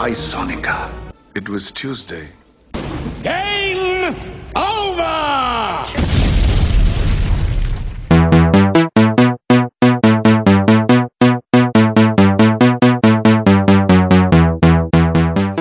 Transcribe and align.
Goodbye, 0.00 0.14
Sonica. 0.14 0.88
It 1.34 1.50
was 1.50 1.70
Tuesday. 1.70 2.30
Game 3.22 4.16
over! 4.56 5.84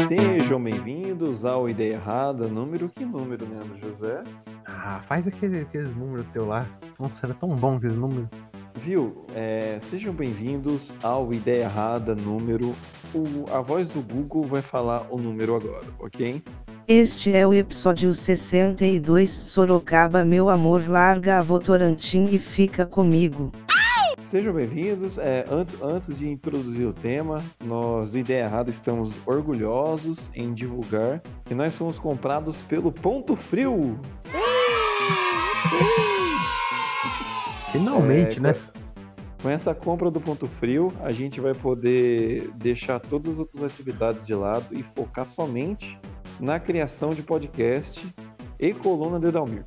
Sejam 0.07 0.63
bem-vindos 0.63 1.43
ao 1.43 1.69
Ideia 1.69 1.95
Errada, 1.95 2.47
número 2.47 2.87
que 2.87 3.03
número, 3.03 3.45
Leandro 3.45 3.77
José? 3.77 4.23
Ah, 4.65 5.01
faz 5.03 5.27
aquele- 5.27 5.59
aqueles 5.59 5.93
números 5.93 6.25
teu 6.31 6.45
lá. 6.45 6.65
Nossa, 6.97 7.25
era 7.25 7.33
tão 7.33 7.49
bom 7.57 7.75
aqueles 7.75 7.97
números. 7.97 8.29
Viu? 8.75 9.25
É, 9.36 9.77
sejam 9.81 10.13
bem-vindos 10.13 10.93
ao 11.02 11.33
Ideia 11.33 11.63
Errada, 11.63 12.15
número. 12.15 12.75
O, 13.13 13.45
a 13.52 13.61
voz 13.61 13.89
do 13.89 14.02
Google 14.02 14.43
vai 14.43 14.61
falar 14.61 15.05
o 15.09 15.17
número 15.17 15.55
agora, 15.55 15.85
ok? 15.99 16.41
Este 16.88 17.35
é 17.35 17.45
o 17.45 17.53
episódio 17.53 18.13
62 18.13 19.30
Sorocaba 19.30 20.23
Meu 20.25 20.49
amor 20.49 20.89
larga 20.89 21.38
a 21.38 21.41
Votorantim 21.41 22.25
e 22.31 22.39
fica 22.39 22.85
comigo. 22.85 23.52
Sejam 24.17 24.53
bem-vindos. 24.53 25.17
É, 25.17 25.45
antes, 25.49 25.81
antes 25.81 26.16
de 26.16 26.30
introduzir 26.30 26.86
o 26.86 26.94
tema, 26.94 27.44
nós 27.63 28.11
do 28.11 28.20
Ideia 28.20 28.44
Errada 28.44 28.70
estamos 28.70 29.13
orgulhosos 29.25 30.31
em 30.36 30.53
divulgar 30.53 31.22
que 31.45 31.55
nós 31.55 31.75
fomos 31.75 31.97
comprados 31.97 32.61
pelo 32.61 32.91
Ponto 32.91 33.36
Frio. 33.36 33.99
Finalmente, 37.72 38.40
É, 38.40 38.41
né? 38.41 38.55
Com 39.41 39.50
essa 39.50 39.73
compra 39.73 40.12
do 40.12 40.20
Ponto 40.20 40.48
Frio, 40.48 40.91
a 41.02 41.14
gente 41.14 41.40
vai 41.40 41.54
poder 41.54 42.52
deixar 42.55 43.00
todas 43.00 43.34
as 43.36 43.40
outras 43.40 43.64
atividades 43.64 44.26
de 44.26 44.36
lado 44.36 44.66
e 44.72 44.84
focar 44.84 45.26
somente 45.26 45.98
na 46.40 46.59
criação 46.59 47.12
de 47.12 47.22
podcast 47.22 48.06
e 48.59 48.73
coluna 48.73 49.17
de 49.17 49.31
Dalmir. 49.31 49.64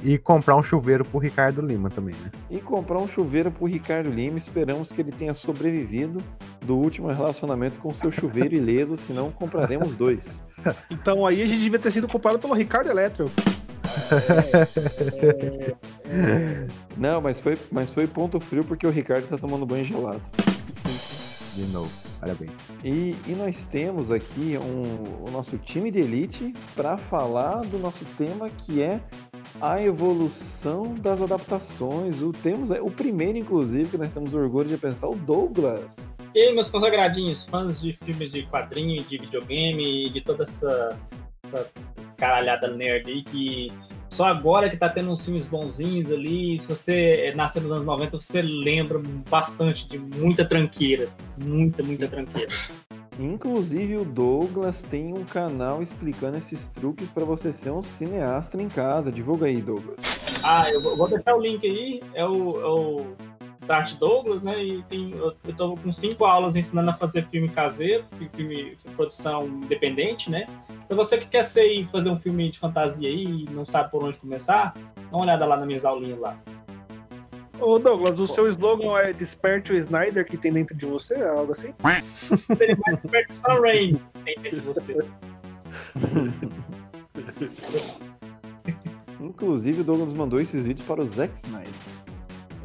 E 0.00 0.16
comprar 0.16 0.54
um 0.54 0.62
chuveiro 0.62 1.04
pro 1.04 1.18
Ricardo 1.18 1.60
Lima 1.60 1.90
também, 1.90 2.14
né? 2.22 2.30
E 2.48 2.60
comprar 2.60 2.98
um 2.98 3.08
chuveiro 3.08 3.50
pro 3.50 3.66
Ricardo 3.66 4.10
Lima. 4.10 4.38
Esperamos 4.38 4.92
que 4.92 5.00
ele 5.00 5.10
tenha 5.10 5.34
sobrevivido 5.34 6.22
do 6.64 6.76
último 6.76 7.08
relacionamento 7.08 7.80
com 7.80 7.92
seu 7.92 8.12
chuveiro 8.12 8.54
ileso, 8.54 8.96
senão 8.96 9.32
compraremos 9.32 9.96
dois. 9.96 10.40
Então 10.88 11.26
aí 11.26 11.42
a 11.42 11.46
gente 11.46 11.62
devia 11.62 11.78
ter 11.78 11.90
sido 11.90 12.06
comprado 12.06 12.38
pelo 12.38 12.54
Ricardo 12.54 12.88
Eletro. 12.90 13.28
Não, 16.96 17.20
mas 17.20 17.40
foi, 17.40 17.58
mas 17.70 17.90
foi 17.90 18.06
ponto 18.06 18.40
frio 18.40 18.64
porque 18.64 18.86
o 18.86 18.90
Ricardo 18.90 19.28
tá 19.28 19.36
tomando 19.36 19.66
banho 19.66 19.84
gelado. 19.84 20.22
De 21.54 21.64
novo. 21.72 21.90
Parabéns. 22.20 22.50
E, 22.82 23.14
e 23.26 23.32
nós 23.36 23.66
temos 23.66 24.10
aqui 24.10 24.58
um, 24.58 25.26
o 25.26 25.30
nosso 25.30 25.58
time 25.58 25.90
de 25.90 26.00
elite 26.00 26.54
para 26.74 26.96
falar 26.96 27.62
do 27.62 27.78
nosso 27.78 28.04
tema 28.16 28.48
que 28.48 28.82
é 28.82 29.00
a 29.60 29.80
evolução 29.80 30.94
das 30.94 31.20
adaptações. 31.20 32.20
O, 32.20 32.32
temos 32.32 32.70
é, 32.70 32.80
o 32.80 32.90
primeiro, 32.90 33.38
inclusive, 33.38 33.90
que 33.90 33.98
nós 33.98 34.12
temos 34.12 34.34
orgulho 34.34 34.68
de 34.68 34.74
apresentar, 34.74 35.08
o 35.08 35.14
Douglas. 35.14 35.84
E 36.34 36.40
aí, 36.40 36.54
meus 36.54 36.68
consagradinhos, 36.68 37.46
fãs 37.46 37.80
de 37.80 37.92
filmes 37.92 38.30
de 38.30 38.42
quadrinho, 38.46 39.02
de 39.04 39.18
videogame 39.18 40.06
e 40.06 40.10
de 40.10 40.20
toda 40.20 40.42
essa, 40.42 40.98
essa 41.44 41.70
caralhada 42.16 42.68
nerd 42.68 43.10
aí 43.10 43.22
que 43.22 43.72
só 44.08 44.24
agora 44.24 44.70
que 44.70 44.76
tá 44.76 44.88
tendo 44.88 45.10
uns 45.10 45.24
filmes 45.24 45.46
bonzinhos 45.46 46.10
ali, 46.10 46.58
se 46.58 46.68
você 46.68 47.32
nasceu 47.36 47.62
nos 47.62 47.72
anos 47.72 47.84
90, 47.84 48.20
você 48.20 48.40
lembra 48.40 49.00
bastante 49.28 49.88
de 49.88 49.98
muita 49.98 50.44
tranqueira. 50.44 51.08
Muita, 51.36 51.82
muita 51.82 52.08
tranqueira. 52.08 52.48
Inclusive, 53.18 53.96
o 53.96 54.04
Douglas 54.04 54.82
tem 54.82 55.12
um 55.12 55.24
canal 55.24 55.82
explicando 55.82 56.36
esses 56.36 56.68
truques 56.68 57.08
para 57.08 57.24
você 57.24 57.52
ser 57.52 57.70
um 57.70 57.82
cineasta 57.82 58.60
em 58.60 58.68
casa. 58.68 59.10
Divulga 59.10 59.46
aí, 59.46 59.60
Douglas. 59.60 59.96
Ah, 60.42 60.70
eu 60.70 60.80
vou 60.96 61.08
deixar 61.08 61.34
o 61.34 61.40
link 61.40 61.66
aí, 61.66 62.00
é 62.14 62.24
o, 62.24 62.60
é 62.60 62.66
o 62.66 63.06
Dart 63.66 63.94
Douglas, 63.94 64.42
né? 64.42 64.62
E 64.62 64.82
tem, 64.84 65.10
eu, 65.12 65.34
eu 65.44 65.54
tô 65.56 65.76
com 65.76 65.92
cinco 65.92 66.24
aulas 66.24 66.56
ensinando 66.56 66.90
a 66.90 66.94
fazer 66.94 67.24
filme 67.26 67.48
caseiro, 67.48 68.04
filme 68.34 68.76
produção 68.94 69.46
independente, 69.46 70.30
né? 70.30 70.46
Pra 70.86 70.96
você 70.96 71.18
que 71.18 71.26
quer 71.26 71.42
ser 71.42 71.66
e 71.66 71.84
fazer 71.86 72.10
um 72.10 72.18
filme 72.18 72.50
de 72.50 72.58
fantasia 72.58 73.08
aí 73.08 73.44
e 73.44 73.50
não 73.50 73.66
sabe 73.66 73.90
por 73.90 74.02
onde 74.04 74.18
começar, 74.18 74.74
dá 74.74 75.16
uma 75.16 75.22
olhada 75.22 75.44
lá 75.44 75.56
nas 75.56 75.66
minhas 75.66 75.84
aulinhas 75.84 76.18
lá. 76.18 76.38
Ô 77.58 77.78
Douglas, 77.78 78.20
o 78.20 78.26
seu 78.26 78.48
slogan 78.48 78.98
é 78.98 79.12
Desperte 79.12 79.72
o 79.72 79.76
Snyder 79.78 80.26
que 80.26 80.36
tem 80.36 80.52
dentro 80.52 80.76
de 80.76 80.84
você? 80.84 81.14
Algo 81.22 81.52
assim? 81.52 81.70
Seria 82.54 82.76
mais 82.86 83.02
esperto 83.02 83.32
Sam 83.32 83.60
Raimi 83.60 84.00
que 84.14 84.20
tem 84.24 84.34
dentro 84.42 84.60
de 84.60 84.66
você. 84.66 84.98
Inclusive, 89.18 89.80
o 89.80 89.84
Douglas 89.84 90.12
mandou 90.12 90.38
esses 90.40 90.64
vídeos 90.64 90.86
para 90.86 91.00
o 91.00 91.06
Zack 91.06 91.34
Snyder. 91.36 91.72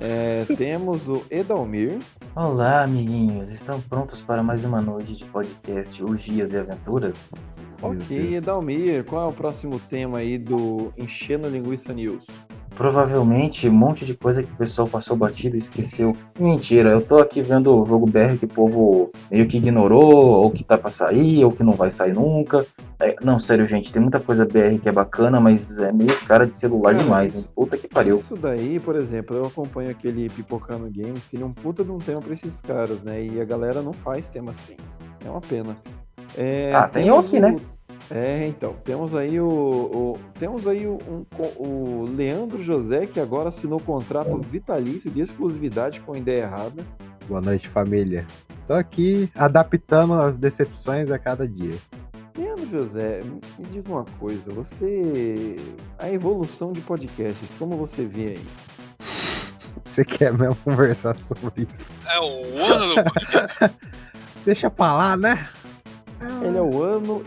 É, 0.04 0.46
temos 0.56 1.08
o 1.08 1.24
Edalmir. 1.30 2.00
Olá, 2.36 2.82
amiguinhos. 2.82 3.52
Estão 3.52 3.80
prontos 3.80 4.20
para 4.20 4.42
mais 4.42 4.66
uma 4.66 4.82
noite 4.82 5.14
de 5.14 5.26
podcast 5.26 6.04
Urgias 6.04 6.54
e 6.54 6.58
Aventuras? 6.58 7.32
Ok. 7.84 8.36
Edalmir, 8.36 9.06
qual 9.06 9.28
é 9.28 9.30
o 9.32 9.34
próximo 9.34 9.80
tema 9.80 10.18
aí 10.18 10.40
do 10.40 10.92
Enchendo 10.98 11.48
Linguiça 11.48 11.94
News? 11.94 12.26
Provavelmente 12.92 13.70
um 13.70 13.74
monte 13.74 14.04
de 14.04 14.16
coisa 14.16 14.42
que 14.42 14.52
o 14.52 14.56
pessoal 14.56 14.88
passou 14.88 15.16
batido 15.16 15.56
e 15.56 15.60
esqueceu. 15.60 16.18
Mentira, 16.40 16.90
eu 16.90 17.00
tô 17.00 17.20
aqui 17.20 17.40
vendo 17.40 17.80
o 17.80 17.86
jogo 17.86 18.08
BR 18.08 18.40
que 18.40 18.46
o 18.46 18.48
povo 18.48 19.12
meio 19.30 19.46
que 19.48 19.58
ignorou, 19.58 20.16
ou 20.16 20.50
que 20.50 20.64
tá 20.64 20.80
pra 20.80 20.90
sair, 20.90 21.46
ou 21.46 21.52
que 21.52 21.62
não 21.64 21.74
vai 21.74 21.92
sair 21.92 22.12
nunca. 22.16 22.66
É, 23.00 23.16
não, 23.22 23.38
sério, 23.38 23.68
gente, 23.68 23.92
tem 23.94 24.02
muita 24.02 24.20
coisa 24.20 24.46
BR 24.48 24.80
que 24.82 24.90
é 24.90 24.92
bacana, 24.92 25.40
mas 25.40 25.78
é 25.78 25.92
meio 25.92 26.10
cara 26.22 26.44
de 26.44 26.54
celular 26.54 26.96
demais, 26.96 27.36
isso- 27.36 27.44
hein? 27.44 27.50
Puta 27.56 27.78
que 27.78 27.88
pariu. 27.88 28.16
Isso 28.16 28.36
daí, 28.36 28.80
por 28.80 28.96
exemplo, 28.96 29.38
eu 29.38 29.46
acompanho 29.46 29.92
aquele 29.92 30.28
Pipocano 30.30 30.90
Games, 30.92 31.22
seria 31.22 31.46
um 31.46 31.54
puta 31.54 31.84
de 31.84 31.92
um 31.92 32.00
tema 32.00 32.20
pra 32.20 32.34
esses 32.34 32.62
caras, 32.62 33.04
né? 33.04 33.24
E 33.24 33.40
a 33.40 33.46
galera 33.46 33.84
não 33.84 33.94
faz 33.94 34.28
tema 34.28 34.50
assim. 34.50 34.76
É 35.24 35.30
uma 35.30 35.40
pena. 35.42 35.78
É, 36.36 36.72
Ah, 36.74 36.88
tem 36.88 37.08
aqui, 37.12 37.38
o- 37.38 37.42
né? 37.42 37.56
É, 38.14 38.46
então, 38.46 38.76
temos 38.84 39.16
aí 39.16 39.40
o, 39.40 39.48
o- 39.48 40.20
temos 40.38 40.68
aí 40.68 40.86
o, 40.86 40.98
um 41.08 41.26
o 41.58 42.04
Leandro 42.14 42.62
José, 42.62 43.06
que 43.06 43.20
agora 43.20 43.48
assinou 43.50 43.80
contrato 43.80 44.38
vitalício 44.40 45.10
de 45.10 45.22
exclusividade 45.22 46.02
com 46.02 46.14
a 46.14 46.18
ideia 46.18 46.44
errada. 46.44 46.86
Boa 47.28 47.40
noite, 47.40 47.70
família. 47.70 48.28
Tô 48.68 48.74
aqui 48.74 49.30
adaptando 49.34 50.14
as 50.16 50.38
decepções 50.38 51.10
a 51.10 51.18
cada 51.18 51.48
dia. 51.48 51.76
Leandro 52.38 52.68
José, 52.70 53.22
me 53.58 53.66
diga 53.68 53.90
uma 53.90 54.06
coisa, 54.20 54.52
você. 54.54 55.56
A 55.98 56.10
evolução 56.12 56.74
de 56.74 56.82
podcasts, 56.82 57.54
como 57.58 57.78
você 57.78 58.06
vê 58.06 58.30
aí? 58.38 58.46
Você 59.86 60.06
quer 60.06 60.32
mesmo 60.34 60.56
conversar 60.64 61.22
sobre 61.22 61.64
isso? 61.70 61.92
É 62.10 62.18
o 62.20 62.58
ano 62.64 62.96
do 62.96 63.04
podcast. 63.04 63.76
Deixa 64.46 64.70
pra 64.70 64.94
lá, 64.94 65.18
né? 65.18 65.46
Ele 66.46 66.58
é 66.58 66.62
o 66.62 66.82
ano 66.82 67.22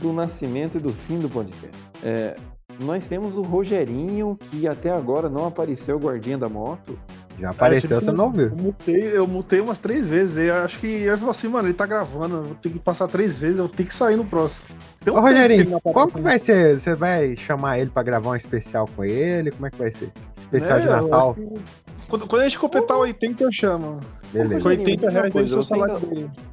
do 0.00 0.12
nascimento 0.12 0.78
e 0.78 0.80
do 0.80 0.92
fim 0.92 1.18
do 1.18 1.28
podcast. 1.28 1.76
É, 2.02 2.36
nós 2.80 3.06
temos 3.08 3.36
o 3.36 3.42
Rogerinho, 3.42 4.38
que 4.50 4.66
até 4.66 4.90
agora 4.90 5.28
não 5.28 5.46
apareceu, 5.46 5.98
guardinha 5.98 6.36
da 6.38 6.48
moto. 6.48 6.98
Já 7.38 7.50
apareceu, 7.50 8.00
você 8.00 8.12
não 8.12 8.30
viu? 8.30 8.46
Eu 8.46 8.56
mutei, 8.56 9.02
eu 9.18 9.26
mutei 9.26 9.60
umas 9.60 9.78
três 9.78 10.06
vezes. 10.06 10.36
Eu 10.36 10.54
acho 10.64 10.78
que 10.78 10.86
eu 10.86 11.16
falei 11.16 11.30
assim, 11.30 11.48
mano, 11.48 11.66
ele 11.66 11.74
tá 11.74 11.84
gravando. 11.84 12.36
Eu 12.36 12.42
vou 12.44 12.54
ter 12.54 12.70
que 12.70 12.78
passar 12.78 13.08
três 13.08 13.38
vezes, 13.40 13.58
eu 13.58 13.68
tenho 13.68 13.88
que 13.88 13.94
sair 13.94 14.16
no 14.16 14.24
próximo. 14.24 14.64
Um 15.06 15.12
Ô, 15.12 15.28
ele 15.28 15.38
Rogerinho, 15.38 15.80
como 15.80 16.06
que 16.08 16.16
né? 16.16 16.22
vai 16.22 16.38
ser? 16.38 16.78
Você 16.80 16.94
vai 16.94 17.36
chamar 17.36 17.78
ele 17.80 17.90
pra 17.90 18.02
gravar 18.04 18.30
um 18.30 18.36
especial 18.36 18.88
com 18.94 19.04
ele? 19.04 19.50
Como 19.50 19.66
é 19.66 19.70
que 19.70 19.78
vai 19.78 19.90
ser? 19.92 20.12
Especial 20.36 20.78
de 20.80 20.86
É, 20.86 20.90
eu 20.90 21.02
Natal? 21.02 21.30
acho 21.32 21.40
que 21.40 21.62
Quando, 22.08 22.26
quando 22.28 22.42
a 22.42 22.44
gente 22.48 22.58
completar 22.58 22.96
80, 22.98 23.42
eu 23.42 23.52
chamo. 23.52 23.98
Beleza. 24.32 24.60
Com 24.62 24.68
Rogerinho, 24.68 24.90
80 24.90 24.94
diz 24.94 25.02
uma 25.02 25.10
reais 25.10 25.32
coisa, 25.32 25.56
você 25.56 25.74
ainda-. 25.74 26.00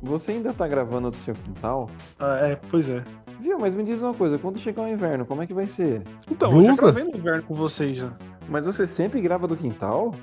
Você 0.01 0.31
ainda 0.31 0.53
tá 0.53 0.67
gravando 0.67 1.11
do 1.11 1.17
seu 1.17 1.35
quintal? 1.35 1.89
Ah, 2.19 2.39
é, 2.41 2.59
pois 2.71 2.89
é. 2.89 3.03
Viu, 3.41 3.57
mas 3.59 3.73
me 3.73 3.83
diz 3.83 3.99
uma 4.01 4.13
coisa, 4.13 4.37
quando 4.37 4.59
chegar 4.59 4.83
o 4.83 4.87
inverno, 4.87 5.25
como 5.25 5.41
é 5.41 5.47
que 5.47 5.53
vai 5.53 5.67
ser? 5.67 6.03
Então, 6.29 6.51
eu 6.51 6.63
já 6.63 6.67
Blusa? 6.75 6.81
gravei 6.93 7.03
no 7.11 7.17
inverno 7.17 7.43
com 7.43 7.53
vocês 7.55 7.97
já. 7.97 8.11
Mas 8.47 8.65
você 8.65 8.87
sempre 8.87 9.19
grava 9.21 9.47
do 9.47 9.55
quintal? 9.57 10.13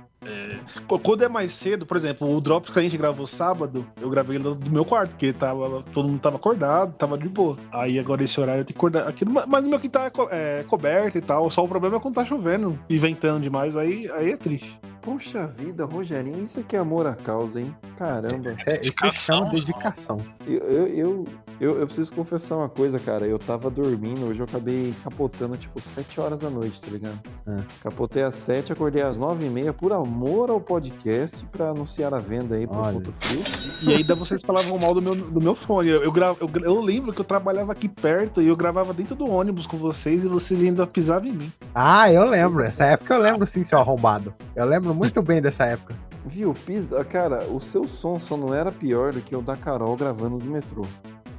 Qu- 0.87 0.99
Quando 0.99 1.23
é 1.25 1.29
mais 1.29 1.55
cedo, 1.55 1.87
por 1.87 1.97
exemplo, 1.97 2.31
o 2.35 2.41
Drops 2.41 2.70
que 2.70 2.79
a 2.79 2.82
gente 2.82 2.97
gravou 2.97 3.26
sábado, 3.26 3.87
eu 4.00 4.11
gravei 4.11 4.37
ele 4.37 4.55
do 4.55 4.70
meu 4.70 4.85
quarto, 4.85 5.11
porque 5.11 5.32
tava, 5.32 5.82
todo 5.94 6.09
mundo 6.09 6.20
tava 6.20 6.37
acordado, 6.37 6.93
tava 6.94 7.17
de 7.17 7.29
boa. 7.29 7.56
Aí 7.73 7.99
agora 7.99 8.23
esse 8.23 8.38
horário 8.41 8.61
eu 8.61 8.65
tenho 8.65 8.75
que 8.75 8.79
acordar. 8.79 9.09
Aqui, 9.09 9.25
mas 9.25 9.62
no 9.65 9.70
meu 9.70 9.81
quintal 9.81 10.05
é, 10.05 10.11
co- 10.11 10.29
é 10.31 10.65
coberto 10.69 11.17
e 11.17 11.20
tal, 11.23 11.50
só 11.50 11.65
o 11.65 11.69
problema 11.69 11.97
é 11.97 12.00
quando 12.00 12.15
tá 12.17 12.25
chovendo 12.25 12.79
e 12.88 12.99
ventando 12.99 13.41
demais, 13.41 13.76
aí, 13.76 14.11
aí 14.12 14.32
é 14.32 14.37
triste. 14.37 14.79
Poxa 15.10 15.46
vida, 15.46 15.87
Rogerinho, 15.87 16.43
isso 16.43 16.60
aqui 16.60 16.76
é 16.76 16.78
amor 16.78 17.06
à 17.06 17.14
causa, 17.14 17.60
hein? 17.60 17.75
Caramba. 17.96 18.50
É, 18.50 18.52
isso 18.52 18.66
Dedicação, 18.66 19.40
não. 19.40 19.50
dedicação. 19.50 20.19
Eu, 20.46 20.58
eu, 20.58 20.87
eu, 20.88 21.25
Eu, 21.60 21.78
eu 21.81 21.87
preciso 21.87 22.12
confessar 22.12 22.56
uma 22.56 22.69
coisa, 22.69 23.00
cara. 23.00 23.26
Eu 23.26 23.38
tava 23.38 23.69
dormindo, 23.70 24.26
hoje 24.26 24.40
eu 24.40 24.44
acabei 24.44 24.94
capotando 25.02 25.56
tipo 25.56 25.81
7 25.81 26.20
horas 26.20 26.40
da 26.40 26.50
noite, 26.50 26.81
tá 26.81 26.88
ligado? 26.90 27.19
Ah. 27.50 27.62
Capotei 27.83 28.23
às 28.23 28.35
7, 28.35 28.73
acordei 28.75 29.03
às 29.03 29.17
9 29.17 29.47
e 29.47 29.49
meia 29.49 29.73
por 29.73 29.91
amor 29.93 30.50
ao 30.50 30.61
podcast 30.61 31.45
pra 31.47 31.71
anunciar 31.71 32.12
a 32.12 32.19
venda 32.19 32.56
aí 32.56 32.67
pro 32.67 32.77
Olha. 32.79 32.93
Ponto 32.95 33.11
Frio. 33.12 33.43
E 33.83 33.95
ainda 33.95 34.15
vocês 34.15 34.43
falavam 34.43 34.77
mal 34.79 34.93
do 34.93 35.00
meu, 35.00 35.15
do 35.15 35.41
meu 35.41 35.55
fone. 35.55 35.89
Eu, 35.89 36.03
eu, 36.03 36.12
gra- 36.12 36.37
eu, 36.41 36.50
eu 36.62 36.81
lembro 36.81 37.11
que 37.12 37.21
eu 37.21 37.25
trabalhava 37.25 37.73
aqui 37.73 37.89
perto 37.89 38.43
e 38.43 38.49
eu 38.49 38.56
gravava 38.56 38.93
dentro 38.93 39.15
do 39.15 39.31
ônibus 39.31 39.67
com 39.67 39.79
vocês 39.79 40.25
e 40.25 40.29
vocês 40.29 40.61
ainda 40.62 40.87
pisavam 40.87 41.29
em 41.29 41.33
mim. 41.33 41.53
Ah, 41.75 42.12
eu 42.12 42.29
lembro. 42.29 42.62
Essa 42.62 42.85
época 42.85 43.15
eu 43.15 43.21
lembro 43.23 43.47
sim, 43.47 43.65
seu 43.65 43.79
arrombado. 43.79 44.35
Eu 44.55 44.67
lembro 44.67 44.94
muito 44.94 45.23
bem 45.23 45.41
dessa 45.41 45.65
época. 45.65 45.94
Viu, 46.27 46.53
Pisa, 46.67 47.03
cara, 47.06 47.44
o 47.44 47.59
seu 47.59 47.89
som 47.89 48.21
só 48.21 48.37
não 48.37 48.53
era 48.53 48.71
pior 48.71 49.15
do 49.15 49.23
que 49.23 49.35
o 49.35 49.41
da 49.41 49.56
Carol 49.56 49.97
gravando 49.97 50.37
do 50.37 50.44
metrô. 50.51 50.85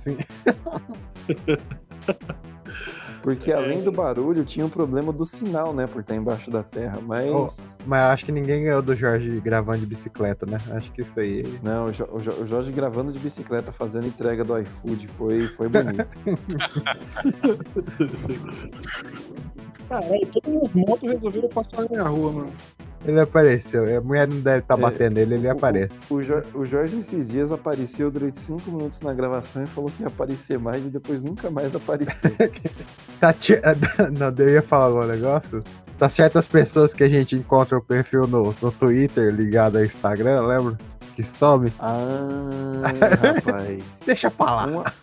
Sim. 0.03 0.17
Porque 3.35 3.51
além 3.51 3.83
do 3.83 3.91
barulho, 3.91 4.43
tinha 4.43 4.65
um 4.65 4.69
problema 4.69 5.11
do 5.13 5.25
sinal, 5.25 5.73
né? 5.73 5.87
Por 5.87 6.01
estar 6.01 6.15
embaixo 6.15 6.49
da 6.49 6.63
terra. 6.63 6.99
Mas. 7.01 7.77
Mas 7.85 7.99
acho 8.13 8.25
que 8.25 8.31
ninguém 8.31 8.63
ganhou 8.63 8.81
do 8.81 8.95
Jorge 8.95 9.39
gravando 9.39 9.79
de 9.79 9.85
bicicleta, 9.85 10.45
né? 10.45 10.57
Acho 10.71 10.91
que 10.91 11.01
isso 11.01 11.19
aí. 11.19 11.59
Não, 11.63 11.87
o, 11.87 11.91
Jo- 11.91 12.07
o 12.11 12.19
Jo- 12.19 12.41
o 12.41 12.45
Jorge 12.45 12.71
gravando 12.71 13.11
de 13.11 13.19
bicicleta 13.19 13.71
fazendo 13.71 14.07
entrega 14.07 14.43
do 14.43 14.57
iFood 14.59 15.07
foi, 15.17 15.47
foi 15.49 15.69
bonito. 15.69 16.17
Caralho, 19.89 20.27
todas 20.27 20.61
as 20.69 20.73
motos 20.73 21.09
resolveram 21.11 21.49
passar 21.49 21.81
na 21.83 21.87
minha 21.89 22.03
rua, 22.03 22.31
mano. 22.31 22.51
Ele 23.05 23.19
apareceu. 23.19 23.97
A 23.97 24.01
mulher 24.01 24.27
não 24.27 24.39
deve 24.41 24.59
estar 24.59 24.77
É, 24.77 24.81
batendo 24.81 25.17
ele, 25.17 25.35
ele 25.35 25.47
o- 25.47 25.51
aparece. 25.51 25.93
O, 26.09 26.21
Jo- 26.21 26.43
o 26.53 26.65
Jorge 26.65 26.97
esses 26.99 27.29
dias 27.29 27.51
apareceu 27.51 28.11
durante 28.11 28.37
cinco 28.37 28.69
minutos 28.71 29.01
na 29.01 29.13
gravação 29.13 29.63
e 29.63 29.67
falou 29.67 29.89
que 29.89 30.01
ia 30.03 30.07
aparecer 30.09 30.59
mais 30.59 30.85
e 30.85 30.89
depois 30.89 31.21
nunca 31.21 31.49
mais 31.49 31.75
apareceu. 31.75 32.31
Tá 33.19 33.33
Não, 34.17 34.33
eu 34.45 34.49
ia 34.49 34.61
falar 34.61 34.93
um 34.93 35.07
negócio. 35.07 35.61
Tá 35.97 36.07
certas 36.07 36.47
pessoas 36.47 36.93
que 36.93 37.03
a 37.03 37.09
gente 37.09 37.35
encontra 37.35 37.77
o 37.77 37.81
perfil 37.81 38.25
no, 38.27 38.55
no 38.61 38.71
Twitter 38.71 39.33
ligado 39.33 39.77
ao 39.77 39.83
Instagram, 39.83 40.41
lembra? 40.47 40.77
Que 41.15 41.23
some. 41.23 41.71
ah, 41.79 42.81
rapaz. 43.43 43.83
Deixa 44.05 44.31
pra 44.31 44.55
lá. 44.55 44.65
Uma, 44.67 44.93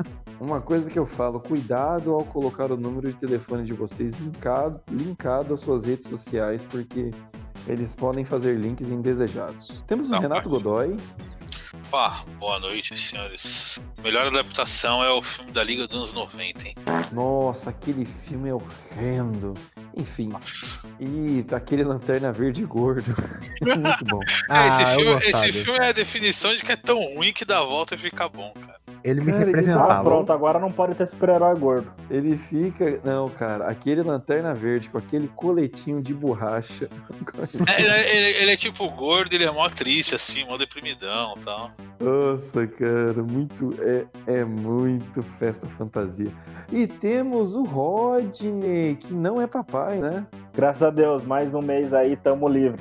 uma 0.41 0.61
coisa 0.63 0.89
que 0.91 0.99
eu 0.99 1.05
falo, 1.05 1.39
cuidado 1.41 2.13
ao 2.15 2.25
colocar 2.25 2.71
o 2.73 2.77
número 2.79 3.09
de 3.09 3.15
telefone 3.17 3.65
de 3.65 3.75
vocês 3.75 4.15
linkado, 4.19 4.81
linkado 4.91 5.53
às 5.53 5.61
suas 5.61 5.85
redes 5.85 6.07
sociais, 6.09 6.65
porque 6.65 7.11
eles 7.67 7.95
podem 7.95 8.25
fazer 8.25 8.57
links 8.57 8.89
indesejados. 8.89 9.83
Temos 9.87 10.09
o 10.09 10.13
Não, 10.13 10.21
Renato 10.21 10.49
pode. 10.49 10.63
Godoy. 10.63 10.97
Pá, 11.91 12.25
boa 12.39 12.59
noite, 12.59 12.97
senhores. 12.99 13.79
Melhor 14.03 14.27
adaptação 14.27 15.05
é 15.05 15.11
o 15.11 15.23
filme 15.23 15.53
da 15.53 15.63
Liga 15.63 15.87
dos 15.87 15.97
anos 15.97 16.13
90, 16.13 16.69
hein? 16.69 16.75
Nossa, 17.13 17.71
aquele 17.71 18.05
filme 18.05 18.49
é 18.49 18.55
horrendo. 18.55 19.55
Enfim. 19.97 20.33
E 21.01 21.43
tá 21.45 21.57
aquele 21.57 21.85
lanterna 21.85 22.33
verde 22.33 22.65
gordo. 22.65 23.15
Muito 23.63 24.05
bom. 24.05 24.21
Ah, 24.49 24.67
É, 24.67 24.69
esse, 24.69 24.83
eu 24.83 24.89
filme, 25.01 25.25
esse 25.25 25.53
filme 25.53 25.79
é 25.79 25.89
a 25.89 25.93
definição 25.93 26.55
de 26.55 26.63
que 26.63 26.73
é 26.73 26.77
tão 26.77 26.97
ruim 27.15 27.33
que 27.33 27.45
dá 27.45 27.61
a 27.61 27.65
volta 27.65 27.95
e 27.95 27.99
fica 27.99 28.29
bom, 28.29 28.53
cara. 28.55 28.79
Ele 29.07 29.21
me 29.21 29.31
Cara, 29.33 29.43
ele 29.43 29.53
Ah, 29.53 29.57
representava. 29.57 30.03
pronto, 30.05 30.33
agora 30.33 30.59
não 30.59 30.73
pode 30.73 30.95
ter 30.97 31.07
super-herói 31.07 31.57
gordo. 31.59 31.91
Ele 32.11 32.37
fica. 32.37 32.99
Não, 33.05 33.29
cara, 33.29 33.69
aquele 33.69 34.03
lanterna 34.03 34.53
verde 34.53 34.89
com 34.91 34.99
aquele 34.99 35.29
coletinho 35.29 36.03
de 36.03 36.13
borracha. 36.13 36.89
É, 37.69 37.81
ele, 37.81 38.17
ele- 38.27 38.39
ele 38.43 38.51
é 38.51 38.57
tipo 38.57 38.89
gordo, 38.91 39.33
ele 39.35 39.45
é 39.45 39.51
mó 39.51 39.69
triste, 39.69 40.15
assim, 40.15 40.45
mó 40.47 40.57
deprimidão 40.57 41.35
e 41.37 41.41
tal. 41.45 41.71
Nossa, 42.01 42.67
cara, 42.67 43.23
muito. 43.23 43.75
É, 43.81 44.07
é 44.27 44.45
muito 44.45 45.23
festa 45.39 45.67
fantasia. 45.69 46.31
E 46.73 46.87
temos 46.87 47.55
o 47.55 47.63
Rodney, 47.63 48.97
que 48.97 49.15
não 49.15 49.41
é 49.41 49.47
papai, 49.47 49.99
né? 49.99 50.27
Graças 50.55 50.83
a 50.83 50.91
Deus, 50.91 51.23
mais 51.25 51.55
um 51.55 51.61
mês 51.63 51.93
aí, 51.95 52.17
tamo 52.17 52.49
livre. 52.49 52.81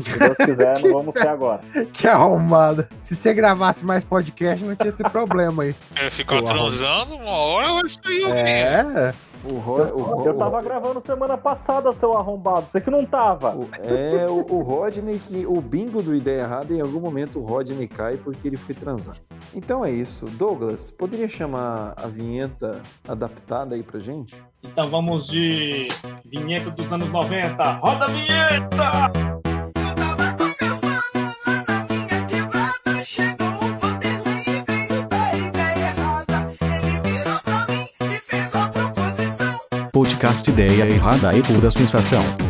Se 0.00 0.18
Deus 0.18 0.36
quiser, 0.36 0.78
não 0.82 0.92
vamos 0.92 1.14
ser 1.18 1.28
agora. 1.28 1.60
Que 1.92 2.06
arrombado. 2.06 2.86
Se 3.00 3.14
você 3.14 3.32
gravasse 3.34 3.84
mais 3.84 4.04
podcast, 4.04 4.64
não 4.64 4.74
tinha 4.74 4.89
esse 4.90 5.02
problema 5.02 5.62
aí. 5.64 5.74
É, 5.96 6.10
ficar 6.10 6.42
transando, 6.42 7.14
uma 7.16 7.30
hora 7.32 7.72
vai 7.74 7.88
sair 7.88 8.24
o 8.24 8.28
É. 8.28 9.14
O, 9.42 9.54
Ro, 9.54 9.82
o, 9.94 10.02
Ro- 10.02 10.26
Eu 10.26 10.34
tava 10.36 10.60
gravando 10.60 11.02
semana 11.06 11.38
passada, 11.38 11.90
seu 11.98 12.14
arrombado. 12.14 12.66
Você 12.70 12.78
que 12.78 12.90
não 12.90 13.06
tava. 13.06 13.56
o- 13.56 13.70
é 13.72 14.26
o, 14.28 14.44
o 14.52 14.60
Rodney 14.62 15.18
que. 15.18 15.46
O 15.46 15.62
bingo 15.62 16.02
do 16.02 16.14
Ideia 16.14 16.42
Errada, 16.42 16.74
em 16.74 16.80
algum 16.82 17.00
momento 17.00 17.38
o 17.40 17.42
Rodney 17.42 17.88
cai 17.88 18.18
porque 18.18 18.46
ele 18.46 18.58
foi 18.58 18.74
transar. 18.74 19.16
Então 19.54 19.82
é 19.82 19.90
isso. 19.90 20.26
Douglas, 20.26 20.90
poderia 20.90 21.26
chamar 21.26 21.94
a 21.96 22.06
vinheta 22.06 22.82
adaptada 23.08 23.74
aí 23.76 23.82
pra 23.82 23.98
gente? 23.98 24.36
Então 24.62 24.90
vamos 24.90 25.26
de 25.26 25.88
vinheta 26.26 26.70
dos 26.70 26.92
anos 26.92 27.08
90. 27.10 27.64
Roda 27.82 28.04
a 28.04 28.08
vinheta! 28.08 29.29
Podcast 40.10 40.50
Ideia 40.50 40.90
Errada 40.90 41.36
e 41.36 41.42
Pura 41.42 41.70
Sensação. 41.70 42.49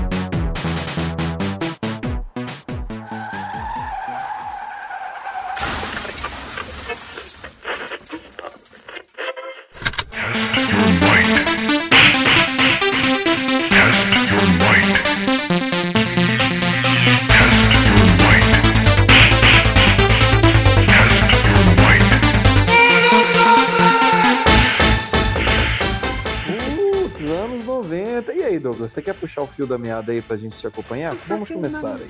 Você 28.90 29.00
quer 29.02 29.14
puxar 29.14 29.42
o 29.42 29.46
fio 29.46 29.66
da 29.66 29.78
meada 29.78 30.12
aí 30.12 30.20
pra 30.20 30.36
gente 30.36 30.56
te 30.58 30.66
acompanhar? 30.66 31.14
Vamos 31.26 31.50
começar 31.50 31.96
aí. 31.96 32.08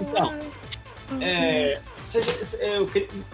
Então, 0.00 0.34
é, 1.20 1.80
cê- 2.04 2.22
cê- 2.22 2.58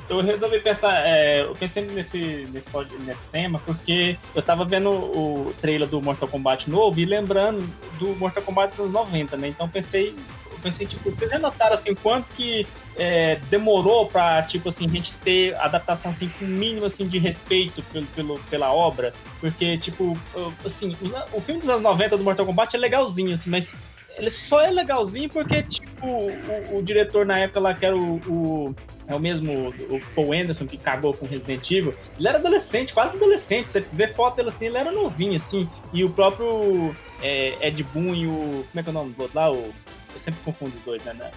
eu, 0.08 0.20
resolvi 0.20 0.60
pensar, 0.60 1.06
é, 1.06 1.42
eu 1.42 1.52
pensei 1.54 1.84
nesse, 1.86 2.46
nesse, 2.52 2.68
nesse 3.04 3.26
tema 3.26 3.58
porque 3.64 4.18
eu 4.34 4.42
tava 4.42 4.64
vendo 4.64 4.90
o 4.90 5.54
trailer 5.60 5.88
do 5.88 6.00
Mortal 6.02 6.28
Kombat 6.28 6.68
novo 6.70 6.98
e 7.00 7.04
lembrando 7.04 7.68
do 7.98 8.14
Mortal 8.16 8.42
Kombat 8.42 8.70
dos 8.70 8.80
anos 8.80 8.92
90, 8.92 9.36
né? 9.36 9.48
Então 9.48 9.68
pensei, 9.68 10.14
pensei, 10.60 10.86
tipo, 10.86 11.10
vocês 11.10 11.30
já 11.30 11.38
notaram 11.38 11.74
assim, 11.74 11.94
quanto 11.94 12.26
que 12.34 12.66
é, 12.96 13.36
demorou 13.50 14.06
pra, 14.06 14.42
tipo 14.42 14.68
assim, 14.68 14.86
a 14.86 14.88
gente 14.88 15.12
ter 15.14 15.54
adaptação 15.56 16.10
assim, 16.10 16.28
com 16.28 16.44
o 16.44 16.48
mínimo 16.48 16.86
assim, 16.86 17.06
de 17.06 17.18
respeito 17.18 17.82
pelo, 17.92 18.06
pelo, 18.06 18.38
pela 18.50 18.72
obra? 18.72 19.12
Porque, 19.40 19.76
tipo, 19.78 20.16
assim, 20.64 20.96
an- 21.14 21.24
o 21.32 21.40
filme 21.40 21.60
dos 21.60 21.68
anos 21.68 21.82
90 21.82 22.16
do 22.16 22.24
Mortal 22.24 22.46
Kombat 22.46 22.74
é 22.74 22.78
legalzinho, 22.78 23.34
assim, 23.34 23.50
mas 23.50 23.74
ele 24.16 24.30
só 24.30 24.62
é 24.62 24.70
legalzinho 24.70 25.28
porque, 25.28 25.62
tipo, 25.62 26.06
o, 26.06 26.78
o 26.78 26.82
diretor 26.82 27.26
na 27.26 27.38
época 27.38 27.60
lá, 27.60 27.74
que 27.74 27.84
era 27.84 27.94
o, 27.96 28.14
o- 28.26 28.74
É 29.08 29.14
o 29.14 29.20
mesmo, 29.20 29.68
o 29.90 30.00
Paul 30.16 30.32
Anderson, 30.32 30.66
que 30.66 30.76
cagou 30.78 31.12
com 31.14 31.26
Resident 31.26 31.70
Evil. 31.70 31.94
Ele 32.18 32.26
era 32.26 32.38
adolescente, 32.38 32.92
quase 32.92 33.16
adolescente. 33.16 33.70
Você 33.70 33.80
vê 33.92 34.08
foto 34.08 34.34
dele 34.36 34.48
assim, 34.48 34.66
ele 34.66 34.76
era 34.78 34.90
novinho, 34.90 35.36
assim. 35.36 35.68
E 35.92 36.02
o 36.02 36.10
próprio 36.10 36.92
é, 37.22 37.56
Ed 37.68 37.84
Boon 37.84 38.14
e 38.16 38.26
o. 38.26 38.64
Como 38.70 38.80
é 38.80 38.82
que 38.82 38.88
é 38.88 38.90
o 38.90 38.94
nome 38.94 39.12
do 39.12 39.22
outro 39.22 39.38
lá? 39.38 39.52
O, 39.52 39.72
eu 40.16 40.20
sempre 40.20 40.40
confundo 40.44 40.72
os 40.76 40.82
dois, 40.82 41.02
né? 41.04 41.12
né? 41.14 41.30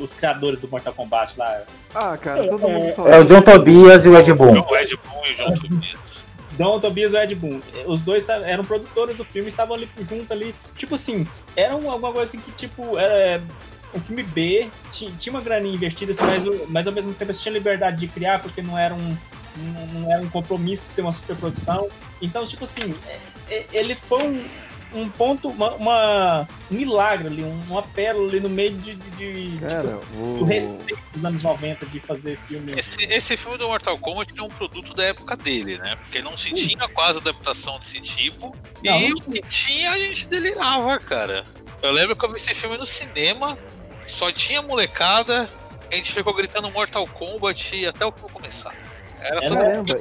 Os 0.00 0.14
criadores 0.14 0.58
do 0.58 0.68
Mortal 0.68 0.92
Kombat 0.94 1.38
lá. 1.38 1.62
Ah, 1.94 2.16
cara, 2.16 2.48
todo 2.48 2.68
mundo 2.68 2.94
fala. 2.94 3.10
É 3.14 3.20
o 3.20 3.24
John 3.24 3.42
Tobias 3.42 4.04
e 4.04 4.08
o 4.08 4.18
Ed 4.18 4.32
Boon. 4.32 4.60
O 4.62 4.76
Ed 4.76 4.96
Boon 4.96 5.26
e 5.26 5.32
o 5.32 5.36
John 5.36 5.54
Tobias. 5.54 6.26
Don 6.52 6.80
Tobias 6.80 7.12
e 7.12 7.16
o 7.16 7.18
Ed 7.20 7.34
Boon. 7.34 7.60
Os 7.86 8.00
dois 8.00 8.26
eram 8.28 8.64
produtores 8.64 9.16
do 9.16 9.24
filme, 9.24 9.50
estavam 9.50 9.76
ali 9.76 9.88
junto 10.08 10.32
ali. 10.32 10.54
Tipo 10.76 10.94
assim, 10.94 11.26
era 11.54 11.76
um- 11.76 11.90
alguma 11.90 12.12
coisa 12.12 12.24
assim 12.30 12.38
que, 12.38 12.50
tipo, 12.52 12.98
era 12.98 13.42
um 13.94 14.00
filme 14.00 14.22
B, 14.22 14.70
ti- 14.90 15.12
tinha 15.18 15.34
uma 15.34 15.42
graninha 15.42 15.74
investida, 15.74 16.12
assim, 16.12 16.24
mas, 16.24 16.46
o- 16.46 16.66
mas 16.68 16.86
ao 16.86 16.92
mesmo 16.94 17.12
tempo 17.12 17.30
eles 17.30 17.40
tinham 17.42 17.52
liberdade 17.54 17.98
de 17.98 18.08
criar, 18.08 18.40
porque 18.40 18.62
não 18.62 18.76
era 18.78 18.94
um, 18.94 19.16
não, 19.56 19.86
não 20.00 20.12
era 20.12 20.22
um 20.22 20.28
compromisso 20.30 20.84
ser 20.90 21.02
uma 21.02 21.12
superprodução. 21.12 21.88
Então, 22.22 22.46
tipo 22.46 22.64
assim, 22.64 22.94
é- 23.06 23.54
é- 23.54 23.66
ele 23.72 23.94
foi 23.94 24.22
um, 24.22 24.44
um 25.00 25.08
ponto, 25.08 25.48
uma, 25.48 25.70
uma- 25.74 26.48
um 26.70 26.74
milagre 26.74 27.26
ali, 27.28 27.42
um- 27.44 27.60
uma 27.68 27.82
pérola 27.82 28.28
ali 28.28 28.40
no 28.40 28.48
meio 28.48 28.72
de, 28.78 28.94
de, 28.94 29.10
de- 29.16 29.50
tipo 29.52 29.60
Cara, 29.66 29.80
assim, 29.86 29.96
o... 30.18 30.38
do 30.38 30.44
receio 30.44 30.98
dos 31.12 31.24
anos 31.24 31.42
90 31.42 31.86
de 31.86 32.00
fazer 32.00 32.38
filme. 32.48 32.72
Esse, 32.76 33.00
esse 33.04 33.36
filme 33.36 33.58
do 33.58 33.66
Mortal 33.68 33.98
Kombat 33.98 34.32
é 34.38 34.42
um 34.42 34.48
produto 34.48 34.94
da 34.94 35.04
época 35.04 35.36
dele, 35.36 35.78
né? 35.78 35.96
Porque 35.96 36.20
não 36.22 36.36
se 36.36 36.50
tinha 36.52 36.88
quase 36.88 37.18
adaptação 37.18 37.78
desse 37.78 38.00
tipo. 38.00 38.54
Não, 38.82 38.98
e 39.00 39.08
não 39.08 39.14
o 39.16 39.32
que 39.32 39.42
tinha, 39.42 39.90
a 39.92 39.98
gente 39.98 40.26
delirava, 40.28 40.98
cara. 40.98 41.44
Eu 41.82 41.92
lembro 41.92 42.16
que 42.16 42.24
eu 42.24 42.30
vi 42.30 42.36
esse 42.36 42.54
filme 42.54 42.76
no 42.78 42.86
cinema, 42.86 43.56
só 44.06 44.30
tinha 44.32 44.62
molecada, 44.62 45.48
a 45.90 45.94
gente 45.94 46.12
ficou 46.12 46.32
gritando 46.34 46.70
Mortal 46.70 47.06
Kombat 47.06 47.86
até 47.86 48.04
o 48.06 48.12
filme 48.12 48.32
começar. 48.32 48.74
Era 49.20 49.40
Caramba, 49.48 49.98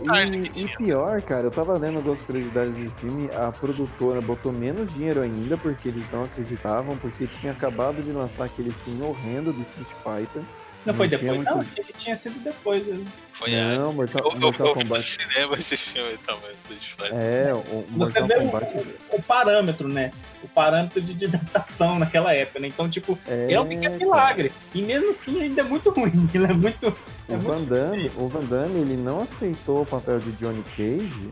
e, 0.55 0.63
e 0.63 0.77
pior, 0.77 1.21
cara, 1.21 1.43
eu 1.43 1.51
tava 1.51 1.77
lendo 1.77 1.97
algumas 1.97 2.19
curiosidades 2.19 2.75
de 2.75 2.89
filme, 2.89 3.29
a 3.33 3.51
produtora 3.51 4.21
botou 4.21 4.51
menos 4.51 4.93
dinheiro 4.93 5.21
ainda 5.21 5.57
porque 5.57 5.87
eles 5.87 6.09
não 6.11 6.23
acreditavam, 6.23 6.97
porque 6.97 7.25
tinha 7.25 7.51
acabado 7.51 8.01
de 8.01 8.11
lançar 8.11 8.45
aquele 8.45 8.71
filme 8.71 9.01
horrendo 9.01 9.53
do 9.53 9.61
Street 9.61 9.87
Fighter. 10.03 10.43
Não 10.85 10.93
foi 10.93 11.07
Não 11.07 11.17
depois, 11.17 11.43
não? 11.43 11.55
muito- 11.57 11.71
Achei 11.71 11.83
que 11.83 11.93
tinha 11.93 12.15
sido 12.15 12.39
depois. 12.43 12.85
né? 12.85 13.03
Foi 13.33 13.51
Não, 13.51 13.85
antes. 13.85 13.95
Mortal, 13.95 14.21
Eu, 14.25 14.31
eu, 14.33 14.39
Mortal 14.39 14.67
eu 14.67 14.73
Kombat. 14.75 15.03
cinema 15.03 15.55
esse 15.55 15.75
filme 15.77 16.17
também. 16.19 16.51
Street 16.69 16.83
Fighter. 16.83 17.13
É, 17.13 17.53
o 17.53 17.85
Você 17.97 18.19
Mortal 18.19 18.27
vê 18.27 18.35
o, 18.35 18.39
Kombat. 18.51 18.77
o, 19.11 19.15
o 19.17 19.23
parâmetro, 19.23 19.87
né? 19.87 20.11
O 20.43 20.47
parâmetro 20.47 21.01
de, 21.01 21.13
de 21.13 21.25
adaptação 21.25 21.97
naquela 21.99 22.33
época, 22.33 22.59
né? 22.59 22.67
Então, 22.67 22.87
tipo, 22.89 23.17
É, 23.27 23.53
é 23.53 23.59
um 23.59 23.65
pequeno 23.67 23.97
milagre. 23.97 24.51
E 24.73 24.81
mesmo 24.83 25.09
assim, 25.09 25.41
ainda 25.41 25.61
é 25.61 25.63
muito 25.63 25.89
ruim. 25.89 26.29
Ele 26.33 26.45
é 26.45 26.53
muito. 26.53 26.87
É 27.27 27.33
O 27.33 27.37
muito 27.39 27.47
Van 27.47 27.63
Damme, 27.63 28.11
o 28.15 28.27
Van 28.27 28.41
Damme, 28.45 28.79
ele 28.81 28.95
não 28.95 29.21
aceitou 29.23 29.81
o 29.81 29.85
papel 29.85 30.19
de 30.19 30.31
Johnny 30.33 30.63
Cage 30.77 31.29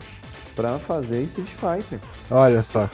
pra 0.55 0.77
fazer 0.79 1.22
Street 1.24 1.48
Fighter. 1.50 2.00
Olha 2.29 2.62
só, 2.63 2.89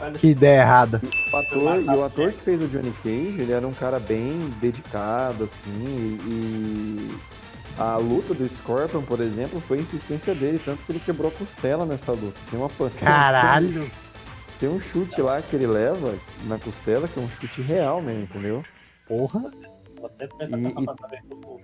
Olha, 0.00 0.12
que 0.12 0.28
ideia 0.28 0.60
errada. 0.60 1.00
O 1.32 1.36
ator, 1.36 1.82
e 1.82 1.96
o 1.96 2.04
ator 2.04 2.32
que 2.32 2.40
fez 2.42 2.60
o 2.60 2.68
Johnny 2.68 2.92
Cage, 3.02 3.40
ele 3.40 3.52
era 3.52 3.66
um 3.66 3.72
cara 3.74 3.98
bem 3.98 4.52
dedicado, 4.60 5.44
assim, 5.44 6.18
e 6.26 7.16
a 7.78 7.96
luta 7.96 8.34
do 8.34 8.48
Scorpion, 8.48 9.02
por 9.02 9.20
exemplo, 9.20 9.60
foi 9.60 9.78
insistência 9.78 10.34
dele, 10.34 10.60
tanto 10.64 10.84
que 10.84 10.92
ele 10.92 11.00
quebrou 11.00 11.28
a 11.30 11.34
costela 11.34 11.84
nessa 11.86 12.12
luta. 12.12 12.34
Tem 12.50 12.58
uma 12.58 12.68
pan- 12.68 12.90
Caralho. 12.98 13.90
Tem 14.58 14.68
um 14.68 14.80
chute 14.80 15.20
lá 15.22 15.40
que 15.40 15.54
ele 15.54 15.66
leva 15.68 16.14
na 16.46 16.58
costela, 16.58 17.06
que 17.06 17.18
é 17.18 17.22
um 17.22 17.30
chute 17.30 17.62
real 17.62 18.02
mesmo, 18.02 18.24
entendeu? 18.24 18.64
Porra. 19.06 19.42
E- 20.48 20.54
e- 20.54 20.86
eu. 20.86 21.60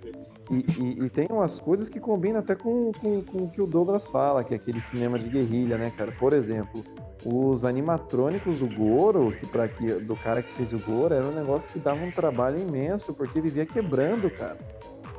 E, 0.51 0.55
e- 1.01 1.05
e 1.05 1.09
tem 1.09 1.27
umas 1.29 1.59
coisas 1.59 1.89
que 1.89 1.99
combinam 1.99 2.39
até 2.39 2.55
com, 2.55 2.91
com, 2.93 3.21
com 3.23 3.37
o 3.43 3.49
que 3.49 3.61
o 3.61 3.65
Douglas 3.67 4.07
fala, 4.07 4.43
que 4.43 4.53
é 4.53 4.57
aquele 4.57 4.79
cinema 4.79 5.17
de 5.17 5.27
guerrilha, 5.29 5.77
né, 5.77 5.91
cara? 5.97 6.11
Por 6.11 6.33
exemplo, 6.33 6.83
os 7.25 7.65
animatrônicos 7.65 8.59
do 8.59 8.67
Goro, 8.67 9.31
que, 9.39 9.47
pra, 9.47 9.67
que 9.67 9.85
do 9.93 10.15
cara 10.15 10.41
que 10.43 10.51
fez 10.53 10.73
o 10.73 10.79
Goro, 10.79 11.13
era 11.13 11.25
um 11.25 11.33
negócio 11.33 11.71
que 11.71 11.79
dava 11.79 12.03
um 12.03 12.11
trabalho 12.11 12.59
imenso, 12.59 13.13
porque 13.13 13.41
vivia 13.41 13.65
quebrando, 13.65 14.29
cara. 14.29 14.57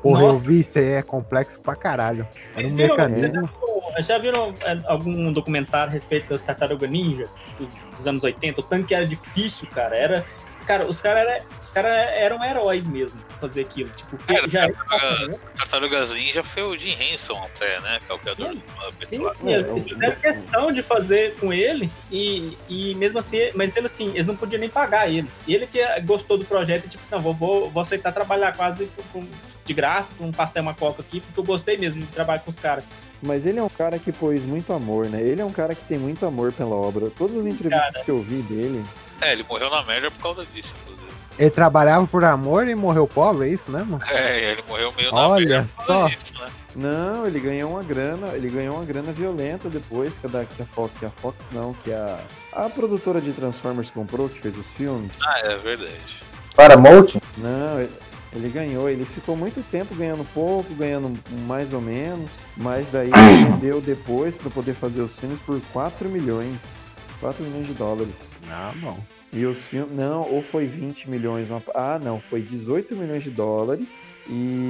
Porra, 0.02 0.20
eu 0.22 0.26
Nossa. 0.28 0.46
vi, 0.48 0.60
isso 0.60 0.78
aí 0.78 0.84
é 0.84 1.02
complexo 1.02 1.58
pra 1.58 1.74
caralho. 1.74 2.28
Era 2.54 2.66
um 2.66 2.68
Vocês 2.68 2.74
viram, 2.76 2.96
vocês 2.96 3.22
mecanismo. 3.22 3.50
já, 3.96 4.00
já 4.02 4.18
viram 4.18 4.54
é, 4.60 4.80
algum 4.86 5.32
documentário 5.32 5.90
a 5.90 5.92
respeito 5.94 6.28
das 6.28 6.44
Tartaruga 6.44 6.86
Ninja 6.86 7.24
dos, 7.58 7.68
dos 7.90 8.06
anos 8.06 8.22
80? 8.22 8.60
O 8.60 8.62
tanto 8.62 8.86
que 8.86 8.94
era 8.94 9.06
difícil, 9.06 9.66
cara. 9.70 9.96
Era. 9.96 10.24
Cara, 10.66 10.86
os 10.86 11.00
caras 11.00 11.22
era, 11.28 11.42
os 11.62 11.70
cara 11.72 11.88
eram 11.88 12.42
heróis 12.44 12.86
mesmo 12.86 13.20
pra 13.38 13.48
fazer 13.48 13.60
aquilo. 13.62 13.88
Tipo, 13.90 14.18
Era, 14.26 14.48
já 14.48 14.68
Tartaruga- 14.72 15.38
Tartarugas 15.56 16.12
Ninja 16.14 16.42
foi 16.42 16.62
o 16.64 16.76
Jim 16.76 16.96
Henson 17.00 17.40
até, 17.44 17.78
né? 17.80 18.00
Que 18.04 18.10
é 18.10 18.14
o 18.14 18.18
criador 18.18 18.48
do 18.48 18.62
Sim, 19.06 19.18
lá. 19.22 19.34
sim, 19.36 19.48
eles 19.52 19.84
fizeram 19.88 20.16
questão 20.16 20.72
de 20.72 20.82
fazer 20.82 21.36
com 21.36 21.52
ele 21.52 21.90
e, 22.10 22.56
e 22.68 22.94
mesmo 22.96 23.18
assim, 23.20 23.38
mas 23.54 23.76
ele 23.76 23.86
assim, 23.86 24.08
eles 24.08 24.26
não 24.26 24.36
podiam 24.36 24.58
nem 24.58 24.68
pagar 24.68 25.08
ele. 25.08 25.28
Ele 25.46 25.66
que 25.68 25.78
gostou 26.00 26.36
do 26.36 26.44
projeto 26.44 26.88
tipo 26.88 27.02
assim, 27.02 27.14
não, 27.14 27.20
vou, 27.22 27.32
vou, 27.32 27.70
vou 27.70 27.80
aceitar 27.80 28.10
trabalhar 28.12 28.56
quase 28.56 28.86
com- 29.12 29.20
com- 29.20 29.26
de 29.64 29.72
graça, 29.74 30.12
com 30.18 30.26
um 30.26 30.32
pastel 30.32 30.62
e 30.62 30.66
uma 30.66 30.74
coca 30.74 31.00
aqui, 31.02 31.20
porque 31.20 31.38
eu 31.40 31.44
gostei 31.44 31.76
mesmo 31.76 32.00
de 32.00 32.06
trabalhar 32.08 32.40
com 32.40 32.50
os 32.50 32.58
caras. 32.58 32.84
Mas 33.22 33.46
ele 33.46 33.58
é 33.58 33.62
um 33.62 33.68
cara 33.68 33.98
que 33.98 34.12
pôs 34.12 34.42
muito 34.42 34.72
amor, 34.72 35.06
né? 35.08 35.20
Ele 35.22 35.40
é 35.40 35.44
um 35.44 35.50
cara 35.52 35.74
que 35.74 35.82
tem 35.84 35.98
muito 35.98 36.24
amor 36.26 36.52
pela 36.52 36.74
obra. 36.76 37.08
Todas 37.10 37.36
as 37.36 37.46
entrevistas 37.46 38.02
que 38.04 38.10
eu 38.10 38.20
vi 38.20 38.42
dele, 38.42 38.84
É, 39.20 39.32
ele 39.32 39.44
morreu 39.48 39.70
na 39.70 39.82
merda 39.82 40.10
por 40.10 40.22
causa 40.22 40.44
disso, 40.52 40.74
inclusive. 40.82 41.06
Ele 41.38 41.50
trabalhava 41.50 42.06
por 42.06 42.24
amor 42.24 42.66
e 42.66 42.74
morreu 42.74 43.06
pobre, 43.06 43.48
é 43.48 43.52
isso 43.52 43.64
mesmo? 43.70 43.98
É, 44.10 44.52
ele 44.52 44.62
morreu 44.66 44.90
meio 44.96 45.12
na 45.12 45.28
Olha 45.28 45.46
merda 45.48 45.68
por 45.76 45.84
só. 45.84 46.00
causa 46.00 46.16
disso, 46.16 46.32
né? 46.40 46.50
Não, 46.74 47.26
ele 47.26 47.40
ganhou 47.40 47.70
uma 47.72 47.82
grana, 47.82 48.28
ele 48.34 48.48
ganhou 48.48 48.76
uma 48.76 48.84
grana 48.84 49.12
violenta 49.12 49.68
depois 49.68 50.16
que 50.18 50.26
a, 50.26 50.30
da- 50.30 50.44
que 50.44 50.62
a 50.62 50.64
Fox, 50.66 50.92
que 50.98 51.04
a 51.04 51.10
Fox 51.10 51.36
não, 51.52 51.74
que 51.84 51.92
a, 51.92 52.18
a 52.52 52.68
produtora 52.70 53.20
de 53.20 53.32
Transformers 53.32 53.90
comprou, 53.90 54.28
que 54.28 54.38
fez 54.40 54.56
os 54.56 54.66
filmes. 54.68 55.12
Ah, 55.22 55.40
é 55.44 55.54
verdade. 55.56 56.22
Paramount? 56.54 57.16
Não, 57.36 57.80
ele, 57.80 57.92
ele 58.34 58.48
ganhou, 58.48 58.88
ele 58.88 59.04
ficou 59.04 59.36
muito 59.36 59.62
tempo 59.70 59.94
ganhando 59.94 60.24
pouco, 60.32 60.72
ganhando 60.74 61.18
mais 61.46 61.72
ou 61.74 61.80
menos, 61.82 62.30
mas 62.56 62.90
daí 62.92 63.10
ele 63.10 63.44
vendeu 63.50 63.80
depois 63.82 64.38
pra 64.38 64.50
poder 64.50 64.74
fazer 64.74 65.00
os 65.02 65.18
filmes 65.18 65.38
por 65.40 65.60
4 65.72 66.08
milhões. 66.08 66.85
4 67.20 67.42
milhões 67.44 67.66
de 67.66 67.74
dólares. 67.74 68.30
Ah, 68.50 68.72
bom. 68.76 68.98
E 69.32 69.44
os 69.44 69.58
filmes. 69.62 69.94
Não, 69.96 70.22
ou 70.30 70.42
foi 70.42 70.66
20 70.66 71.10
milhões. 71.10 71.50
uma- 71.50 71.62
Ah, 71.74 71.98
não, 72.02 72.20
foi 72.20 72.40
18 72.42 72.94
milhões 72.94 73.22
de 73.24 73.30
dólares. 73.30 74.12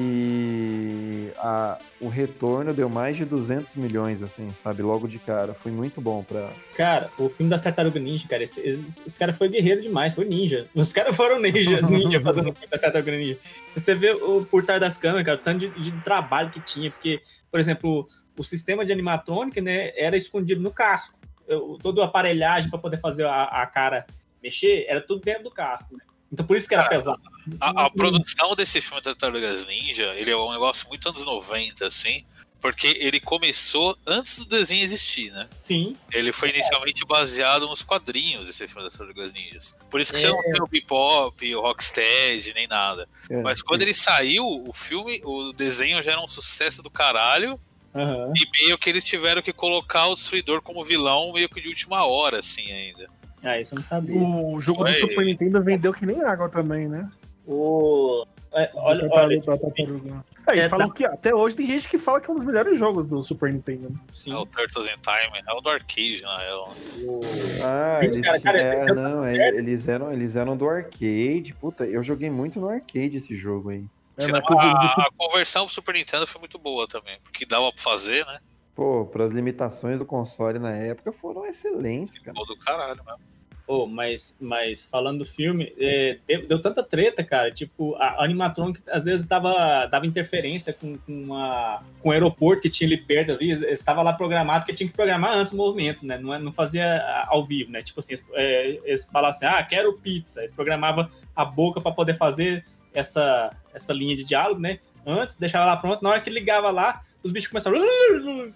E 0.00 1.30
a, 1.38 1.78
o 2.00 2.08
retorno 2.08 2.72
deu 2.72 2.88
mais 2.88 3.16
de 3.16 3.24
200 3.24 3.74
milhões, 3.74 4.22
assim, 4.22 4.50
sabe? 4.54 4.82
Logo 4.82 5.06
de 5.06 5.18
cara. 5.18 5.54
Foi 5.54 5.70
muito 5.72 6.00
bom 6.00 6.22
pra. 6.22 6.48
Cara, 6.76 7.10
o 7.18 7.28
filme 7.28 7.50
da 7.50 7.58
Tartaruga 7.58 7.98
Ninja, 8.00 8.26
cara, 8.28 8.42
esse- 8.42 8.60
esses- 8.60 9.02
os 9.06 9.18
caras 9.18 9.36
foram 9.36 9.50
guerreiro 9.50 9.82
demais, 9.82 10.14
foi 10.14 10.24
ninja. 10.24 10.66
Os 10.74 10.92
caras 10.92 11.14
foram 11.16 11.40
ninja, 11.40 11.80
ninja 11.82 12.20
fazendo 12.20 12.50
o 12.50 12.52
filme 12.52 12.68
da 12.70 12.78
Tartaruga 12.78 13.12
Ninja. 13.12 13.38
Você 13.74 13.94
vê 13.94 14.12
o 14.12 14.44
por 14.44 14.64
trás 14.64 14.80
das 14.80 14.96
câmeras, 14.98 15.24
cara, 15.26 15.38
o 15.38 15.42
tanto 15.42 15.58
de, 15.70 15.80
de 15.80 15.92
trabalho 16.02 16.50
que 16.50 16.60
tinha, 16.60 16.90
porque, 16.90 17.20
por 17.50 17.60
exemplo, 17.60 18.08
o 18.38 18.42
sistema 18.44 18.84
de 18.84 18.92
animatrônica, 18.92 19.60
né, 19.60 19.92
era 19.96 20.16
escondido 20.16 20.60
no 20.60 20.70
casco. 20.70 21.15
Eu- 21.48 21.78
toda 21.82 22.02
a 22.02 22.06
aparelhagem 22.06 22.68
para 22.70 22.78
poder 22.78 23.00
fazer 23.00 23.24
a, 23.26 23.44
a 23.44 23.66
cara 23.66 24.06
mexer 24.42 24.84
era 24.88 25.00
tudo 25.00 25.20
dentro 25.22 25.44
do 25.44 25.50
casco, 25.50 25.96
né? 25.96 26.04
Então 26.32 26.44
por 26.44 26.56
isso 26.56 26.66
que 26.68 26.74
era 26.74 26.84
Cara, 26.84 26.96
pesado. 26.96 27.22
A, 27.60 27.84
a 27.86 27.90
produção 27.90 28.54
desse 28.56 28.80
filme 28.80 29.00
Tartarugas 29.00 29.66
Ninja, 29.66 30.12
ele 30.16 30.30
é 30.30 30.36
um 30.36 30.52
negócio 30.52 30.88
muito 30.88 31.08
anos 31.08 31.24
90, 31.24 31.86
assim, 31.86 32.24
porque 32.60 32.88
ele 33.00 33.20
começou 33.20 33.96
antes 34.04 34.38
do 34.38 34.44
desenho 34.44 34.82
existir, 34.82 35.30
né? 35.30 35.48
Sim. 35.60 35.94
Ele 36.12 36.32
foi 36.32 36.50
inicialmente 36.50 37.04
baseado 37.06 37.66
nos 37.68 37.82
quadrinhos 37.84 38.46
desse 38.48 38.66
filme 38.66 38.82
das 38.82 38.94
Tartarugas 38.96 39.32
Ninjas. 39.32 39.72
Por 39.88 40.00
isso 40.00 40.12
que 40.12 40.18
É. 40.18 40.22
você 40.22 40.28
não 40.28 40.42
tem 40.42 40.60
o 40.62 40.66
Bebop, 40.66 41.54
o 41.54 41.60
Rocksteady, 41.60 42.54
nem 42.54 42.66
nada. 42.66 43.08
É, 43.30 43.40
Mas 43.42 43.62
quando 43.62 43.82
ele 43.82 43.94
saiu, 43.94 44.44
o 44.66 44.72
filme, 44.72 45.20
o 45.24 45.52
desenho 45.52 46.02
já 46.02 46.10
era 46.12 46.20
um 46.20 46.28
sucesso 46.28 46.82
do 46.82 46.90
caralho. 46.90 47.60
Aham. 47.96 48.32
E 48.36 48.64
meio 48.64 48.76
que 48.78 48.90
eles 48.90 49.04
tiveram 49.04 49.40
que 49.42 49.52
colocar 49.52 50.06
o 50.08 50.14
Destruidor 50.14 50.60
como 50.62 50.84
vilão 50.84 51.32
meio 51.32 51.48
que 51.48 51.60
de 51.60 51.68
última 51.68 52.04
hora, 52.04 52.40
assim, 52.40 52.70
ainda. 52.70 53.08
Ah, 53.42 53.58
isso 53.60 53.74
eu 53.74 53.76
não 53.76 53.82
sabia. 53.84 54.14
O 54.20 54.60
jogo 54.60 54.84
do 54.84 54.90
Foi. 54.90 55.00
Super 55.08 55.24
Nintendo 55.24 55.62
vendeu 55.62 55.92
que 55.94 56.04
nem 56.04 56.20
água 56.22 56.48
também, 56.48 56.88
né? 56.88 57.08
O... 57.46 58.26
é, 58.52 58.70
olha, 58.74 59.08
olha, 59.08 59.40
tartaruga- 59.40 59.46
da 59.46 59.58
tartaruga. 59.58 60.24
É, 60.48 60.56
e 60.56 60.60
É, 60.60 60.68
falam 60.68 60.90
que 60.90 61.04
até 61.04 61.34
hoje 61.34 61.54
tem 61.56 61.66
gente 61.66 61.88
que 61.88 61.96
fala 61.98 62.20
que 62.20 62.28
é 62.28 62.32
um 62.32 62.36
dos 62.36 62.44
melhores 62.44 62.78
jogos 62.78 63.06
do 63.06 63.22
Super 63.22 63.52
Nintendo. 63.52 63.90
né? 63.90 63.96
sim. 64.10 64.32
É 64.32 64.36
o 64.36 64.44
Turtles 64.46 64.86
in 64.86 65.00
Time, 65.00 65.42
é 65.46 65.52
o 65.52 65.60
do 65.60 65.68
arcade, 65.68 66.22
na 66.22 66.38
real. 66.38 66.76
o- 67.04 67.20
Ah, 67.62 68.00
eles, 68.02 68.24
cara, 68.26 68.40
cara, 68.40 68.58
é, 68.60 68.86
não, 68.86 69.24
é, 69.24 69.48
eles, 69.50 69.86
eram, 69.86 70.12
eles 70.12 70.34
eram 70.36 70.56
do 70.56 70.68
arcade. 70.68 71.54
Puta, 71.60 71.84
eu 71.84 72.02
joguei 72.02 72.30
muito 72.30 72.58
no 72.60 72.68
arcade 72.68 73.16
esse 73.16 73.34
jogo 73.36 73.70
aí. 73.70 73.84
É, 74.18 74.30
a, 74.30 74.38
a 74.38 75.10
conversão 75.16 75.66
pro 75.66 75.74
Super 75.74 75.94
Nintendo 75.94 76.26
foi 76.26 76.40
muito 76.40 76.58
boa 76.58 76.88
também, 76.88 77.18
porque 77.22 77.44
dava 77.44 77.70
pra 77.72 77.82
fazer, 77.82 78.24
né? 78.26 78.38
Pô, 78.74 79.06
pras 79.06 79.32
limitações 79.32 79.98
do 79.98 80.06
console 80.06 80.58
na 80.58 80.72
época 80.72 81.12
foram 81.12 81.46
excelentes, 81.46 82.18
cara. 82.18 82.38
Ficou 82.38 82.46
do 82.46 82.62
caralho 82.62 83.02
mesmo. 83.04 83.36
Oh, 83.68 83.84
mas, 83.84 84.36
mas 84.40 84.84
falando 84.84 85.20
do 85.20 85.24
filme, 85.24 85.74
é, 85.76 86.18
deu, 86.24 86.46
deu 86.46 86.62
tanta 86.62 86.84
treta, 86.84 87.24
cara. 87.24 87.50
Tipo, 87.50 87.96
a 87.96 88.22
animatronic 88.22 88.80
às 88.88 89.06
vezes 89.06 89.26
dava, 89.26 89.86
dava 89.86 90.06
interferência 90.06 90.72
com, 90.72 90.96
com, 90.98 91.12
uma, 91.12 91.82
com 92.00 92.10
o 92.10 92.12
aeroporto 92.12 92.62
que 92.62 92.70
tinha 92.70 92.86
ali 92.86 92.96
perto 92.96 93.32
ali. 93.32 93.50
Estava 93.72 94.02
lá 94.02 94.12
programado, 94.12 94.60
porque 94.60 94.74
tinha 94.74 94.88
que 94.88 94.94
programar 94.94 95.32
antes 95.32 95.52
o 95.52 95.56
movimento, 95.56 96.06
né? 96.06 96.16
Não, 96.16 96.32
é- 96.32 96.38
não 96.38 96.52
fazia 96.52 97.02
ao 97.26 97.44
vivo, 97.44 97.72
né? 97.72 97.82
Tipo 97.82 97.98
assim, 97.98 98.12
eles, 98.12 98.28
é, 98.34 98.80
eles 98.84 99.04
falavam 99.06 99.30
assim, 99.30 99.46
ah, 99.46 99.60
quero 99.64 99.98
pizza. 99.98 100.40
Eles 100.40 100.52
programavam 100.52 101.10
a 101.34 101.44
boca 101.44 101.80
para 101.80 101.90
poder 101.90 102.16
fazer 102.16 102.64
essa, 102.96 103.54
essa 103.74 103.92
linha 103.92 104.16
de 104.16 104.24
diálogo, 104.24 104.60
né? 104.60 104.78
Antes, 105.06 105.36
deixava 105.36 105.66
lá 105.66 105.76
pronto. 105.76 106.02
Na 106.02 106.10
hora 106.10 106.20
que 106.20 106.30
ligava 106.30 106.70
lá, 106.70 107.02
os 107.22 107.30
bichos 107.30 107.50
começavam, 107.50 107.78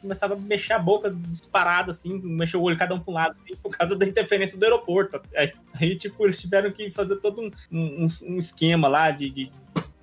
começava 0.01 0.35
a 0.35 0.37
mexer 0.37 0.73
a 0.73 0.79
boca 0.79 1.11
disparada, 1.11 1.91
assim, 1.91 2.19
mexer 2.21 2.57
o 2.57 2.63
olho 2.63 2.79
cada 2.79 2.95
um 2.95 3.01
para 3.01 3.11
um 3.11 3.15
lado, 3.15 3.37
assim, 3.45 3.55
por 3.57 3.77
causa 3.77 3.95
da 3.95 4.07
interferência 4.07 4.57
do 4.57 4.65
aeroporto. 4.65 5.21
Aí, 5.37 5.53
aí, 5.75 5.97
tipo, 5.97 6.25
eles 6.25 6.41
tiveram 6.41 6.71
que 6.73 6.91
fazer 6.91 7.17
todo 7.17 7.43
um, 7.43 7.51
um, 7.71 8.07
um 8.23 8.39
esquema 8.39 8.89
lá 8.89 9.11
de, 9.11 9.31
de 9.31 9.53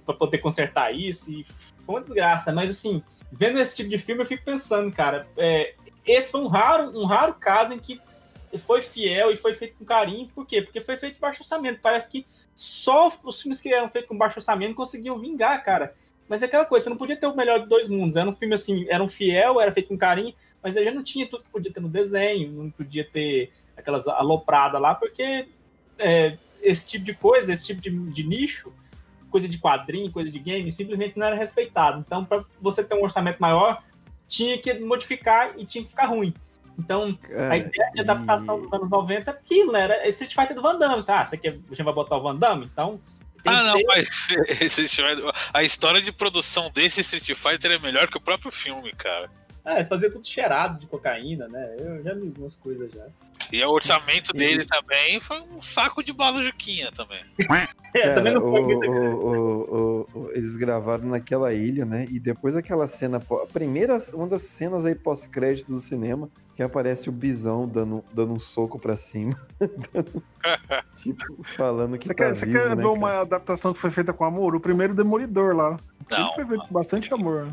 para 0.06 0.16
poder 0.16 0.38
consertar 0.38 0.96
isso 0.96 1.30
e 1.32 1.46
foi 1.86 1.96
uma 1.96 2.02
desgraça. 2.02 2.54
Mas 2.54 2.70
assim, 2.70 3.04
vendo 3.32 3.60
esse 3.60 3.76
tipo 3.76 3.90
de 3.90 3.98
filme, 3.98 4.22
eu 4.22 4.26
fico 4.26 4.46
pensando, 4.46 4.90
cara, 4.92 5.28
é, 5.36 5.74
esse 6.06 6.32
foi 6.32 6.42
um 6.42 6.48
raro, 6.48 6.98
um 6.98 7.06
raro 7.06 7.34
caso 7.34 7.74
em 7.74 7.80
que 7.80 8.00
foi 8.56 8.82
fiel 8.82 9.32
e 9.32 9.38
foi 9.38 9.54
feito 9.54 9.76
com 9.78 9.86
carinho. 9.86 10.28
Por 10.28 10.46
quê? 10.46 10.62
Porque 10.62 10.80
foi 10.80 10.96
feito 10.98 11.20
baixo 11.20 11.42
orçamento. 11.42 11.80
Parece 11.82 12.10
que 12.10 12.26
só 12.56 13.12
os 13.24 13.42
filmes 13.42 13.60
que 13.60 13.74
eram 13.74 13.90
feitos 13.90 14.08
com 14.08 14.18
baixo 14.18 14.40
orçamento 14.40 14.76
conseguiam 14.76 15.18
vingar, 15.18 15.64
cara. 15.64 15.96
Mas 16.30 16.44
é 16.44 16.46
aquela 16.46 16.66
coisa, 16.66 16.84
você 16.84 16.90
não 16.90 16.98
podia 16.98 17.16
ter 17.16 17.28
o 17.28 17.36
melhor 17.36 17.62
de 17.62 17.68
dois 17.68 17.88
mundos. 17.88 18.16
Era 18.16 18.30
um 18.30 18.34
filme 18.34 18.54
assim, 18.54 18.86
era 18.90 19.04
um 19.04 19.08
fiel, 19.08 19.62
era 19.62 19.72
feito 19.72 19.88
com 19.88 19.98
carinho, 19.98 20.34
mas 20.62 20.76
ele 20.76 20.86
já 20.86 20.92
não 20.92 21.04
tinha 21.04 21.26
tudo 21.26 21.44
que 21.44 21.50
podia 21.50 21.72
ter 21.72 21.80
no 21.80 21.90
desenho, 21.90 22.52
não 22.52 22.70
podia 22.70 23.06
ter 23.06 23.52
aquelas 23.76 24.08
alopradas 24.08 24.82
lá, 24.82 24.94
porque 24.96 25.48
é, 25.98 26.38
esse 26.62 26.86
tipo 26.86 27.06
de 27.06 27.14
coisa, 27.14 27.54
esse 27.54 27.66
tipo 27.66 27.80
de, 27.80 27.90
de, 27.90 28.24
nicho, 28.24 28.74
coisa 29.30 29.48
de 29.48 29.58
quadrinho, 29.58 30.12
coisa 30.12 30.32
de 30.32 30.40
game, 30.40 30.70
simplesmente 30.72 31.18
não 31.18 31.28
era 31.28 31.36
respeitado. 31.36 32.04
Então, 32.06 32.26
para 32.26 32.44
você 32.60 32.84
ter 32.84 32.96
um 32.96 33.04
orçamento 33.04 33.40
maior, 33.40 33.84
tinha 34.28 34.58
que 34.58 34.74
modificar 34.80 35.54
e 35.58 35.66
tinha 35.66 35.84
que 35.84 35.90
ficar 35.90 36.08
ruim. 36.08 36.34
Então, 36.78 37.14
Cara, 37.16 37.54
a 37.54 37.58
ideia 37.58 37.90
de 37.94 38.02
adaptação 38.02 38.58
e- 38.60 38.62
dos 38.62 38.74
anos 38.74 38.90
90 38.90 39.32
é 39.32 39.34
aquilo, 39.34 39.72
né? 39.72 39.82
Era 39.82 40.08
Street 40.10 40.34
Fighter 40.34 40.56
do 40.56 40.62
Van 40.62 40.78
Damme. 40.78 41.04
Ah, 41.10 41.26
você 41.26 41.38
quer, 41.38 41.50
a 41.50 41.54
gente 41.54 41.84
vai 41.84 41.94
botar 41.94 42.18
o 42.18 42.22
Van 42.24 42.36
Damme? 42.36 42.66
Então, 42.72 43.00
tem 43.44 43.54
Ah, 43.54 43.64
não, 43.64 43.72
ser... 43.78 43.84
mas 43.88 44.28
esse 44.62 44.84
Street 44.86 45.16
Fighter- 45.16 45.34
a 45.54 45.64
história 45.64 46.02
de 46.02 46.12
produção 46.12 46.70
desse 46.72 47.02
Street 47.02 47.36
Fighter 47.38 47.72
é 47.72 47.80
melhor 47.80 48.08
que 48.08 48.18
o 48.18 48.22
próprio 48.22 48.52
filme, 48.52 48.92
cara. 48.94 49.30
Ah, 49.66 49.76
eles 49.76 49.88
faziam 49.90 50.10
tudo 50.12 50.26
cheirado 50.26 50.80
de 50.80 50.88
cocaína, 50.88 51.48
né? 51.50 51.76
Eu 51.80 52.02
já 52.04 52.14
vi 52.14 52.32
umas 52.38 52.56
coisas 52.56 52.90
já. 52.92 53.06
E 53.52 53.62
o 53.64 53.70
orçamento 53.72 54.32
dele 54.34 54.64
também 54.66 55.20
foi 55.20 55.40
um 55.42 55.62
saco 55.62 56.02
de 56.04 56.14
bala 56.14 56.42
Juquinha 56.42 56.92
também. 56.92 57.24
É, 57.96 58.02
Cara, 58.02 58.16
também 58.16 58.34
não 58.34 58.42
foi 58.42 58.62
o- 58.62 58.66
muito... 58.68 58.90
o- 58.92 60.06
o- 60.14 60.20
o- 60.20 60.32
eles 60.34 60.56
gravaram 60.56 61.06
naquela 61.06 61.52
ilha, 61.54 61.84
né? 61.86 62.06
E 62.12 62.20
depois 62.20 62.56
aquela 62.56 62.86
cena, 62.86 63.18
a 63.18 63.46
primeira, 63.48 63.98
uma 64.14 64.28
das 64.28 64.44
cenas 64.44 64.86
aí 64.86 64.94
pós-crédito 64.94 65.72
do 65.72 65.80
cinema, 65.80 66.30
que 66.58 66.64
aparece 66.64 67.08
o 67.08 67.12
Bisão 67.12 67.68
dando, 67.68 68.04
dando 68.12 68.34
um 68.34 68.40
soco 68.40 68.80
pra 68.80 68.98
cima. 68.98 69.40
Dando- 69.94 70.24
tipo, 70.98 71.24
falando 71.44 71.98
que 72.00 72.08
Você 72.08 72.14
tá 72.16 72.24
quer, 72.26 72.36
você 72.36 72.46
vivo, 72.48 72.58
quer 72.58 72.70
né, 72.70 72.76
ver 72.76 72.82
cara? 72.82 72.94
uma 72.94 73.22
adaptação 73.22 73.74
que 73.74 73.80
foi 73.80 73.92
feita 73.92 74.12
com 74.12 74.26
amor? 74.26 74.56
O 74.56 74.60
primeiro 74.60 74.96
Demolidor 74.96 75.56
lá. 75.56 75.80
Não. 76.10 76.34
foi 76.34 76.46
feito 76.48 76.66
com 76.68 76.74
bastante 76.74 77.14
amor. 77.14 77.48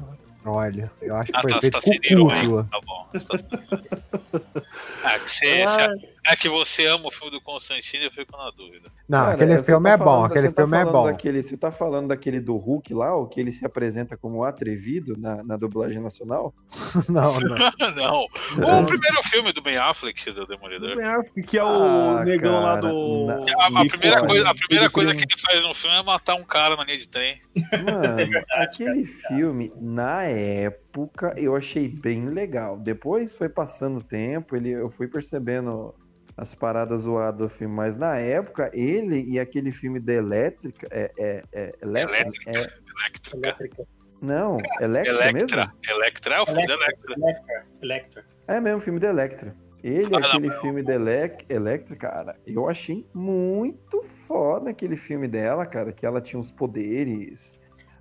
Olha, 0.46 0.90
eu 1.02 1.14
acho 1.16 1.30
que 1.32 1.38
Ah, 1.38 1.42
foi 1.42 1.50
tá, 1.50 1.56
você 1.60 1.70
feito 1.70 2.18
tá 2.18 2.24
com 2.24 2.30
cúpula. 2.30 2.68
Tá 2.70 2.80
bom. 2.84 3.08
Você 3.12 3.26
tá- 3.26 4.62
Ah, 5.04 5.18
que 5.18 5.30
você, 5.30 5.62
Ah. 5.62 5.68
você- 5.68 6.13
é 6.26 6.36
que 6.36 6.48
você 6.48 6.86
ama 6.86 7.06
o 7.06 7.10
filme 7.10 7.30
do 7.30 7.40
Constantino, 7.40 8.04
eu 8.04 8.10
fico 8.10 8.36
na 8.36 8.50
dúvida. 8.50 8.90
Não, 9.08 9.18
Cara, 9.18 9.32
aquele 9.34 9.56
você 9.58 9.64
filme 9.64 9.84
tá 9.88 9.94
é 9.94 9.96
bom, 9.96 10.24
aquele 10.24 10.48
você 10.48 10.52
tá 10.54 10.62
filme 10.62 10.76
é 10.76 10.80
falando 10.80 10.92
bom. 10.92 11.04
Daquele, 11.06 11.42
você 11.42 11.56
tá 11.56 11.72
falando 11.72 12.08
daquele 12.08 12.40
do 12.40 12.56
Hulk 12.56 12.94
lá, 12.94 13.14
o 13.16 13.26
que 13.26 13.40
ele 13.40 13.52
se 13.52 13.64
apresenta 13.66 14.16
como 14.16 14.42
atrevido 14.44 15.16
na, 15.18 15.42
na 15.44 15.56
dublagem 15.56 16.00
nacional? 16.00 16.54
Não, 17.08 17.38
não. 17.40 17.56
não. 18.56 18.68
É. 18.68 18.80
O 18.80 18.86
primeiro 18.86 19.22
filme 19.24 19.52
do 19.52 19.60
Ben 19.60 19.76
Affleck, 19.76 20.30
do 20.32 20.46
Demolidor. 20.46 20.96
Ben 20.96 21.04
Affleck, 21.06 21.42
Que 21.42 21.58
é 21.58 21.64
o 21.64 21.66
Ah, 21.66 22.24
negão 22.24 22.60
lá 22.62 22.74
cara, 22.80 22.88
do. 22.88 23.26
na- 23.26 23.34
A, 23.58 23.80
a 23.82 23.86
primeira, 23.86 24.26
coisa, 24.26 24.48
a 24.50 24.54
primeira 24.54 24.90
coisa 24.90 25.10
filme- 25.10 25.26
que 25.26 25.34
ele 25.34 25.40
faz 25.40 25.62
no 25.62 25.74
filme 25.74 25.96
é 25.96 26.02
matar 26.02 26.34
um 26.36 26.44
cara 26.44 26.76
na 26.76 26.84
linha 26.84 26.98
de 26.98 27.08
trem. 27.08 27.40
Mano, 27.84 28.44
aquele 28.52 29.04
filme, 29.04 29.72
na 29.80 30.22
época, 30.24 31.34
eu 31.36 31.54
achei 31.56 31.88
bem 31.88 32.28
legal. 32.28 32.78
Depois 32.78 33.34
foi 33.34 33.48
passando 33.48 33.98
o 33.98 34.02
tempo, 34.02 34.56
ele, 34.56 34.70
eu 34.70 34.90
fui 34.90 35.06
percebendo 35.08 35.94
as 36.36 36.54
paradas 36.54 37.02
zoadas 37.02 37.38
do 37.40 37.48
filme, 37.48 37.74
mas 37.74 37.96
na 37.96 38.16
época, 38.18 38.70
ele 38.74 39.22
e 39.24 39.38
aquele 39.38 39.70
filme 39.72 40.00
da 40.00 40.12
Elétrica. 40.12 40.86
É, 40.90 41.10
é, 41.18 41.42
é, 41.52 41.72
Elétrica? 41.82 42.20
Elétrica. 42.20 42.50
é-. 42.50 43.36
Elétrica. 43.36 43.84
não, 44.20 44.56
Electra, 44.80 45.12
Electra. 45.28 45.56
mesmo? 45.66 45.72
Electra 45.88 46.34
é 46.36 46.40
o 46.40 46.46
filme 46.46 46.66
da 46.66 46.74
Electra. 46.74 47.14
Electra. 47.16 47.64
Electra. 47.82 48.24
É 48.48 48.60
mesmo, 48.60 48.80
filme 48.80 48.98
da 49.00 49.08
Electra. 49.08 49.54
Ele, 49.82 50.06
Ah, 50.06 50.10
não, 50.20 50.28
aquele 50.30 50.46
mas- 50.48 50.60
filme 50.62 50.82
da 50.82 50.94
Elec 50.94 51.44
Electra, 51.46 51.94
cara, 51.94 52.36
eu 52.46 52.68
achei 52.70 53.06
muito 53.12 54.02
foda 54.26 54.70
aquele 54.70 54.96
filme 54.96 55.28
dela, 55.28 55.66
cara, 55.66 55.92
que 55.92 56.06
ela 56.06 56.22
tinha 56.22 56.40
os 56.40 56.50
poderes. 56.50 57.54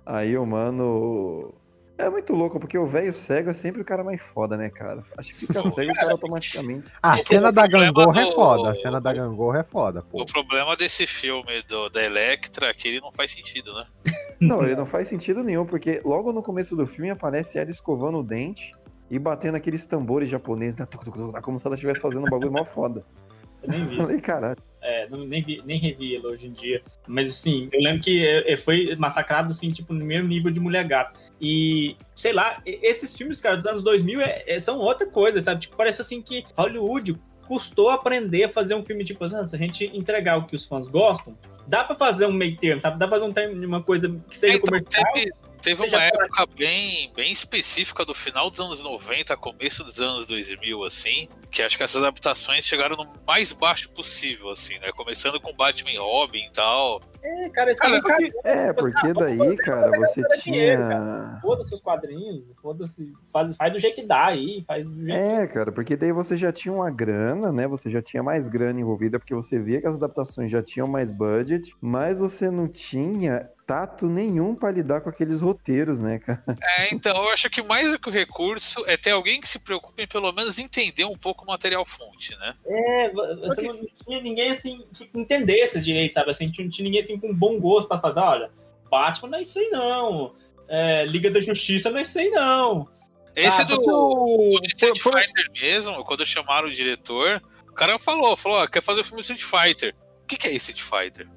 Aí 0.06 0.36
o 0.38 0.46
mano. 0.46 1.54
É 1.96 2.10
muito 2.10 2.32
louco, 2.32 2.58
porque 2.58 2.76
o 2.76 2.86
velho 2.86 3.14
cego 3.14 3.50
é 3.50 3.52
sempre 3.52 3.80
o 3.80 3.84
cara 3.84 4.02
mais 4.02 4.20
foda, 4.20 4.56
né, 4.56 4.68
cara? 4.68 5.02
Acho 5.16 5.32
que 5.32 5.40
fica 5.46 5.62
cego 5.70 5.92
o 5.92 5.94
cara 5.94 6.10
automaticamente. 6.12 6.90
A 7.00 7.14
O 7.20 7.24
cena 7.26 7.52
da 7.52 7.66
gangorra 7.68 8.20
é 8.20 8.24
do- 8.24 8.32
foda. 8.32 8.70
A 8.72 8.76
cena 8.76 9.00
da 9.00 9.12
gangorra 9.12 9.60
é 9.60 9.64
foda, 9.64 10.02
pô. 10.02 10.22
O 10.22 10.26
problema 10.26 10.76
desse 10.76 11.06
filme 11.06 11.62
do, 11.68 11.88
da 11.88 12.02
Electra 12.02 12.66
é 12.68 12.74
que 12.74 12.88
ele 12.88 13.00
não 13.00 13.12
faz 13.12 13.30
sentido, 13.30 13.72
né? 13.74 13.86
Não, 14.40 14.62
ele 14.64 14.74
não 14.74 14.84
faz 14.84 15.06
sentido 15.08 15.42
nenhum, 15.44 15.64
porque 15.64 16.02
logo 16.04 16.32
no 16.32 16.42
começo 16.42 16.74
do 16.76 16.86
filme 16.86 17.08
aparece 17.08 17.56
ela 17.56 17.70
escovando 17.70 18.18
o 18.18 18.22
dente 18.22 18.72
e 19.08 19.16
batendo 19.18 19.54
aqueles 19.54 19.86
tambores 19.86 20.28
japoneses, 20.28 20.76
né? 20.76 20.86
como 21.40 21.58
se 21.58 21.64
ela 21.66 21.76
estivesse 21.76 22.00
fazendo 22.00 22.26
um 22.26 22.30
bagulho 22.30 22.50
mó 22.52 22.64
foda. 22.64 23.04
Eu 23.62 23.70
nem 23.70 23.86
vi 23.86 23.96
falei, 23.96 24.20
caralho. 24.20 24.58
É, 24.82 25.08
nem, 25.08 25.40
vi, 25.40 25.62
nem 25.64 25.78
revi 25.78 26.14
ele 26.14 26.26
hoje 26.26 26.48
em 26.48 26.52
dia. 26.52 26.82
Mas 27.06 27.28
assim, 27.30 27.70
eu 27.72 27.80
lembro 27.80 28.02
que 28.02 28.26
é, 28.26 28.52
é, 28.52 28.56
foi 28.56 28.94
massacrado 28.96 29.48
assim, 29.50 29.68
tipo, 29.70 29.94
no 29.94 30.04
mesmo 30.04 30.28
nível 30.28 30.50
de 30.52 30.60
mulher 30.60 30.86
gato. 30.86 31.18
E, 31.44 31.96
sei 32.14 32.32
lá, 32.32 32.62
esses 32.64 33.14
filmes, 33.14 33.38
cara, 33.38 33.56
dos 33.58 33.66
anos 33.66 33.82
2000 33.82 34.20
é- 34.22 34.42
é- 34.46 34.58
são 34.58 34.78
outra 34.78 35.06
coisa, 35.06 35.38
sabe? 35.42 35.60
Tipo, 35.60 35.76
parece 35.76 36.00
assim 36.00 36.22
que 36.22 36.42
Hollywood 36.56 37.20
custou 37.46 37.90
aprender 37.90 38.44
a 38.44 38.48
fazer 38.48 38.74
um 38.74 38.82
filme 38.82 39.04
tipo, 39.04 39.22
ah, 39.24 39.46
se 39.46 39.54
a 39.54 39.58
gente 39.58 39.84
entregar 39.94 40.38
o 40.38 40.46
que 40.46 40.56
os 40.56 40.64
fãs 40.64 40.88
gostam, 40.88 41.36
dá 41.66 41.84
pra 41.84 41.94
fazer 41.94 42.24
um 42.24 42.32
meio 42.32 42.56
termo, 42.56 42.80
sabe? 42.80 42.98
Dá 42.98 43.06
pra 43.06 43.18
fazer 43.18 43.30
um 43.30 43.32
termo, 43.34 43.66
uma 43.66 43.82
coisa 43.82 44.08
que 44.30 44.38
seja 44.38 44.56
Então, 44.56 44.66
comercial. 44.66 45.12
teve, 45.12 45.30
teve 45.64 45.82
uma 45.82 46.02
época 46.02 46.46
bem, 46.54 47.10
bem 47.16 47.32
específica 47.32 48.04
do 48.04 48.12
final 48.12 48.50
dos 48.50 48.60
anos 48.60 48.82
90, 48.82 49.34
começo 49.38 49.82
dos 49.82 49.98
anos 49.98 50.26
2000, 50.26 50.84
assim, 50.84 51.26
que 51.50 51.62
acho 51.62 51.78
que 51.78 51.82
essas 51.82 52.02
adaptações 52.02 52.66
chegaram 52.66 52.96
no 52.96 53.06
mais 53.26 53.54
baixo 53.54 53.90
possível, 53.92 54.50
assim, 54.50 54.78
né? 54.78 54.92
Começando 54.92 55.40
com 55.40 55.54
Batman 55.54 55.98
Robin 55.98 56.44
e 56.44 56.50
tal. 56.52 57.00
É, 57.22 57.48
cara, 57.48 57.70
esse 57.70 57.80
Cara, 57.80 58.02
cara, 58.02 58.28
É, 58.44 58.72
porque 58.74 59.14
daí, 59.14 59.56
cara, 59.56 59.98
você 59.98 60.20
dinheiro, 60.44 60.82
tinha. 60.82 61.38
foda-se 61.40 61.74
os 61.74 61.80
quadrinhos, 61.80 62.44
foda-se, 62.60 63.10
faz, 63.32 63.56
faz 63.56 63.72
do 63.72 63.78
jeito 63.78 63.94
que 63.94 64.06
dá 64.06 64.26
aí, 64.26 64.62
faz 64.66 64.86
do 64.86 64.94
jeito 64.94 65.16
É, 65.18 65.46
cara, 65.46 65.72
porque 65.72 65.96
daí 65.96 66.12
você 66.12 66.36
já 66.36 66.52
tinha 66.52 66.74
uma 66.74 66.90
grana, 66.90 67.50
né? 67.50 67.66
Você 67.66 67.88
já 67.88 68.02
tinha 68.02 68.22
mais 68.22 68.46
grana 68.46 68.78
envolvida, 68.78 69.18
porque 69.18 69.34
você 69.34 69.58
via 69.58 69.80
que 69.80 69.86
as 69.86 69.96
adaptações 69.96 70.50
já 70.50 70.62
tinham 70.62 70.86
mais 70.86 71.10
budget, 71.10 71.74
mas 71.80 72.18
você 72.18 72.50
não 72.50 72.68
tinha 72.68 73.48
tato 73.66 74.06
nenhum 74.06 74.54
pra 74.54 74.70
lidar 74.70 75.00
com 75.00 75.08
aqueles 75.08 75.40
roteiros, 75.40 76.00
né, 76.00 76.18
cara? 76.18 76.42
É, 76.78 76.94
então, 76.94 77.14
eu 77.16 77.30
acho 77.30 77.48
que 77.50 77.62
mais 77.62 77.90
do 77.90 77.98
que 77.98 78.08
o 78.08 78.12
recurso 78.12 78.82
é 78.86 78.96
ter 78.96 79.10
alguém 79.12 79.40
que 79.40 79.48
se 79.48 79.58
preocupe 79.58 80.02
em 80.02 80.06
pelo 80.06 80.30
menos 80.32 80.58
entender 80.58 81.04
um 81.04 81.16
pouco 81.16 81.44
o 81.44 81.46
material 81.46 81.84
fonte, 81.86 82.36
né? 82.38 82.54
É, 82.66 83.10
você 83.10 83.62
não 83.62 83.74
tinha 84.04 84.20
ninguém 84.20 84.50
assim 84.50 84.84
que 84.94 85.08
entendesse 85.14 85.76
esse 85.78 85.84
direito, 85.84 86.14
sabe? 86.14 86.30
Assim, 86.30 86.46
não 86.46 86.68
tinha 86.68 86.84
ninguém 86.84 87.00
assim 87.00 87.18
com 87.18 87.34
bom 87.34 87.58
gosto 87.58 87.88
pra 87.88 87.98
fazer, 88.00 88.20
olha, 88.20 88.50
Batman 88.90 89.30
não 89.30 89.38
é 89.38 89.42
isso 89.42 89.58
aí 89.58 89.68
não. 89.70 90.34
É, 90.68 91.04
Liga 91.06 91.30
da 91.30 91.40
Justiça 91.40 91.90
não 91.90 91.98
é 91.98 92.02
isso 92.02 92.18
aí 92.18 92.30
não. 92.30 92.88
Esse 93.36 93.62
Ah, 93.62 93.64
do, 93.64 93.74
porque 93.76 93.90
o- 93.90 94.60
do 94.60 94.66
Street 94.68 95.02
por- 95.02 95.18
Fighter 95.18 95.50
mesmo, 95.60 96.04
quando 96.04 96.24
chamaram 96.24 96.68
o 96.68 96.72
diretor, 96.72 97.42
o 97.68 97.72
cara 97.72 97.98
falou, 97.98 98.36
falou, 98.36 98.58
ó, 98.58 98.66
quer 98.66 98.82
fazer 98.82 99.00
o 99.00 99.04
filme 99.04 99.20
Street 99.22 99.42
Fighter. 99.42 99.94
O 100.22 100.26
que, 100.26 100.36
que 100.36 100.46
é 100.46 100.54
esse 100.54 100.70
Street 100.72 100.82
Fighter? 100.82 101.28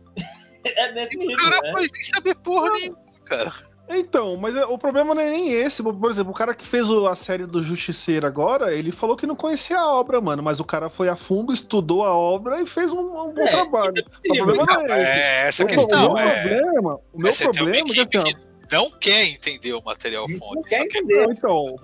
É 0.64 0.92
nesse 0.92 1.16
O 1.18 1.20
nível, 1.20 1.38
cara 1.38 1.62
né? 1.62 1.72
pode 1.72 1.92
nem 1.92 2.04
saber 2.04 2.36
porra 2.36 2.70
nenhuma, 2.72 2.98
cara. 3.26 3.54
Então, 3.90 4.36
mas 4.36 4.54
é- 4.54 4.66
o 4.66 4.78
problema 4.78 5.16
não 5.16 5.22
é 5.22 5.30
nem 5.30 5.54
esse. 5.54 5.82
Por 5.82 6.10
exemplo, 6.12 6.32
o 6.34 6.36
cara 6.36 6.54
que 6.54 6.68
fez 6.68 6.90
a 6.90 7.16
série 7.16 7.46
do 7.46 7.64
Justiceiro 7.64 8.28
agora, 8.28 8.74
ele 8.74 8.92
falou 8.92 9.16
que 9.16 9.26
não 9.26 9.36
conhecia 9.36 9.80
a 9.80 9.94
obra, 9.94 10.20
mano. 10.20 10.44
Mas 10.44 10.60
o 10.60 10.66
cara 10.66 10.90
foi 10.90 11.08
a 11.08 11.16
fundo, 11.16 11.54
estudou 11.54 12.04
a 12.04 12.14
obra 12.14 12.62
e 12.62 12.68
fez 12.68 12.92
um, 12.92 13.00
um 13.00 13.34
bom 13.34 13.42
É, 13.44 13.48
trabalho. 13.48 14.04
O 14.30 14.36
problema 14.36 14.66
não 14.66 14.82
é 14.82 15.04
esse. 15.04 15.12
É 15.12 15.48
essa 15.48 15.64
a 15.64 15.66
O 15.66 15.70
questão. 15.70 16.14
meu 16.14 16.18
É, 16.18 16.32
problema, 16.58 17.00
o 17.14 17.18
meu 17.18 17.30
é 17.30 17.32
você 17.32 17.44
problema 17.46 17.78
é 17.78 17.84
que 17.84 18.00
assim, 18.02 18.22
que 18.24 18.36
não 18.70 18.92
quer 18.92 19.24
entender 19.26 19.74
o 19.74 19.82
material 19.82 20.28
Não 20.28 20.38
fonte. 20.38 20.64
Só 20.64 20.68
quer... 20.70 20.82
entender. 20.84 21.26
Não, 21.26 21.32
então, 21.32 21.76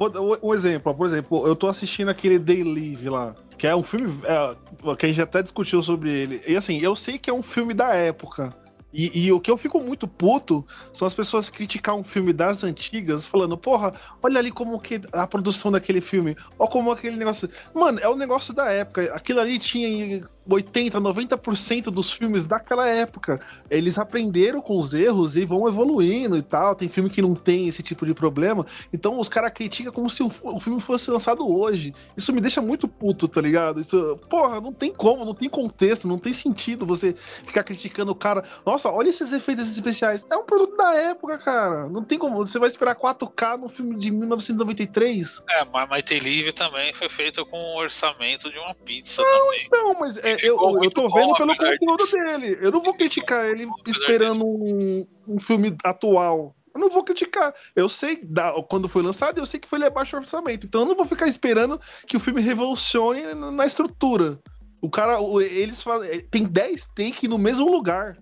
um 0.44 0.54
exemplo. 0.54 0.92
ó. 0.92 0.94
Por 0.94 1.06
exemplo, 1.08 1.48
eu 1.48 1.56
tô 1.56 1.68
assistindo 1.68 2.10
aquele 2.10 2.38
Day 2.38 2.66
Live 2.66 3.08
lá, 3.08 3.34
que 3.58 3.66
é 3.66 3.74
um 3.74 3.82
filme 3.84 4.14
é, 4.26 4.94
que 4.98 5.06
a 5.06 5.08
gente 5.10 5.22
até 5.22 5.42
discutiu 5.42 5.82
sobre 5.82 6.12
ele. 6.12 6.42
E 6.46 6.58
assim, 6.58 6.80
eu 6.82 6.98
sei 6.98 7.18
que 7.18 7.30
é 7.30 7.34
um 7.34 7.42
filme 7.42 7.74
da 7.74 7.96
época. 7.96 8.50
E, 8.94 9.26
e 9.26 9.32
o 9.32 9.40
que 9.40 9.50
eu 9.50 9.58
fico 9.58 9.80
muito 9.80 10.08
puto 10.08 10.66
são 10.94 11.08
as 11.08 11.14
pessoas 11.14 11.50
criticar 11.50 11.96
um 11.96 12.04
filme 12.04 12.32
das 12.32 12.64
antigas, 12.64 13.26
falando, 13.26 13.58
porra, 13.58 13.94
olha 14.22 14.40
ali 14.40 14.52
como 14.52 14.80
que 14.80 15.02
a 15.12 15.26
produção 15.26 15.72
daquele 15.72 16.00
filme, 16.00 16.36
ó 16.60 16.68
como 16.68 16.92
aquele 16.92 17.16
negócio. 17.16 17.50
Mano, 17.74 18.00
é 18.00 18.08
o 18.08 18.16
negócio 18.16 18.54
da 18.54 18.72
época. 18.72 19.12
Aquilo 19.14 19.40
ali 19.40 19.58
tinha 19.58 20.24
80, 20.48 21.00
90% 21.00 21.86
dos 21.86 22.12
filmes 22.12 22.46
daquela 22.46 22.88
época. 22.88 23.40
Eles 23.70 23.98
aprenderam 23.98 24.62
com 24.62 24.78
os 24.78 24.94
erros 24.94 25.38
e 25.38 25.46
vão 25.46 25.68
evoluindo 25.68 26.38
e 26.38 26.42
tal. 26.42 26.76
Tem 26.76 26.90
filme 26.90 27.10
que 27.10 27.22
não 27.22 27.34
tem 27.34 27.68
esse 27.68 27.82
tipo 27.82 28.06
de 28.06 28.14
problema. 28.14 28.66
Então 28.92 29.20
os 29.20 29.30
caras 29.30 29.52
criticam 29.54 29.94
como 29.94 30.10
se 30.10 30.22
o, 30.24 30.30
filme 30.60 30.80
fosse 30.80 31.10
lançado 31.10 31.48
hoje. 31.48 31.94
Isso 32.18 32.34
me 32.34 32.42
deixa 32.42 32.62
muito 32.62 32.88
puto, 32.88 33.28
tá 33.28 33.42
ligado? 33.42 33.80
Isso, 33.80 34.20
porra, 34.30 34.60
não 34.60 34.74
tem 34.74 34.92
como, 34.94 35.26
não 35.26 35.34
tem 35.34 35.50
contexto, 35.50 36.08
não 36.08 36.18
tem 36.18 36.34
sentido 36.34 36.86
você 36.86 37.14
ficar 37.46 37.64
criticando 37.64 38.12
o 38.12 38.16
cara. 38.16 38.44
Nossa, 38.66 38.90
olha 38.90 39.10
esses 39.10 39.32
efeitos 39.32 39.72
especiais. 39.72 40.26
É 40.30 40.36
um 40.36 40.46
produto 40.46 40.76
da 40.76 40.94
época, 40.96 41.38
cara. 41.38 41.88
Não 41.88 42.04
tem 42.04 42.20
como. 42.20 42.46
Você 42.46 42.60
vai 42.60 42.68
esperar 42.68 42.96
4K 42.96 43.58
num 43.58 43.70
filme 43.70 43.96
de 43.96 44.12
1993? 44.12 45.42
É, 45.50 45.66
mas 45.66 45.90
Mighty 45.90 46.20
Live 46.20 46.54
também 46.54 46.94
foi 46.94 47.10
feito 47.10 47.46
com 47.46 47.58
o 47.58 47.78
orçamento 47.78 48.52
de 48.52 48.58
uma 48.58 48.76
pizza 48.76 49.24
também. 49.24 49.68
Não, 49.72 49.94
mas 50.00 50.18
é, 50.18 50.33
eu, 50.42 50.58
eu 50.82 50.92
tô 50.92 51.08
bom, 51.08 51.16
vendo 51.16 51.34
pelo 51.36 51.56
conteúdo 51.56 52.12
dele. 52.12 52.58
Eu 52.62 52.72
não 52.72 52.82
vou 52.82 52.94
criticar 52.94 53.46
ele 53.46 53.68
esperando 53.86 54.46
um, 54.46 55.06
um 55.28 55.40
filme 55.40 55.76
atual. 55.84 56.56
Eu 56.74 56.82
não 56.82 56.90
vou 56.90 57.04
criticar. 57.04 57.54
Eu 57.76 57.88
sei 57.88 58.20
da, 58.24 58.52
quando 58.64 58.90
foi 58.90 59.04
lançado, 59.04 59.38
eu 59.38 59.46
sei 59.46 59.60
que 59.60 59.68
foi 59.68 59.78
ele 59.78 59.86
é 59.86 59.90
baixo 59.90 60.18
orçamento. 60.18 60.66
Então 60.66 60.82
eu 60.82 60.88
não 60.88 60.96
vou 60.96 61.06
ficar 61.06 61.28
esperando 61.28 61.80
que 62.08 62.18
o 62.18 62.20
filme 62.20 62.42
revolucione 62.42 63.22
na 63.34 63.66
estrutura. 63.66 64.40
O 64.82 64.90
cara, 64.90 65.18
eles 65.42 65.82
fazem. 65.84 66.22
Tem 66.22 66.44
10 66.44 66.88
takes 66.96 67.30
no 67.30 67.38
mesmo 67.38 67.72
lugar. 67.72 68.18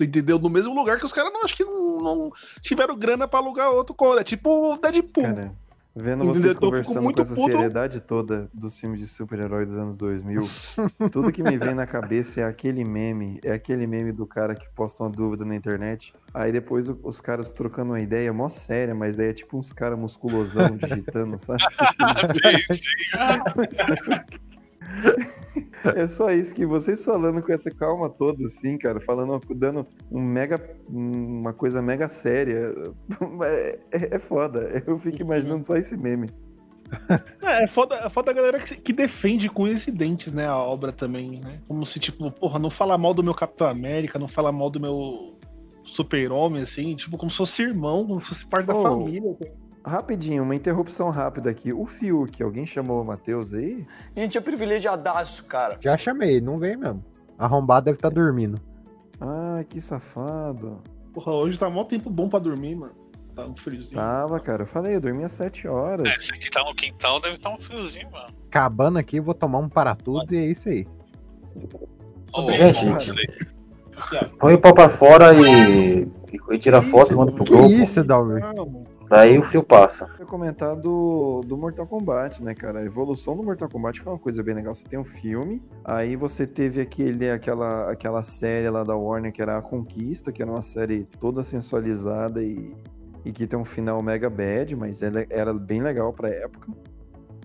Entendeu? 0.00 0.38
No 0.38 0.48
mesmo 0.48 0.72
lugar 0.74 0.98
que 0.98 1.04
os 1.04 1.12
caras 1.12 1.32
não 1.32 1.42
acho 1.42 1.56
que 1.56 1.64
não, 1.64 2.00
não 2.00 2.32
tiveram 2.62 2.96
grana 2.96 3.26
pra 3.26 3.40
alugar 3.40 3.72
outro 3.72 3.94
código. 3.94 4.20
É 4.20 4.24
tipo 4.24 4.74
o 4.74 4.76
Deadpool. 4.76 5.24
Cara, 5.24 5.52
Vendo 6.00 6.24
vocês 6.24 6.44
eu 6.44 6.50
fico 6.50 6.66
conversando 6.66 7.12
com 7.12 7.20
essa 7.20 7.34
puto. 7.34 7.50
seriedade 7.50 8.00
toda 8.00 8.48
dos 8.54 8.78
filmes 8.78 9.00
de 9.00 9.06
super-herói 9.08 9.66
dos 9.66 9.76
anos 9.76 9.96
2000, 9.96 10.42
tudo 11.10 11.32
que 11.32 11.42
me 11.42 11.58
vem 11.58 11.74
na 11.74 11.88
cabeça 11.88 12.40
é 12.40 12.44
aquele 12.44 12.84
meme, 12.84 13.40
é 13.42 13.50
aquele 13.50 13.84
meme 13.84 14.12
do 14.12 14.24
cara 14.24 14.54
que 14.54 14.68
posta 14.76 15.02
uma 15.02 15.10
dúvida 15.10 15.44
na 15.44 15.56
internet, 15.56 16.14
aí 16.32 16.52
depois 16.52 16.88
os 16.88 17.20
caras 17.20 17.50
trocando 17.50 17.90
uma 17.90 18.00
ideia 18.00 18.32
mó 18.32 18.48
séria, 18.48 18.94
mas 18.94 19.16
daí 19.16 19.30
é 19.30 19.32
tipo 19.32 19.58
uns 19.58 19.72
caras 19.72 19.98
musculosão 19.98 20.76
digitando, 20.76 21.36
sabe? 21.36 21.64
Sim, 22.68 22.74
sim. 22.74 24.38
É 25.84 26.08
só 26.08 26.30
isso 26.30 26.54
que 26.54 26.66
vocês 26.66 27.04
falando 27.04 27.40
com 27.42 27.52
essa 27.52 27.70
calma 27.70 28.08
toda, 28.10 28.44
assim, 28.44 28.76
cara, 28.76 29.00
falando, 29.00 29.40
dando 29.54 29.86
um 30.10 30.20
mega, 30.20 30.60
uma 30.88 31.52
coisa 31.52 31.80
mega 31.80 32.08
séria, 32.08 32.74
é, 33.44 33.78
é 33.92 34.16
é 34.16 34.18
foda. 34.18 34.82
Eu 34.86 34.98
fico 34.98 35.22
imaginando 35.22 35.64
só 35.64 35.76
esse 35.76 35.96
meme. 35.96 36.30
É, 37.42 37.64
é 37.64 37.66
foda, 37.66 37.96
é 37.96 38.08
foda 38.08 38.30
a 38.30 38.34
galera 38.34 38.58
que, 38.58 38.74
que 38.76 38.92
defende 38.92 39.48
com 39.48 39.64
dentes, 39.92 40.32
né, 40.32 40.46
a 40.46 40.56
obra 40.56 40.90
também, 40.90 41.40
né? 41.40 41.60
Como 41.68 41.84
se, 41.84 42.00
tipo, 42.00 42.30
porra, 42.30 42.58
não 42.58 42.70
fala 42.70 42.96
mal 42.96 43.12
do 43.12 43.22
meu 43.22 43.34
Capitão 43.34 43.68
América, 43.68 44.18
não 44.18 44.28
fala 44.28 44.50
mal 44.50 44.70
do 44.70 44.80
meu 44.80 45.38
super-homem, 45.84 46.62
assim, 46.62 46.94
tipo, 46.96 47.16
como 47.16 47.30
se 47.30 47.36
fosse 47.36 47.62
irmão, 47.62 48.06
como 48.06 48.18
se 48.20 48.28
fosse 48.28 48.46
parte 48.46 48.66
da 48.66 48.74
Oh. 48.74 48.82
família. 48.82 49.36
Rapidinho, 49.88 50.42
uma 50.42 50.54
interrupção 50.54 51.10
rápida 51.10 51.50
aqui. 51.50 51.72
O 51.72 51.86
Fiuk, 51.86 52.42
alguém 52.42 52.66
chamou 52.66 53.02
o 53.02 53.04
Matheus 53.04 53.52
aí? 53.54 53.86
Gente, 54.16 54.38
é 54.38 54.40
privilegiadaço, 54.40 55.44
cara. 55.44 55.78
Já 55.80 55.96
chamei, 55.96 56.40
não 56.40 56.58
vem 56.58 56.76
mesmo. 56.76 57.04
Arrombado 57.38 57.86
deve 57.86 57.98
estar 57.98 58.10
dormindo. 58.10 58.60
Ah, 59.20 59.64
que 59.68 59.80
safado. 59.80 60.82
Porra, 61.12 61.32
hoje 61.32 61.58
tá 61.58 61.68
mó 61.68 61.84
tempo 61.84 62.10
bom 62.10 62.28
pra 62.28 62.38
dormir, 62.38 62.74
mano. 62.76 62.92
Tá 63.34 63.46
um 63.46 63.56
friozinho. 63.56 64.00
Tava, 64.00 64.38
cara, 64.40 64.62
eu 64.62 64.66
falei, 64.66 64.96
eu 64.96 65.00
dormi 65.00 65.24
às 65.24 65.32
7 65.32 65.66
horas. 65.68 66.08
É, 66.08 66.14
esse 66.14 66.32
aqui 66.32 66.50
tá 66.50 66.62
no 66.64 66.74
quintal, 66.74 67.20
deve 67.20 67.34
estar 67.36 67.50
um 67.50 67.58
friozinho, 67.58 68.10
mano. 68.10 68.28
Acabando 68.46 68.98
aqui, 68.98 69.20
vou 69.20 69.34
tomar 69.34 69.58
um 69.58 69.68
para 69.68 69.94
tudo 69.94 70.34
e 70.34 70.38
é 70.38 70.46
isso 70.46 70.68
aí. 70.68 70.86
Ô, 72.32 72.52
Gente, 72.52 73.12
Põe 74.38 74.54
o 74.54 74.60
pau 74.60 74.74
pra 74.74 74.88
fora 74.88 75.32
e, 75.34 76.08
e, 76.50 76.58
tira 76.58 76.80
foto 76.80 77.12
e 77.12 77.16
manda 77.16 77.32
pro 77.32 77.44
Que 77.44 77.52
grupo. 77.52 77.68
isso, 77.68 78.04
Dalmer? 78.04 78.42
Daí 79.08 79.38
o 79.38 79.42
fio 79.42 79.62
passa. 79.62 80.10
Eu 80.18 80.26
comentar 80.26 80.76
do, 80.76 81.40
do 81.40 81.56
Mortal 81.56 81.86
Kombat, 81.86 82.42
né, 82.44 82.54
cara? 82.54 82.80
A 82.80 82.84
evolução 82.84 83.34
do 83.34 83.42
Mortal 83.42 83.68
Kombat 83.68 84.02
foi 84.02 84.12
uma 84.12 84.18
coisa 84.18 84.42
bem 84.42 84.54
legal. 84.54 84.74
Você 84.74 84.84
tem 84.84 84.98
um 84.98 85.04
filme, 85.04 85.62
aí 85.82 86.14
você 86.14 86.46
teve 86.46 86.80
aquele, 86.80 87.30
aquela, 87.30 87.90
aquela 87.90 88.22
série 88.22 88.68
lá 88.68 88.84
da 88.84 88.94
Warner 88.94 89.32
que 89.32 89.40
era 89.40 89.56
A 89.56 89.62
Conquista, 89.62 90.30
que 90.30 90.42
era 90.42 90.50
uma 90.50 90.60
série 90.60 91.08
toda 91.18 91.42
sensualizada 91.42 92.42
e, 92.42 92.76
e 93.24 93.32
que 93.32 93.46
tem 93.46 93.58
um 93.58 93.64
final 93.64 94.02
mega 94.02 94.28
bad, 94.28 94.76
mas 94.76 95.02
ela 95.02 95.24
era 95.30 95.54
bem 95.54 95.80
legal 95.80 96.12
pra 96.12 96.28
época. 96.28 96.70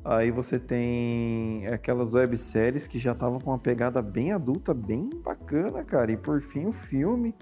Aí 0.03 0.31
você 0.31 0.59
tem 0.59 1.65
aquelas 1.67 2.13
webséries 2.13 2.87
que 2.87 2.99
já 2.99 3.13
estavam 3.13 3.39
com 3.39 3.51
uma 3.51 3.59
pegada 3.59 4.01
bem 4.01 4.33
adulta, 4.33 4.73
bem 4.73 5.09
bacana, 5.23 5.81
cara. 5.81 6.11
E 6.11 6.17
por 6.17 6.41
fim 6.41 6.65
o 6.65 6.73
filme 6.73 7.33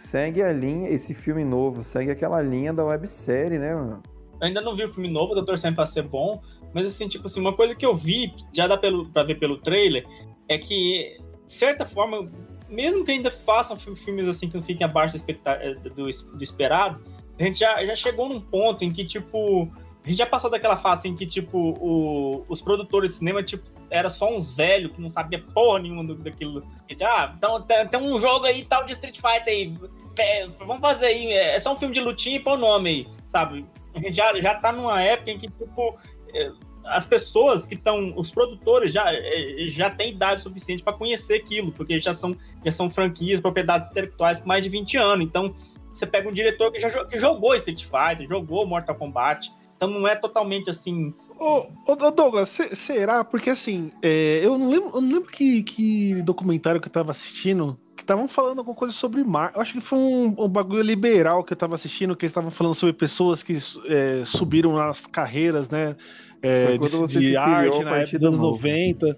segue 0.00 0.42
a 0.42 0.50
linha, 0.52 0.88
esse 0.88 1.12
filme 1.12 1.44
novo, 1.44 1.82
segue 1.82 2.10
aquela 2.10 2.40
linha 2.42 2.72
da 2.72 2.82
websérie, 2.84 3.58
né, 3.58 3.74
mano? 3.74 4.02
Eu 4.40 4.46
ainda 4.46 4.62
não 4.62 4.74
vi 4.74 4.84
o 4.84 4.88
filme 4.88 5.10
novo, 5.10 5.34
tô 5.34 5.44
torcendo 5.44 5.74
pra 5.74 5.84
ser 5.84 6.02
bom, 6.02 6.40
mas 6.72 6.86
assim, 6.86 7.06
tipo 7.06 7.26
assim, 7.26 7.40
uma 7.40 7.52
coisa 7.54 7.74
que 7.74 7.84
eu 7.84 7.94
vi, 7.94 8.32
já 8.52 8.66
dá 8.66 8.78
pelo, 8.78 9.10
pra 9.10 9.22
ver 9.22 9.34
pelo 9.38 9.58
trailer, 9.58 10.06
é 10.48 10.56
que, 10.56 11.18
de 11.46 11.52
certa 11.52 11.84
forma, 11.84 12.30
mesmo 12.68 13.04
que 13.04 13.10
ainda 13.10 13.30
façam 13.30 13.76
fi- 13.76 13.94
filmes 13.94 14.26
assim 14.26 14.48
que 14.48 14.56
não 14.56 14.62
fiquem 14.62 14.84
abaixo 14.86 15.18
do, 15.18 15.24
eh, 15.28 15.74
do, 15.94 16.08
es- 16.08 16.22
do 16.22 16.42
esperado, 16.42 16.98
a 17.38 17.42
gente 17.44 17.58
já, 17.58 17.84
já 17.84 17.94
chegou 17.94 18.28
num 18.28 18.40
ponto 18.40 18.82
em 18.82 18.90
que, 18.90 19.04
tipo, 19.04 19.70
a 20.04 20.08
gente 20.08 20.18
já 20.18 20.26
passou 20.26 20.50
daquela 20.50 20.76
fase 20.76 21.08
em 21.08 21.14
que, 21.14 21.26
tipo, 21.26 21.58
o- 21.58 22.44
os 22.48 22.62
produtores 22.62 23.12
de 23.12 23.16
cinema, 23.18 23.42
tipo, 23.42 23.64
era 23.90 24.08
só 24.08 24.34
uns 24.34 24.52
velhos 24.54 24.92
que 24.92 25.00
não 25.00 25.10
sabia 25.10 25.42
porra 25.52 25.80
nenhuma 25.80 26.04
do, 26.04 26.14
daquilo. 26.14 26.62
E, 26.88 26.96
ah, 27.04 27.34
então 27.36 27.60
tem, 27.62 27.86
tem 27.88 28.00
um 28.00 28.18
jogo 28.18 28.46
aí 28.46 28.64
tal 28.64 28.84
de 28.84 28.92
Street 28.92 29.16
Fighter 29.16 29.48
aí. 29.48 29.74
é, 30.18 30.46
vamos 30.46 30.80
fazer 30.80 31.06
aí, 31.06 31.32
é 31.32 31.58
só 31.58 31.72
um 31.72 31.76
filme 31.76 31.94
de 31.94 32.00
lutinha 32.00 32.36
e 32.36 32.40
pôr 32.40 32.52
o 32.54 32.60
nome 32.60 32.88
aí, 32.90 33.08
sabe? 33.28 33.64
A 33.94 33.98
gente 33.98 34.14
já, 34.14 34.38
já 34.40 34.54
tá 34.54 34.70
numa 34.72 35.00
época 35.02 35.30
em 35.32 35.38
que, 35.38 35.48
tipo, 35.48 35.96
é, 36.34 36.50
as 36.84 37.06
pessoas 37.06 37.66
que 37.66 37.74
estão, 37.74 38.14
os 38.16 38.30
produtores 38.30 38.92
já, 38.92 39.04
é, 39.12 39.66
já 39.68 39.90
têm 39.90 40.10
idade 40.10 40.40
suficiente 40.40 40.82
para 40.82 40.92
conhecer 40.92 41.34
aquilo, 41.34 41.72
porque 41.72 41.98
já 42.00 42.12
são, 42.12 42.36
já 42.64 42.70
são 42.70 42.88
franquias, 42.90 43.40
propriedades 43.40 43.86
intelectuais 43.88 44.40
com 44.40 44.48
mais 44.48 44.62
de 44.62 44.68
20 44.70 44.96
anos. 44.96 45.24
Então, 45.26 45.54
você 45.92 46.06
pega 46.06 46.28
um 46.28 46.32
diretor 46.32 46.70
que 46.72 46.78
já 46.78 46.88
jo- 46.88 47.06
que 47.06 47.18
jogou 47.18 47.54
Street 47.54 47.84
Fighter, 47.84 48.28
jogou 48.28 48.66
Mortal 48.66 48.94
Kombat, 48.94 49.50
então 49.76 49.88
não 49.88 50.06
é 50.06 50.14
totalmente 50.14 50.70
assim. 50.70 51.14
Ô, 51.38 51.66
ô, 51.86 51.92
ô, 51.92 52.10
Douglas, 52.10 52.48
se- 52.48 52.74
será? 52.76 53.24
Porque 53.24 53.50
assim, 53.50 53.90
é, 54.02 54.40
eu 54.42 54.58
não 54.58 54.68
lembro, 54.68 54.90
eu 54.94 55.00
não 55.00 55.08
lembro 55.08 55.30
que, 55.30 55.62
que 55.62 56.22
documentário 56.22 56.80
que 56.80 56.88
eu 56.88 56.92
tava 56.92 57.10
assistindo 57.10 57.78
que 57.96 58.02
estavam 58.02 58.26
falando 58.26 58.58
alguma 58.60 58.76
coisa 58.76 58.94
sobre 58.94 59.22
mar. 59.22 59.52
Eu 59.54 59.60
acho 59.60 59.74
que 59.74 59.80
foi 59.80 59.98
um, 59.98 60.34
um 60.38 60.48
bagulho 60.48 60.82
liberal 60.82 61.44
que 61.44 61.52
eu 61.52 61.56
tava 61.56 61.74
assistindo, 61.74 62.16
que 62.16 62.24
eles 62.24 62.30
estavam 62.30 62.50
falando 62.50 62.74
sobre 62.74 62.94
pessoas 62.94 63.42
que 63.42 63.58
é, 63.86 64.24
subiram 64.24 64.74
nas 64.74 65.06
carreiras, 65.06 65.68
né? 65.68 65.94
é, 66.42 66.78
de, 66.78 67.20
de 67.20 67.36
arte 67.36 67.84
na 67.84 67.98
época 67.98 68.18
dos 68.18 68.24
anos 68.26 68.40
Novo. 68.40 68.66
90. 68.66 69.16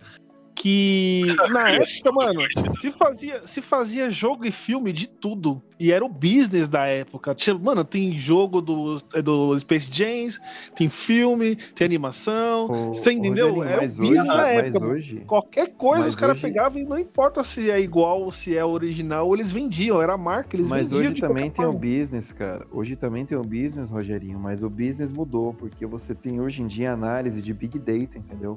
Que 0.54 1.22
na 1.50 1.70
época, 1.70 2.12
mano, 2.12 2.40
se 2.72 2.90
fazia, 2.92 3.46
se 3.46 3.60
fazia 3.60 4.10
jogo 4.10 4.44
e 4.44 4.52
filme 4.52 4.92
de 4.92 5.08
tudo. 5.08 5.62
E 5.80 5.90
era 5.90 6.04
o 6.04 6.08
business 6.08 6.68
da 6.68 6.86
época. 6.86 7.34
Tinha- 7.34 7.58
Mano, 7.58 7.82
tem 7.84 8.16
jogo 8.16 8.60
do, 8.60 8.98
do 9.24 9.58
Space 9.58 9.88
Jams, 9.90 10.38
tem 10.76 10.88
filme, 10.88 11.56
tem 11.56 11.84
animação. 11.84 12.66
Ô, 12.70 12.92
você 12.92 13.12
entendeu? 13.12 13.64
Era 13.64 13.80
o 13.80 13.82
mas 13.82 13.96
business 13.98 14.18
hoje- 14.20 14.28
da 14.28 14.34
mas 14.36 14.74
época. 14.74 14.86
hoje- 14.86 15.22
Qualquer 15.26 15.68
coisa 15.74 16.04
mas 16.04 16.14
os 16.14 16.20
caras 16.20 16.36
hoje- 16.36 16.42
pegavam 16.42 16.80
e 16.80 16.84
não 16.84 16.98
importa 16.98 17.42
se 17.42 17.68
é 17.70 17.80
igual, 17.80 18.30
se 18.30 18.56
é 18.56 18.64
original, 18.64 19.34
eles 19.34 19.50
vendiam. 19.50 20.00
Era 20.00 20.12
a 20.12 20.18
marca, 20.18 20.54
eles 20.54 20.68
Mas 20.68 20.82
vendiam. 20.90 21.00
hoje 21.00 21.14
de 21.14 21.20
também 21.20 21.50
tem 21.50 21.64
o 21.64 21.72
forma. 21.72 21.80
business, 21.80 22.30
cara. 22.32 22.64
Hoje 22.70 22.94
também 22.94 23.26
tem 23.26 23.36
o 23.36 23.42
business, 23.42 23.90
Rogerinho, 23.90 24.38
mas 24.38 24.62
o 24.62 24.70
business 24.70 25.10
mudou, 25.10 25.52
porque 25.54 25.84
você 25.86 26.14
tem 26.14 26.40
hoje 26.40 26.62
em 26.62 26.66
dia 26.68 26.92
análise 26.92 27.42
de 27.42 27.52
Big 27.52 27.78
Data, 27.78 28.16
entendeu? 28.18 28.56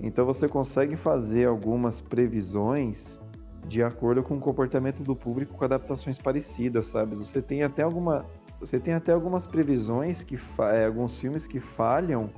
Então 0.00 0.24
você 0.24 0.48
consegue 0.48 0.96
fazer 0.96 1.46
algumas 1.46 2.00
previsões 2.00 3.20
de 3.66 3.82
acordo 3.82 4.22
com 4.22 4.36
o 4.36 4.40
comportamento 4.40 5.02
do 5.02 5.14
público 5.14 5.54
com 5.54 5.64
adaptações 5.64 6.18
parecidas, 6.18 6.86
sabe? 6.86 7.16
Você 7.16 7.42
tem 7.42 7.62
até 7.62 7.82
alguma. 7.82 8.24
Você 8.60 8.78
tem 8.78 8.94
até 8.94 9.12
algumas 9.12 9.46
previsões 9.46 10.22
que 10.22 10.36
fa- 10.36 10.72
é, 10.72 10.86
alguns 10.86 11.16
filmes 11.16 11.46
que 11.46 11.60
falham 11.60 12.30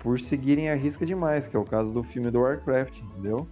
por 0.00 0.20
seguirem 0.20 0.68
a 0.70 0.74
risca 0.74 1.06
demais, 1.06 1.48
que 1.48 1.56
é 1.56 1.58
o 1.58 1.64
caso 1.64 1.92
do 1.92 2.02
filme 2.02 2.30
do 2.30 2.40
Warcraft, 2.40 3.00
entendeu? 3.00 3.46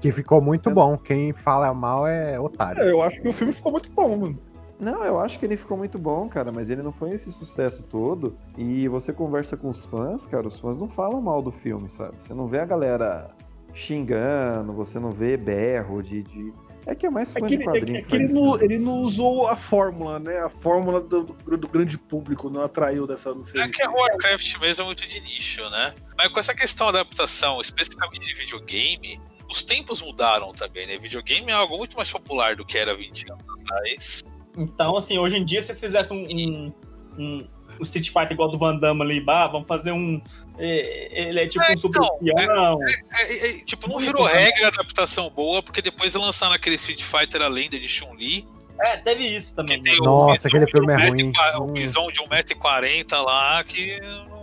Que 0.00 0.10
ficou 0.12 0.40
muito 0.40 0.70
bom. 0.70 0.96
Quem 0.96 1.32
fala 1.32 1.72
mal 1.74 2.06
é 2.06 2.38
otário. 2.38 2.82
É, 2.82 2.90
eu 2.90 3.02
acho 3.02 3.20
que 3.20 3.28
o 3.28 3.32
filme 3.32 3.52
ficou 3.52 3.72
muito 3.72 3.90
bom, 3.92 4.16
mano. 4.16 4.38
Não, 4.78 5.04
eu 5.04 5.20
acho 5.20 5.38
que 5.38 5.44
ele 5.46 5.56
ficou 5.56 5.76
muito 5.76 5.98
bom, 5.98 6.28
cara, 6.28 6.50
mas 6.52 6.68
ele 6.68 6.82
não 6.82 6.92
foi 6.92 7.10
esse 7.10 7.30
sucesso 7.32 7.82
todo. 7.84 8.36
E 8.58 8.88
você 8.88 9.12
conversa 9.12 9.56
com 9.56 9.70
os 9.70 9.84
fãs, 9.84 10.26
cara, 10.26 10.48
os 10.48 10.58
fãs 10.58 10.78
não 10.78 10.88
falam 10.88 11.20
mal 11.20 11.40
do 11.40 11.52
filme, 11.52 11.88
sabe? 11.88 12.16
Você 12.20 12.34
não 12.34 12.46
vê 12.48 12.58
a 12.60 12.64
galera 12.66 13.30
xingando, 13.74 14.72
você 14.72 14.98
não 14.98 15.10
vê 15.10 15.36
berro 15.36 16.02
de. 16.02 16.22
de... 16.22 16.52
É 16.86 16.94
que 16.94 17.06
é 17.06 17.10
mais 17.10 17.34
É 17.34 17.40
fã 17.40 17.46
que, 17.46 17.56
de 17.56 17.62
ele, 17.62 17.62
é 17.62 17.66
quadrinho. 17.66 17.86
que- 17.86 18.16
é 18.16 18.18
que 18.18 18.24
ele, 18.24 18.32
não, 18.34 18.56
né? 18.56 18.64
ele 18.64 18.78
não 18.78 19.00
usou 19.00 19.48
a 19.48 19.56
fórmula, 19.56 20.18
né? 20.18 20.38
A 20.40 20.50
fórmula 20.50 21.00
do, 21.00 21.22
do- 21.22 21.56
do 21.56 21.68
grande 21.68 21.96
público 21.96 22.50
não 22.50 22.62
atraiu 22.62 23.06
dessa. 23.06 23.34
Não 23.34 23.44
sei 23.46 23.62
É 23.62 23.68
que 23.68 23.82
a 23.82 23.90
Warcraft 23.90 24.58
mesmo 24.60 24.82
é 24.82 24.86
muito 24.86 25.06
de 25.06 25.18
nicho, 25.20 25.62
né? 25.70 25.94
Mas 26.18 26.28
com 26.28 26.38
essa 26.40 26.54
questão 26.54 26.92
da 26.92 27.00
adaptação, 27.00 27.60
especificamente 27.60 28.20
de 28.26 28.34
videogame, 28.34 29.18
os 29.48 29.62
tempos 29.62 30.02
mudaram 30.02 30.52
também, 30.52 30.86
né? 30.86 30.98
Videogame 30.98 31.50
é 31.50 31.54
algo 31.54 31.78
muito 31.78 31.96
mais 31.96 32.10
popular 32.10 32.54
do 32.54 32.66
que 32.66 32.76
era 32.76 32.94
20 32.94 33.30
anos 33.32 33.44
atrás. 33.62 34.24
Então, 34.56 34.96
assim, 34.96 35.18
hoje 35.18 35.36
em 35.36 35.44
dia, 35.44 35.60
se 35.60 35.68
vocês 35.68 35.80
fizessem 35.80 36.16
um, 36.16 36.28
um, 36.28 36.72
um, 37.18 37.48
um 37.80 37.82
Street 37.82 38.08
Fighter 38.08 38.32
igual 38.32 38.48
do 38.48 38.58
Van 38.58 38.76
Damme 38.76 39.02
ali, 39.02 39.20
bah, 39.20 39.46
vamos 39.48 39.66
fazer 39.66 39.92
um. 39.92 40.20
é, 40.58 41.28
ele 41.28 41.40
é 41.40 41.48
tipo 41.48 41.64
um 41.64 41.76
super 41.76 42.02
espião. 42.02 42.78
É, 43.12 43.48
é, 43.48 43.52
tipo, 43.64 43.88
não 43.88 43.98
virou 43.98 44.24
regra 44.24 44.66
a 44.66 44.68
adaptação 44.68 45.30
boa, 45.30 45.62
porque 45.62 45.82
depois 45.82 46.14
lançaram 46.14 46.54
aquele 46.54 46.76
Street 46.76 47.02
Fighter 47.02 47.42
A 47.42 47.48
Lenda 47.48 47.78
de 47.78 47.88
Chun-Li. 47.88 48.46
É, 48.80 48.96
teve 48.96 49.24
isso 49.24 49.54
também. 49.54 49.80
O 50.00 50.04
Nossa, 50.04 50.48
aquele 50.48 50.66
filme 50.66 50.92
é 50.92 50.96
um 50.96 51.08
ruim. 51.10 51.32
O 51.60 51.72
visão 51.72 52.06
de 52.08 52.20
1,40m 52.20 53.22
lá 53.22 53.62
que. 53.64 53.98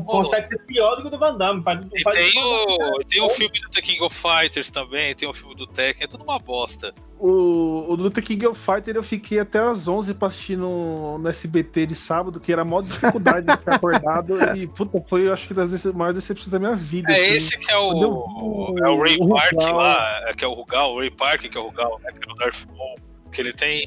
Consegue 0.05 0.47
ser 0.47 0.57
pior 0.65 0.95
do 0.95 1.01
que 1.03 1.07
o 1.09 1.11
do 1.11 1.19
Van 1.19 1.37
Damme. 1.37 1.61
Faz, 1.61 1.79
E 1.93 2.01
faz 2.01 2.17
tem 2.17 2.33
o, 2.43 2.99
tem 3.07 3.21
o 3.21 3.29
filme 3.29 3.59
do 3.59 3.69
The 3.69 3.81
King 3.81 4.01
of 4.03 4.15
Fighters 4.15 4.69
também, 4.71 5.13
tem 5.13 5.27
o 5.29 5.33
filme 5.33 5.53
do 5.55 5.67
Tekken, 5.67 6.05
é 6.05 6.07
tudo 6.07 6.23
uma 6.23 6.39
bosta. 6.39 6.91
O, 7.19 7.85
o 7.87 7.95
do 7.97 8.09
The 8.09 8.19
King 8.21 8.47
of 8.47 8.59
Fighter 8.59 8.95
eu 8.95 9.03
fiquei 9.03 9.37
até 9.37 9.59
às 9.59 9.87
11 9.87 10.15
pra 10.15 10.29
assistir 10.29 10.57
no, 10.57 11.19
no 11.19 11.29
SBT 11.29 11.85
de 11.85 11.93
sábado, 11.93 12.39
que 12.39 12.51
era 12.51 12.63
a 12.63 12.65
maior 12.65 12.81
dificuldade 12.81 13.45
de 13.45 13.57
ficar 13.57 13.75
acordado. 13.75 14.57
E, 14.57 14.65
puta, 14.65 15.03
foi, 15.07 15.27
eu 15.27 15.33
acho 15.33 15.47
que 15.47 15.53
das 15.53 15.69
dece- 15.69 15.91
maiores 15.91 16.15
decepções 16.15 16.49
da 16.49 16.57
minha 16.57 16.75
vida. 16.75 17.11
É 17.11 17.15
assim. 17.15 17.35
esse 17.35 17.59
que 17.59 17.71
é 17.71 17.75
eu 17.75 17.81
o, 17.89 18.73
vi 18.73 18.81
é 18.81 18.89
o 18.89 19.01
Ray 19.03 19.17
o 19.19 19.27
Park 19.29 19.53
Rugal- 19.53 19.75
lá, 19.75 20.21
é 20.29 20.33
que 20.33 20.43
é 20.43 20.47
o 20.47 20.53
Rugal, 20.53 20.95
o 20.95 20.99
Ray 20.99 21.11
Park 21.11 21.41
que 21.41 21.55
é 21.57 21.61
o 21.61 21.65
Rugal, 21.65 21.99
né, 22.03 22.11
que 22.19 22.27
é 22.27 22.31
o 22.33 22.35
Darth 22.35 22.65
Maul, 22.75 22.95
que 23.31 23.41
ele 23.41 23.53
tem 23.53 23.85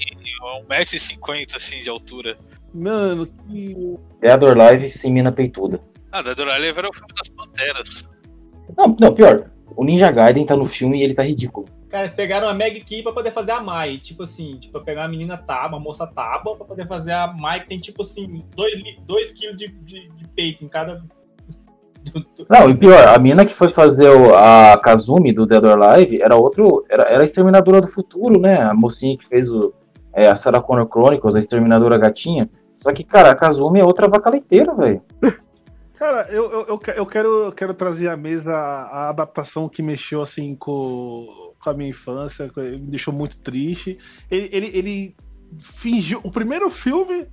1,50m 0.69 1.55
assim 1.55 1.83
de 1.83 1.89
altura. 1.89 2.37
Mano, 2.73 3.27
que. 3.27 3.97
Dead 4.21 4.43
or 4.43 4.61
Alive 4.61 4.91
sem 4.91 5.13
mina 5.13 5.31
peituda. 5.31 5.81
Ah, 6.11 6.23
Dead 6.23 6.39
or 6.39 6.49
Alive 6.49 6.79
era 6.79 6.89
o 6.89 6.93
filme 6.93 7.13
das 7.15 7.29
Panteras. 7.29 8.09
Não, 8.77 8.97
não, 8.99 9.15
pior. 9.15 9.51
O 9.77 9.85
Ninja 9.85 10.11
Gaiden 10.11 10.47
tá 10.47 10.57
no 10.57 10.67
filme 10.67 11.01
e 11.01 11.03
ele 11.03 11.15
tá 11.15 11.23
ridículo. 11.23 11.67
Cara, 11.89 12.03
eles 12.03 12.15
pegaram 12.15 12.49
a 12.49 12.55
Meg 12.55 12.81
Key 12.81 13.03
pra 13.03 13.13
poder 13.13 13.31
fazer 13.31 13.53
a 13.53 13.61
Mai. 13.61 13.99
Tipo 13.99 14.25
assim, 14.25 14.57
tipo, 14.57 14.81
pegar 14.81 15.05
a 15.05 15.09
menina 15.09 15.37
tábua, 15.37 15.79
a 15.79 15.83
moça 15.83 16.07
tábua, 16.07 16.57
pra 16.57 16.67
poder 16.67 16.89
fazer 16.89 17.13
a 17.13 17.33
Mai 17.33 17.61
que 17.61 17.69
tem, 17.69 17.79
tipo 17.79 18.03
assim, 18.03 18.45
2 19.07 19.33
kg 19.33 19.57
de, 19.57 19.69
de, 19.69 20.09
de 20.09 20.29
peito 20.35 20.65
em 20.65 20.69
cada. 20.69 21.05
Não, 22.49 22.69
e 22.69 22.75
pior, 22.77 23.09
a 23.09 23.19
mina 23.19 23.45
que 23.45 23.53
foi 23.55 23.69
fazer 23.71 24.09
o- 24.11 24.35
a 24.35 24.79
Kazumi 24.83 25.33
do 25.33 25.47
Dead 25.47 25.65
or 25.65 25.83
Alive 25.83 26.21
era 26.21 26.37
outro. 26.37 26.85
Era, 26.89 27.05
era 27.05 27.23
a 27.23 27.25
Exterminadora 27.25 27.81
do 27.81 27.89
Futuro, 27.89 28.39
né? 28.39 28.61
A 28.63 28.75
mocinha 28.75 29.17
que 29.17 29.27
fez 29.27 29.51
o, 29.51 29.73
é, 30.13 30.29
a 30.29 30.37
Sarah 30.37 30.61
Connor 30.61 30.87
Chronicles, 30.87 31.35
a 31.35 31.39
Exterminadora 31.41 31.99
Gatinha. 31.99 32.49
Só 32.75 32.93
que, 32.93 33.05
cara, 33.05 33.31
a 33.31 33.35
Kazumi 33.35 33.81
é 33.81 33.85
outra 33.85 34.09
vaca 34.09 34.31
leiteira, 34.31 34.75
velho. 34.75 35.03
Cara, 35.97 36.27
eu, 36.29 36.51
eu, 36.51 36.61
eu, 36.67 36.81
eu 36.97 37.07
quero, 37.07 37.29
eu 37.45 37.53
quero 37.53 37.73
trazer 37.73 38.09
à 38.09 38.17
mesa 38.17 38.53
a, 38.53 38.83
a 38.83 39.09
adaptação 39.11 39.69
que 39.69 39.81
mexeu 39.81 40.21
assim 40.21 40.55
com, 40.57 41.53
com 41.63 41.71
a 41.71 41.73
minha 41.73 41.89
infância, 41.89 42.51
me 42.57 42.79
deixou 42.79 43.15
muito 43.15 43.39
triste. 43.39 43.97
Ele, 44.29 44.51
ele, 44.53 44.71
ele 44.75 45.17
fingiu. 45.59 46.21
O 46.25 46.33
primeiro 46.33 46.69
filme 46.69 47.27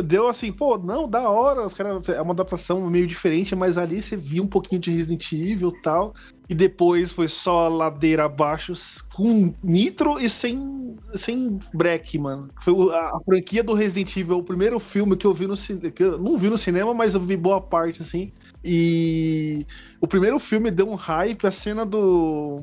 deu 0.00 0.28
assim, 0.28 0.52
pô, 0.52 0.78
não, 0.78 1.08
da 1.08 1.28
hora, 1.28 1.66
os 1.66 1.74
caras. 1.74 2.08
É 2.08 2.22
uma 2.22 2.32
adaptação 2.32 2.88
meio 2.88 3.06
diferente, 3.06 3.54
mas 3.54 3.76
ali 3.76 4.00
você 4.00 4.16
viu 4.16 4.44
um 4.44 4.46
pouquinho 4.46 4.80
de 4.80 4.90
Resident 4.90 5.32
Evil 5.32 5.68
e 5.70 5.82
tal. 5.82 6.14
E 6.48 6.54
depois 6.54 7.12
foi 7.12 7.28
só 7.28 7.68
ladeira 7.68 8.24
abaixo 8.24 8.72
com 9.14 9.54
nitro 9.62 10.18
e 10.20 10.28
sem, 10.28 10.96
sem 11.14 11.58
break, 11.74 12.18
mano. 12.18 12.48
Foi 12.62 12.94
a, 12.94 13.16
a 13.16 13.20
franquia 13.24 13.62
do 13.62 13.74
Resident 13.74 14.16
Evil, 14.16 14.38
o 14.38 14.44
primeiro 14.44 14.78
filme 14.78 15.16
que 15.16 15.26
eu 15.26 15.34
vi 15.34 15.46
no 15.46 15.56
cinema. 15.56 15.92
Não 16.18 16.36
vi 16.36 16.48
no 16.48 16.58
cinema, 16.58 16.94
mas 16.94 17.14
eu 17.14 17.20
vi 17.20 17.36
boa 17.36 17.60
parte, 17.60 18.02
assim. 18.02 18.32
E 18.64 19.66
o 20.00 20.06
primeiro 20.06 20.38
filme 20.38 20.70
deu 20.70 20.88
um 20.88 20.94
hype, 20.94 21.46
a 21.46 21.50
cena 21.50 21.84
do. 21.84 22.62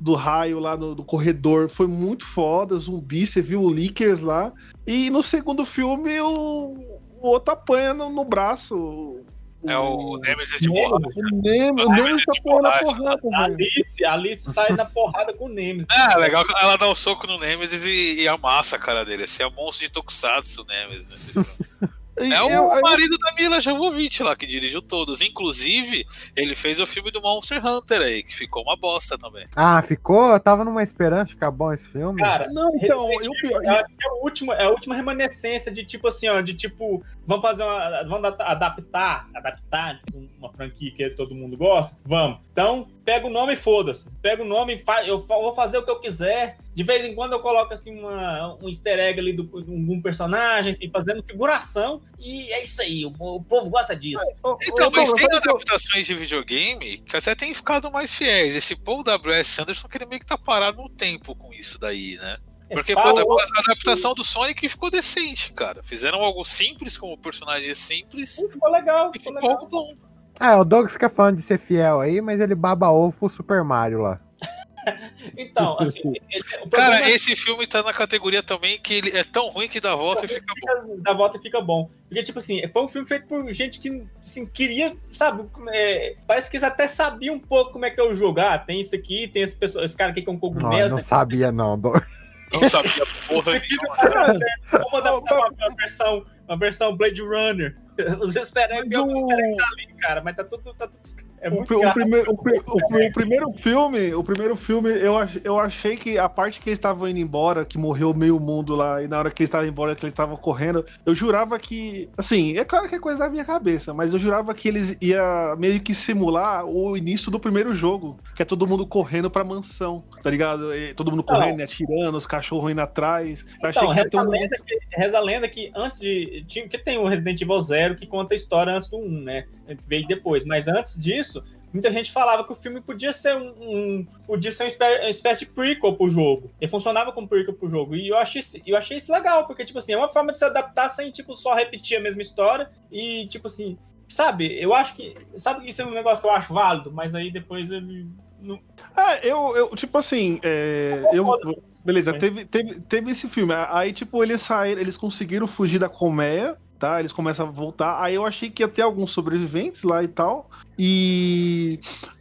Do 0.00 0.14
raio 0.14 0.58
lá 0.58 0.76
no, 0.76 0.94
do 0.94 1.04
corredor 1.04 1.68
foi 1.68 1.86
muito 1.86 2.26
foda, 2.26 2.76
zumbi, 2.76 3.26
você 3.26 3.40
viu 3.40 3.62
o 3.62 3.72
Lickers 3.72 4.20
lá. 4.20 4.52
E 4.86 5.08
no 5.08 5.22
segundo 5.22 5.64
filme 5.64 6.20
o, 6.20 6.74
o 7.20 7.28
outro 7.28 7.54
apanha 7.54 7.94
no, 7.94 8.10
no 8.10 8.24
braço. 8.24 9.24
É 9.66 9.78
o 9.78 10.18
Nemesis 10.18 10.60
de. 10.60 10.68
Nemesis, 10.68 11.86
o 11.86 11.90
Nemesis 11.90 12.24
tá 12.24 12.32
porra 12.42 12.62
na 12.62 12.78
porrada, 12.78 13.20
A. 13.32 13.44
Alice, 13.44 14.04
a 14.04 14.12
Alice 14.12 14.52
sai 14.52 14.72
na 14.72 14.84
porrada 14.84 15.32
com 15.32 15.46
o 15.46 15.48
Nemesis. 15.48 15.86
Ah, 15.90 16.16
legal 16.18 16.44
que 16.44 16.52
ela 16.62 16.76
dá 16.76 16.86
o 16.86 16.94
soco 16.94 17.26
no 17.26 17.38
Nemesis 17.38 17.82
e, 17.82 18.20
e 18.20 18.28
amassa 18.28 18.76
a 18.76 18.78
cara 18.78 19.04
dele. 19.04 19.24
Esse 19.24 19.42
é 19.42 19.46
o 19.46 19.50
monstro 19.50 19.86
de 19.86 19.92
Tokusatsu, 19.92 20.62
o 20.62 20.66
Nemesis. 20.66 21.08
nesse 21.08 21.32
filme. 21.32 21.48
É 22.16 22.42
o 22.42 22.48
Eu- 22.50 22.72
eu- 22.74 22.80
marido 22.80 23.18
da 23.18 23.32
Mila 23.34 23.60
Jovovich 23.60 24.22
lá, 24.22 24.36
que 24.36 24.46
dirigiu 24.46 24.80
todos. 24.80 25.20
Inclusive, 25.20 26.06
ele 26.36 26.54
fez 26.54 26.78
o 26.80 26.86
filme 26.86 27.10
do 27.10 27.20
Monster 27.20 27.64
Hunter 27.64 28.00
aí, 28.00 28.22
que 28.22 28.34
ficou 28.34 28.62
uma 28.62 28.76
bosta 28.76 29.18
também. 29.18 29.46
Ah, 29.56 29.82
ficou? 29.82 30.32
Eu 30.32 30.40
tava 30.40 30.64
numa 30.64 30.82
esperança 30.82 31.26
de 31.26 31.30
ficar 31.34 31.50
bom 31.50 31.72
esse 31.72 31.88
filme. 31.88 32.20
Cara, 32.22 32.48
Não, 32.52 32.70
então, 32.76 33.10
eu- 33.12 33.20
Evil, 33.20 33.50
eu 33.62 33.70
acho 33.72 33.84
que 33.86 34.04
é, 34.06 34.10
o 34.12 34.22
último, 34.24 34.52
é 34.52 34.64
a 34.64 34.70
última 34.70 34.94
remanescência 34.94 35.70
de 35.72 35.84
tipo 35.84 36.08
assim, 36.08 36.28
ó, 36.28 36.40
de 36.40 36.54
tipo, 36.54 37.02
vamos 37.26 37.42
fazer 37.42 37.62
uma. 37.62 38.02
Vamos 38.04 38.24
ad- 38.28 38.42
adaptar, 38.42 39.26
adaptar 39.34 40.00
uma 40.38 40.52
franquia 40.52 40.92
que 40.92 41.10
todo 41.10 41.34
mundo 41.34 41.56
gosta? 41.56 41.96
Vamos. 42.04 42.38
Então, 42.52 42.86
pega 43.04 43.26
o 43.26 43.30
nome 43.30 43.52
e 43.52 43.56
foda-se. 43.56 44.10
Pega 44.22 44.42
o 44.42 44.46
nome 44.46 44.76
e 44.76 44.78
fa- 44.82 45.04
eu 45.06 45.18
fa- 45.18 45.36
vou 45.36 45.52
fazer 45.52 45.78
o 45.78 45.84
que 45.84 45.90
eu 45.90 46.00
quiser. 46.00 46.56
De 46.74 46.82
vez 46.82 47.04
em 47.04 47.14
quando 47.14 47.32
eu 47.34 47.40
coloco 47.40 47.72
assim 47.72 47.98
uma, 48.00 48.56
um 48.60 48.68
easter 48.68 48.98
egg 48.98 49.20
ali 49.20 49.32
do, 49.32 49.44
de 49.62 49.70
um 49.70 50.00
personagem, 50.02 50.70
assim, 50.72 50.88
fazendo 50.88 51.22
figuração. 51.22 52.00
E 52.18 52.50
é 52.52 52.62
isso 52.62 52.80
aí, 52.82 53.04
o, 53.04 53.12
o 53.18 53.42
povo 53.44 53.70
gosta 53.70 53.94
disso. 53.94 54.24
Então, 54.38 54.90
mas 54.92 55.12
tem 55.12 55.26
adaptações 55.32 56.06
de 56.06 56.14
videogame 56.14 56.98
que 56.98 57.16
até 57.16 57.34
tem 57.34 57.52
ficado 57.54 57.90
mais 57.90 58.12
fiéis. 58.14 58.56
Esse 58.56 58.74
Paul 58.74 59.02
W.S. 59.02 59.60
Anderson, 59.60 59.86
que 59.88 59.98
ele 59.98 60.06
meio 60.06 60.20
que 60.20 60.26
tá 60.26 60.36
parado 60.38 60.82
no 60.82 60.88
tempo 60.88 61.34
com 61.36 61.52
isso 61.52 61.78
daí, 61.78 62.16
né? 62.16 62.38
Porque 62.70 62.94
pô, 62.94 63.00
a 63.00 63.10
adapta- 63.10 63.44
a 63.56 63.60
adaptação 63.60 64.14
do 64.14 64.24
Sonic 64.24 64.66
ficou 64.68 64.90
decente, 64.90 65.52
cara. 65.52 65.82
Fizeram 65.82 66.24
algo 66.24 66.42
simples, 66.44 66.96
com 66.96 67.12
o 67.12 67.16
personagem 67.18 67.72
simples, 67.74 68.36
Ficou 68.50 68.70
legal, 68.72 69.10
e 69.14 69.18
ficou 69.20 69.32
ficou 69.34 69.48
legal. 69.50 69.50
algo 69.50 69.66
bom. 69.70 69.94
Ah, 70.40 70.58
o 70.58 70.64
Doug 70.64 70.88
fica 70.88 71.08
falando 71.08 71.36
de 71.36 71.42
ser 71.42 71.58
fiel 71.58 72.00
aí, 72.00 72.20
mas 72.20 72.40
ele 72.40 72.54
baba 72.54 72.90
ovo 72.90 73.16
pro 73.16 73.28
Super 73.28 73.62
Mario 73.64 74.00
lá. 74.00 74.20
Então, 75.38 75.78
assim, 75.80 76.12
esse- 76.30 76.44
Cara, 76.70 76.90
problema- 76.96 77.10
esse 77.10 77.34
filme 77.34 77.66
tá 77.66 77.82
na 77.82 77.92
categoria 77.94 78.42
também 78.42 78.78
que 78.78 78.92
ele 78.94 79.16
é 79.16 79.24
tão 79.24 79.48
ruim 79.48 79.66
que 79.66 79.80
dá 79.80 79.94
volta 79.96 80.26
e 80.26 80.28
fica 80.28 80.52
bom. 80.60 80.96
da 81.00 81.14
volta 81.14 81.38
e 81.38 81.40
fica 81.40 81.60
bom. 81.62 81.88
Porque, 82.06 82.22
tipo 82.22 82.38
assim, 82.38 82.60
foi 82.70 82.82
um 82.82 82.88
filme 82.88 83.08
feito 83.08 83.26
por 83.26 83.50
gente 83.50 83.80
que, 83.80 84.04
assim, 84.22 84.44
queria, 84.44 84.94
sabe, 85.10 85.48
é, 85.72 86.16
parece 86.26 86.50
que 86.50 86.58
eles 86.58 86.64
até 86.68 86.86
sabiam 86.86 87.36
um 87.36 87.40
pouco 87.40 87.72
como 87.72 87.86
é 87.86 87.90
que 87.90 87.98
é 87.98 88.04
o 88.04 88.14
jogo. 88.14 88.40
Ah, 88.40 88.58
tem 88.58 88.78
isso 88.82 88.94
aqui, 88.94 89.26
tem 89.26 89.42
esse, 89.42 89.56
pessoa, 89.56 89.84
esse 89.86 89.96
cara 89.96 90.10
aqui 90.10 90.20
que 90.20 90.28
é 90.28 90.32
um 90.32 90.34
Não, 90.34 90.40
cogumelo. 90.40 90.90
não 90.90 90.98
esse- 90.98 91.08
sabia 91.08 91.50
não, 91.50 91.78
Doug. 91.78 92.02
Não 92.52 92.68
sabia 92.68 93.06
porra 93.28 93.52
nenhuma. 93.52 93.96
vai 93.96 94.10
dar 94.10 94.26
certo. 94.34 94.70
Vamos 94.72 94.94
adaptar 94.94 95.38
uma, 95.38 95.48
uma 95.48 95.76
versão, 95.76 96.24
uma 96.48 96.56
versão 96.58 96.96
Blade 96.96 97.20
Runner. 97.22 97.74
Os 98.20 98.34
easter 98.36 98.70
eggs, 98.72 98.88
Mas 98.96 99.06
os 99.06 99.22
o- 99.22 99.28
easter 99.30 99.44
eggs 99.44 99.56
tá 99.56 99.68
ali, 99.72 99.94
cara, 100.00 100.20
mas 100.22 100.36
tá 100.36 100.44
tudo, 100.44 100.74
tá 100.74 100.88
tudo 100.88 101.23
é 101.44 101.50
O, 101.50 101.92
primeiro, 101.92 102.32
o, 102.32 102.36
pri- 102.42 102.60
o 102.66 102.86
pri- 102.88 103.06
o 103.08 103.12
primeiro 103.12 103.52
filme, 103.58 104.14
o 104.14 104.24
primeiro 104.24 104.56
filme, 104.56 104.90
eu, 104.90 105.16
ach- 105.18 105.40
eu 105.44 105.58
achei 105.58 105.94
que 105.96 106.16
a 106.18 106.28
parte 106.28 106.60
que 106.60 106.68
eles 106.70 106.78
estavam 106.78 107.08
indo 107.08 107.18
embora, 107.18 107.64
que 107.64 107.76
morreu 107.76 108.14
meio 108.14 108.40
mundo 108.40 108.74
lá, 108.74 109.02
e 109.02 109.08
na 109.08 109.18
hora 109.18 109.30
que 109.30 109.42
eles 109.42 109.48
estavam 109.48 109.66
embora, 109.68 109.94
que 109.94 110.04
eles 110.04 110.12
estavam 110.12 110.36
correndo, 110.36 110.84
eu 111.04 111.14
jurava 111.14 111.58
que. 111.58 112.08
Assim, 112.16 112.56
é 112.56 112.64
claro 112.64 112.88
que 112.88 112.94
é 112.94 112.98
coisa 112.98 113.18
da 113.18 113.28
minha 113.30 113.44
cabeça, 113.44 113.92
mas 113.92 114.12
eu 114.12 114.18
jurava 114.18 114.54
que 114.54 114.68
eles 114.68 114.96
ia 115.00 115.54
meio 115.58 115.80
que 115.80 115.94
simular 115.94 116.64
o 116.64 116.96
início 116.96 117.30
do 117.30 117.38
primeiro 117.38 117.74
jogo, 117.74 118.18
que 118.34 118.42
é 118.42 118.44
todo 118.44 118.66
mundo 118.66 118.86
correndo 118.86 119.30
pra 119.30 119.44
mansão, 119.44 120.02
tá 120.22 120.30
ligado? 120.30 120.74
E 120.74 120.94
todo 120.94 121.10
mundo 121.10 121.22
correndo, 121.22 121.60
e 121.60 121.62
atirando, 121.62 122.16
os 122.16 122.26
cachorros 122.26 122.70
indo 122.72 122.80
atrás. 122.80 123.44
Eu 123.62 123.68
achei 123.68 123.82
Então, 123.82 123.92
que 123.92 123.98
ia 123.98 124.04
reza 124.04 124.22
um. 124.26 124.30
lenda 124.30 124.56
que, 124.56 124.78
reza 124.96 125.18
a 125.18 125.20
lenda 125.20 125.48
que 125.48 125.70
antes 125.76 125.98
de. 126.00 126.44
Tinha, 126.46 126.68
que 126.68 126.78
tem 126.78 126.96
o 126.98 127.06
Resident 127.06 127.40
Evil 127.40 127.60
Zero 127.60 127.96
que 127.96 128.06
conta 128.06 128.34
a 128.34 128.36
história 128.36 128.72
antes 128.72 128.88
do 128.88 128.96
1, 128.98 129.08
né? 129.22 129.44
Que 129.66 129.88
veio 129.88 130.06
depois. 130.06 130.44
Mas 130.44 130.68
antes 130.68 130.98
disso, 130.98 131.33
muita 131.72 131.90
gente 131.90 132.12
falava 132.12 132.44
que 132.44 132.52
o 132.52 132.56
filme 132.56 132.80
podia 132.80 133.12
ser 133.12 133.34
um. 133.36 133.54
um- 133.60 134.06
podia 134.26 134.52
ser 134.52 134.64
uma 134.64 134.68
espé- 134.68 135.00
uma 135.00 135.10
espécie 135.10 135.40
de 135.40 135.46
prequel 135.52 135.94
pro 135.96 136.08
jogo. 136.10 136.50
Ele 136.60 136.70
funcionava 136.70 137.12
como 137.12 137.26
prequel 137.28 137.54
pro 137.54 137.68
jogo. 137.68 137.96
E 137.96 138.08
eu 138.08 138.16
achei, 138.16 138.40
isso- 138.40 138.58
eu 138.66 138.76
achei 138.76 138.96
isso 138.98 139.12
legal, 139.12 139.46
porque, 139.46 139.64
tipo 139.64 139.78
assim, 139.78 139.92
é 139.92 139.96
uma 139.96 140.08
forma 140.08 140.32
de 140.32 140.38
se 140.38 140.44
adaptar 140.44 140.88
sem, 140.88 141.10
tipo, 141.10 141.34
só 141.34 141.54
repetir 141.54 141.96
a 141.96 142.00
mesma 142.00 142.22
história. 142.22 142.70
E, 142.92 143.26
tipo 143.28 143.46
assim, 143.48 143.76
sabe, 144.08 144.56
eu 144.60 144.72
acho 144.74 144.94
que. 144.94 145.16
Sabe 145.36 145.62
que 145.64 145.70
isso 145.70 145.82
é 145.82 145.86
um 145.86 145.90
negócio 145.92 146.22
que 146.22 146.28
eu 146.28 146.34
acho 146.34 146.52
válido, 146.54 146.92
mas 146.92 147.14
aí 147.14 147.30
depois 147.30 147.70
ele. 147.70 148.06
Não, 148.40 148.60
Ah, 148.94 149.16
eu, 149.22 149.56
eu 149.56 149.68
tipo 149.74 149.96
assim, 149.96 150.38
é, 150.42 151.08
eu, 151.14 151.24
Foda-se. 151.24 151.56
beleza, 151.84 152.12
teve, 152.12 152.44
teve, 152.44 152.80
teve 152.82 153.10
esse 153.10 153.26
filme. 153.26 153.54
Aí, 153.70 153.90
tipo, 153.92 154.22
eles 154.22 154.42
saíram, 154.42 154.80
eles 154.82 154.96
conseguiram 154.98 155.46
fugir 155.46 155.78
da 155.78 155.88
colmeia, 155.88 156.54
Eles 156.98 157.12
começam 157.12 157.46
a 157.46 157.50
voltar. 157.50 158.02
Aí 158.02 158.14
eu 158.14 158.24
achei 158.24 158.50
que 158.50 158.62
ia 158.62 158.68
ter 158.68 158.82
alguns 158.82 159.10
sobreviventes 159.10 159.82
lá 159.82 160.02
e 160.02 160.08
tal. 160.08 160.48
E 160.78 161.78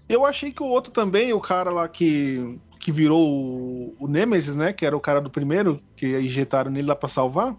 eu 0.08 0.26
achei 0.26 0.52
que 0.52 0.62
o 0.62 0.68
outro 0.68 0.92
também, 0.92 1.34
o 1.34 1.40
cara 1.40 1.72
lá 1.72 1.88
que, 1.88 2.58
que 2.80 2.92
virou 2.92 3.28
o, 3.28 3.96
o 4.00 4.08
Nemesis, 4.08 4.56
né? 4.56 4.74
Que 4.74 4.86
era 4.86 4.96
o 4.96 5.00
cara 5.00 5.22
do 5.22 5.30
primeiro, 5.30 5.80
que 5.96 6.20
injetaram 6.20 6.72
nele 6.72 6.88
lá 6.88 6.96
pra 6.96 7.10
salvar. 7.10 7.56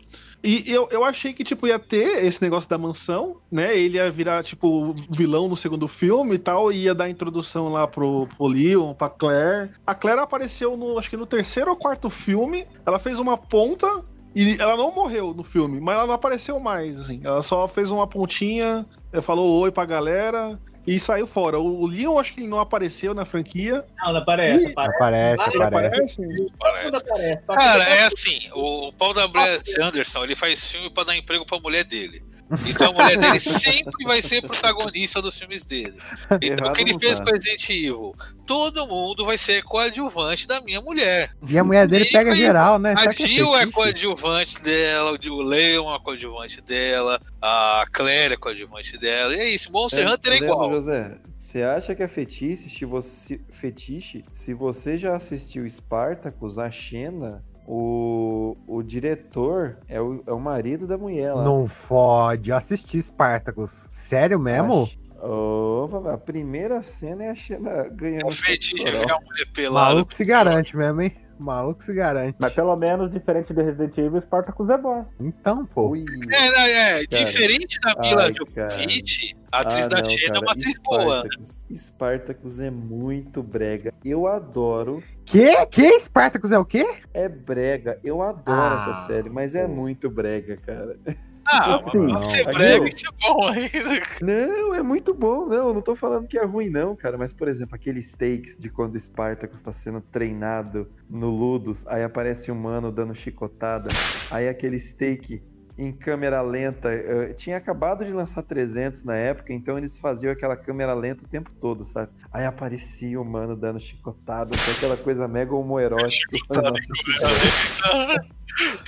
E 0.47 0.71
eu, 0.71 0.87
eu 0.91 1.03
achei 1.03 1.33
que, 1.33 1.43
tipo, 1.43 1.67
ia 1.67 1.79
ter 1.79 2.23
esse 2.23 2.43
negócio 2.43 2.69
da 2.69 2.77
mansão, 2.77 3.39
né? 3.51 3.75
Ele 3.75 3.97
ia 3.97 4.11
virar, 4.11 4.45
tipo, 4.45 4.95
vilão 5.09 5.49
no 5.49 5.57
segundo 5.57 5.89
filme 5.89 6.35
e 6.35 6.39
tal, 6.39 6.71
e 6.71 6.83
ia 6.83 6.95
dar 6.95 7.09
introdução 7.09 7.71
lá 7.71 7.87
pro, 7.87 8.27
pro 8.27 8.47
Leon, 8.47 8.93
pra 8.93 9.09
Claire. 9.09 9.71
A 9.87 9.95
Claire 9.95 10.21
apareceu 10.21 10.77
no, 10.77 10.99
acho 10.99 11.09
que 11.09 11.17
no 11.17 11.25
terceiro 11.25 11.71
ou 11.71 11.77
quarto 11.77 12.11
filme. 12.11 12.67
Ela 12.85 12.99
fez 12.99 13.19
uma 13.19 13.39
ponta 13.39 14.05
e 14.35 14.57
ela 14.61 14.77
não 14.77 14.93
morreu 14.93 15.33
no 15.35 15.43
filme, 15.45 15.81
mas 15.81 15.95
ela 15.97 16.07
não 16.07 16.15
apareceu 16.15 16.59
mais, 16.59 16.99
assim. 16.99 17.21
Ela 17.23 17.43
só 17.43 17.69
fez 17.69 17.91
uma 17.91 18.07
pontinha, 18.07 18.85
eh, 19.13 19.21
falou 19.21 19.61
oi 19.61 19.71
pra 19.71 19.85
galera 19.85 20.59
e 20.87 20.99
saiu 20.99 21.27
fora. 21.27 21.59
O, 21.59 21.87
Leon, 21.87 22.19
acho 22.19 22.35
que 22.35 22.41
ele 22.41 22.49
não 22.49 22.61
apareceu 22.61 23.15
na 23.15 23.25
franquia. 23.25 23.85
não, 24.03 24.13
não 24.13 24.21
aparece, 24.21 24.67
aparece. 24.67 25.41
Aparece, 25.41 25.43
Ah, 25.43 25.67
aparece. 25.67 26.23
Aparece. 26.61 27.01
Que 27.05 27.47
Cara, 27.47 27.85
é 27.85 28.05
assim, 28.05 28.39
o 28.53 28.93
Paul 28.93 29.15
W.S. 29.15 29.81
Anderson, 29.81 30.25
ele 30.25 30.37
faz 30.37 30.67
filme 30.71 30.91
pra 30.91 31.05
dar 31.05 31.17
emprego 31.17 31.47
pra 31.47 31.59
mulher 31.59 31.85
dele. 31.85 32.23
Então 32.67 32.91
a 32.91 32.93
mulher 32.93 33.17
dele 33.17 33.41
sempre 33.41 34.05
vai 34.05 34.21
ser 34.21 34.43
protagonista 34.43 35.21
dos 35.23 35.39
filmes 35.39 35.65
dele. 35.65 35.95
Então 36.43 36.69
o 36.69 36.73
que 36.73 36.83
ele 36.83 36.91
Errado 36.91 37.01
fez 37.01 37.19
com 37.19 37.25
tá. 37.25 37.33
Resident 37.33 37.71
Evil? 37.71 38.15
Todo 38.47 38.87
mundo 38.87 39.25
vai 39.25 39.39
ser 39.39 39.63
coadjuvante 39.63 40.47
da 40.47 40.61
minha 40.61 40.81
mulher. 40.81 41.33
E 41.47 41.59
a 41.59 41.65
mulher 41.65 41.87
dele 41.87 42.05
E 42.05 42.13
pega 42.13 42.33
aí, 42.33 42.37
geral, 42.37 42.79
né? 42.79 42.95
A 42.97 43.07
é 43.07 43.13
Jill 43.13 43.57
é 43.57 43.67
coadjuvante 43.67 44.63
dela, 44.63 45.13
o 45.13 45.43
Leon 45.43 45.95
é 45.95 45.99
coadjuvante 45.99 46.61
dela, 46.61 47.21
a 47.41 47.85
Claire 47.91 48.35
é 48.35 48.37
coadjuvante 48.37 48.99
dela. 48.99 49.35
E 49.35 49.41
é 49.41 49.49
isso, 49.49 49.73
Monster 49.73 50.11
Hunter 50.11 50.33
é 50.35 50.37
igual. 50.37 50.71
José, 50.71 51.17
você 51.39 51.63
acha 51.63 51.95
que 51.95 52.03
é 52.03 52.09
fetiche 52.09 52.69
se 52.69 52.85
você, 52.85 53.41
fetiche 53.51 54.25
se 54.33 54.53
você 54.53 54.99
já 54.99 55.15
assistiu 55.15 55.69
Spartacus, 55.69 56.59
a 56.59 56.71
Xena 56.71 57.43
O, 57.67 58.57
o 58.67 58.83
diretor 58.83 59.79
é 59.89 60.01
o, 60.01 60.23
é 60.27 60.33
o 60.33 60.39
marido 60.39 60.87
da 60.87 60.99
mulher 60.99 61.33
lá. 61.33 61.45
Não 61.45 61.67
fode. 61.67 62.51
Eu 62.51 62.57
assisti 62.57 63.01
Spartacus. 63.01 63.89
Sério 63.93 64.39
mesmo? 64.39 64.89
Opa, 65.21 66.13
a 66.13 66.19
primeira 66.19 66.83
cena 66.83 67.25
é 67.25 67.31
a 67.31 67.35
Xena 67.35 67.89
ganhando. 67.89 68.27
O 68.27 68.31
Fred 68.31 68.59
testosterona. 68.59 69.07
ver 69.07 69.13
a 69.13 69.21
mulher 69.21 69.47
pelada. 69.55 69.87
Maluco 69.87 70.13
se 70.13 70.25
garante 70.25 70.77
mesmo, 70.77 71.01
hein? 71.01 71.13
Maluco 71.39 71.83
se 71.83 71.93
garante. 71.95 72.37
Mas 72.41 72.53
pelo 72.55 72.75
menos, 72.77 73.11
diferente 73.11 73.53
do 73.53 73.63
Resident 73.63 73.97
Evil, 73.99 74.21
Spartacus 74.21 74.69
é 74.71 74.79
bom. 74.79 75.05
Então, 75.21 75.65
pô. 75.67 75.91
Ui. 75.91 76.05
É, 76.33 76.51
não, 76.51 76.59
é, 76.61 77.07
Cara. 77.07 77.25
diferente 77.25 77.79
da 77.81 77.95
Mila 78.01 78.33
Jovovich, 78.33 79.37
a 79.53 79.61
atriz 79.61 79.85
Ah, 79.85 79.89
da 79.89 80.05
Xena 80.05 80.37
é 80.37 80.41
uma 80.41 80.53
atriz 80.53 80.79
boa. 80.79 80.99
né? 80.99 81.31
Spartacus. 81.31 81.67
Spartacus 81.77 82.61
é 82.61 82.71
muito 82.71 83.43
brega. 83.43 83.93
Eu 84.05 84.27
adoro. 84.27 85.03
Que? 85.25 85.67
Que? 85.67 85.99
Spartacus 86.01 86.53
é 86.53 86.59
o 86.59 86.65
quê? 86.65 86.87
É 87.13 87.29
brega. 87.29 87.99
Eu 88.03 88.23
adoro 88.23 88.43
Ah, 88.47 88.87
essa 88.91 89.07
série, 89.07 89.31
mas 89.31 89.55
é 89.55 89.67
pô. 89.67 89.73
muito 89.75 90.09
brega, 90.11 90.57
cara. 90.57 90.97
Ah, 91.47 91.77
Assim, 91.77 91.99
não. 91.99 92.21
você 92.21 92.45
brega, 92.45 92.89
isso 92.89 93.05
é 93.07 93.27
bom 93.29 93.49
ainda. 93.49 94.03
Não, 94.23 94.75
é 94.75 94.83
muito 94.83 95.13
bom. 95.13 95.47
Não, 95.47 95.75
não 95.75 95.83
tô 95.83 95.95
falando 95.95 96.27
que 96.27 96.39
é 96.39 96.45
ruim, 96.45 96.71
não, 96.71 96.97
cara. 96.97 97.19
Mas, 97.19 97.33
por 97.33 97.49
exemplo, 97.49 97.75
aqueles 97.75 98.13
takes 98.13 98.57
de 98.57 98.69
quando 98.71 98.95
o 98.95 99.01
Spartacus 99.01 99.61
tá 99.61 99.73
sendo 99.73 100.01
treinado 100.01 100.89
no 101.09 101.29
Ludus, 101.31 101.87
aí 101.87 102.03
aparece 102.03 102.51
um 102.51 102.55
mano 102.55 102.91
dando 102.91 103.15
chicotada, 103.15 103.89
aí 104.31 104.49
aquele 104.49 104.81
take 104.81 105.43
em 105.77 105.93
câmera 105.93 106.41
lenta. 106.41 106.93
eh, 106.93 107.33
tinha 107.35 107.57
acabado 107.57 108.05
de 108.05 108.13
lançar 108.13 108.43
300 108.43 109.03
na 109.03 109.17
época, 109.17 109.53
então 109.53 109.77
eles 109.77 109.99
faziam 109.99 110.33
aquela 110.33 110.57
câmera 110.57 110.95
lenta 110.95 111.25
o 111.25 111.29
tempo 111.29 111.53
todo, 111.53 111.85
sabe? 111.85 112.13
Aí 112.33 112.45
aparecia 112.47 113.21
o 113.21 113.25
mano 113.25 113.57
dando 113.57 113.81
chicotada, 113.81 114.51
aquela 114.77 114.97
coisa 114.97 115.27
mega 115.27 115.55
homoerótica. 115.55 116.37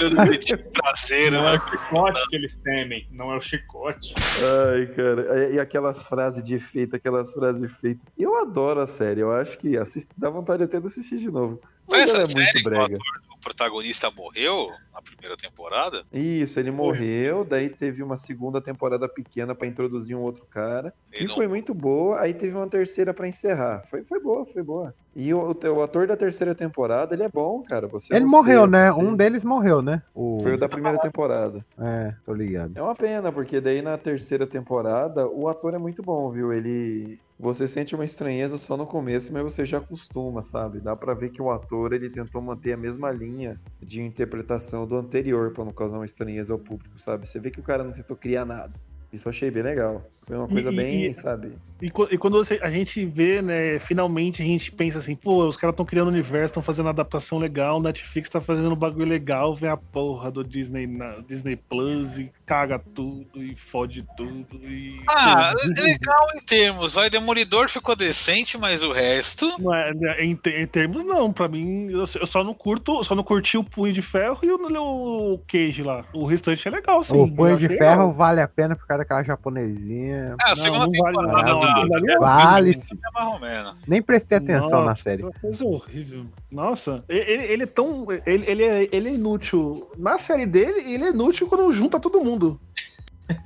Eu 0.01 0.11
Nossa, 0.11 0.27
gritinho 0.27 0.59
prazeiro, 0.73 1.33
Não 1.37 1.49
é 1.49 1.53
né? 1.53 1.59
o 1.59 1.71
chicote 1.71 2.29
que 2.29 2.37
eles 2.37 2.57
temem, 2.57 3.09
não 3.11 3.33
é 3.33 3.37
o 3.37 3.41
chicote. 3.41 4.15
Ai, 4.73 4.87
cara. 4.95 5.49
E- 5.51 5.59
aquelas 5.59 6.05
frases 6.07 6.43
de 6.43 6.55
efeito, 6.55 6.95
aquelas 6.95 7.33
frases 7.33 7.71
feitas. 7.81 8.03
Eu 8.17 8.37
adoro 8.41 8.81
a 8.81 8.87
série. 8.87 9.21
Eu 9.21 9.33
acho 9.33 9.59
que 9.59 9.77
assist... 9.77 10.09
dá 10.17 10.31
vontade 10.31 10.63
até 10.63 10.79
de 10.79 10.87
assistir 10.87 11.17
de 11.19 11.31
novo. 11.31 11.61
Foi 11.89 11.99
Mas 12.01 12.11
essa 12.11 12.23
é 12.23 12.27
série 12.27 12.35
muito 12.45 12.53
que 12.53 12.61
o 12.61 12.65
brega. 12.65 12.85
ator, 12.85 12.99
o 13.33 13.39
protagonista 13.41 14.11
morreu 14.11 14.71
na 14.93 15.01
primeira 15.01 15.37
temporada? 15.37 16.03
Isso, 16.13 16.59
ele 16.59 16.71
morreu, 16.73 17.45
daí 17.45 17.69
teve 17.69 18.03
uma 18.03 18.17
segunda 18.17 18.61
temporada 18.61 19.09
pequena 19.09 19.55
pra 19.55 19.69
introduzir 19.69 20.17
um 20.17 20.21
outro 20.21 20.45
cara. 20.47 20.93
Ele 21.13 21.25
E 21.25 21.29
não- 21.29 21.35
foi 21.37 21.47
muito 21.47 21.73
boa, 21.73 22.21
aí 22.21 22.35
teve 22.35 22.57
uma 22.57 22.67
terceira 22.67 23.15
pra 23.15 23.29
encerrar. 23.29 23.85
Foi, 23.89 24.03
foi 24.05 24.21
boa, 24.21 24.45
foi 24.47 24.63
boa. 24.65 24.93
E 25.15 25.33
o, 25.33 25.39
o, 25.53 25.69
o 25.77 25.83
ator 25.83 26.07
da 26.07 26.17
terceira 26.17 26.55
temporada, 26.55 27.15
ele 27.15 27.23
é 27.23 27.29
bom, 27.29 27.63
cara. 27.63 27.87
Você 27.87 28.13
Ele 28.15 28.25
você- 28.25 28.31
morreu, 28.31 28.67
né? 28.67 28.91
você- 28.91 29.01
Um 29.01 29.15
deles 29.15 29.45
morreu, 29.45 29.81
né? 29.81 30.03
O... 30.15 30.39
Foi 30.43 30.55
o 30.55 30.59
da 30.59 30.69
primeira 30.69 30.99
temporada. 30.99 31.65
É, 31.79 32.15
tô 32.25 32.35
ligado. 32.35 32.73
É 32.77 32.83
uma 32.83 32.95
pena, 32.97 33.31
porque 33.31 33.61
daí 33.61 33.81
na 33.81 33.97
terceira 33.97 34.47
temporada 34.47 35.27
o 35.29 35.49
ator 35.49 35.73
é 35.73 35.79
muito 35.79 36.03
bom, 36.03 36.31
viu? 36.31 36.53
Ele. 36.53 37.19
Você 37.39 37.69
sente 37.69 37.95
uma 37.95 38.05
estranheza 38.05 38.57
só 38.57 38.79
no 38.79 38.87
começo, 38.87 39.31
mas 39.31 39.43
você 39.43 39.67
já 39.67 39.77
acostuma, 39.77 40.43
sabe? 40.43 40.81
Dá 40.81 40.97
pra 40.97 41.13
ver 41.13 41.29
que 41.29 41.43
o 41.43 41.51
ator 41.51 41.93
ele 41.93 42.09
tentou 42.09 42.41
manter 42.41 42.73
a 42.73 42.77
mesma 42.79 43.11
linha 43.11 43.61
de 43.79 44.01
interpretação 44.01 44.87
do 44.87 44.97
anterior 44.97 45.53
pra 45.53 45.63
não 45.63 45.73
causar 45.73 45.99
uma 45.99 46.07
estranheza 46.07 46.55
ao 46.55 46.59
público, 46.59 46.99
sabe? 46.99 47.29
Você 47.29 47.39
vê 47.39 47.51
que 47.51 47.61
o 47.61 47.63
cara 47.63 47.85
não 47.85 47.93
tentou 47.93 48.17
criar 48.17 48.47
nada. 48.47 48.73
Isso 49.13 49.29
eu 49.29 49.31
achei 49.31 49.51
bem 49.51 49.63
legal. 49.63 50.03
Foi 50.27 50.37
uma 50.37 50.49
coisa 50.49 50.73
E- 50.73 50.77
bem, 50.77 51.05
e- 51.07 51.15
sabe? 51.15 51.53
E, 51.81 51.87
e 51.87 52.19
quando 52.19 52.39
você- 52.43 52.59
a 52.63 52.71
gente 52.71 53.05
vê, 53.05 53.43
né, 53.43 53.79
finalmente 53.79 54.43
a 54.43 54.45
gente 54.47 54.73
pensa 54.73 54.97
assim, 54.99 55.15
pô, 55.15 55.45
os 55.47 55.57
caras 55.59 55.75
estão 55.75 55.85
criando 55.85 56.09
um 56.09 56.11
universo, 56.11 56.47
estão 56.47 56.63
fazendo 56.63 56.89
adaptação 56.89 57.39
legal, 57.39 57.81
Netflix 57.83 58.31
tá 58.31 58.41
fazendo 58.41 58.73
um 58.73 58.75
bagulho 58.77 59.05
legal, 59.07 59.55
vem 59.55 59.69
a 59.69 59.77
porra 59.77 60.31
do 60.31 60.43
Disney, 60.43 60.87
na, 60.87 61.19
Disney 61.29 61.55
Plus 61.55 62.19
e 62.19 62.33
caga 62.47 62.79
tudo 62.79 63.43
e 63.43 63.55
fode 63.55 64.07
tudo 64.17 64.57
e. 64.65 65.03
Ah, 65.11 65.53
é 65.53 65.83
legal 65.83 66.27
em 66.35 66.45
termos. 66.47 66.95
Vai, 66.95 67.11
Demolidor 67.11 67.69
ficou 67.69 67.95
decente, 67.95 68.57
mas 68.59 68.83
o 68.83 68.91
resto. 68.91 69.47
Não 69.61 69.73
é- 69.75 69.93
né, 69.95 70.25
em, 70.25 70.31
em 70.33 70.67
termos, 70.67 71.05
não. 71.05 71.31
Pra 71.31 71.47
mim, 71.47 71.89
eu, 71.91 72.01
eu 72.19 72.27
só 72.27 72.43
não 72.43 72.55
curto, 72.55 73.05
só 73.05 73.15
não 73.15 73.23
curti 73.23 73.59
o 73.59 73.63
Punho 73.65 73.93
de 73.93 74.01
Ferro 74.03 74.39
e 74.43 74.51
o, 74.51 75.35
o 75.35 75.39
Cage 75.47 75.83
lá. 75.83 76.07
O 76.15 76.25
restante 76.25 76.67
é 76.67 76.71
legal, 76.71 77.03
sim. 77.05 77.21
o 77.21 77.31
Punho 77.31 77.59
de 77.59 77.69
Ferro 77.69 78.07
legal. 78.07 78.13
vale 78.13 78.41
a 78.41 78.49
pena 78.49 78.75
por 78.75 78.87
causa 78.87 79.03
daquela 79.03 79.23
japonesinha. 79.23 80.16
Ah, 80.41 80.47
a 80.47 80.49
Não, 80.51 80.57
segunda 80.57 80.87
não 80.87 80.91
vale 81.03 81.17
temporada 81.17 81.43
nada. 81.55 81.61
da- 81.61 81.73
Aquilo 81.73 81.95
ali 81.97 82.11
é 82.13 82.19
é. 83.47 83.75
Nem 83.87 84.03
prestei 84.03 84.39
atenção 84.39 84.81
na 84.81 84.87
Nossa, 84.91 85.03
série. 85.03 85.23
coisa 85.41 85.65
horrível. 85.65 86.27
Nossa, 86.51 87.05
ele, 87.09 87.43
ele 87.45 87.63
é 87.63 87.67
tão. 87.67 88.07
Ele, 88.27 88.45
ele, 88.51 88.63
é, 88.65 88.89
ele 88.93 89.09
é 89.09 89.13
inútil. 89.15 89.91
Na 89.99 90.19
série 90.19 90.47
dele, 90.47 90.81
ele 90.93 91.05
é 91.05 91.11
inútil 91.11 91.47
quando 91.47 91.73
junta 91.73 91.99
todo 92.01 92.21
mundo. 92.23 92.61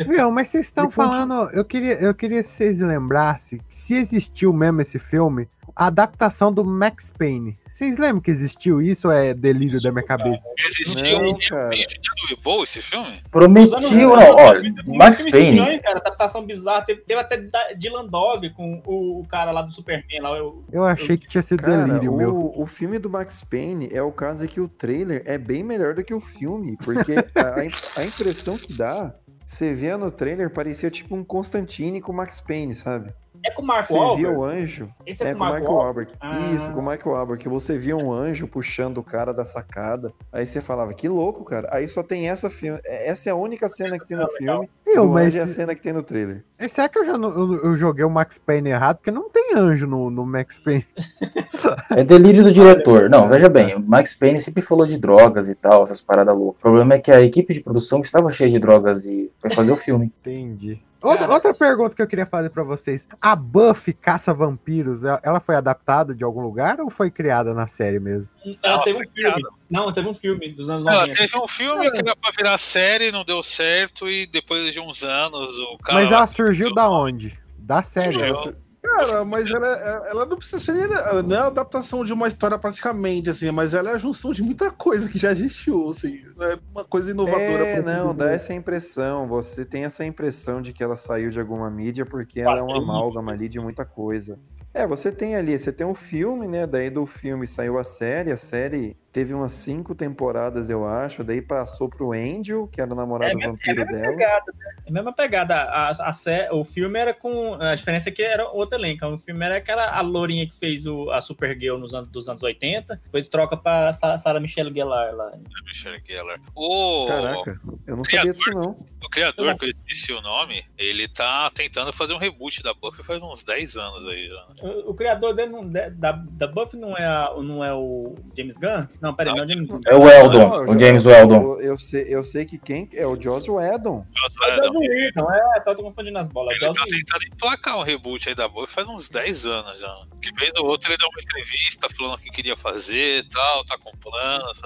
Viu, 0.06 0.30
mas 0.30 0.48
vocês 0.48 0.66
estão 0.66 0.90
falando. 0.90 1.48
Eu 1.52 1.64
queria, 1.64 1.94
eu 1.94 2.14
queria 2.14 2.42
que 2.42 2.48
vocês 2.48 2.80
lembrassem 2.80 3.58
que 3.66 3.74
se 3.74 3.94
existiu 3.94 4.52
mesmo 4.52 4.80
esse 4.82 4.98
filme, 4.98 5.48
a 5.76 5.86
adaptação 5.86 6.52
do 6.52 6.64
Max 6.64 7.10
Payne. 7.16 7.58
Vocês 7.68 7.96
lembram 7.98 8.20
que 8.20 8.30
existiu 8.30 8.80
isso 8.80 9.08
ou 9.08 9.14
é 9.14 9.32
delírio 9.34 9.80
da 9.80 9.90
minha 9.92 10.04
cabeça? 10.04 10.42
Existiu 10.66 11.18
Não, 11.20 11.30
um 11.30 11.38
cara. 11.38 11.68
vídeo 11.70 12.00
do 12.28 12.34
Ebol 12.34 12.64
esse 12.64 12.82
filme? 12.82 13.22
Prometiu, 13.30 13.78
não, 13.80 14.34
olha, 14.36 14.62
Max 14.86 15.22
Payne. 15.22 15.58
estranho, 15.58 15.82
cara, 15.82 15.98
adaptação 15.98 16.44
bizarra. 16.44 16.82
Teve, 16.82 17.00
teve 17.02 17.20
até 17.20 17.36
Dylan 17.76 18.06
Dog 18.06 18.50
com 18.50 18.82
o, 18.86 19.20
o 19.20 19.26
cara 19.28 19.50
lá 19.50 19.62
do 19.62 19.72
Superman. 19.72 20.20
Lá, 20.20 20.42
o, 20.42 20.64
Eu 20.72 20.84
achei 20.84 21.16
que 21.16 21.26
tinha 21.26 21.42
sido 21.42 21.62
Cara, 21.62 21.84
delírio, 21.84 22.12
meu. 22.16 22.34
o, 22.34 22.62
o 22.62 22.66
filme 22.66 22.98
do 22.98 23.08
Max 23.10 23.44
Payne 23.44 23.88
é 23.92 24.02
o 24.02 24.12
caso 24.12 24.44
em 24.44 24.48
que 24.48 24.60
o 24.60 24.68
trailer 24.68 25.22
é 25.26 25.38
bem 25.38 25.62
melhor 25.62 25.94
do 25.94 26.02
que 26.04 26.14
o 26.14 26.20
filme, 26.20 26.76
porque 26.84 27.14
a, 27.34 27.60
a 27.60 27.64
im- 27.64 27.70
a 27.96 28.04
impressão 28.04 28.56
que 28.58 28.72
dá, 28.72 29.14
você 29.46 29.74
via 29.74 29.96
no 29.98 30.10
trailer, 30.10 30.50
parecia 30.50 30.90
tipo 30.90 31.14
um 31.14 31.24
Constantine 31.24 32.00
com 32.00 32.12
o 32.12 32.14
Max 32.14 32.40
Payne, 32.40 32.74
sabe? 32.74 33.12
É 33.44 33.50
com 33.50 33.62
o 33.62 33.66
Marco 33.66 33.92
Você 33.92 34.16
via 34.16 34.30
o 34.30 34.44
anjo. 34.44 34.88
Esse 35.06 35.22
é, 35.24 35.28
É 35.28 35.32
com 35.32 35.38
com 35.40 35.44
o 35.44 35.52
Michael. 35.54 35.72
Wahlberg. 35.72 36.12
Ah. 36.20 36.38
Isso, 36.56 36.70
com 36.70 36.80
o 36.80 36.82
Michael 36.82 37.14
Wahlberg, 37.14 37.42
que 37.42 37.48
você 37.48 37.78
via 37.78 37.96
um 37.96 38.12
anjo 38.12 38.46
puxando 38.46 38.98
o 38.98 39.02
cara 39.02 39.32
da 39.32 39.44
sacada. 39.44 40.12
Aí 40.32 40.44
você 40.46 40.60
falava, 40.60 40.92
que 40.94 41.08
louco, 41.08 41.44
cara. 41.44 41.68
Aí 41.72 41.86
só 41.88 42.02
tem 42.02 42.28
essa 42.28 42.50
filme. 42.50 42.80
Essa 42.84 43.30
é 43.30 43.32
a 43.32 43.36
única 43.36 43.68
cena 43.68 43.98
que 43.98 44.06
tem 44.06 44.16
no 44.16 44.28
filme. 44.28 44.68
Eu, 44.86 45.08
mas 45.08 45.34
é 45.36 45.40
a 45.40 45.46
cena 45.46 45.74
que 45.74 45.80
tem 45.82 45.92
no 45.92 46.02
trailer. 46.02 46.44
será 46.68 46.88
que 46.88 46.98
eu 46.98 47.06
já 47.06 47.16
não- 47.16 47.30
eu, 47.30 47.64
eu 47.64 47.76
joguei 47.76 48.04
o 48.04 48.10
Max 48.10 48.38
Payne 48.38 48.70
errado? 48.70 48.96
Porque 48.96 49.10
não 49.10 49.30
tem 49.30 49.52
anjo 49.54 49.86
no, 49.86 50.10
no 50.10 50.26
Max 50.26 50.58
Payne. 50.58 50.86
É 51.90 52.02
delírio 52.02 52.42
do 52.42 52.50
diretor. 52.52 53.08
Não, 53.10 53.28
veja 53.28 53.48
bem, 53.48 53.74
o 53.74 53.80
Max 53.80 54.14
Payne 54.14 54.40
sempre 54.40 54.62
falou 54.62 54.86
de 54.86 54.96
drogas 54.96 55.48
e 55.48 55.54
tal, 55.54 55.82
essas 55.84 56.00
paradas 56.00 56.34
loucas. 56.34 56.58
O 56.58 56.62
problema 56.62 56.94
é 56.94 56.98
que 56.98 57.10
a 57.12 57.20
equipe 57.20 57.52
de 57.52 57.60
produção 57.60 58.00
estava 58.00 58.30
cheia 58.30 58.48
de 58.50 58.58
drogas 58.58 59.04
e 59.06 59.30
foi 59.38 59.50
fazer 59.50 59.72
o 59.72 59.76
filme. 59.76 60.06
Entendi. 60.20 60.80
Outra, 61.02 61.28
outra 61.28 61.54
pergunta 61.54 61.94
que 61.96 62.02
eu 62.02 62.06
queria 62.06 62.26
fazer 62.26 62.50
pra 62.50 62.62
vocês. 62.62 63.06
A 63.20 63.34
Buffy 63.34 63.92
Caça 63.92 64.34
Vampiros, 64.34 65.02
ela- 65.04 65.20
ela 65.24 65.40
foi 65.40 65.54
adaptada 65.54 66.14
de 66.14 66.22
algum 66.24 66.42
lugar 66.42 66.78
ou 66.80 66.90
foi 66.90 67.10
criada 67.10 67.54
na 67.54 67.66
série 67.66 67.98
mesmo? 67.98 68.30
Ela 68.62 68.74
Ela 68.74 68.82
teve 68.82 68.98
um 68.98 69.10
filme. 69.14 69.42
Não, 69.70 69.92
teve 69.92 70.08
um 70.08 70.14
filme 70.14 70.48
dos 70.50 70.68
anos 70.68 70.86
Ela 70.86 71.00
90. 71.06 71.18
teve 71.18 71.38
um 71.38 71.48
filme 71.48 71.90
que 71.90 71.98
era 71.98 72.14
pra 72.16 72.30
virar 72.36 72.58
série, 72.58 73.10
não 73.10 73.24
deu 73.24 73.42
certo, 73.42 74.08
e 74.10 74.26
depois 74.26 74.72
de 74.72 74.80
uns 74.80 75.02
anos 75.02 75.56
o 75.58 75.78
cara. 75.78 76.00
Mas 76.00 76.12
ela 76.12 76.26
surgiu 76.26 76.74
da 76.74 76.90
onde? 76.90 77.38
Da 77.58 77.82
série. 77.82 78.18
Surgiu. 78.18 78.54
Cara, 78.82 79.24
mas 79.24 79.50
ela, 79.50 79.68
ela 80.08 80.26
não 80.26 80.36
precisa 80.36 80.58
ser. 80.58 80.88
Não 81.22 81.36
é 81.36 81.38
a 81.38 81.46
adaptação 81.46 82.04
de 82.04 82.12
uma 82.12 82.28
história 82.28 82.58
praticamente, 82.58 83.28
assim, 83.28 83.50
mas 83.50 83.74
ela 83.74 83.90
é 83.90 83.94
a 83.94 83.98
junção 83.98 84.32
de 84.32 84.42
muita 84.42 84.70
coisa 84.70 85.08
que 85.08 85.18
já 85.18 85.32
existiu, 85.32 85.90
assim. 85.90 86.22
Não 86.36 86.46
é 86.46 86.58
uma 86.72 86.84
coisa 86.84 87.10
inovadora. 87.10 87.66
É, 87.66 87.82
não, 87.82 88.08
todo 88.08 88.18
dá 88.18 88.24
mundo. 88.24 88.34
essa 88.34 88.54
impressão. 88.54 89.28
Você 89.28 89.64
tem 89.64 89.84
essa 89.84 90.04
impressão 90.04 90.62
de 90.62 90.72
que 90.72 90.82
ela 90.82 90.96
saiu 90.96 91.30
de 91.30 91.38
alguma 91.38 91.70
mídia 91.70 92.06
porque 92.06 92.40
ela 92.40 92.58
é 92.58 92.62
um 92.62 92.74
amálgama 92.74 93.32
ali 93.32 93.48
de 93.48 93.60
muita 93.60 93.84
coisa. 93.84 94.38
É, 94.72 94.86
você 94.86 95.10
tem 95.10 95.34
ali, 95.34 95.58
você 95.58 95.72
tem 95.72 95.86
um 95.86 95.94
filme, 95.94 96.46
né? 96.46 96.66
Daí 96.66 96.88
do 96.90 97.04
filme 97.04 97.46
saiu 97.46 97.78
a 97.78 97.84
série, 97.84 98.30
a 98.30 98.36
série 98.36 98.96
teve 99.12 99.34
umas 99.34 99.52
cinco 99.52 99.94
temporadas, 99.94 100.70
eu 100.70 100.86
acho. 100.86 101.24
Daí 101.24 101.42
passou 101.42 101.88
pro 101.88 102.12
Angel, 102.12 102.68
que 102.68 102.80
era 102.80 102.92
o 102.92 102.96
namorado 102.96 103.32
É 103.32 103.34
mesmo- 103.34 103.52
vampiro 103.52 103.82
é 103.82 103.84
dela. 103.84 104.06
pegada, 104.16 104.52
né? 104.56 104.74
É 104.86 104.90
a 104.90 104.92
mesma 104.92 105.12
pegada. 105.12 105.54
A, 105.54 105.90
a, 105.90 106.12
sé- 106.12 106.48
o 106.52 106.64
filme 106.64 106.98
era 106.98 107.12
com. 107.14 107.54
A 107.54 107.74
diferença 107.74 108.08
é 108.08 108.12
que 108.12 108.22
era 108.22 108.48
outro 108.48 108.78
elenco. 108.78 109.04
O 109.06 109.18
filme 109.18 109.44
era 109.44 109.56
aquela 109.56 109.86
a 109.90 110.00
lourinha 110.00 110.46
que 110.46 110.54
fez 110.54 110.86
o, 110.86 111.10
a 111.10 111.20
Supergirl 111.20 111.78
nos 111.78 111.94
anos, 111.94 112.10
dos 112.10 112.28
anos 112.28 112.42
80. 112.42 113.00
Depois 113.04 113.28
troca 113.28 113.56
pra 113.56 113.92
Sa- 113.92 114.16
Sarah 114.18 114.40
Michelle 114.40 114.72
Gellar 114.72 115.14
lá. 115.14 115.32
Michelle 115.66 116.00
Gellar. 116.06 116.38
O, 116.54 117.06
Caraca, 117.08 117.60
eu 117.86 117.96
não 117.96 118.04
sabia 118.04 118.32
disso 118.32 118.50
não. 118.50 118.74
o 119.04 119.08
criador, 119.10 119.56
que 119.56 119.64
eu 119.66 119.70
esqueci 119.70 120.12
o 120.12 120.20
nome, 120.22 120.64
ele 120.78 121.08
tá 121.08 121.50
tentando 121.54 121.92
fazer 121.92 122.14
um 122.14 122.18
reboot 122.18 122.62
da 122.62 122.72
Buffy 122.74 123.04
faz 123.04 123.20
uns 123.22 123.42
10 123.44 123.76
anos 123.76 124.06
aí 124.08 124.28
já. 124.28 124.46
O, 124.66 124.90
o 124.90 124.94
criador 124.94 125.34
dele 125.34 125.50
não- 125.50 125.68
da, 125.68 126.12
da 126.12 126.46
Buffy 126.46 126.78
não 126.78 126.96
é, 126.96 127.04
a- 127.06 127.34
não 127.42 127.64
é 127.64 127.72
o 127.74 128.14
James 128.36 128.56
Gunn? 128.56 128.86
Não, 129.00 129.14
peraí, 129.14 129.34
não, 129.34 129.48
James 129.48 129.68
Woods. 129.68 129.86
É 129.86 129.96
o 129.96 130.08
Eldon, 130.08 130.50
o 130.50 130.72
eu- 130.74 130.78
James 130.78 131.06
Weldon. 131.06 131.42
Eu, 131.42 131.60
eu 131.60 131.78
sei, 131.78 132.04
eu 132.08 132.22
sei 132.22 132.44
que 132.44 132.58
quem 132.58 132.88
é 132.92 133.06
o 133.06 133.20
Joss 133.20 133.50
Whedon. 133.50 134.04
O 134.06 134.18
Joss 134.18 134.36
Whedon, 134.40 135.32
é, 135.32 135.60
tá 135.60 135.74
confundindo 135.74 136.18
as 136.18 136.28
bolas. 136.28 136.54
Ele 136.56 136.66
Joss 136.66 136.78
tá 136.78 136.84
tentando 136.84 137.24
emplacar 137.34 137.78
um 137.78 137.82
reboot 137.82 138.28
aí 138.28 138.34
da 138.34 138.46
boa 138.48 138.66
faz 138.66 138.88
uns 138.88 139.08
10 139.08 139.46
anos 139.46 139.80
já. 139.80 139.94
Que 140.20 140.32
vez 140.34 140.52
ou 140.58 140.66
outro 140.66 140.90
ele 140.90 140.98
dá 140.98 141.06
uma 141.06 141.20
entrevista 141.20 141.88
falando 141.96 142.14
o 142.14 142.18
que 142.18 142.30
queria 142.30 142.56
fazer 142.56 143.20
e 143.20 143.28
tal, 143.28 143.64
tá 143.64 143.78
com 143.78 143.90
planos 143.96 144.58
e 144.58 144.62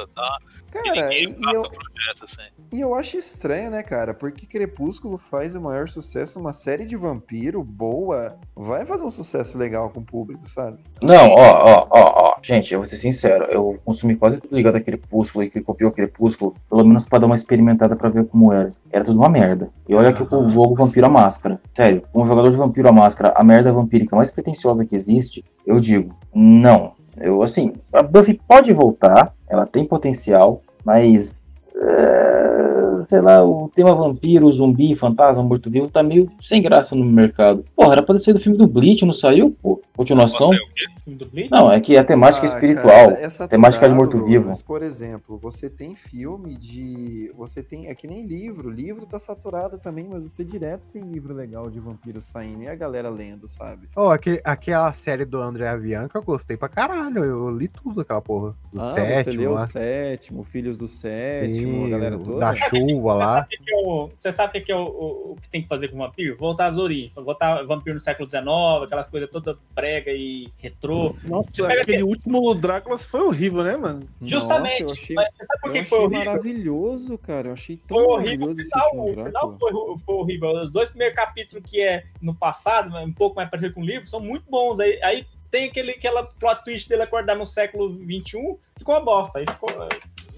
E 0.74 0.82
Cara, 0.82 1.14
e 1.14 1.32
passa 1.32 1.56
eu, 1.56 1.62
projeto 1.62 2.24
assim. 2.24 2.42
e 2.72 2.80
eu 2.80 2.94
acho 2.94 3.16
estranho, 3.16 3.70
né, 3.70 3.82
cara? 3.82 4.12
Porque 4.12 4.44
Crepúsculo 4.44 5.16
faz 5.16 5.54
o 5.54 5.60
maior 5.60 5.88
sucesso, 5.88 6.40
uma 6.40 6.52
série 6.52 6.84
de 6.84 6.96
vampiro 6.96 7.62
boa, 7.62 8.36
vai 8.56 8.84
fazer 8.84 9.04
um 9.04 9.10
sucesso 9.10 9.56
legal 9.56 9.90
com 9.90 10.00
o 10.00 10.04
público, 10.04 10.48
sabe? 10.48 10.78
Não, 11.00 11.30
ó, 11.30 11.36
ó, 11.38 11.86
ó, 11.90 12.12
ó. 12.16 12.34
Gente, 12.42 12.74
eu 12.74 12.80
vou 12.80 12.86
ser 12.86 12.96
sincero, 12.96 13.44
eu 13.44 13.78
consumi 13.84 14.16
quase 14.16 14.40
tudo 14.40 14.56
ligado 14.56 14.76
a 14.76 14.80
Crepúsculo 14.80 15.44
e 15.44 15.50
que 15.50 15.60
copiou 15.60 15.92
Crepúsculo, 15.92 16.54
pelo 16.68 16.84
menos 16.84 17.06
pra 17.06 17.18
dar 17.18 17.26
uma 17.26 17.36
experimentada 17.36 17.94
pra 17.94 18.08
ver 18.08 18.26
como 18.26 18.52
era. 18.52 18.72
Era 18.90 19.04
tudo 19.04 19.18
uma 19.18 19.28
merda. 19.28 19.70
E 19.88 19.94
olha 19.94 20.12
que 20.12 20.22
o 20.22 20.50
jogo 20.50 20.74
Vampiro 20.74 21.06
à 21.06 21.08
Máscara. 21.08 21.60
Sério, 21.72 22.02
um 22.14 22.24
jogador 22.24 22.50
de 22.50 22.56
Vampiro 22.56 22.88
à 22.88 22.92
Máscara, 22.92 23.32
a 23.36 23.44
merda 23.44 23.72
vampírica 23.72 24.16
mais 24.16 24.30
pretensiosa 24.30 24.84
que 24.84 24.96
existe, 24.96 25.44
eu 25.66 25.78
digo, 25.78 26.14
não. 26.34 26.94
Eu, 27.20 27.42
assim, 27.42 27.72
a 27.92 28.02
Buffy 28.02 28.40
pode 28.48 28.72
voltar, 28.72 29.32
ela 29.48 29.66
tem 29.66 29.84
potencial, 29.84 30.60
mas. 30.84 31.40
é, 31.76 32.73
sei 33.02 33.20
lá, 33.20 33.44
o 33.44 33.70
tema 33.74 33.94
vampiro, 33.94 34.52
zumbi, 34.52 34.94
fantasma, 34.94 35.42
morto-vivo 35.42 35.88
tá 35.88 36.02
meio 36.02 36.30
sem 36.40 36.62
graça 36.62 36.94
no 36.94 37.04
mercado. 37.04 37.64
Porra, 37.74 37.92
era 37.92 38.02
pra 38.02 38.14
ter 38.14 38.20
saído 38.20 38.38
do 38.38 38.42
filme 38.42 38.58
do 38.58 38.66
Bleach, 38.66 39.04
não 39.04 39.12
saiu, 39.12 39.52
pô? 39.62 39.80
Continuação? 39.96 40.52
É 40.52 40.56
o 40.56 40.60
quê? 40.74 40.84
Filme 41.04 41.18
do 41.18 41.26
Bleach? 41.26 41.50
Não, 41.50 41.70
é 41.70 41.80
que 41.80 41.96
a 41.96 42.04
temática 42.04 42.46
Ah, 42.46 42.48
espiritual, 42.48 43.12
cara, 43.12 43.20
é 43.22 43.48
temática 43.48 43.88
de 43.88 43.94
morto-vivo. 43.94 44.48
Mas, 44.48 44.62
por 44.62 44.82
exemplo, 44.82 45.38
você 45.38 45.68
tem 45.68 45.94
filme 45.94 46.56
de. 46.56 47.30
Você 47.36 47.62
tem. 47.62 47.86
É 47.86 47.94
que 47.94 48.06
nem 48.06 48.26
livro. 48.26 48.70
Livro 48.70 49.06
tá 49.06 49.18
saturado 49.18 49.78
também, 49.78 50.06
mas 50.10 50.22
você 50.22 50.44
direto 50.44 50.86
tem 50.92 51.02
livro 51.02 51.34
legal 51.34 51.70
de 51.70 51.78
vampiro 51.78 52.22
saindo 52.22 52.62
e 52.62 52.68
a 52.68 52.74
galera 52.74 53.08
lendo, 53.08 53.48
sabe? 53.48 53.88
Oh, 53.96 54.08
aquele, 54.08 54.40
aquela 54.44 54.92
série 54.92 55.24
do 55.24 55.38
André 55.38 55.68
Avianca, 55.68 56.18
eu 56.18 56.22
gostei 56.22 56.56
pra 56.56 56.68
caralho. 56.68 57.22
Eu 57.24 57.50
li 57.50 57.68
tudo 57.68 58.00
aquela 58.00 58.20
porra. 58.20 58.54
Do 58.72 58.80
ah, 58.80 58.90
você 58.90 59.00
sétimo 59.00 59.42
leu 59.42 59.52
lá. 59.52 59.62
o 59.62 59.66
sétimo, 59.66 60.44
Filhos 60.44 60.76
do 60.76 60.88
Sétimo, 60.88 61.54
Sim, 61.54 61.86
a 61.86 61.88
galera 61.88 62.18
toda. 62.18 62.38
Da 62.40 62.54
chuva 62.76 63.14
lá. 63.14 63.34
Sabe 63.40 63.56
o 63.56 63.64
que 63.64 63.72
é 63.74 63.76
o- 63.76 64.10
Você 64.14 64.32
sabe 64.32 64.58
o 64.58 64.64
que 64.64 64.72
é 64.72 64.76
o, 64.76 64.82
o- 64.84 65.32
o 65.32 65.36
que 65.40 65.48
tem 65.48 65.62
que 65.62 65.68
fazer 65.68 65.88
com 65.88 65.96
o 65.96 65.98
vampiro? 65.98 66.36
Voltar 66.36 66.66
às 66.66 66.76
origens. 66.76 67.12
Voltar 67.14 67.62
vampiro 67.64 67.94
no 67.94 68.00
século 68.00 68.28
XIX, 68.28 68.84
aquelas 68.84 69.08
coisas 69.08 69.30
toda 69.30 69.56
prega 69.74 70.10
e 70.12 70.52
retrô. 70.58 71.14
Nossa, 71.24 71.66
pega 71.66 71.82
aquele 71.82 72.02
último 72.02 72.54
Drácula 72.54 72.96
foi 72.96 73.20
horrível, 73.20 73.62
né, 73.62 73.76
mano? 73.76 74.08
Justamente. 74.22 74.82
Nossa, 74.82 74.94
achei, 74.94 75.16
Mas 75.16 75.34
você 75.34 75.44
sabe 75.44 75.60
por 75.60 75.72
que 75.72 75.84
foi 75.84 75.98
horrível? 76.00 76.24
maravilhoso, 76.26 77.18
cara. 77.18 77.48
Eu 77.48 77.52
achei 77.52 77.76
tão 77.76 77.96
Foi 77.96 78.06
horrível 78.06 78.50
o 78.50 78.54
final, 78.54 78.90
o 78.94 79.24
final 79.24 79.58
foi, 79.58 79.72
foi 80.04 80.14
horrível. 80.14 80.50
Os 80.62 80.72
dois 80.72 80.90
primeiros 80.90 81.16
capítulos 81.16 81.68
que 81.70 81.80
é 81.80 82.04
no 82.20 82.34
passado, 82.34 82.96
um 82.96 83.12
pouco 83.12 83.36
mais 83.36 83.48
parecido 83.50 83.74
com 83.74 83.80
o 83.80 83.84
livro, 83.84 84.06
são 84.06 84.20
muito 84.20 84.44
bons. 84.50 84.80
Aí, 84.80 84.98
aí 85.02 85.26
tem 85.50 85.66
aquele, 85.66 85.92
aquela 85.92 86.24
plot 86.24 86.64
twist 86.64 86.88
dele 86.88 87.02
acordar 87.02 87.36
no 87.36 87.46
século 87.46 87.94
XXI, 88.04 88.56
ficou 88.76 88.94
uma 88.94 89.04
bosta. 89.04 89.38
Aí 89.38 89.46
ficou, 89.48 89.68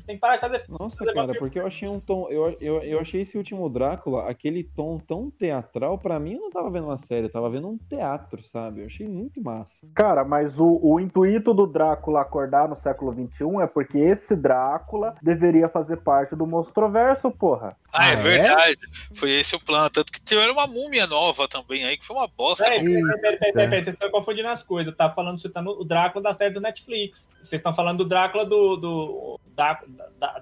você 0.06 0.12
tem 0.12 0.16
que 0.16 0.20
parar 0.20 0.34
de 0.36 0.40
fazer 0.40 0.64
Nossa, 0.68 0.96
fazer 0.98 1.12
cara, 1.12 1.26
vampiro. 1.26 1.38
porque 1.44 1.58
eu 1.58 1.66
achei 1.66 1.88
um 1.88 1.98
tom. 2.00 2.28
Eu, 2.30 2.56
eu, 2.60 2.82
eu 2.82 3.00
achei 3.00 3.22
esse 3.22 3.36
último 3.36 3.68
Drácula, 3.68 4.28
aquele 4.28 4.62
tom 4.62 4.98
tão 4.98 5.30
teatral, 5.30 5.98
pra 5.98 6.18
mim 6.20 6.34
eu 6.34 6.40
não 6.40 6.50
tava 6.50 6.70
vendo 6.70 6.84
uma 6.84 6.96
série, 6.96 7.26
eu 7.26 7.32
tava 7.32 7.50
vendo 7.50 7.68
um 7.68 7.76
teatro, 7.76 8.42
sabe? 8.44 8.80
Eu 8.82 8.86
achei 8.86 9.08
muito 9.08 9.42
massa. 9.42 9.88
Cara, 9.94 10.24
mas 10.24 10.56
o, 10.58 10.78
o 10.82 11.00
intuito 11.00 11.52
do 11.52 11.66
Drácula 11.66 12.20
acordar 12.20 12.68
no 12.68 12.76
século 12.80 13.12
XXI 13.12 13.62
é 13.62 13.66
porque 13.66 13.98
esse 13.98 14.36
Drácula 14.36 15.14
deveria 15.20 15.68
fazer 15.68 15.96
parte 15.98 16.36
do 16.36 16.46
Monstroverso, 16.46 17.30
porra. 17.30 17.76
Ah, 17.92 18.06
é, 18.06 18.10
Ah, 18.10 18.12
é? 18.12 18.16
verdade. 18.16 18.76
Foi 19.14 19.30
esse 19.30 19.56
o 19.56 19.60
plano. 19.60 19.90
Tanto 19.90 20.12
que 20.12 20.20
tiveram 20.20 20.52
uma 20.52 20.66
múmia 20.66 21.06
nova 21.06 21.48
também 21.48 21.84
aí, 21.84 21.96
que 21.96 22.04
foi 22.06 22.16
uma 22.16 22.28
bosta. 22.28 22.64
Peraí, 22.64 22.80
peraí, 22.84 23.02
peraí, 23.02 23.20
peraí, 23.20 23.38
peraí, 23.38 23.52
peraí, 23.52 23.82
vocês 23.82 23.94
estão 23.94 24.10
confundindo 24.10 24.48
as 24.48 24.62
coisas. 24.62 24.94
Tá 24.94 25.10
falando, 25.10 25.40
você 25.40 25.48
tá 25.48 25.62
no 25.62 25.72
o 25.80 25.84
Drácula 25.84 26.22
da 26.22 26.34
série 26.34 26.52
do 26.54 26.60
Netflix. 26.60 27.32
Vocês 27.42 27.58
estão 27.58 27.74
falando 27.74 27.98
do 27.98 28.04
Drácula 28.08 28.44
do. 28.44 28.76
do 28.76 29.40
da- 29.56 29.80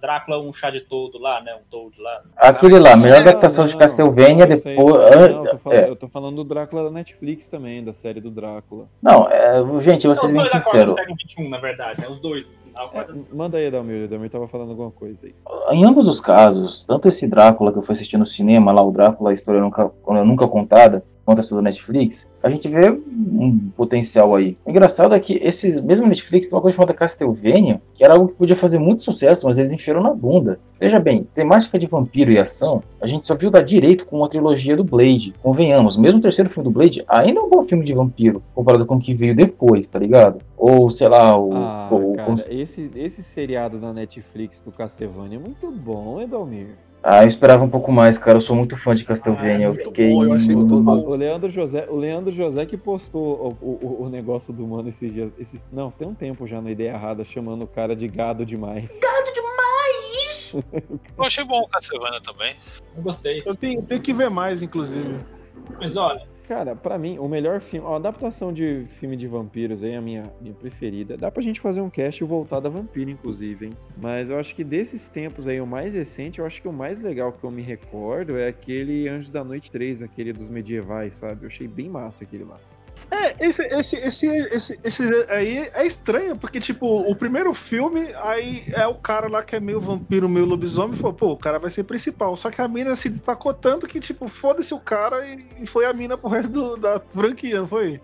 Drácula, 0.01 0.39
um 0.41 0.53
chá 0.53 0.71
de 0.71 0.81
todo 0.81 1.19
lá, 1.19 1.41
né? 1.43 1.55
Um 1.55 1.65
todo 1.71 1.93
lá. 2.01 2.23
Aquele 2.37 2.79
lá, 2.79 2.97
melhor 2.97 3.19
Ah, 3.19 3.21
adaptação 3.21 3.67
de 3.67 3.73
não, 3.73 3.81
Castlevania 3.81 4.47
não, 4.47 4.57
depois. 4.57 4.77
não, 4.77 4.89
an- 4.89 5.27
eu, 5.29 5.47
tô 5.51 5.59
falando, 5.59 5.79
é, 5.79 5.89
eu 5.89 5.97
tô 5.97 6.09
falando 6.09 6.37
do 6.37 6.45
Drácula 6.45 6.85
da 6.85 6.91
Netflix 6.91 7.49
também, 7.49 7.83
da 7.85 7.93
série 7.93 8.21
do 8.21 8.31
Drácula. 8.31 8.87
não, 9.03 9.29
é, 9.29 9.55
gente, 9.81 10.05
eu 10.07 10.15
vou 10.15 10.23
Não, 10.23 10.29
ser 10.29 10.33
bem 10.33 10.47
sincero. 10.47 10.91
no 10.93 10.99
século 10.99 11.17
XXI, 11.21 11.49
na 11.49 11.59
verdade, 11.59 12.01
né? 12.01 12.09
Os 12.09 12.19
dois. 12.19 12.47
É, 12.77 13.07
manda 13.35 13.59
aí, 13.59 13.67
Adalmir. 13.67 14.05
Adalmir 14.05 14.31
tava 14.31 14.49
falando 14.49 14.71
alguma 14.71 14.91
coisa 14.91 15.27
aí. 15.27 15.35
Em 15.71 15.85
ambos 15.85 16.09
os 16.09 16.21
casos, 16.21 16.85
tanto 16.87 17.09
esse 17.09 17.27
Drácula 17.27 17.73
que 17.73 17.79
eu 17.79 17.83
fui 17.83 17.93
assistir 17.95 18.17
no 18.17 18.27
cinema, 18.27 18.73
lá 18.73 18.83
o 18.83 18.91
Drácula, 18.91 19.31
a 19.31 19.35
história 19.35 19.61
nunca, 19.61 19.91
nunca 20.25 20.47
contada, 20.49 21.05
quanto 21.25 21.39
essa 21.39 21.55
do 21.55 21.63
Netflix, 21.63 22.31
a 22.43 22.51
gente 22.51 22.69
vê 22.69 22.91
um 22.91 23.71
potencial 23.75 24.35
aí. 24.35 24.59
O 24.67 24.69
engraçado 24.71 25.15
é 25.15 25.19
que 25.21 25.41
esses 25.43 25.81
mesmo 25.81 26.07
Netflix 26.07 26.47
tem 26.47 26.55
uma 26.55 26.61
coisa 26.61 26.75
chamada 26.77 26.93
Castlevania, 26.93 27.81
que 27.95 28.05
era 28.05 28.13
algo 28.13 28.29
que 28.29 28.35
podia 28.35 28.55
fazer 28.55 28.79
muito 28.79 29.01
sucesso, 29.03 29.47
mas 29.47 29.57
eles 29.57 29.73
enfiaram 29.73 30.03
na 30.03 30.13
bunda. 30.13 30.59
Veja 30.79 31.01
bem, 31.01 31.27
temática 31.35 31.79
de 31.79 31.87
vampiro 31.87 32.31
e 32.31 32.39
ação, 32.39 32.83
a 33.01 33.07
gente 33.07 33.27
só 33.27 33.35
viu 33.35 33.51
dar 33.51 33.63
direito 33.63 34.05
com 34.05 34.23
a 34.23 34.29
trilogia 34.29 34.77
do 34.77 34.85
Blade. 34.85 35.33
Convenhamos, 35.43 35.97
mesmo 35.97 36.19
o 36.19 36.23
terceiro 36.23 36.51
filme 36.51 36.69
do 36.69 36.75
Blade 36.75 37.03
ainda 37.09 37.41
é 37.41 37.43
um 37.43 37.49
bom 37.49 37.65
filme 37.65 37.87
de 37.87 37.95
vampiro, 37.95 38.43
comparado 38.55 38.85
com 38.85 38.97
o 38.97 39.01
que 39.01 39.15
veio 39.15 39.35
depois, 39.35 39.89
tá 39.89 39.99
ligado? 39.99 40.41
Ou, 40.59 40.91
sei 40.91 41.09
lá, 41.09 41.39
o... 41.39 41.55
Ah, 41.55 41.89
o- 41.91 42.13
cara, 42.13 42.45
esse, 42.65 42.91
esse 42.97 43.23
seriado 43.23 43.79
da 43.79 43.93
Netflix 43.93 44.61
do 44.61 44.73
Castlevania 44.73 45.39
é 45.39 45.41
muito 45.41 45.71
bom, 45.71 46.21
Edalmir. 46.21 46.77
Ah, 47.07 47.23
eu 47.23 47.29
esperava 47.29 47.63
um 47.63 47.69
pouco 47.69 47.93
mais, 47.93 48.17
cara. 48.17 48.39
Eu 48.39 48.41
sou 48.41 48.57
muito 48.57 48.77
fã 48.79 48.95
de 48.95 49.05
Castlevania. 49.05 49.67
Ah, 49.67 49.71
eu 49.71 49.75
muito 49.75 49.85
fiquei. 49.89 50.11
bom, 50.11 50.25
eu 50.25 50.33
achei 50.33 50.55
O, 50.55 50.59
muito 50.59 50.81
bom. 50.81 50.97
o- 51.01 51.11
o 51.13 51.17
Leandro 51.17 51.51
José, 51.51 51.87
o 51.91 51.97
Leandro 51.97 52.33
José 52.33 52.65
que 52.65 52.79
postou 52.79 53.57
o, 53.61 53.67
o, 53.67 54.03
o 54.05 54.09
negócio 54.09 54.53
do 54.55 54.67
mano 54.67 54.89
esses 54.89 55.13
dias. 55.13 55.39
Esses, 55.39 55.65
não, 55.71 55.91
tem 55.91 56.09
um 56.09 56.15
tempo 56.15 56.47
já 56.47 56.63
na 56.63 56.71
ideia 56.71 56.91
errada, 56.93 57.23
chamando 57.23 57.63
o 57.65 57.67
cara 57.67 57.95
de 57.95 58.09
gado 58.09 58.45
demais. 58.47 58.99
Eu 60.55 61.25
achei 61.25 61.45
bom 61.45 61.61
o 61.61 61.69
Castlevania 61.69 62.21
também. 62.21 62.55
Eu 62.97 63.03
gostei. 63.03 63.43
Eu 63.45 63.55
tenho, 63.57 63.83
tenho 63.83 64.01
que 64.01 64.13
ver 64.13 64.31
mais, 64.31 64.63
inclusive. 64.63 65.19
Mas 65.81 65.97
olha, 65.97 66.23
Cara, 66.47 66.77
pra 66.77 66.99
mim, 66.99 67.19
o 67.19 67.27
melhor 67.27 67.61
filme. 67.61 67.87
Ó, 67.87 67.97
adaptação 67.97 68.53
de 68.53 68.85
filme 68.87 69.17
de 69.17 69.27
vampiros 69.27 69.83
aí, 69.83 69.95
a 69.95 70.01
minha, 70.01 70.31
minha 70.41 70.55
preferida. 70.55 71.17
Dá 71.17 71.31
pra 71.31 71.43
gente 71.43 71.59
fazer 71.59 71.81
um 71.81 71.89
cast 71.89 72.23
voltado 72.23 72.69
a 72.69 72.71
vampiro, 72.71 73.11
inclusive, 73.11 73.67
hein? 73.67 73.77
Mas 73.97 74.29
eu 74.29 74.39
acho 74.39 74.55
que 74.55 74.63
desses 74.63 75.09
tempos 75.09 75.47
aí, 75.47 75.61
o 75.61 75.67
mais 75.67 75.95
recente, 75.95 76.41
eu 76.41 76.47
acho 76.47 76.61
que 76.61 76.69
o 76.69 76.73
mais 76.73 76.99
legal 76.99 77.33
que 77.33 77.43
eu 77.43 77.51
me 77.51 77.63
recordo 77.63 78.37
é 78.37 78.49
aquele 78.49 79.09
Anjos 79.09 79.31
da 79.31 79.43
Noite 79.43 79.71
3, 79.71 80.03
aquele 80.03 80.35
dos 80.35 80.51
medievais, 80.51 81.15
sabe? 81.15 81.45
Eu 81.45 81.49
achei 81.49 81.67
bem 81.67 81.89
massa 81.89 82.25
aquele 82.25 82.45
lá. 82.45 82.59
É, 83.15 83.47
esse, 83.47 83.63
esse, 83.67 83.97
esse, 83.97 84.27
esse, 84.27 84.81
esse 84.83 85.03
aí 85.31 85.71
é 85.75 85.87
estranho, 85.87 86.37
porque, 86.37 86.59
tipo, 86.61 86.87
o 86.87 87.15
primeiro 87.15 87.55
filme, 87.55 88.13
aí 88.23 88.65
é 88.73 88.87
o 88.87 88.95
cara 88.95 89.29
lá 89.29 89.43
que 89.43 89.55
é 89.55 89.61
meio 89.61 89.81
vampiro, 89.81 90.29
meio 90.29 90.47
lobisomem, 90.47 90.95
e 90.97 91.01
falou, 91.01 91.15
pô, 91.15 91.31
o 91.33 91.37
cara 91.37 91.59
vai 91.59 91.71
ser 91.71 91.85
principal. 91.85 92.37
Só 92.37 92.51
que 92.51 92.61
a 92.61 92.69
mina 92.69 92.95
se 92.97 93.09
destacou 93.09 93.55
tanto 93.55 93.87
que, 93.87 94.01
tipo, 94.01 94.27
foda-se 94.29 94.75
o 94.75 94.81
cara 94.81 95.25
e, 95.27 95.47
e 95.63 95.67
foi 95.67 95.85
a 95.87 95.93
mina 95.93 96.17
pro 96.19 96.29
resto 96.29 96.51
do- 96.53 96.77
da 96.77 97.01
franquia, 97.11 97.61
não 97.61 97.69
foi? 97.69 98.01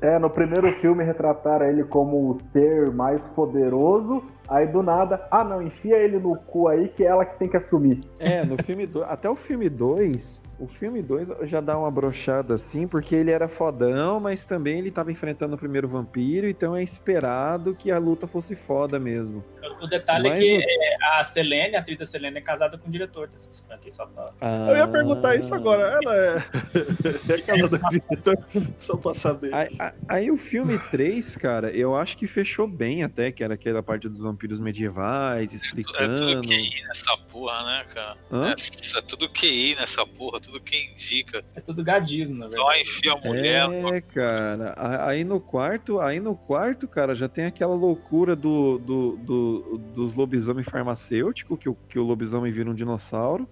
É, 0.00 0.18
no 0.18 0.30
primeiro 0.30 0.70
filme 0.80 1.04
retrataram 1.04 1.66
ele 1.66 1.84
como 1.84 2.30
o 2.30 2.40
ser 2.52 2.90
mais 2.90 3.22
poderoso, 3.28 4.22
aí 4.48 4.66
do 4.66 4.82
nada, 4.82 5.26
ah 5.30 5.44
não, 5.44 5.62
enfia 5.62 5.96
ele 5.96 6.18
no 6.18 6.36
cu 6.36 6.68
aí 6.68 6.88
que 6.88 7.04
é 7.04 7.06
ela 7.06 7.24
que 7.24 7.38
tem 7.38 7.48
que 7.48 7.56
assumir. 7.56 8.00
É, 8.18 8.44
no 8.44 8.56
filme 8.62 8.86
2, 8.86 9.06
até 9.08 9.28
o 9.28 9.36
filme 9.36 9.68
2, 9.68 10.42
o 10.60 10.68
filme 10.68 11.02
2 11.02 11.32
já 11.44 11.60
dá 11.60 11.76
uma 11.78 11.90
brochada 11.90 12.54
assim, 12.54 12.86
porque 12.86 13.14
ele 13.14 13.30
era 13.30 13.48
fodão, 13.48 14.20
mas 14.20 14.44
também 14.44 14.78
ele 14.78 14.90
tava 14.90 15.10
enfrentando 15.10 15.54
o 15.54 15.58
primeiro 15.58 15.88
vampiro, 15.88 16.46
então 16.46 16.76
é 16.76 16.82
esperado 16.82 17.74
que 17.74 17.90
a 17.90 17.98
luta 17.98 18.26
fosse 18.26 18.54
foda 18.54 18.98
mesmo. 18.98 19.42
o 19.80 19.86
detalhe 19.86 20.28
Mas 20.28 20.38
é 20.38 20.42
que 20.42 20.62
é, 20.62 21.18
a 21.18 21.24
Selene, 21.24 21.76
a 21.76 21.80
atriz 21.80 21.98
da 21.98 22.04
Selene, 22.04 22.36
é 22.36 22.40
casada 22.42 22.76
com 22.76 22.88
o 22.88 22.92
diretor 22.92 23.28
franquias, 23.66 23.94
só 23.94 24.06
pra... 24.06 24.32
Eu 24.68 24.76
ia 24.76 24.86
perguntar 24.86 25.36
isso 25.36 25.54
agora. 25.54 25.98
Ela 26.02 26.16
é. 26.16 26.36
é 27.32 27.40
casada 27.40 27.78
com 27.78 27.88
diretor, 27.88 28.38
só 28.80 28.96
pra 28.96 29.14
saber. 29.14 29.54
Aí, 29.54 29.68
aí- 30.08 30.30
o 30.30 30.36
filme 30.36 30.78
3, 30.90 31.36
cara, 31.36 31.70
eu 31.70 31.96
acho 31.96 32.16
que 32.18 32.26
fechou 32.26 32.68
bem 32.68 33.02
até, 33.02 33.32
que 33.32 33.42
era 33.42 33.54
aquela 33.54 33.82
parte 33.82 34.08
dos 34.08 34.20
vampiros 34.20 34.60
medievais, 34.60 35.52
É 35.54 35.56
tudo 35.56 35.64
explicando. 35.64 36.42
QI 36.42 36.84
nessa 36.86 37.16
porra, 37.30 37.64
né, 37.64 37.84
cara? 37.94 38.16
Hã? 38.30 38.50
É, 38.50 38.98
é 38.98 39.02
tudo 39.02 39.28
QI 39.28 39.74
nessa 39.76 40.06
porra, 40.06 40.38
tudo 40.40 40.49
que 40.58 40.74
indica. 40.94 41.44
É 41.54 41.60
tudo 41.60 41.84
gadismo, 41.84 42.38
na 42.38 42.48
Só 42.48 42.64
verdade. 42.66 42.80
enfia 42.80 43.12
a 43.12 43.16
mulher. 43.18 43.68
É, 43.94 44.00
cara. 44.00 44.74
Aí 45.06 45.22
no 45.22 45.38
quarto, 45.38 46.00
aí 46.00 46.18
no 46.18 46.34
quarto, 46.34 46.88
cara, 46.88 47.14
já 47.14 47.28
tem 47.28 47.44
aquela 47.44 47.74
loucura 47.74 48.34
do, 48.34 48.78
do, 48.78 49.16
do- 49.18 49.78
dos 49.94 50.14
lobisomem 50.14 50.64
farmacêutico, 50.64 51.58
que 51.58 51.68
o, 51.68 51.74
que 51.74 51.98
o 51.98 52.02
lobisomem 52.04 52.50
vira 52.50 52.70
um 52.70 52.74
dinossauro. 52.74 53.46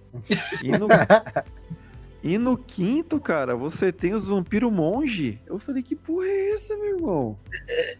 E 0.63 0.71
no, 0.71 0.87
E 2.23 2.37
no 2.37 2.57
quinto, 2.57 3.19
cara, 3.19 3.55
você 3.55 3.91
tem 3.91 4.13
os 4.13 4.27
vampiro 4.27 4.69
monge. 4.69 5.39
Eu 5.47 5.57
falei, 5.57 5.81
que 5.81 5.95
porra 5.95 6.25
é 6.25 6.51
essa, 6.53 6.75
meu 6.75 6.97
irmão? 6.97 7.37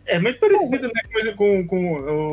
É 0.06 0.20
muito 0.20 0.40
parecido, 0.40 0.88
né, 0.88 1.32
com, 1.36 1.36
com, 1.38 1.68
com 1.68 1.92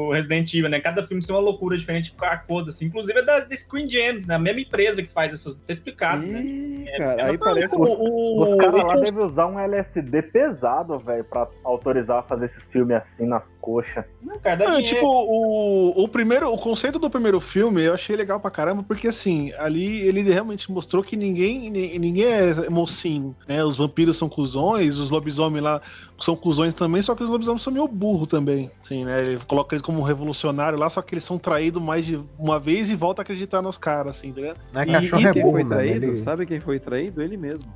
o 0.09 0.13
Resident 0.13 0.53
Evil, 0.55 0.69
né? 0.69 0.81
Cada 0.81 1.03
filme 1.05 1.25
tem 1.25 1.35
uma 1.35 1.41
loucura 1.41 1.77
diferente 1.79 2.13
com 2.13 2.25
a 2.25 2.39
foda, 2.39 2.71
assim. 2.71 2.87
Inclusive 2.87 3.19
é 3.19 3.23
da, 3.23 3.41
da 3.41 3.57
Screen 3.57 3.89
Gems, 3.89 4.27
da 4.27 4.39
mesma 4.39 4.61
empresa 4.63 5.03
que 5.03 5.09
faz 5.11 5.33
essas. 5.33 5.55
Tá 5.55 5.73
explicado, 5.73 6.27
né? 6.27 6.43
Ih, 6.43 6.89
É, 6.89 6.99
cara, 6.99 7.21
é 7.23 7.25
aí 7.31 7.39
parece. 7.39 7.77
O, 7.77 7.83
o, 7.83 8.43
Os 8.43 8.57
caras 8.59 8.83
lá 8.85 9.01
devem 9.01 9.25
usar 9.25 9.47
um 9.47 9.59
LSD 9.59 10.23
pesado, 10.23 10.99
velho, 10.99 11.25
pra 11.25 11.47
autorizar 11.63 12.19
a 12.19 12.23
fazer 12.23 12.47
esses 12.47 12.63
filmes 12.73 12.97
assim 12.97 13.27
nas 13.27 13.43
coxas. 13.61 14.05
Não, 14.23 14.39
cara, 14.39 14.57
dá 14.57 14.65
Não, 14.67 14.73
dinheiro. 14.81 14.97
tipo, 14.97 15.07
o, 15.07 16.03
o 16.05 16.09
primeiro, 16.09 16.49
o 16.53 16.59
conceito 16.59 16.99
do 16.99 17.11
primeiro 17.11 17.39
filme 17.41 17.83
eu 17.85 17.95
achei 17.95 18.17
legal 18.17 18.41
pra 18.41 18.51
caramba, 18.51 18.83
porque 18.83 19.09
assim, 19.09 19.53
ali 19.55 20.01
ele 20.07 20.23
realmente 20.23 20.71
mostrou 20.71 21.03
que 21.03 21.17
ninguém, 21.17 21.69
ni- 21.71 21.76
ninguém 21.99 22.25
é 22.27 22.69
mocinho, 22.71 23.35
né? 23.49 23.63
Os 23.65 23.77
vampiros 23.79 24.17
são 24.17 24.29
cuzões, 24.29 24.99
os 24.99 25.11
lobisomens 25.11 25.63
lá 25.63 25.81
são 26.19 26.35
cuzões 26.35 26.75
também, 26.75 27.03
só 27.03 27.15
que 27.15 27.23
os 27.23 27.29
lobisomens 27.31 27.63
são 27.63 27.73
meio 27.73 27.87
burro 27.87 28.27
também, 28.27 28.71
assim, 28.81 29.05
né? 29.05 29.21
Ele 29.21 29.41
coloca 29.47 29.75
eles 29.75 29.83
como 29.83 30.03
revolucionário 30.03 30.79
lá, 30.79 30.89
só 30.89 31.03
que 31.03 31.15
eles 31.15 31.25
são 31.25 31.39
traídos 31.39 31.83
mais 31.83 32.07
de 32.07 32.21
uma 32.39 32.59
vez 32.59 32.91
e 32.91 32.97
volta 32.97 33.21
a 33.21 33.25
acreditar 33.25 33.61
nos 33.63 33.77
caras, 33.79 34.17
assim, 34.19 34.29
entendeu? 34.29 34.55
Não 34.73 34.81
é 34.81 34.85
E- 34.85 34.93
cachorro 34.93 35.23
e 35.23 35.27
é 35.27 35.33
Quem 35.33 35.43
burro, 35.43 35.53
foi 35.55 35.65
traído? 35.65 36.07
Ele... 36.07 36.17
Sabe 36.17 36.47
quem 36.47 36.61
foi 36.61 36.79
traído? 36.79 37.21
Ele 37.23 37.37
mesmo. 37.37 37.73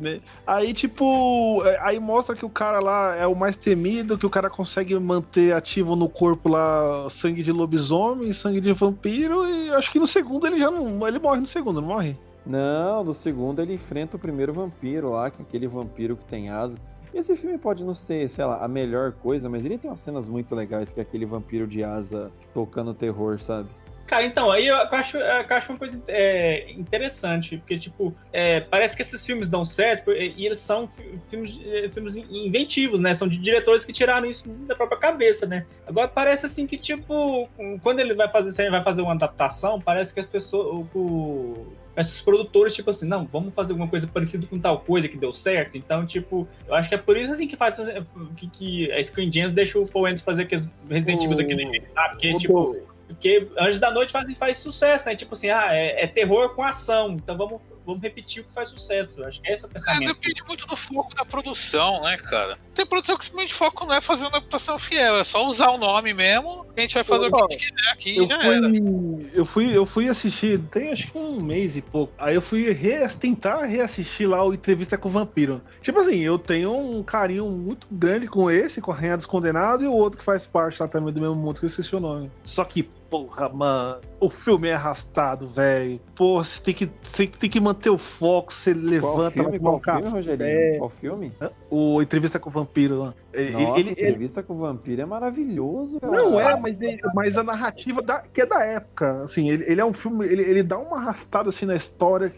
Né? 0.00 0.20
Aí, 0.46 0.72
tipo, 0.72 1.62
é, 1.64 1.78
aí 1.80 1.98
mostra 2.00 2.34
que 2.34 2.44
o 2.44 2.50
cara 2.50 2.80
lá 2.80 3.16
é 3.16 3.26
o 3.26 3.34
mais 3.34 3.56
temido, 3.56 4.18
que 4.18 4.26
o 4.26 4.30
cara 4.30 4.48
consegue 4.48 4.98
manter 4.98 5.54
ativo 5.54 5.96
no 5.96 6.08
corpo 6.08 6.48
lá 6.48 7.08
sangue 7.08 7.42
de 7.42 7.52
lobisomem, 7.52 8.32
sangue 8.32 8.60
de 8.60 8.72
vampiro, 8.72 9.48
e 9.48 9.70
acho 9.74 9.90
que 9.90 9.98
no 9.98 10.06
segundo 10.06 10.46
ele 10.46 10.58
já 10.58 10.70
não. 10.70 11.06
Ele 11.06 11.18
morre 11.18 11.40
no 11.40 11.46
segundo, 11.46 11.80
não 11.80 11.88
morre? 11.88 12.16
Não, 12.44 13.02
no 13.02 13.14
segundo 13.14 13.60
ele 13.60 13.74
enfrenta 13.74 14.16
o 14.16 14.20
primeiro 14.20 14.52
vampiro 14.52 15.10
lá, 15.10 15.26
é 15.26 15.28
aquele 15.28 15.66
vampiro 15.66 16.16
que 16.16 16.24
tem 16.24 16.48
asa. 16.48 16.78
Esse 17.12 17.34
filme 17.34 17.56
pode 17.56 17.82
não 17.82 17.94
ser, 17.94 18.28
sei 18.28 18.44
lá, 18.44 18.62
a 18.62 18.68
melhor 18.68 19.12
coisa, 19.12 19.48
mas 19.48 19.64
ele 19.64 19.78
tem 19.78 19.90
umas 19.90 20.00
cenas 20.00 20.28
muito 20.28 20.54
legais, 20.54 20.92
que 20.92 21.00
é 21.00 21.02
aquele 21.02 21.24
vampiro 21.24 21.66
de 21.66 21.82
asa 21.82 22.30
tocando 22.52 22.92
terror, 22.92 23.40
sabe? 23.40 23.68
Cara, 24.06 24.24
então, 24.24 24.50
aí 24.52 24.68
eu 24.68 24.76
acho, 24.76 25.16
eu 25.16 25.44
acho 25.50 25.72
uma 25.72 25.78
coisa 25.78 26.00
é, 26.06 26.70
interessante, 26.72 27.56
porque, 27.58 27.78
tipo, 27.78 28.16
é, 28.32 28.60
parece 28.60 28.94
que 28.94 29.02
esses 29.02 29.24
filmes 29.26 29.48
dão 29.48 29.64
certo 29.64 30.12
e 30.12 30.46
eles 30.46 30.60
são 30.60 30.86
fi- 30.86 31.18
filmes, 31.28 31.60
é, 31.64 31.88
filmes 31.90 32.16
in- 32.16 32.46
inventivos, 32.46 33.00
né? 33.00 33.14
São 33.14 33.26
de 33.26 33.38
diretores 33.38 33.84
que 33.84 33.92
tiraram 33.92 34.28
isso 34.30 34.48
da 34.48 34.74
própria 34.76 34.98
cabeça, 34.98 35.44
né? 35.46 35.66
Agora 35.86 36.06
parece 36.08 36.46
assim 36.46 36.66
que, 36.66 36.76
tipo, 36.76 37.48
quando 37.82 38.00
ele 38.00 38.14
vai 38.14 38.28
fazer, 38.28 38.62
ele 38.62 38.70
vai 38.70 38.82
fazer 38.82 39.02
uma 39.02 39.12
adaptação, 39.12 39.80
parece 39.80 40.14
que 40.14 40.20
as 40.20 40.28
pessoas. 40.28 40.66
O, 40.66 40.84
que 40.92 42.00
os 42.00 42.20
produtores, 42.20 42.74
tipo 42.74 42.90
assim, 42.90 43.06
não, 43.06 43.26
vamos 43.26 43.54
fazer 43.54 43.72
alguma 43.72 43.88
coisa 43.88 44.06
parecida 44.06 44.46
com 44.46 44.60
tal 44.60 44.80
coisa 44.80 45.08
que 45.08 45.16
deu 45.16 45.32
certo. 45.32 45.76
Então, 45.76 46.06
tipo, 46.06 46.46
eu 46.68 46.74
acho 46.74 46.88
que 46.88 46.94
é 46.94 46.98
por 46.98 47.16
isso 47.16 47.32
assim 47.32 47.48
que 47.48 47.56
faz 47.56 47.76
que, 48.36 48.48
que 48.48 48.92
a 48.92 49.02
Screen 49.02 49.32
Gems 49.32 49.52
deixa 49.52 49.78
o 49.78 49.86
Paul 49.88 50.06
Anderson 50.06 50.24
fazer 50.24 50.42
aqueles 50.42 50.70
Resident 50.88 51.22
Evil 51.24 51.34
O- 51.34 51.36
daquele 51.38 51.66
jeito, 51.66 51.86
sabe? 51.94 52.10
Porque, 52.10 52.32
o 52.34 52.38
tipo. 52.38 52.85
Porque 53.06 53.48
Anjos 53.58 53.78
da 53.78 53.90
Noite 53.90 54.12
faz, 54.12 54.32
faz 54.36 54.56
sucesso, 54.58 55.06
né? 55.06 55.14
Tipo 55.14 55.34
assim, 55.34 55.48
ah, 55.50 55.68
é, 55.70 56.04
é 56.04 56.06
terror 56.06 56.54
com 56.54 56.62
ação. 56.62 57.12
Então 57.12 57.36
vamos, 57.36 57.60
vamos 57.86 58.02
repetir 58.02 58.42
o 58.42 58.46
que 58.46 58.52
faz 58.52 58.68
sucesso. 58.70 59.22
Acho 59.24 59.40
que 59.40 59.48
é 59.48 59.52
esse 59.52 59.64
o 59.64 59.68
É, 59.68 59.72
pensamento. 59.72 60.06
depende 60.14 60.42
muito 60.46 60.66
do 60.66 60.76
foco 60.76 61.14
da 61.14 61.24
produção, 61.24 62.02
né, 62.02 62.16
cara? 62.16 62.58
Tem 62.74 62.84
produção 62.84 63.16
que 63.16 63.24
simplesmente 63.24 63.54
foco 63.54 63.86
não 63.86 63.94
é 63.94 64.00
fazer 64.00 64.24
uma 64.24 64.30
adaptação 64.36 64.78
fiel, 64.78 65.16
é 65.18 65.24
só 65.24 65.46
usar 65.48 65.70
o 65.70 65.78
nome 65.78 66.12
mesmo, 66.12 66.66
e 66.76 66.80
a 66.80 66.82
gente 66.82 66.94
vai 66.94 67.04
fazer 67.04 67.26
o 67.28 67.32
que 67.32 67.38
a 67.42 67.48
gente 67.58 67.70
quiser 67.70 67.90
aqui 67.90 68.16
Eu 68.16 68.24
e 68.24 68.26
já 68.26 68.42
era. 68.42 68.68
fui, 68.68 69.30
eu 69.32 69.44
fui, 69.46 69.76
eu 69.78 69.86
fui 69.86 70.08
assistir, 70.08 70.58
tem 70.58 70.92
acho 70.92 71.10
que 71.10 71.16
um 71.16 71.40
mês 71.40 71.76
e 71.76 71.80
pouco. 71.80 72.12
Aí 72.18 72.34
eu 72.34 72.42
fui 72.42 72.70
re- 72.72 73.08
tentar 73.18 73.64
reassistir 73.64 74.28
lá 74.28 74.44
o 74.44 74.52
Entrevista 74.52 74.98
com 74.98 75.08
o 75.08 75.12
Vampiro. 75.12 75.62
Tipo 75.80 76.00
assim, 76.00 76.18
eu 76.20 76.38
tenho 76.38 76.76
um 76.76 77.02
carinho 77.02 77.48
muito 77.48 77.86
grande 77.90 78.26
com 78.26 78.50
esse, 78.50 78.82
com 78.82 78.90
a 78.92 78.94
Rainha 78.94 79.16
dos 79.16 79.24
Condenados, 79.26 79.84
e 79.86 79.88
o 79.88 79.92
outro 79.94 80.18
que 80.18 80.24
faz 80.24 80.44
parte 80.44 80.82
lá 80.82 80.88
também 80.88 81.14
do 81.14 81.20
mesmo 81.20 81.36
mundo, 81.36 81.58
que 81.58 81.64
eu 81.64 81.68
esqueci 81.68 81.96
o 81.96 82.00
nome. 82.00 82.30
Só 82.44 82.62
que, 82.64 82.90
porra, 83.10 83.48
mano, 83.48 84.00
o 84.20 84.28
filme 84.30 84.68
é 84.68 84.74
arrastado, 84.74 85.48
velho. 85.48 86.00
Porra, 86.14 86.44
você 86.44 86.62
tem 86.62 86.74
que, 86.74 86.90
você 87.02 87.26
tem 87.26 87.48
que 87.50 87.60
manter 87.60 87.90
o 87.90 87.98
foco, 87.98 88.52
você 88.52 88.72
levanta 88.74 89.30
filme, 89.42 89.50
vai 89.50 89.58
qual 89.58 89.80
tomar 89.80 89.96
um 89.96 90.00
filme. 90.00 90.10
Rogerinho? 90.16 90.78
Qual 90.78 90.90
filme? 90.90 91.32
O 91.70 92.02
Entrevista 92.02 92.38
com 92.38 92.48
o 92.48 92.52
Vampiro 92.52 92.98
lá. 92.98 93.14
Ele- 93.32 93.50
Nossa, 93.52 93.80
ele- 93.80 93.90
ele- 93.90 94.00
entrevista 94.00 94.42
com 94.42 94.54
o 94.54 94.56
vampiro 94.56 95.02
é 95.02 95.04
maravilhoso, 95.04 96.00
cara. 96.00 96.10
Não 96.12 96.40
é, 96.40 96.58
mas, 96.58 96.80
ele- 96.80 96.98
mas 97.14 97.36
a 97.36 97.44
narrativa 97.44 98.00
da- 98.00 98.20
que 98.22 98.40
é 98.40 98.46
da 98.46 98.64
época. 98.64 99.24
Assim, 99.24 99.50
ele, 99.50 99.64
ele 99.70 99.80
é 99.80 99.84
um 99.84 99.92
filme, 99.92 100.24
ele, 100.26 100.42
ele 100.42 100.62
dá 100.62 100.78
uma 100.78 100.96
arrastada 100.96 101.50
assim 101.50 101.66
na 101.66 101.74
história. 101.74 102.32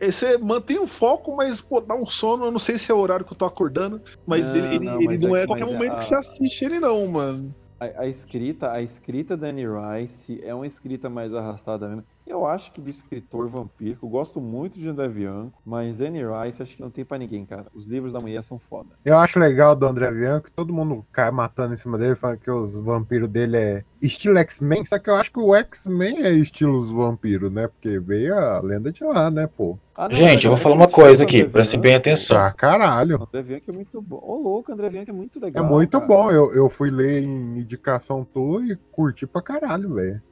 Você 0.00 0.36
mantém 0.36 0.78
o 0.78 0.86
foco, 0.86 1.34
mas 1.36 1.60
pô, 1.62 1.80
dá 1.80 1.94
um 1.94 2.06
sono. 2.06 2.44
Eu 2.44 2.50
não 2.50 2.58
sei 2.58 2.78
se 2.78 2.92
é 2.92 2.94
o 2.94 2.98
horário 2.98 3.24
que 3.24 3.32
eu 3.32 3.36
tô 3.38 3.46
acordando, 3.46 4.00
mas 4.26 4.44
Não, 4.54 4.56
ele, 4.66 4.74
ele 4.76 4.84
não, 4.84 4.96
ele 4.96 5.06
mas 5.06 5.20
não 5.22 5.36
é 5.36 5.42
é, 5.42 5.46
qualquer 5.46 5.62
é 5.62 5.66
momento 5.72 5.92
a- 5.92 5.96
que 5.96 6.04
você 6.04 6.14
assiste 6.14 6.64
ele, 6.64 6.78
não, 6.78 7.06
mano. 7.06 7.54
A, 7.80 8.06
escrita, 8.06 8.72
a 8.72 8.82
escrita 8.82 9.36
da 9.36 9.48
Anne 9.48 9.64
Rice 9.64 10.42
é 10.42 10.52
uma 10.52 10.66
escrita 10.66 11.08
mais 11.08 11.32
arrastada 11.32 11.88
mesmo. 11.88 12.04
Eu 12.28 12.46
acho 12.46 12.70
que 12.72 12.80
de 12.80 12.90
escritor 12.90 13.48
vampírico, 13.48 14.04
eu 14.06 14.10
gosto 14.10 14.40
muito 14.40 14.78
de 14.78 14.86
André 14.86 15.08
Bianco, 15.08 15.60
mas 15.64 16.00
Anne 16.00 16.20
Rice 16.22 16.62
acho 16.62 16.76
que 16.76 16.82
não 16.82 16.90
tem 16.90 17.04
pra 17.04 17.16
ninguém, 17.16 17.46
cara. 17.46 17.66
Os 17.74 17.86
livros 17.86 18.12
da 18.12 18.20
mulher 18.20 18.42
são 18.44 18.58
foda. 18.58 18.90
Eu 19.04 19.16
acho 19.16 19.38
legal 19.38 19.74
do 19.74 19.86
André 19.86 20.10
Bianco, 20.12 20.50
todo 20.54 20.72
mundo 20.72 21.04
cai 21.10 21.30
matando 21.30 21.72
em 21.74 21.78
cima 21.78 21.96
dele, 21.96 22.14
falando 22.14 22.38
que 22.38 22.50
os 22.50 22.76
vampiros 22.76 23.28
dele 23.30 23.56
é 23.56 23.84
estilo 24.02 24.38
X-Men, 24.38 24.84
só 24.84 24.98
que 24.98 25.08
eu 25.08 25.14
acho 25.14 25.32
que 25.32 25.40
o 25.40 25.54
X-Men 25.54 26.22
é 26.22 26.30
estilo 26.32 26.76
os 26.76 26.90
vampiros, 26.90 27.50
né? 27.50 27.66
Porque 27.66 27.98
veio 27.98 28.34
a 28.36 28.60
lenda 28.60 28.92
de 28.92 29.02
lá, 29.04 29.30
né, 29.30 29.46
pô? 29.46 29.78
Ah, 29.96 30.06
não, 30.08 30.14
Gente, 30.14 30.44
eu 30.44 30.52
vou 30.52 30.58
é 30.58 30.62
falar 30.62 30.76
uma 30.76 30.86
coisa 30.86 31.24
o 31.24 31.26
aqui, 31.26 31.42
prestem 31.42 31.80
bem 31.80 31.96
atenção. 31.96 32.36
Pra 32.36 32.52
caralho. 32.52 33.20
André 33.20 33.42
Bianco 33.42 33.70
é 33.70 33.72
muito 33.74 34.00
bom. 34.00 34.20
Ô, 34.22 34.36
louco, 34.36 34.70
André 34.70 34.88
Bianco 34.90 35.10
é 35.10 35.12
muito 35.12 35.40
É 35.40 35.46
legal. 35.46 35.64
muito 35.64 35.98
cara. 35.98 36.06
bom. 36.06 36.30
Eu, 36.30 36.54
eu 36.54 36.68
fui 36.68 36.88
ler 36.88 37.24
em 37.24 37.58
indicação 37.58 38.24
tua 38.24 38.64
e 38.64 38.76
curti 38.92 39.26
pra 39.26 39.42
caralho, 39.42 39.94
velho. 39.94 40.22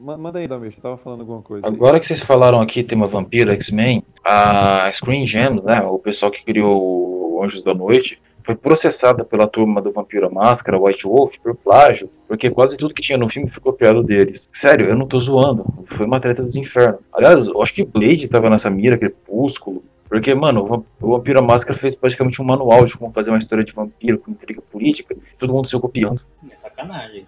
Manda 0.00 0.38
aí, 0.38 0.43
aí, 0.44 0.48
Dalmir, 0.48 0.72
você 0.72 0.80
tava 0.80 0.96
falando 0.96 1.20
alguma 1.20 1.42
coisa. 1.42 1.66
aí. 1.66 1.72
Agora 1.72 1.98
que 1.98 2.06
vocês 2.06 2.20
falaram 2.20 2.60
aqui, 2.60 2.82
tema 2.82 3.06
vampiro, 3.06 3.50
X-Men, 3.52 4.02
a 4.24 4.90
Screen 4.92 5.26
Gems, 5.26 5.62
né, 5.64 5.80
o 5.82 5.98
pessoal 5.98 6.30
que 6.30 6.44
criou 6.44 7.34
o 7.38 7.42
Anjos 7.42 7.62
da 7.62 7.74
Noite, 7.74 8.20
foi 8.42 8.54
processada 8.54 9.24
pela 9.24 9.46
turma 9.46 9.80
do 9.80 9.90
Vampiro 9.90 10.30
Máscara, 10.32 10.78
White 10.78 11.04
Wolf, 11.06 11.36
por 11.42 11.54
plágio, 11.56 12.10
porque 12.28 12.50
quase 12.50 12.76
tudo 12.76 12.92
que 12.92 13.00
tinha 13.00 13.16
no 13.16 13.26
filme 13.28 13.48
foi 13.48 13.62
copiado 13.62 14.02
deles. 14.02 14.48
Sério, 14.52 14.86
eu 14.88 14.96
não 14.96 15.06
tô 15.06 15.18
zoando, 15.18 15.64
foi 15.86 16.04
uma 16.04 16.20
treta 16.20 16.42
dos 16.42 16.54
infernos. 16.54 17.00
Aliás, 17.12 17.46
eu 17.46 17.62
acho 17.62 17.72
que 17.72 17.82
Blade 17.84 18.28
tava 18.28 18.50
nessa 18.50 18.68
mira, 18.68 18.98
Crepúsculo, 18.98 19.82
porque, 20.10 20.34
mano, 20.34 20.62
o 20.62 20.66
Vamp- 20.66 20.86
o 21.00 21.10
Vampiro 21.12 21.42
Máscara 21.42 21.78
fez 21.78 21.94
praticamente 21.96 22.42
um 22.42 22.44
manual 22.44 22.84
de 22.84 22.94
como 22.98 23.10
fazer 23.14 23.30
uma 23.30 23.38
história 23.38 23.64
de 23.64 23.72
vampiro 23.72 24.18
com 24.18 24.30
intriga 24.30 24.60
política, 24.70 25.16
todo 25.38 25.52
mundo 25.52 25.66
saiu 25.66 25.80
copiando. 25.80 26.20
É 26.44 26.50
sacanagem. 26.54 27.26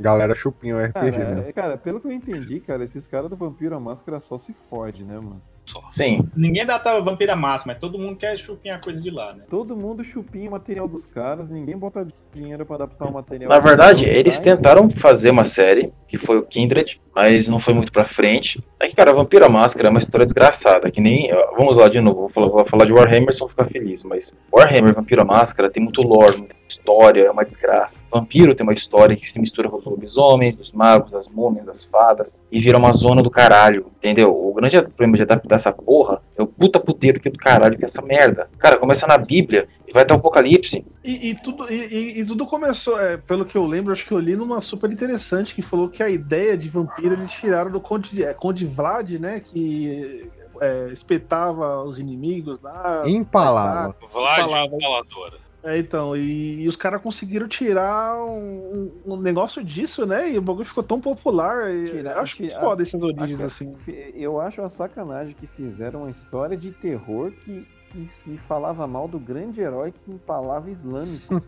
Galera 0.00 0.34
chupinha 0.34 0.76
o 0.76 0.80
RPG, 0.80 0.92
Cara, 0.92 1.34
né? 1.34 1.48
é- 1.48 1.52
cara, 1.52 1.76
pelo 1.78 2.00
que 2.00 2.06
eu 2.06 2.12
entendi, 2.12 2.58
cara, 2.60 2.82
esses 2.84 3.06
caras 3.06 3.28
do 3.28 3.36
Vampiro 3.36 3.76
à 3.76 3.80
Máscara 3.80 4.18
só 4.18 4.38
se 4.38 4.54
fode, 4.70 5.04
né, 5.04 5.14
mano? 5.16 5.42
Sim, 5.88 6.24
Ninguém 6.36 6.64
data 6.64 7.00
vampira 7.00 7.36
massa, 7.36 7.64
mas 7.66 7.78
todo 7.78 7.98
mundo 7.98 8.16
quer 8.16 8.36
chupinhar 8.36 8.80
coisa 8.80 9.00
de 9.00 9.10
lá, 9.10 9.32
né? 9.34 9.44
Todo 9.48 9.76
mundo 9.76 10.02
chupinha 10.02 10.48
o 10.48 10.52
material 10.52 10.88
dos 10.88 11.06
caras, 11.06 11.48
ninguém 11.50 11.76
bota 11.76 12.06
dinheiro 12.34 12.64
pra 12.64 12.76
adaptar 12.76 13.06
o 13.06 13.12
material. 13.12 13.50
Na 13.50 13.58
verdade, 13.58 14.04
eles 14.04 14.38
tentaram 14.38 14.88
fazer 14.90 15.30
uma 15.30 15.44
série, 15.44 15.92
que 16.08 16.18
foi 16.18 16.38
o 16.38 16.42
Kindred, 16.42 17.00
mas 17.14 17.48
não 17.48 17.60
foi 17.60 17.74
muito 17.74 17.92
pra 17.92 18.04
frente. 18.04 18.62
É 18.78 18.88
que, 18.88 18.96
cara, 18.96 19.12
Vampira 19.12 19.48
Máscara 19.48 19.88
é 19.88 19.90
uma 19.90 19.98
história 19.98 20.24
desgraçada, 20.24 20.90
que 20.90 21.00
nem. 21.00 21.30
Vamos 21.56 21.76
lá 21.76 21.88
de 21.88 22.00
novo, 22.00 22.20
vou 22.20 22.28
falar, 22.28 22.48
vou 22.48 22.64
falar 22.64 22.84
de 22.84 22.92
Warhammer 22.92 23.34
só 23.34 23.46
pra 23.46 23.64
ficar 23.64 23.78
feliz, 23.78 24.02
mas 24.02 24.34
Warhammer, 24.52 24.94
Vampira 24.94 25.24
Máscara, 25.24 25.70
tem 25.70 25.82
muito 25.82 26.02
lore, 26.02 26.38
muita 26.38 26.54
história, 26.68 27.24
é 27.24 27.30
uma 27.30 27.44
desgraça. 27.44 28.04
Vampiro 28.10 28.54
tem 28.54 28.64
uma 28.64 28.72
história 28.72 29.14
que 29.14 29.30
se 29.30 29.40
mistura 29.40 29.68
com 29.68 29.76
os 29.76 29.84
lobisomens, 29.84 30.58
os 30.58 30.72
magos, 30.72 31.12
as 31.14 31.28
múmias, 31.28 31.68
as 31.68 31.84
fadas, 31.84 32.42
e 32.50 32.60
vira 32.60 32.78
uma 32.78 32.92
zona 32.92 33.22
do 33.22 33.30
caralho, 33.30 33.86
entendeu? 33.98 34.30
O 34.30 34.52
grande 34.54 34.80
problema 34.82 35.16
de 35.16 35.22
adaptar 35.22 35.58
essa 35.60 35.72
porra 35.72 36.22
é 36.36 36.42
o 36.42 36.46
puta 36.46 36.80
puteiro 36.80 37.20
que 37.20 37.30
do 37.30 37.38
caralho 37.38 37.78
que 37.78 37.84
essa 37.84 38.02
merda. 38.02 38.48
Cara, 38.58 38.78
começa 38.78 39.06
na 39.06 39.16
Bíblia 39.18 39.68
e 39.86 39.92
vai 39.92 40.02
até 40.02 40.14
o 40.14 40.16
Apocalipse. 40.16 40.84
E, 41.04 41.30
e 41.30 41.34
tudo, 41.34 41.70
e, 41.72 42.20
e- 42.20 42.24
tudo 42.24 42.46
começou, 42.46 43.00
é, 43.00 43.16
pelo 43.16 43.44
que 43.44 43.56
eu 43.56 43.66
lembro, 43.66 43.92
acho 43.92 44.06
que 44.06 44.12
eu 44.12 44.18
li 44.18 44.36
numa 44.36 44.60
super 44.60 44.90
interessante 44.90 45.54
que 45.54 45.62
falou 45.62 45.88
que 45.88 46.02
a 46.02 46.08
ideia 46.08 46.56
de 46.56 46.68
vampiro 46.68 47.14
eles 47.14 47.32
tiraram 47.32 47.70
do 47.70 47.80
Conde, 47.80 48.24
é, 48.24 48.32
Conde 48.32 48.64
Vlad, 48.66 49.10
né? 49.18 49.40
Que 49.40 50.30
é, 50.60 50.88
espetava 50.92 51.82
os 51.82 51.98
inimigos 51.98 52.60
lá. 52.60 53.02
Empalava. 53.06 53.94
Vlad 54.12 54.40
Palavra. 54.40 54.76
Empaladora. 54.76 55.49
É, 55.62 55.76
então, 55.78 56.16
e, 56.16 56.62
e 56.62 56.68
os 56.68 56.74
caras 56.74 57.02
conseguiram 57.02 57.46
tirar 57.46 58.16
um, 58.24 58.90
um 59.04 59.16
negócio 59.20 59.62
disso, 59.62 60.06
né? 60.06 60.30
E 60.30 60.38
o 60.38 60.42
bagulho 60.42 60.64
ficou 60.64 60.82
tão 60.82 60.98
popular. 61.00 61.70
E 61.70 61.90
Tirar- 61.90 62.16
eu 62.16 62.20
acho 62.22 62.38
muito 62.40 62.52
tirar- 62.52 62.64
foda 62.64 62.82
essas 62.82 63.02
origens 63.02 63.40
Acho- 63.40 63.64
assim. 63.64 63.76
Eu 64.14 64.40
acho 64.40 64.60
uma 64.62 64.70
sacanagem 64.70 65.34
que 65.34 65.46
fizeram 65.46 66.00
uma 66.00 66.10
história 66.10 66.56
de 66.56 66.70
terror 66.70 67.30
que, 67.44 67.66
que, 67.92 68.06
que 68.24 68.38
falava 68.38 68.86
mal 68.86 69.06
do 69.06 69.18
grande 69.18 69.60
herói 69.60 69.92
que 69.92 70.10
empalava 70.10 70.70
islâmico. 70.70 71.42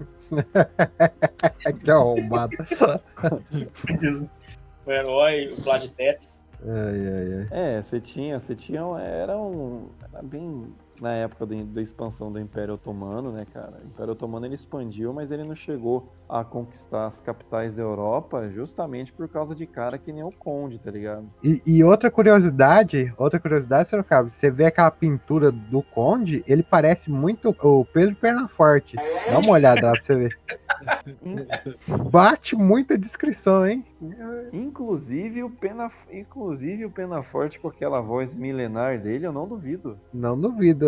É 1.65 1.73
que 1.73 1.91
arrombado. 1.91 2.55
O 4.85 4.91
herói, 4.91 5.55
o 5.57 5.63
Vlad 5.63 5.87
Tepes. 5.91 6.41
Ai, 6.65 7.07
ai, 7.07 7.35
ai. 7.53 7.77
É, 7.79 7.83
você 7.83 8.01
tinha, 8.01 8.39
você 8.41 8.55
tinha, 8.55 8.81
era 8.99 9.39
um, 9.39 9.89
era 10.13 10.23
bem 10.23 10.75
na 11.03 11.13
época 11.15 11.45
do- 11.45 11.65
da 11.65 11.83
expansão 11.83 12.31
do 12.31 12.39
Império 12.39 12.75
Otomano, 12.75 13.33
né, 13.33 13.45
cara? 13.53 13.81
O 13.85 13.89
Império 13.89 14.13
Otomano 14.13 14.47
ele 14.47 14.55
expandiu, 14.55 15.13
mas 15.13 15.33
ele 15.33 15.43
não 15.43 15.57
chegou 15.57 16.13
a 16.29 16.45
conquistar 16.45 17.07
as 17.07 17.21
capitais 17.21 17.75
da 17.75 17.83
Europa 17.83 18.49
justamente 18.49 19.13
por 19.13 19.29
causa 19.29 19.53
de 19.53 19.67
cara 19.67 19.99
que 19.99 20.13
nem 20.13 20.23
o 20.23 20.31
Conde, 20.31 20.79
tá 20.79 20.93
ligado? 20.93 21.29
E, 21.43 21.61
e 21.67 21.83
outra 21.83 22.09
curiosidade, 22.09 23.13
outra 23.19 23.41
curiosidade, 23.41 23.89
Sorocaba, 23.89 24.31
você 24.31 24.49
vê 24.49 24.67
aquela 24.67 24.93
pintura 24.93 25.51
do 25.51 25.83
Conde, 25.83 26.45
ele 26.47 26.63
parece 26.63 27.11
muito 27.11 27.55
o 27.63 27.85
Pedro 27.85 28.15
Pernaforte. 28.15 28.95
Dá 28.95 29.41
uma 29.45 29.53
olhada 29.55 29.87
lá 29.87 29.93
pra 29.93 30.03
você 30.03 30.15
ver. 30.15 30.39
Bate 32.11 32.57
muita 32.57 32.97
descrição, 32.97 33.67
hein? 33.67 33.85
Inclusive 34.53 35.43
o 35.43 35.51
Pena, 35.51 35.91
inclusive 36.13 36.85
o 36.85 36.91
Penaforte 36.91 37.59
com 37.61 37.69
aquela 37.69 38.01
voz 38.01 38.35
milenar 38.35 38.99
dele, 39.01 39.27
eu 39.27 39.33
não 39.33 39.47
duvido. 39.47 39.99
Não 40.13 40.37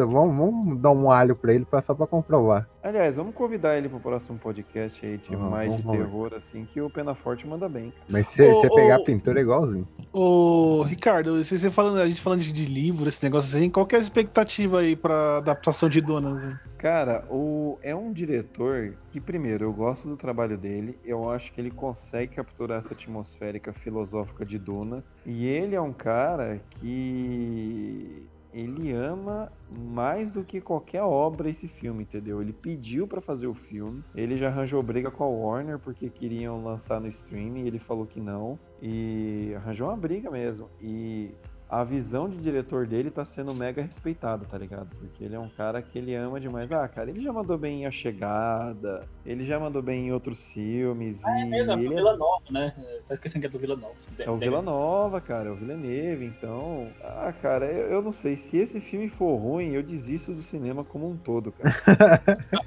Vamos, 0.05 0.37
vamos 0.37 0.81
dar 0.81 0.91
um 0.93 1.11
alho 1.11 1.35
pra 1.35 1.55
ele 1.55 1.67
só 1.83 1.95
pra 1.95 2.07
comprovar. 2.07 2.69
Aliás, 2.83 3.17
vamos 3.17 3.35
convidar 3.35 3.79
ele 3.79 3.89
pro 3.89 3.99
próximo 3.99 4.39
podcast 4.39 5.05
aí 5.05 5.17
de 5.17 5.35
Aham, 5.35 5.51
mais 5.51 5.75
de 5.75 5.83
ver. 5.83 5.91
terror 5.93 6.35
assim, 6.35 6.67
que 6.71 6.81
o 6.81 6.91
Penaforte 6.91 7.47
manda 7.47 7.69
bem. 7.69 7.91
cara. 7.91 8.05
Mas 8.09 8.29
se 8.29 8.47
você 8.47 8.69
pegar 8.69 8.99
ô. 8.99 9.03
a 9.03 9.05
pintura 9.05 9.41
é 9.41 9.43
igualzinho. 9.43 9.89
Ô, 10.13 10.83
Ricardo, 10.83 11.43
você, 11.43 11.57
você 11.59 11.71
falando, 11.71 11.99
a 11.99 12.07
gente 12.07 12.21
falando 12.21 12.41
de, 12.41 12.53
de 12.53 12.67
livro, 12.67 13.09
esse 13.09 13.23
negócio 13.23 13.57
assim, 13.57 13.71
qual 13.71 13.87
que 13.87 13.95
é 13.95 13.99
a 13.99 14.01
expectativa 14.03 14.81
aí 14.81 14.95
pra 14.95 15.39
adaptação 15.39 15.89
de 15.89 16.01
Donas? 16.01 16.55
Cara, 16.77 17.25
o, 17.31 17.79
é 17.83 17.95
um 17.95 18.13
diretor 18.13 18.95
que, 19.11 19.19
primeiro, 19.19 19.65
eu 19.65 19.73
gosto 19.73 20.07
do 20.07 20.19
trabalho 20.19 20.59
dele, 20.59 20.99
eu 21.03 21.31
acho 21.31 21.51
que 21.53 21.59
ele 21.59 21.71
consegue 21.71 22.35
capturar 22.35 22.81
essa 22.81 22.93
atmosférica 22.93 23.73
filosófica 23.73 24.45
de 24.45 24.59
Duna, 24.59 25.03
e 25.25 25.47
ele 25.47 25.75
é 25.75 25.81
um 25.81 25.95
cara 25.95 26.61
que 26.79 28.29
ele 28.55 28.93
ama 28.93 29.51
mais 29.69 30.33
do 30.33 30.45
que 30.45 30.61
qualquer 30.61 31.03
obra 31.03 31.51
esse 31.51 31.67
filme, 31.67 32.05
entendeu? 32.05 32.41
Ele 32.41 32.53
pediu 32.53 33.07
pra 33.07 33.21
fazer 33.21 33.49
o 33.49 33.55
filme, 33.55 34.03
ele 34.15 34.37
já 34.37 34.47
arranjou 34.47 34.81
briga 34.83 35.11
com 35.11 35.25
a 35.25 35.29
Warner 35.29 35.79
porque 35.79 36.09
queriam 36.09 36.63
lançar 36.63 37.01
no 37.01 37.09
streaming, 37.09 37.67
ele 37.67 37.81
falou 37.81 38.07
que 38.07 38.21
não, 38.21 38.59
e 38.81 39.53
arranjou 39.57 39.89
uma 39.89 39.97
briga 39.97 40.31
mesmo, 40.31 40.71
e 40.81 41.35
a 41.81 41.85
visão 41.85 42.29
de 42.29 42.37
diretor 42.39 42.87
dele 42.87 43.11
tá 43.11 43.25
sendo 43.25 43.53
mega 43.55 43.83
respeitado, 43.83 44.45
tá 44.47 44.57
ligado? 44.57 44.89
Porque 44.97 45.25
ele 45.25 45.35
é 45.35 45.39
um 45.39 45.49
cara 45.49 45.83
que 45.83 45.99
ele 45.99 46.15
ama 46.15 46.39
demais. 46.41 46.71
Ah, 46.71 46.87
cara, 46.87 47.11
ele 47.11 47.21
já 47.23 47.33
mandou 47.33 47.59
bem 47.59 47.83
em 47.83 47.87
A 47.87 47.91
Chegada, 47.91 49.09
ele 49.27 49.45
já 49.45 49.59
mandou 49.59 49.83
bem 49.83 50.07
em 50.09 50.13
outros 50.13 50.53
filmes. 50.53 51.25
É 51.25 51.41
e 51.43 51.45
mesmo, 51.47 51.73
é 51.73 51.77
do 51.77 51.83
ele 51.83 51.95
Vila 51.95 52.17
Nova, 52.17 52.45
né? 52.51 52.75
Tá 53.07 53.15
esquecendo 53.15 53.41
que 53.41 53.47
é 53.47 53.51
do 53.51 53.59
Vila 53.59 53.77
Nova. 53.77 53.95
é 54.19 54.31
o 54.31 54.37
Vila 54.37 54.63
Nova, 54.63 55.21
cara, 55.21 55.49
é 55.49 55.53
o 55.53 55.57
Villeneuve, 55.57 56.25
então. 56.27 56.89
Ah, 57.03 57.33
cara, 57.43 57.67
eu, 57.67 57.89
eu 57.89 58.03
não 58.03 58.13
sei. 58.13 58.37
Se 58.37 58.57
esse 58.57 58.81
filme 58.81 59.09
for 59.09 59.35
ruim, 59.37 59.73
eu 59.73 59.83
desisto 59.83 60.33
do 60.33 60.43
cinema 60.43 60.85
como 60.85 61.09
um 61.11 61.17
todo, 61.17 61.53
cara. 61.53 61.75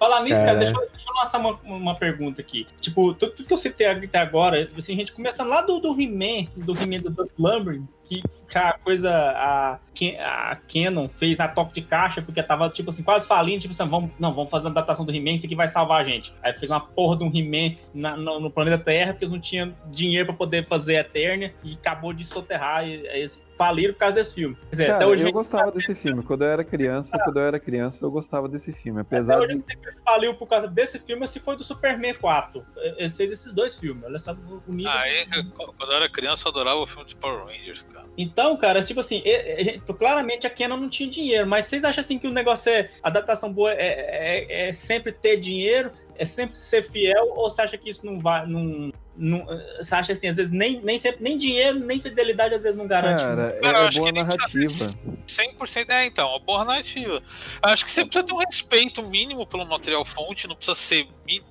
Falar 0.00 0.22
nisso, 0.22 0.36
cara, 0.36 0.46
Cara. 0.46 0.58
deixa, 0.60 0.74
eu- 0.74 0.88
deixa 0.88 1.10
eu 1.10 1.14
lançar 1.14 1.38
uma, 1.38 1.60
uma 1.76 1.94
pergunta 1.94 2.40
aqui. 2.40 2.66
Tipo, 2.80 3.12
tudo, 3.12 3.32
tudo 3.32 3.46
que 3.46 3.52
eu 3.52 3.58
citei 3.58 3.86
até 3.86 4.18
agora, 4.18 4.64
tipo 4.64 4.78
assim, 4.78 4.94
a 4.94 4.96
gente 4.96 5.12
começando 5.12 5.48
lá 5.48 5.60
do, 5.60 5.78
do 5.78 5.88
He-Man, 5.92 6.48
do 6.56 6.72
He-Man 6.72 7.02
do 7.02 7.10
Doug 7.10 7.28
Lumbering, 7.38 7.86
que, 8.10 8.58
a 8.58 8.72
coisa 8.72 9.10
a, 9.12 9.78
a 10.18 10.56
Canon 10.56 11.08
fez 11.08 11.36
na 11.36 11.46
top 11.46 11.72
de 11.72 11.82
caixa, 11.82 12.20
porque 12.20 12.42
tava, 12.42 12.68
tipo 12.68 12.90
assim, 12.90 13.02
quase 13.02 13.26
falindo, 13.26 13.60
tipo 13.60 13.72
assim, 13.72 13.88
vamos, 13.88 14.10
não, 14.18 14.34
vamos 14.34 14.50
fazer 14.50 14.66
uma 14.66 14.72
adaptação 14.72 15.06
do 15.06 15.14
He-Man, 15.14 15.32
isso 15.32 15.46
aqui 15.46 15.54
vai 15.54 15.68
salvar 15.68 16.00
a 16.00 16.04
gente. 16.04 16.34
Aí 16.42 16.52
fez 16.52 16.70
uma 16.70 16.80
porra 16.80 17.16
de 17.16 17.24
um 17.24 17.30
He-Man 17.32 17.76
no, 17.94 18.40
no 18.40 18.50
planeta 18.50 18.78
Terra, 18.78 19.12
porque 19.12 19.24
eles 19.24 19.32
não 19.32 19.40
tinham 19.40 19.74
dinheiro 19.90 20.26
pra 20.26 20.34
poder 20.34 20.66
fazer 20.66 20.96
a 20.96 21.00
Eternia, 21.00 21.54
e 21.62 21.74
acabou 21.74 22.12
de 22.12 22.24
soterrar, 22.24 22.86
e, 22.86 23.06
eles 23.06 23.44
faliram 23.60 23.92
por 23.92 24.00
causa 24.00 24.14
desse 24.14 24.34
filme. 24.34 24.56
Quer 24.56 24.70
dizer, 24.70 24.86
Cara, 24.86 24.96
até 24.96 25.06
hoje 25.06 25.22
a 25.22 25.28
eu 25.28 25.32
gostava 25.32 25.70
desse 25.70 25.94
filme. 25.94 26.22
Quando 26.22 26.42
eu 26.42 26.48
era 26.48 26.64
criança, 26.64 27.18
quando 27.18 27.36
eu 27.36 27.44
era 27.44 27.60
criança, 27.60 28.02
eu 28.02 28.10
gostava 28.10 28.48
desse 28.48 28.72
filme. 28.72 29.02
Apesar 29.02 29.34
Até 29.34 29.44
hoje 29.44 29.54
eu 29.54 29.60
de. 29.60 29.68
não 29.68 29.82
sei 29.82 29.90
se 29.90 30.02
faliu 30.02 30.34
por 30.34 30.46
causa 30.46 30.66
desse 30.66 30.98
filme 30.98 31.20
ou 31.20 31.28
se 31.28 31.40
foi 31.40 31.56
do 31.56 31.62
Superman 31.62 32.14
4. 32.14 32.64
Ele 32.96 33.10
fez 33.10 33.30
esses 33.30 33.52
dois 33.52 33.78
filmes. 33.78 34.02
Olha 34.04 34.18
só 34.18 34.32
o 34.32 34.72
nível. 34.72 34.90
Ah, 34.90 35.06
é, 35.06 35.26
quando 35.54 35.92
eu 35.92 35.96
era 35.96 36.08
criança, 36.08 36.48
eu 36.48 36.52
adorava 36.52 36.80
o 36.80 36.86
filme 36.86 37.06
de 37.06 37.16
Power 37.16 37.44
Rangers, 37.44 37.82
cara. 37.82 37.99
Então, 38.16 38.56
cara, 38.56 38.82
tipo 38.82 39.00
assim, 39.00 39.22
é- 39.24 39.60
é- 39.60 39.64
gente, 39.64 39.80
claramente 39.94 40.46
a 40.46 40.50
Canon 40.50 40.76
não 40.76 40.88
tinha 40.88 41.08
dinheiro, 41.08 41.46
mas 41.46 41.66
vocês 41.66 41.84
acham 41.84 42.00
assim 42.00 42.18
que 42.18 42.26
o 42.26 42.32
negócio 42.32 42.70
é. 42.70 42.90
A 43.02 43.08
adaptação 43.08 43.52
boa 43.52 43.72
é, 43.72 43.76
é- 43.78 44.68
é 44.68 44.72
sempre 44.72 45.12
ter 45.12 45.36
dinheiro, 45.38 45.92
é 46.16 46.24
sempre 46.24 46.56
ser 46.58 46.82
fiel, 46.82 47.32
ou 47.36 47.48
você 47.48 47.62
acha 47.62 47.78
que 47.78 47.88
isso 47.88 48.04
não 48.04 48.20
vai. 48.20 48.46
Não, 48.46 48.92
não- 49.16 49.46
você 49.80 49.94
acha 49.94 50.12
assim, 50.12 50.28
às 50.28 50.36
vezes 50.36 50.52
nem, 50.52 50.80
nem 50.82 50.98
sempre, 50.98 51.22
nem 51.22 51.38
dinheiro, 51.38 51.78
nem 51.80 51.98
fidelidade, 52.00 52.54
às 52.54 52.62
vezes 52.62 52.76
não 52.76 52.86
garante. 52.86 53.22
Cara, 53.22 53.54
é, 53.56 53.60
Cara, 53.60 53.78
eu 53.78 53.84
é 53.84 53.86
acho 53.88 53.98
boa 53.98 54.12
que 54.12 54.14
nem 54.14 54.26
precisa 54.26 54.90
narrativa. 54.90 55.20
100%. 55.26 55.90
É, 55.90 56.04
então, 56.06 56.28
uma 56.28 56.40
boa 56.40 56.64
narrativa. 56.64 57.22
Acho 57.62 57.84
que 57.84 57.92
você 57.92 58.04
precisa 58.04 58.24
ter 58.24 58.32
um 58.32 58.38
respeito 58.38 59.02
mínimo 59.02 59.46
pelo 59.46 59.64
material 59.66 60.04
fonte, 60.04 60.46
não 60.46 60.54
precisa 60.56 60.74
ser 60.74 61.06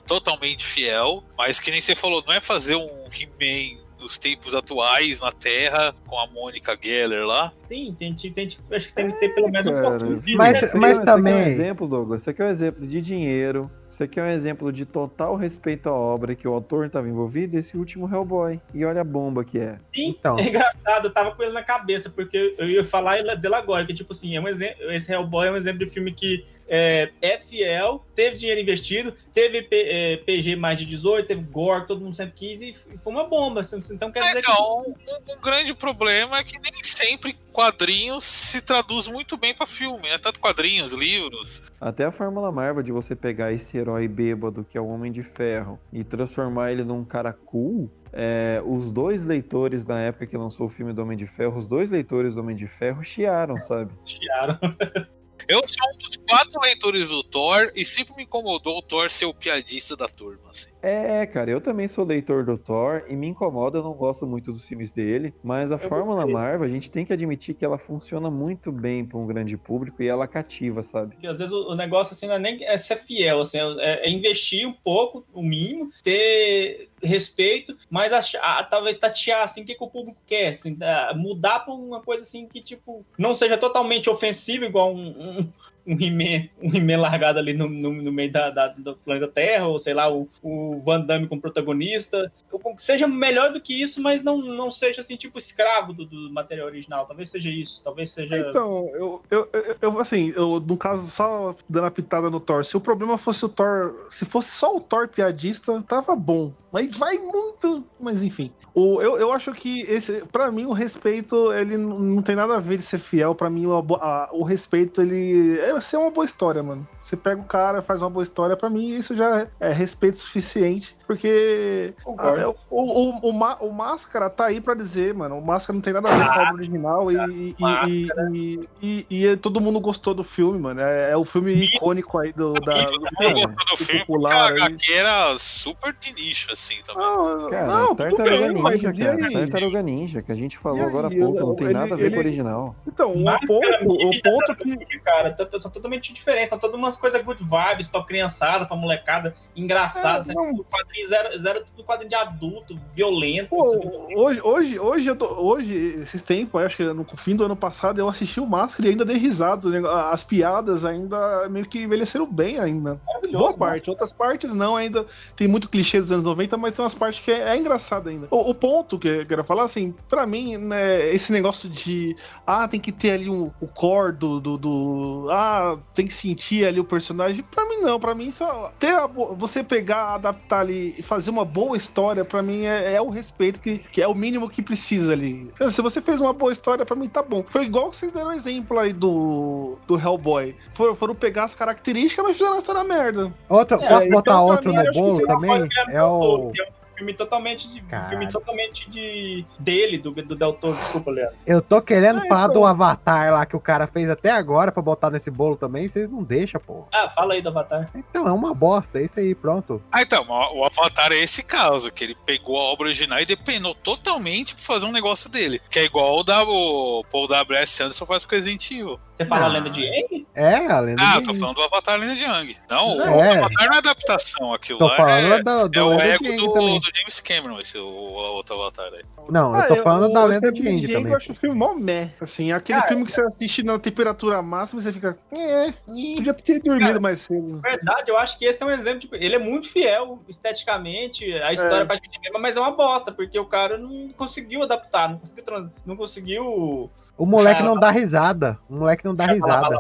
totalmente 0.06 0.66
fiel, 0.66 1.24
mas 1.38 1.60
que 1.60 1.72
nem 1.72 1.82
você 1.82 1.95
falou, 1.95 2.24
não 2.28 2.34
é 2.34 2.41
fazer 2.41 2.76
um 2.76 3.06
He-Man 3.12 3.80
dos 4.00 4.18
tempos 4.18 4.56
atuais 4.56 5.20
na 5.20 5.32
Terra 5.32 5.93
com 6.08 6.18
a 6.18 6.26
Mônica 6.28 6.78
Geller 6.82 7.26
lá. 7.26 7.52
Sim, 7.68 7.93
tem, 7.97 8.16
tem, 8.16 8.32
tem- 8.34 8.47
acho 8.72 8.88
que 8.88 8.93
tem 8.93 9.12
que 9.12 9.20
ter 9.20 9.30
pelo 9.36 9.50
menos 9.52 9.68
um 9.68 9.74
Cara, 9.74 9.89
pouquinho 9.97 10.20
de. 10.20 10.36
Mas- 10.36 10.60
Você 10.72 10.78
mas 10.78 11.00
também- 11.00 11.34
Você 11.34 11.39
quer 11.39 11.45
um 11.45 11.50
exemplo, 11.52 11.88
Douglas? 11.88 12.24
Você 12.24 12.34
quer 12.34 12.45
um 12.45 12.50
exemplo 12.50 12.88
de 12.88 13.02
dinheiro, 13.02 13.70
você 13.90 14.08
quer 14.08 14.24
um 14.24 14.30
exemplo 14.30 14.72
de 14.72 14.86
total 14.86 15.36
respeito 15.36 15.90
à 15.90 15.94
obra 15.94 16.36
que 16.36 16.48
o 16.48 16.54
autor 16.54 16.86
estava 16.86 17.10
envolvido? 17.10 17.58
Esse 17.58 17.76
último 17.76 18.08
Hellboy. 18.14 18.62
E 18.74 18.86
olha 18.86 19.02
a 19.02 19.04
bomba 19.04 19.44
que 19.44 19.58
é. 19.60 19.78
Sim, 19.88 20.10
Então. 20.20 20.38
é 20.38 20.44
engraçado, 20.48 21.08
eu 21.08 21.14
tava 21.14 21.36
com 21.36 21.42
ele 21.44 21.52
na 21.54 21.64
cabeça, 21.64 22.10
porque 22.10 22.52
eu 22.60 22.70
ia 22.70 22.84
falar 22.84 23.20
ele- 23.20 23.36
dele 23.36 23.56
agora, 23.56 23.86
que 23.86 23.94
tipo 23.94 24.12
assim, 24.14 24.36
é 24.36 24.40
um 24.42 24.48
exemplo, 24.48 24.92
esse 24.92 25.12
Hellboy 25.12 25.48
é 25.48 25.52
um 25.52 25.58
exemplo 25.58 25.80
de 25.86 25.92
filme 25.92 26.12
que 26.14 26.46
é, 26.72 27.10
é 27.22 27.38
fiel, 27.40 28.06
teve 28.16 28.38
dinheiro 28.38 28.62
investido, 28.62 29.12
teve 29.34 29.64
P- 29.64 29.88
é, 29.90 30.18
PG 30.18 30.56
mais 30.56 30.78
de 30.78 30.86
18, 30.86 31.28
teve 31.28 31.42
gore, 31.42 31.88
todo 31.88 32.02
mundo 32.02 32.16
sempre 32.16 32.34
quis, 32.36 32.62
e 32.62 32.74
foi 33.00 33.12
uma 33.12 33.28
bomba. 33.28 33.62
assim, 33.62 33.82
Então 33.92 34.12
quer 34.12 34.20
dizer 34.28 34.44
que. 34.44 34.52
Então, 34.52 34.82
um, 34.86 35.34
um 35.38 35.42
grande 35.42 35.74
problema 35.74 36.38
é 36.38 36.44
que 36.44 36.60
nem 36.60 36.72
sempre 36.84 37.36
quadrinhos 37.60 38.24
se 38.24 38.62
traduz 38.62 39.10
muito 39.10 39.36
bem 39.36 39.53
pra 39.53 39.68
filme, 39.68 40.03
né? 40.03 40.18
Tanto 40.18 40.39
quadrinhos, 40.39 40.93
livros. 40.93 41.62
Até 41.82 42.05
a 42.05 42.12
Fórmula 42.12 42.49
Marvel 42.53 42.82
de 42.82 42.93
você 42.93 43.18
pegar 43.18 43.51
esse 43.51 43.78
herói 43.78 44.07
bêbado 44.07 44.64
que 44.64 44.78
é 44.78 44.82
o 44.82 44.88
Homem 44.88 45.12
de 45.12 45.24
Ferro 45.24 45.78
e 45.91 46.05
transformar 46.05 46.72
ele 46.72 46.86
num 46.86 47.03
cara 47.03 47.34
cool. 47.34 47.91
é, 48.14 48.62
os 48.66 48.93
dois 48.93 49.26
leitores 49.26 49.86
na 49.86 49.99
época 49.99 50.26
que 50.26 50.38
lançou 50.38 50.68
o 50.68 50.70
filme 50.70 50.93
do 50.93 51.01
Homem 51.01 51.18
de 51.18 51.28
Ferro, 51.28 51.57
os 51.57 51.68
dois 51.68 51.91
leitores 51.91 52.34
do 52.34 52.39
Homem 52.39 52.55
de 52.55 52.66
Ferro 52.66 53.03
chiaram, 53.03 53.60
sabe? 53.60 53.91
Chiaram. 54.05 54.57
Eu 55.47 55.62
sou 55.68 55.95
um 55.95 55.97
dos 55.97 56.16
quatro 56.30 56.62
leitores 56.62 57.10
do 57.10 57.24
Thor 57.24 57.72
e 57.76 57.84
sempre 57.84 58.16
me 58.16 58.24
incomodou 58.24 58.78
o 58.78 58.82
Thor 58.82 59.10
ser 59.10 59.26
o 59.26 59.34
piadista 59.34 59.95
da 59.95 60.07
turma, 60.07 60.49
assim. 60.49 60.70
É, 60.82 61.26
cara, 61.26 61.52
eu 61.52 61.60
também 61.60 61.88
sou 61.88 62.06
leitor 62.06 62.46
do 62.46 62.58
Thor 62.58 63.04
e 63.08 63.16
me 63.16 63.28
incomoda, 63.28 63.80
eu 63.80 63.84
não 63.84 63.94
gosto 63.94 64.26
muito 64.26 64.52
dos 64.52 64.66
filmes 64.66 64.92
dele, 64.92 65.34
mas 65.44 65.72
a 65.72 65.78
Fórmula 65.78 66.22
gostei. 66.22 66.34
Marvel, 66.34 66.68
a 66.68 66.70
gente 66.70 66.90
tem 66.90 67.06
que 67.06 67.12
admitir 67.12 67.54
que 67.54 67.66
ela 67.66 67.78
funciona 67.78 68.32
muito 68.32 68.72
bem 68.72 69.06
para 69.06 69.18
um 69.18 69.28
grande 69.28 69.58
público 69.58 70.02
e 70.02 70.08
ela 70.08 70.28
cativa, 70.28 70.82
sabe? 70.84 71.16
Porque 71.16 71.28
às 71.28 71.40
vezes 71.40 71.52
o, 71.52 71.76
negócio 71.76 72.14
assim 72.14 72.28
não 72.28 72.36
é 72.36 72.40
nem 72.40 72.64
é 72.64 72.78
ser 72.78 72.98
fiel, 72.98 73.42
assim, 73.42 73.58
é, 73.80 74.08
é 74.08 74.10
investir 74.10 74.68
um 74.68 74.74
pouco, 74.74 75.26
o 75.34 75.42
mínimo, 75.42 75.90
ter 76.02 76.90
respeito, 77.04 77.78
mas 77.90 78.14
achar, 78.14 78.40
ah, 78.42 78.64
talvez 78.64 78.98
tatear 78.98 79.44
assim 79.44 79.64
o 79.64 79.66
que, 79.66 79.76
que 79.76 79.84
o 79.84 79.90
público 79.90 80.20
quer, 80.26 80.50
assim, 80.50 80.78
ah, 80.82 81.14
mudar 81.16 81.60
para 81.60 81.74
uma 81.74 82.02
coisa 82.02 82.24
assim 82.24 82.48
que 82.48 82.62
tipo 82.62 83.04
não 83.18 83.36
seja 83.36 83.58
totalmente 83.58 84.10
ofensivo 84.10 84.66
igual 84.66 84.94
um, 84.94 85.08
um, 85.08 85.50
um 85.86 85.94
He-Man 85.94 86.48
um 86.62 86.74
He-Man 86.76 86.98
largado 86.98 87.40
ali 87.40 87.54
no, 87.54 87.68
no, 87.70 87.92
no 87.92 88.12
meio 88.12 88.32
da, 88.32 88.50
da- 88.50 88.68
do 88.70 88.96
planeta 88.98 89.28
Terra, 89.28 89.68
ou 89.68 89.80
sei 89.80 89.94
lá, 89.94 90.12
o, 90.12 90.28
o 90.44 90.82
Van 90.86 91.02
Damme 91.02 91.28
como 91.28 91.42
protagonista, 91.42 92.32
seja 92.78 93.08
melhor 93.08 93.52
do 93.52 93.62
que 93.62 93.82
isso, 93.82 94.02
mas 94.02 94.24
não, 94.24 94.38
não 94.38 94.70
seja 94.70 95.02
assim 95.02 95.16
tipo 95.16 95.38
escravo 95.38 95.94
do, 95.94 96.06
do 96.06 96.32
material 96.32 96.68
original, 96.68 97.06
talvez 97.06 97.30
seja 97.30 97.50
isso, 97.50 97.82
talvez 97.84 98.12
seja 98.12 98.38
Então, 98.38 98.90
eu, 98.94 99.22
eu, 99.32 99.50
eu, 99.82 100.00
assim, 100.00 100.34
eu, 100.36 100.60
no 100.60 100.78
caso, 100.78 101.10
só 101.10 101.56
dando 101.68 101.86
a 101.88 101.92
pitada 101.92 102.30
no 102.30 102.40
Thor, 102.40 102.64
se 102.66 102.76
o 102.78 102.82
problema 102.82 103.18
fosse 103.18 103.44
o 103.46 103.50
Thor, 103.50 104.06
se 104.10 104.26
fosse 104.26 104.52
só 104.52 104.76
o 104.76 104.82
Thor 104.82 105.08
piadista, 105.08 105.82
tava 105.88 106.16
bom. 106.16 106.54
Mas 106.72 106.96
vai 106.96 107.18
muito, 107.18 107.84
mas 108.00 108.22
enfim. 108.22 108.52
O, 108.76 109.02
eu, 109.02 109.18
eu 109.18 109.32
acho 109.32 109.52
que 109.54 109.82
esse, 109.82 110.22
para 110.32 110.52
mim, 110.52 110.66
o 110.66 110.72
respeito, 110.72 111.52
ele 111.52 111.76
não 111.76 112.22
tem 112.22 112.36
nada 112.36 112.58
a 112.58 112.60
ver 112.60 112.78
de 112.78 112.84
ser 112.84 113.00
fiel. 113.00 113.34
Pra 113.34 113.50
mim, 113.50 113.66
o, 113.66 113.74
a- 113.96 114.30
o 114.32 114.44
respeito, 114.44 115.02
ele 115.02 115.58
é 115.60 115.79
ser 115.82 115.98
uma 115.98 116.12
boa 116.12 116.26
história, 116.26 116.62
mano. 116.64 116.88
Você 117.10 117.18
pega 117.18 117.41
o 117.41 117.43
cara, 117.45 117.82
faz 117.82 118.01
uma 118.03 118.10
boa 118.10 118.22
história, 118.22 118.55
pra 118.55 118.70
mim 118.70 118.88
isso 118.95 119.16
já 119.16 119.47
é 119.60 119.72
respeito 119.72 120.20
suficiente, 120.20 120.95
porque 121.07 121.95
ah, 122.20 122.36
é, 122.38 122.45
o, 122.45 122.55
o, 122.70 123.10
o, 123.32 123.68
o 123.68 123.74
Máscara 123.74 124.30
tá 124.30 124.45
aí 124.45 124.62
pra 124.62 124.76
dizer, 124.76 125.12
mano, 125.16 125.39
o 125.39 125.43
Máscara 125.43 125.74
não 125.74 125.82
tem 125.82 125.91
nada 125.91 126.07
a 126.07 126.16
ver 126.16 126.26
com 126.26 126.32
a 126.39 126.41
obra 126.43 126.53
original 126.53 127.12
e, 127.12 127.16
e, 127.18 127.55
e, 127.89 128.60
e, 128.80 129.07
e- 129.10 129.26
e 129.26 129.38
todo 129.38 129.60
mundo 129.60 129.80
gostou 129.80 130.14
do 130.14 130.24
filme, 130.24 130.60
mano. 130.60 130.82
É, 130.82 131.10
é 131.12 131.18
o 131.18 131.26
filme 131.26 131.51
icônico 131.53 132.16
aí 132.20 132.32
do, 132.32 132.53
da, 132.53 132.74
do 132.76 132.86
todo 133.18 133.30
mundo 133.32 133.55
gostou 133.55 133.66
do 133.78 133.78
filme 133.84 134.05
porque 134.05 134.26
a 134.28 134.30
popular. 134.30 134.53
HQ 134.53 134.93
era 134.93 135.38
super 135.39 135.95
de 135.99 136.14
nicho, 136.14 136.53
assim, 136.53 136.76
também. 136.86 137.01
Não, 137.03 137.49
Cara, 137.49 137.66
não, 137.66 137.95
Tartaruga 137.95 138.51
Ninja, 138.51 138.93
cara. 138.93 139.32
Tartaruga 139.32 139.82
Ninja, 139.82 140.22
que 140.22 140.32
a 140.32 140.36
gente 140.36 140.60
falou 140.60 140.82
aí, 140.82 140.86
agora 140.86 141.07
há 141.07 141.10
pouco, 141.10 141.39
não 141.39 141.55
tem 141.55 141.66
ele- 141.66 141.74
nada 141.74 141.95
a 141.95 141.97
ver 141.97 142.03
ele- 142.05 142.12
com 142.12 142.18
o 142.18 142.20
original. 142.20 142.76
Então, 142.86 143.14
o 143.14 143.47
ponto, 143.47 144.07
o 144.07 144.22
ponto 144.22 144.55
que. 144.57 144.99
Cara, 144.99 145.36
são 145.60 145.72
totalmente 145.72 146.14
diferentes, 146.14 146.49
são 146.49 146.60
todas 146.60 146.78
umas 146.78 146.99
coisas 147.00 147.22
good 147.24 147.41
vibes, 147.43 147.88
top 147.89 148.08
criançada, 148.08 148.66
pra 148.66 148.76
molecada, 148.76 149.36
engraçado, 149.56 150.30
É, 150.30 150.34
tudo 150.34 150.66
quadrinho 150.66 151.08
zero, 151.08 151.38
zero 151.38 151.64
tudo 151.66 151.84
quadrinho 151.86 152.10
de 152.10 152.16
adulto, 152.16 152.80
violento. 152.93 153.50
Pô, 153.50 153.62
assim, 153.64 154.16
hoje, 154.16 154.41
hoje, 154.43 154.80
hoje, 154.80 155.08
eu 155.10 155.16
tô, 155.16 155.26
hoje, 155.28 155.74
esses 156.02 156.22
tempos, 156.22 156.62
acho 156.62 156.78
que 156.78 156.84
no 156.84 157.06
fim 157.18 157.36
do 157.36 157.43
ano 157.43 157.56
passado, 157.56 158.00
eu 158.00 158.08
assisti 158.10 158.39
o 158.39 158.45
Máscara 158.45 158.88
e 158.88 158.91
ainda 158.91 159.06
dei 159.06 159.18
risada. 159.18 159.70
né? 159.70 159.82
As 160.12 160.24
piadas 160.24 160.86
ainda 160.86 161.47
meio 161.50 161.66
que 161.66 161.80
envelheceram 161.82 162.32
bem 162.32 162.60
ainda. 162.60 163.00
Boa 163.32 163.54
parte, 163.56 163.89
outras 163.89 164.14
partes 164.14 164.54
não, 164.54 164.76
ainda 164.76 165.06
tem 165.36 165.47
muito 165.47 165.70
clichê 165.70 166.00
dos 166.00 166.12
anos 166.12 166.24
90, 166.26 166.58
mas 166.58 166.74
tem 166.74 166.84
umas 166.84 166.95
partes 166.95 167.20
que 167.20 167.32
é, 167.32 167.50
é 167.50 167.58
engraçado 167.58 168.10
ainda. 168.10 168.28
O, 168.32 168.50
o 168.50 168.56
ponto 168.56 168.97
que 169.00 169.08
eu 169.08 169.26
quero 169.26 169.43
falar, 169.43 169.64
assim, 169.64 169.93
pra 170.08 170.26
mim, 170.26 170.58
né, 170.58 171.14
esse 171.14 171.32
negócio 171.32 171.70
de 171.70 172.16
ah, 172.45 172.68
tem 172.68 172.80
que 172.80 172.91
ter 172.91 173.12
ali 173.12 173.30
um, 173.30 173.52
o 173.60 173.68
core 173.68 174.14
do, 174.14 174.39
do, 174.39 174.58
do- 174.58 175.28
Ah, 175.32 175.78
tem 175.93 176.06
que 176.06 176.14
sentir 176.14 176.66
ali 176.66 176.80
o 176.80 176.84
personagem. 176.90 177.44
Pra 177.50 177.66
mim, 177.66 177.78
não. 177.78 178.00
Pra 178.00 178.16
mim, 178.16 178.32
só 178.32 178.72
ter 178.80 178.94
a 178.94 179.08
você 179.08 179.64
pegar, 179.64 180.16
adaptar 180.16 180.62
ali 180.62 180.96
e 180.98 181.02
fazer 181.02 181.30
uma 181.30 181.46
boa 181.46 181.78
história, 181.78 182.26
pra 182.26 182.42
mim, 182.42 182.66
é, 182.66 182.96
é 182.96 183.02
o 183.02 183.10
respeito 183.10 183.60
que, 183.60 183.80
que 183.80 184.02
é 184.02 184.08
o 184.08 184.16
mínimo 184.16 184.50
que 184.50 184.62
precisa 184.62 185.14
ali. 185.14 185.50
Então, 185.54 185.70
Se 185.70 185.82
você 185.82 186.02
fez 186.02 186.20
uma 186.20 186.34
boa 186.34 186.52
história, 186.52 186.86
pra 186.86 186.96
mim 186.96 187.08
tá 187.08 187.22
bom. 187.22 187.44
Foi 187.48 187.64
igual 187.66 187.90
que 187.90 187.96
vocês 187.96 188.12
deram 188.12 188.30
o 188.30 188.34
exemplo 188.34 188.80
aí 188.80 188.92
do, 188.92 189.78
do 189.88 189.98
Hellboy. 189.98 190.56
Foram, 190.74 190.96
foram 190.96 191.16
pegar 191.16 191.46
as 191.46 191.56
características, 191.56 192.26
mas 192.26 192.38
fizeram 192.38 192.56
a 192.56 192.60
história 192.60 192.84
merda. 192.84 193.34
Outro, 193.48 193.82
É, 193.82 193.88
posso 193.88 194.08
então, 194.08 194.12
botar 194.12 194.42
outro 194.42 194.72
mim, 194.72 194.84
no 194.84 194.92
bolo 194.92 195.26
também? 195.26 195.70
É 195.90 196.04
o. 196.04 196.52
é 196.58 196.64
um 196.64 196.79
filme 197.00 197.14
totalmente 197.14 197.68
de, 197.74 197.80
um 197.82 197.86
Caralho. 197.86 198.10
filme 198.10 198.28
totalmente 198.28 198.89
de 198.89 199.45
dele, 199.60 199.97
do, 199.97 200.12
do 200.12 200.36
Del 200.36 200.54
Toro, 200.54 200.76
desculpa, 200.76 201.12
Leandro. 201.12 201.36
Eu 201.47 201.62
tô 201.62 201.82
querendo 201.82 202.20
É, 202.24 202.28
falar 202.28 202.43
então. 202.50 202.54
do 202.56 202.66
Avatar 202.66 203.32
lá 203.34 203.45
que 203.45 203.56
o 203.56 203.60
cara 203.60 203.88
fez 203.88 204.10
até 204.10 204.30
agora 204.32 204.72
pra 204.72 204.82
botar 204.84 205.10
nesse 205.10 205.32
bolo 205.32 205.56
também, 205.56 205.88
vocês 205.88 206.10
não 206.10 206.22
deixam, 206.24 206.60
pô. 206.62 206.86
Ah, 206.93 207.10
fala 207.10 207.34
aí 207.34 207.41
do 207.41 207.50
Avatar. 207.50 207.89
Então 207.95 208.28
é 208.28 208.32
uma 208.32 208.54
bosta, 208.54 209.00
é 209.00 209.04
isso 209.06 209.20
aí, 209.20 209.34
pronto. 209.34 209.82
Ah, 209.91 210.02
então, 210.02 210.26
o 210.30 210.60
o 210.60 210.66
Avatar 210.66 211.12
é 211.14 211.18
esse 211.18 211.41
caso, 211.41 211.89
que 211.91 212.04
ele 212.04 212.16
pegou 212.26 212.60
a 212.60 212.64
obra 212.66 212.88
original 212.88 213.20
e 213.20 213.26
depenou 213.26 213.74
totalmente 213.74 214.54
pra 214.56 214.64
fazer 214.64 214.86
um 214.86 214.91
negócio 214.91 215.30
dele. 215.30 215.62
Que 215.70 215.80
é 215.80 215.84
igual 215.86 216.20
o, 216.20 216.24
da, 216.24 216.43
o 216.43 217.04
Paul 217.10 217.28
W.S. 217.28 217.82
Anderson 217.82 218.06
faz 218.06 218.26
com 218.26 218.36
Resident 218.36 218.70
Evil. 218.72 219.00
Você 219.14 219.26
fala 219.26 219.43
Ah. 219.43 219.45
a 219.45 219.52
lenda 219.52 219.70
de 219.70 219.84
Aang? 219.86 220.28
É, 220.36 220.56
a 220.72 220.80
lenda 220.80 221.02
Ah, 221.02 221.20
de... 221.20 221.24
tô 221.26 221.34
falando 221.34 221.56
do 221.56 221.64
Avatar 221.64 221.97
Lenda 222.00 222.16
de 222.16 222.24
Yang. 222.24 222.58
Não, 222.70 223.02
É. 223.02 223.10
o 223.10 223.43
Avatar 223.45 223.68
não 223.68 223.74
é 223.76 223.78
adaptação, 223.78 224.54
aquilo 224.54 224.80
Tô 224.80 224.88
lá 224.88 224.95
falando 224.95 225.34
é, 225.34 225.43
do, 225.43 225.70
do 225.70 225.80
é 225.80 225.84
o 225.84 226.00
ego 226.00 226.36
do, 226.38 226.54
também. 226.54 226.82
Do 226.92 226.98
James 226.98 227.20
Cameron, 227.20 227.60
esse 227.60 227.78
o, 227.78 227.88
o 227.88 228.14
outro 228.34 228.56
Avatar 228.56 228.92
aí. 228.94 229.04
Não, 229.30 229.54
eu 229.56 229.62
Ah, 229.62 229.68
tô 229.68 229.76
falando 229.78 230.12
da 230.14 230.24
o- 230.24 230.28
Lenda 230.28 230.50
o 230.50 230.52
de 230.52 230.68
Aang 230.68 230.88
também. 230.88 231.12
Eu 231.12 231.18
acho 231.18 231.32
o 231.32 231.36
filme 231.36 231.56
mó 231.56 231.74
meh. 231.76 232.10
Assim, 232.20 232.52
aquele 232.52 232.78
Cara, 232.80 232.90
filme 232.90 233.06
que 233.06 233.12
você 233.12 233.22
assiste 233.22 233.64
na 233.64 233.78
temperatura 233.78 234.42
máxima 234.42 234.80
e 234.82 234.84
você 234.84 234.92
fica. 234.94 235.18
É, 235.32 235.72
podia 235.86 236.34
ter 236.34 236.60
dormido 236.62 236.88
Cara, 236.88 237.00
mais 237.00 237.22
cedo. 237.22 237.56
Na 237.62 237.70
verdade, 237.70 238.10
eu 238.12 238.18
acho 238.18 238.38
que 238.38 238.46
esse 238.46 238.62
é 238.64 238.66
um 238.66 238.70
exemplo. 238.72 239.00
Tipo, 239.02 239.16
ele 239.16 239.36
é 239.36 239.40
muito 239.40 239.68
fiel 239.70 240.20
esteticamente, 240.28 241.32
a 241.42 241.54
história 241.54 241.82
É. 241.82 241.82
é. 241.82 241.86
praticamente 241.86 242.18
a 242.18 242.22
mesma, 242.22 242.40
mas 242.40 242.58
é 242.58 242.60
uma 242.60 242.72
bosta, 242.72 243.12
porque 243.12 243.38
o 243.40 243.46
cara 243.46 243.78
não 243.78 244.10
conseguiu 244.10 244.64
adaptar, 244.64 245.10
não 245.10 245.20
conseguiu. 245.20 245.44
trans- 245.44 245.70
Não 245.86 245.96
conseguiu 245.96 246.90
O 247.18 247.26
moleque 247.26 247.64
não 247.64 247.80
dá 247.80 247.92
risada. 247.92 248.58
O 248.70 248.76
moleque 248.76 249.06
não 249.06 249.16
dá 249.16 249.26
risada. 249.26 249.80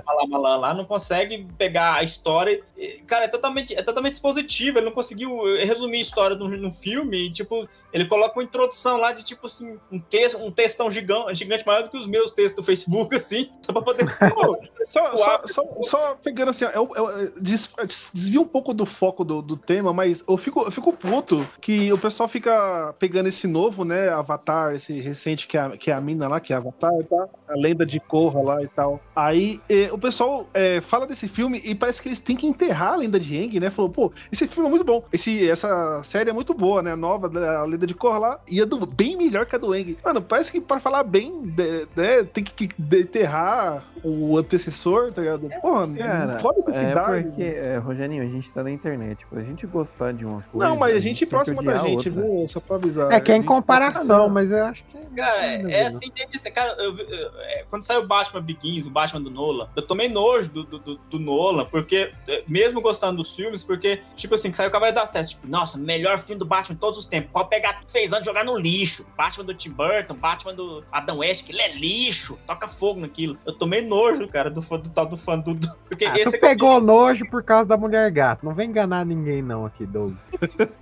lá, 0.57 0.73
não 0.73 0.85
consegue 0.85 1.47
pegar 1.57 1.95
a 1.95 2.03
história. 2.03 2.61
Cara, 3.07 3.25
é 3.25 3.27
totalmente, 3.27 3.73
é 3.75 3.81
totalmente 3.81 4.13
expositivo. 4.13 4.77
Ele 4.79 4.85
não 4.85 4.91
conseguiu 4.93 5.47
eh, 5.57 5.65
resumir 5.65 5.97
a 5.97 6.01
história 6.01 6.35
no, 6.35 6.47
no 6.49 6.71
filme. 7.01 7.25
E, 7.27 7.29
tipo, 7.31 7.67
ele 7.93 8.05
coloca 8.05 8.37
uma 8.37 8.43
introdução 8.43 8.97
lá 8.97 9.11
de 9.11 9.23
tipo 9.23 9.47
assim, 9.47 9.79
um 9.91 9.99
texto, 9.99 10.37
um 10.37 10.51
textão 10.51 10.89
gigante, 10.89 11.35
gigante 11.35 11.65
maior 11.65 11.83
do 11.83 11.89
que 11.89 11.97
os 11.97 12.07
meus 12.07 12.31
textos 12.31 12.55
do 12.55 12.63
Facebook, 12.63 13.15
assim, 13.15 13.49
só 13.65 13.73
pra 13.73 13.81
poder. 13.81 14.05
Pô, 14.33 14.57
Só, 14.89 15.15
só, 15.17 15.41
só, 15.45 15.63
só 15.83 16.15
pegando 16.15 16.49
assim, 16.49 16.65
eu, 16.65 16.89
eu- 16.95 17.31
des- 17.39 17.69
desvia 18.13 18.41
um 18.41 18.45
pouco 18.45 18.73
do 18.73 18.85
foco 18.85 19.23
do, 19.23 19.41
do 19.41 19.55
tema, 19.57 19.93
mas 19.93 20.23
eu 20.27 20.37
fico, 20.37 20.61
eu 20.61 20.71
fico 20.71 20.91
puto 20.93 21.45
que 21.61 21.91
o 21.93 21.97
pessoal 21.97 22.27
fica 22.27 22.93
pegando 22.99 23.27
esse 23.27 23.45
novo, 23.47 23.83
né, 23.85 24.09
Avatar, 24.09 24.73
esse 24.73 24.99
recente 24.99 25.47
que 25.47 25.57
é, 25.57 25.61
a- 25.61 25.77
que 25.77 25.91
é 25.91 25.93
a 25.93 26.01
mina 26.01 26.27
lá, 26.27 26.39
que 26.39 26.53
é 26.53 26.55
Avatar, 26.55 26.91
tá? 27.09 27.27
A 27.49 27.55
lenda 27.55 27.85
de 27.85 27.99
Korra 27.99 28.41
lá 28.41 28.63
e 28.63 28.67
tal. 28.67 28.99
Aí 29.15 29.61
eh, 29.69 29.89
o 29.91 29.97
pessoal 29.97 30.49
eh, 30.53 30.81
fala 30.81 31.05
desse 31.05 31.27
filme 31.27 31.61
e 31.63 31.75
parece 31.75 32.01
que 32.01 32.07
eles 32.07 32.19
têm 32.19 32.35
que 32.35 32.47
enterrar 32.47 32.93
a 32.93 32.97
lenda 32.97 33.19
de 33.19 33.37
Aang, 33.37 33.59
né? 33.59 33.69
Falou, 33.69 33.91
pô, 33.91 34.11
esse 34.31 34.47
filme 34.47 34.67
é 34.67 34.69
muito 34.71 34.85
bom, 34.85 35.03
esse, 35.13 35.49
essa 35.49 36.01
série 36.03 36.29
é 36.29 36.33
muito 36.33 36.53
boa, 36.53 36.81
né? 36.81 36.88
Nova, 36.95 37.29
né, 37.29 37.47
a 37.47 37.63
lenda 37.63 37.85
de 37.87 37.93
Korra 37.93 38.17
lá, 38.19 38.39
e 38.47 38.61
é 38.61 38.65
do, 38.65 38.85
bem 38.85 39.15
melhor 39.17 39.45
que 39.45 39.55
a 39.55 39.59
do 39.59 39.71
Aang. 39.73 39.97
Mano, 40.03 40.21
parece 40.21 40.51
que 40.51 40.59
para 40.61 40.79
falar 40.79 41.03
bem, 41.03 41.41
de- 41.43 41.87
né, 41.95 42.23
tem 42.23 42.43
que, 42.43 42.69
enterrar 43.09 43.83
o 44.03 44.37
antecessor, 44.37 45.11
tá 45.11 45.21
ligado? 45.21 45.49
Porra, 45.61 45.85
Cara, 45.97 46.25
não 46.33 46.41
pode 46.41 46.59
é 46.59 46.67
necessidade. 46.67 47.23
porque, 47.27 47.43
é, 47.43 47.77
Rogerinho, 47.77 48.23
a 48.23 48.27
gente 48.27 48.51
tá 48.53 48.63
na 48.63 48.71
internet. 48.71 49.25
Pra 49.29 49.41
gente 49.41 49.65
gostar 49.67 50.13
de 50.13 50.25
uma 50.25 50.41
coisa. 50.43 50.67
Não, 50.69 50.77
mas 50.77 50.95
a 50.95 50.99
gente 50.99 51.19
tem 51.19 51.27
que 51.27 51.31
próxima 51.35 51.61
da 51.63 51.79
gente, 51.79 52.09
viu? 52.09 52.45
Só 52.49 52.59
pra 52.59 52.77
avisar. 52.77 53.11
É 53.11 53.19
que 53.19 53.31
é 53.31 53.35
em 53.35 53.39
gente- 53.39 53.47
comparação, 53.47 54.29
mas 54.29 54.51
eu 54.51 54.63
acho 54.65 54.83
que. 54.85 54.97
Cara, 55.15 55.45
é, 55.45 55.71
é 55.71 55.85
assim, 55.87 56.07
entendi. 56.07 56.39
Cara, 56.51 56.75
eu, 56.81 56.97
eu- 56.97 57.31
é, 57.41 57.65
quando 57.69 57.83
saiu 57.83 58.01
o 58.01 58.07
Batman 58.07 58.41
Begins, 58.41 58.85
o 58.85 58.89
Batman 58.89 59.21
do 59.21 59.29
Nolan, 59.29 59.67
eu 59.75 59.81
tomei 59.85 60.07
nojo 60.07 60.49
do, 60.49 60.63
do, 60.63 60.79
do- 60.79 60.97
do 61.09 61.19
Nolan, 61.19 61.65
porque, 61.65 62.11
é, 62.27 62.43
mesmo 62.47 62.81
gostando 62.81 63.17
dos 63.17 63.35
filmes, 63.35 63.63
porque, 63.63 64.01
tipo 64.15 64.35
assim, 64.35 64.49
que 64.51 64.57
saiu 64.57 64.69
o 64.69 64.71
Cavaleiro 64.71 64.95
das 64.99 65.09
Testas, 65.09 65.29
tipo, 65.31 65.47
nossa, 65.47 65.77
melhor 65.77 66.19
filme 66.19 66.39
do 66.39 66.45
Batman 66.45 66.75
de 66.75 66.78
todos 66.79 66.97
os 66.97 67.05
tempos. 67.05 67.31
Pode 67.31 67.49
pegar 67.49 67.81
fez 67.87 68.13
anos 68.13 68.25
e 68.27 68.29
jogar 68.29 68.43
no 68.45 68.57
lixo. 68.57 69.05
Batman 69.17 69.45
do 69.45 69.53
Tim 69.53 69.71
Burton, 69.71 70.13
Batman 70.15 70.53
do 70.55 70.83
Adam 70.91 71.17
West, 71.19 71.45
que 71.45 71.51
ele 71.51 71.61
é 71.61 71.73
lixo, 71.75 72.39
toca 72.47 72.67
fogo 72.67 72.99
naquilo. 73.01 73.37
Eu 73.45 73.53
tomei 73.53 73.81
nojo, 73.81 74.27
cara, 74.27 74.49
do 74.49 74.61
fã 74.61 74.79
do 74.79 74.89
tal 74.89 75.05
do 75.07 75.17
fã 75.17 75.37
do. 75.37 75.55
porque 75.89 76.05
Ah, 76.05 76.15
esse 76.17 76.31
tu 76.31 76.35
é 76.35 76.37
eu- 76.37 76.41
pegou 76.41 76.79
nojo 76.81 77.29
por 77.29 77.43
causa 77.43 77.67
da 77.67 77.77
mulher 77.77 78.09
gato. 78.11 78.45
Não 78.45 78.53
vem 78.53 78.69
enganar 78.69 79.05
ninguém, 79.05 79.41
não, 79.41 79.65
aqui, 79.65 79.85
Doug. 79.85 80.13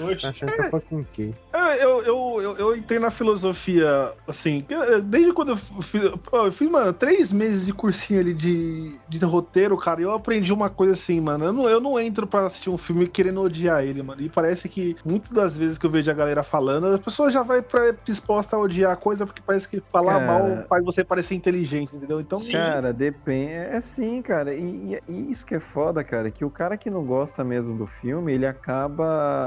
Oxe. 0.00 0.26
Achando 0.26 0.52
que 0.52 0.80
com 0.88 1.04
quê? 1.12 1.32
É, 1.52 1.84
Eu, 1.84 2.02
eu, 2.02 2.38
eu, 2.42 2.56
eu 2.56 2.76
entrei 2.76 2.98
na 2.98 3.10
filosofia, 3.10 4.12
assim, 4.26 4.60
que, 4.60 4.74
eh, 4.74 5.00
desde 5.00 5.32
quando 5.32 5.50
eu 5.50 5.56
fiz. 5.56 6.02
Eu 6.32 6.52
fiz, 6.52 6.70
mano, 6.70 6.92
três 6.92 7.32
meses 7.32 7.66
de 7.66 7.72
cursinho 7.72 8.20
ali 8.20 8.32
de, 8.34 8.96
de 9.08 9.24
roteiro, 9.24 9.76
cara, 9.76 10.00
e 10.00 10.04
eu 10.04 10.12
aprendi 10.12 10.52
uma 10.52 10.68
coisa 10.70 10.92
assim, 10.94 11.20
mano. 11.20 11.44
Eu 11.44 11.52
não, 11.52 11.68
eu 11.68 11.80
não 11.80 11.98
entro 12.00 12.26
pra 12.26 12.46
assistir 12.46 12.70
um 12.70 12.78
filme 12.78 13.06
querendo 13.06 13.40
odiar 13.40 13.84
ele, 13.84 14.02
mano. 14.02 14.20
E 14.22 14.28
parece 14.28 14.68
que 14.68 14.96
muitas 15.04 15.30
das 15.30 15.56
vezes 15.56 15.78
que 15.78 15.86
eu 15.86 15.90
vejo 15.90 16.10
a 16.10 16.14
galera 16.14 16.42
falando, 16.42 16.94
a 16.94 16.98
pessoa 16.98 17.30
já 17.30 17.42
vai 17.42 17.62
pra, 17.62 17.92
disposta 18.04 18.56
a 18.56 18.58
odiar 18.58 18.92
a 18.92 18.96
coisa, 18.96 19.26
porque 19.26 19.42
parece 19.44 19.68
que 19.68 19.82
falar 19.92 20.14
Cara. 20.14 20.26
mal 20.26 20.64
faz 20.68 20.84
você 20.84 21.04
parecer 21.04 21.34
inteligente, 21.34 21.94
entendeu? 21.94 22.20
Então, 22.20 22.38
Cara, 22.50 22.92
depende. 22.92 23.52
É 23.52 23.80
sim, 23.80 24.22
cara. 24.22 24.54
E, 24.54 24.94
e- 24.94 25.00
e 25.08 25.30
isso 25.30 25.44
que 25.46 25.54
é 25.54 25.60
foda, 25.60 26.02
cara, 26.02 26.30
que 26.30 26.44
o 26.44 26.50
cara 26.50 26.76
que 26.76 26.90
não 26.90 27.04
gosta 27.04 27.44
mesmo 27.44 27.76
do 27.76 27.86
filme, 27.86 28.32
ele 28.32 28.46
acaba 28.46 28.99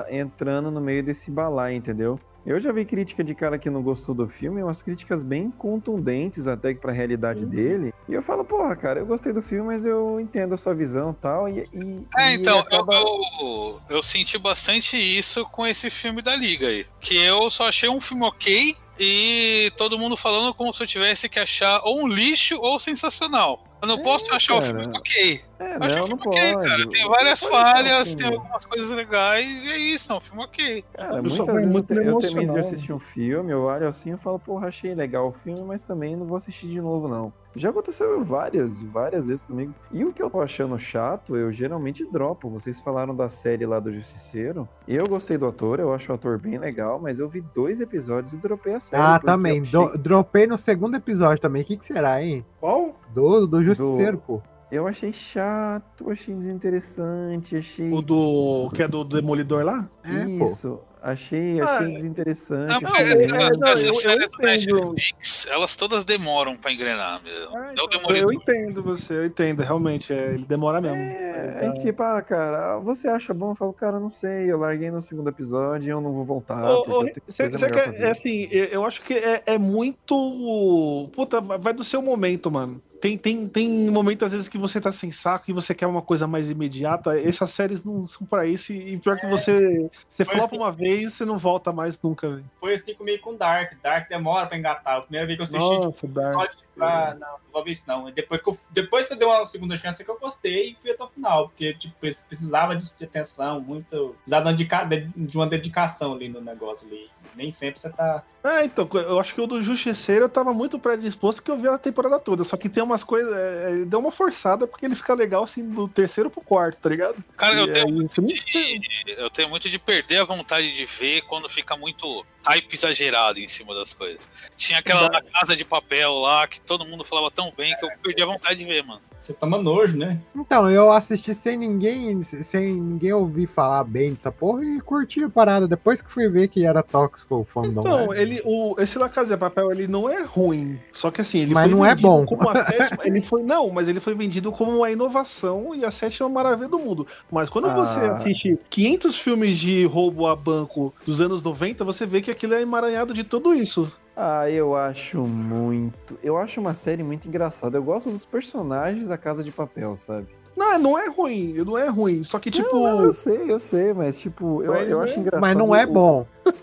entrando 0.09 0.69
no 0.71 0.81
meio 0.81 1.03
desse 1.03 1.29
balaio, 1.31 1.75
entendeu? 1.77 2.19
Eu 2.45 2.59
já 2.59 2.73
vi 2.73 2.83
crítica 2.83 3.23
de 3.23 3.33
cara 3.33 3.57
que 3.57 3.69
não 3.69 3.81
gostou 3.81 4.13
do 4.13 4.27
filme, 4.27 4.61
umas 4.61 4.83
críticas 4.83 5.23
bem 5.23 5.49
contundentes 5.49 6.45
até 6.45 6.73
que 6.73 6.81
pra 6.81 6.91
realidade 6.91 7.45
dele. 7.45 7.93
E 8.09 8.13
eu 8.13 8.21
falo, 8.21 8.43
porra, 8.43 8.75
cara, 8.75 8.99
eu 8.99 9.05
gostei 9.05 9.31
do 9.31 9.41
filme, 9.41 9.67
mas 9.67 9.85
eu 9.85 10.19
entendo 10.19 10.53
a 10.53 10.57
sua 10.57 10.73
visão 10.75 11.11
e 11.11 11.21
tal. 11.21 11.47
E, 11.47 11.59
e, 11.73 12.05
É, 12.17 12.31
e 12.31 12.35
então, 12.35 12.59
acaba- 12.59 12.95
eu, 12.95 13.21
eu, 13.41 13.81
eu 13.89 14.03
senti 14.03 14.37
bastante 14.37 14.97
isso 14.97 15.45
com 15.45 15.65
esse 15.65 15.89
filme 15.89 16.21
da 16.21 16.35
Liga 16.35 16.67
aí. 16.67 16.85
Que 16.99 17.15
eu 17.15 17.49
só 17.49 17.69
achei 17.69 17.87
um 17.89 18.01
filme 18.01 18.25
ok 18.25 18.75
e 18.99 19.71
todo 19.77 19.97
mundo 19.97 20.17
falando 20.17 20.53
como 20.53 20.73
se 20.73 20.83
eu 20.83 20.87
tivesse 20.87 21.29
que 21.29 21.39
achar 21.39 21.79
ou 21.85 22.03
um 22.03 22.07
lixo 22.09 22.57
ou 22.59 22.77
sensacional. 22.77 23.63
Eu 23.83 23.87
não 23.87 23.97
posso 24.01 24.33
achar 24.33 24.55
o 24.55 24.61
cara. 24.61 24.79
filme 24.79 24.97
ok. 24.97 25.41
É, 25.59 25.75
Eu 25.75 25.83
acho 25.83 25.95
não, 25.97 26.05
o 26.05 26.07
não 26.09 26.17
filme 26.17 26.27
ok, 26.27 26.53
pode. 26.53 26.67
cara. 26.69 26.89
Tem 26.89 27.07
várias 27.09 27.41
um 27.43 27.47
falhas, 27.47 28.15
tem 28.15 28.27
algumas 28.27 28.65
coisas 28.65 28.89
legais 28.91 29.65
e 29.65 29.71
é 29.71 29.77
isso, 29.77 30.11
é 30.11 30.15
um 30.15 30.19
filme 30.19 30.43
ok. 30.43 30.85
Cara, 30.93 31.17
Eu 31.17 31.23
muitas 31.23 31.37
vezes 31.45 31.63
eu, 31.65 31.71
muito 31.71 31.93
te- 31.93 31.93
eu 32.07 32.17
termino 32.19 32.53
de 32.53 32.59
assistir 32.59 32.93
um 32.93 32.99
filme, 32.99 33.51
eu 33.51 33.61
olho 33.63 33.87
assim 33.87 34.13
e 34.13 34.17
falo, 34.17 34.39
porra, 34.39 34.67
achei 34.69 34.95
legal 34.95 35.27
o 35.27 35.31
filme, 35.43 35.61
mas 35.61 35.81
também 35.81 36.15
não 36.15 36.25
vou 36.25 36.37
assistir 36.37 36.67
de 36.67 36.79
novo, 36.81 37.07
não. 37.07 37.31
Já 37.55 37.69
aconteceu 37.69 38.23
várias, 38.23 38.81
várias 38.81 39.27
vezes 39.27 39.45
comigo. 39.45 39.75
E 39.91 40.03
o 40.03 40.11
que 40.11 40.23
eu 40.23 40.29
tô 40.29 40.41
achando 40.41 40.77
chato, 40.79 41.35
eu 41.37 41.51
geralmente 41.51 42.03
dropo. 42.03 42.49
Vocês 42.49 42.79
falaram 42.81 43.15
da 43.15 43.29
série 43.29 43.63
lá 43.63 43.79
do 43.79 43.93
Justiceiro. 43.93 44.67
Eu 44.87 45.07
gostei 45.07 45.37
do 45.37 45.45
ator, 45.45 45.79
eu 45.79 45.93
acho 45.93 46.11
o 46.11 46.15
ator 46.15 46.39
bem 46.39 46.57
legal, 46.57 46.99
mas 46.99 47.19
eu 47.19 47.29
vi 47.29 47.41
dois 47.53 47.79
episódios 47.79 48.33
e 48.33 48.37
dropei 48.37 48.73
a 48.73 48.79
série. 48.79 49.03
Ah, 49.03 49.19
eu 49.21 49.25
também. 49.27 49.61
achei- 49.61 49.97
dropei 49.99 50.47
no 50.47 50.57
segundo 50.57 50.95
episódio 50.95 51.39
também. 51.39 51.61
O 51.61 51.65
que, 51.65 51.77
que 51.77 51.85
será, 51.85 52.23
hein? 52.23 52.43
Qual? 52.63 52.95
Do, 53.13 53.45
do 53.45 53.61
Justiceiro, 53.61 54.17
pô. 54.25 54.41
Eu 54.73 54.87
achei 54.87 55.13
chato, 55.13 56.09
achei 56.09 56.33
desinteressante, 56.33 57.55
achei. 57.55 57.91
O 57.91 58.01
do. 58.01 58.71
que 58.73 58.81
é 58.83 58.87
do 58.87 59.03
Demolidor 59.03 59.63
lá? 59.63 59.87
Isso. 60.27 60.79
Achei, 61.01 61.59
Ah, 61.59 61.65
achei 61.65 61.93
desinteressante. 61.95 62.81
Não, 62.81 62.91
achei 62.93 63.07
é, 63.07 63.23
é, 63.23 63.27
não, 63.27 63.67
essas 63.67 63.97
séries 64.01 64.29
do. 64.65 64.93
Netflix, 64.93 65.45
elas 65.51 65.75
todas 65.75 66.05
demoram 66.05 66.55
pra 66.55 66.71
engrenar 66.71 67.21
mesmo. 67.21 67.57
é 67.57 67.73
o 67.73 68.15
Eu 68.15 68.31
entendo 68.31 68.81
você, 68.81 69.13
eu 69.15 69.25
entendo, 69.25 69.61
realmente, 69.61 70.13
é, 70.13 70.33
ele 70.33 70.45
demora 70.45 70.79
mesmo. 70.79 70.95
É, 70.95 71.65
é 71.65 71.71
tipo, 71.73 72.01
ah, 72.01 72.21
cara, 72.21 72.79
você 72.79 73.09
acha 73.09 73.33
bom? 73.33 73.51
Eu 73.51 73.55
falo, 73.55 73.73
cara, 73.73 73.99
não 73.99 74.09
sei, 74.09 74.49
eu 74.49 74.57
larguei 74.57 74.89
no 74.89 75.01
segundo 75.01 75.29
episódio 75.29 75.87
e 75.87 75.91
eu 75.91 75.99
não 75.99 76.13
vou 76.13 76.23
voltar. 76.23 76.63
Ô, 76.71 76.83
porque 76.83 76.91
ô, 76.91 77.01
eu 77.01 77.05
tenho 77.13 77.21
cê- 77.27 77.43
coisa 77.49 77.57
cê 77.57 77.65
melhor 77.65 77.83
quer- 77.91 78.01
é 78.01 78.09
assim, 78.09 78.47
eu 78.49 78.65
eu 78.67 78.85
acho 78.85 79.01
que 79.01 79.13
é, 79.13 79.43
é 79.45 79.57
muito. 79.57 81.09
Puta, 81.13 81.41
vai 81.41 81.73
do 81.73 81.83
seu 81.83 82.01
momento, 82.01 82.49
mano. 82.49 82.81
Tem, 83.03 83.17
tem, 83.17 83.49
tem 83.49 83.69
momentos, 83.91 84.23
às 84.27 84.31
vezes, 84.31 84.47
que 84.47 84.57
você 84.57 84.79
tá 84.79 84.89
sem 84.89 85.11
saco 85.11 85.51
e 85.51 85.53
você 85.53 85.75
quer 85.75 85.87
uma 85.87 86.01
coisa 86.01 86.25
mais 86.25 86.49
imediata. 86.49 87.19
Essas 87.19 87.49
séries 87.49 87.83
não 87.83 88.07
são 88.07 88.25
pra 88.25 88.47
isso. 88.47 88.71
E 88.71 88.97
pior 88.97 89.19
que 89.19 89.27
você. 89.27 89.89
Você 90.07 90.23
Foi 90.23 90.35
flopa 90.35 90.45
assim. 90.45 90.55
uma 90.55 90.71
vez 90.71 91.11
você 91.11 91.25
não 91.25 91.37
volta 91.37 91.73
mais 91.73 92.01
nunca, 92.01 92.29
velho. 92.29 92.45
Foi 92.55 92.75
assim 92.75 92.93
comigo 92.93 93.21
com 93.21 93.35
Dark. 93.35 93.73
Dark 93.83 94.07
demora 94.07 94.47
pra 94.47 94.57
engatar. 94.57 94.99
A 94.99 95.01
primeira 95.01 95.27
vez 95.27 95.35
que 95.35 95.41
eu 95.41 95.43
assisti, 95.43 95.75
tipo, 95.75 95.85
Nossa, 95.85 96.07
Dark. 96.07 96.51
Ah, 96.79 97.13
não, 97.19 97.27
não 97.27 97.37
vou 97.51 97.63
ver 97.63 97.71
isso 97.71 97.83
não. 97.87 98.09
Depois 98.11 98.41
que, 98.41 98.49
eu, 98.49 98.53
depois 98.71 99.07
que 99.07 99.13
eu 99.13 99.17
dei 99.17 99.27
uma 99.27 99.45
segunda 99.45 99.77
chance 99.77 100.01
é 100.01 100.05
que 100.05 100.11
eu 100.11 100.19
gostei 100.19 100.71
e 100.71 100.77
fui 100.81 100.91
até 100.91 101.03
o 101.03 101.07
final, 101.07 101.49
porque 101.49 101.73
tipo, 101.73 101.93
precis- 101.99 102.25
precisava 102.25 102.75
disso 102.75 102.97
de 102.97 103.05
atenção, 103.05 103.59
muito. 103.61 104.15
Precisava 104.21 104.43
de 104.43 104.49
uma 104.49 104.53
dedica- 104.55 104.85
de- 104.85 105.25
de 105.25 105.37
uma 105.37 105.47
dedicação 105.47 106.13
ali 106.13 106.29
no 106.29 106.41
negócio 106.41 106.87
ali. 106.87 107.09
Nem 107.35 107.49
sempre 107.51 107.79
você 107.79 107.89
tá. 107.89 108.23
É, 108.43 108.63
então, 108.65 108.87
eu 108.93 109.19
acho 109.19 109.33
que 109.33 109.41
o 109.41 109.47
do 109.47 109.59
Justiceiro 109.61 110.25
eu 110.25 110.29
tava 110.29 110.53
muito 110.53 110.77
predisposto 110.77 111.41
que 111.41 111.49
eu 111.49 111.57
vi 111.57 111.67
a 111.67 111.79
temporada 111.79 112.19
toda. 112.19 112.43
Só 112.43 112.55
que 112.55 112.69
tem 112.69 112.83
umas 112.83 113.03
coisas. 113.03 113.33
é, 113.33 113.71
ele 113.71 113.85
deu 113.85 113.99
uma 113.99 114.11
forçada 114.11 114.67
porque 114.67 114.85
ele 114.85 114.93
fica 114.93 115.15
legal 115.15 115.43
assim 115.43 115.67
do 115.67 115.87
terceiro 115.87 116.29
pro 116.29 116.41
quarto, 116.41 116.77
tá 116.77 116.89
ligado? 116.89 117.23
Cara, 117.35 117.55
eu 117.55 117.71
tenho, 117.71 117.87
aí, 117.87 117.91
muito 117.91 118.21
de, 118.21 118.81
eu 119.07 119.29
tenho 119.31 119.49
muito 119.49 119.67
de 119.67 119.79
perder 119.79 120.17
a 120.19 120.23
vontade 120.25 120.73
de 120.73 120.85
ver 120.85 121.21
quando 121.23 121.49
fica 121.49 121.75
muito 121.75 122.23
hype 122.43 122.73
exagerado 122.73 123.39
em 123.39 123.47
cima 123.47 123.73
das 123.73 123.93
coisas. 123.93 124.29
Tinha 124.57 124.79
aquela 124.79 125.07
da 125.09 125.21
Casa 125.21 125.55
de 125.55 125.63
Papel 125.65 126.13
lá, 126.13 126.47
que 126.47 126.59
todo 126.61 126.85
mundo 126.85 127.03
falava 127.03 127.31
tão 127.31 127.51
bem 127.57 127.75
que 127.77 127.85
eu 127.85 127.89
perdi 128.01 128.21
a 128.21 128.25
vontade 128.25 128.59
de 128.59 128.65
ver, 128.65 128.83
mano. 128.83 129.01
Você 129.19 129.31
toma 129.31 129.57
nojo, 129.57 129.97
né? 129.97 130.19
Então, 130.35 130.69
eu 130.69 130.91
assisti 130.91 131.33
sem 131.33 131.55
ninguém, 131.55 132.21
sem 132.23 132.73
ninguém 132.73 133.13
ouvir 133.13 133.47
falar 133.47 133.85
bem 133.85 134.13
dessa 134.13 134.29
porra 134.29 134.65
e 134.65 134.81
curti 134.81 135.23
a 135.23 135.29
parada. 135.29 135.65
Depois 135.65 136.01
que 136.01 136.11
fui 136.11 136.27
ver 136.27 136.49
que 136.49 136.65
era 136.65 136.83
tóxico 136.83 137.35
o 137.37 137.45
fandom. 137.45 137.79
Então, 137.79 138.07
né? 138.07 138.21
ele, 138.21 138.41
o, 138.43 138.75
esse 138.79 138.97
La 138.99 139.07
Casa 139.07 139.29
de 139.29 139.37
Papel, 139.37 139.71
ele 139.71 139.87
não 139.87 140.09
é 140.09 140.23
ruim. 140.23 140.77
Só 140.91 141.09
que 141.09 141.21
assim, 141.21 141.39
ele 141.39 141.53
Mas 141.53 141.69
foi 141.69 141.71
não 141.79 141.85
é 141.85 141.95
bom. 141.95 142.25
como 142.25 142.49
a 142.49 142.61
sétima. 142.61 142.97
Ele 143.05 143.21
foi, 143.21 143.41
não, 143.43 143.69
mas 143.69 143.87
ele 143.87 144.01
foi 144.01 144.13
vendido 144.13 144.51
como 144.51 144.75
uma 144.75 144.91
inovação 144.91 145.73
e 145.73 145.85
a 145.85 145.91
sétima 145.91 146.27
maravilha 146.27 146.67
do 146.67 146.77
mundo. 146.79 147.07
Mas 147.31 147.47
quando 147.47 147.69
Ah. 147.69 147.73
você 147.75 147.99
assiste 148.01 148.59
500 148.69 149.15
filmes 149.17 149.57
de 149.57 149.85
roubo 149.85 150.27
a 150.27 150.35
banco 150.35 150.93
dos 151.05 151.21
anos 151.21 151.41
90, 151.41 151.85
você 151.85 152.05
vê 152.05 152.21
que 152.21 152.32
aquilo 152.33 152.53
é 152.53 152.61
emaranhado 152.61 153.13
de 153.13 153.23
tudo 153.23 153.53
isso. 153.53 153.91
Ah, 154.15 154.47
eu 154.49 154.75
acho 154.75 155.21
muito. 155.21 156.19
Eu 156.21 156.37
acho 156.37 156.59
uma 156.61 156.73
série 156.73 157.01
muito 157.01 157.27
engraçada. 157.27 157.77
Eu 157.77 157.83
gosto 157.83 158.11
dos 158.11 158.25
personagens 158.25 159.07
da 159.07 159.17
Casa 159.17 159.43
de 159.43 159.51
Papel, 159.51 159.95
sabe? 159.97 160.27
Não, 160.55 160.77
não 160.77 160.99
é 160.99 161.07
ruim, 161.09 161.53
não 161.65 161.75
é 161.75 161.87
ruim. 161.87 162.23
Só 162.23 162.37
que, 162.37 162.51
tipo. 162.51 162.71
Não, 162.75 162.97
não, 162.97 163.05
eu 163.05 163.13
sei, 163.13 163.51
eu 163.51 163.59
sei, 163.59 163.91
mas 163.91 164.19
tipo, 164.19 164.61
eu, 164.61 164.71
Mas 164.73 164.87
eu 164.87 165.01
é- 165.01 165.05
acho 165.05 165.19
engraçado. 165.19 165.41
Mas 165.41 165.55
não 165.57 165.73
é 165.73 165.85
bom. 165.85 166.27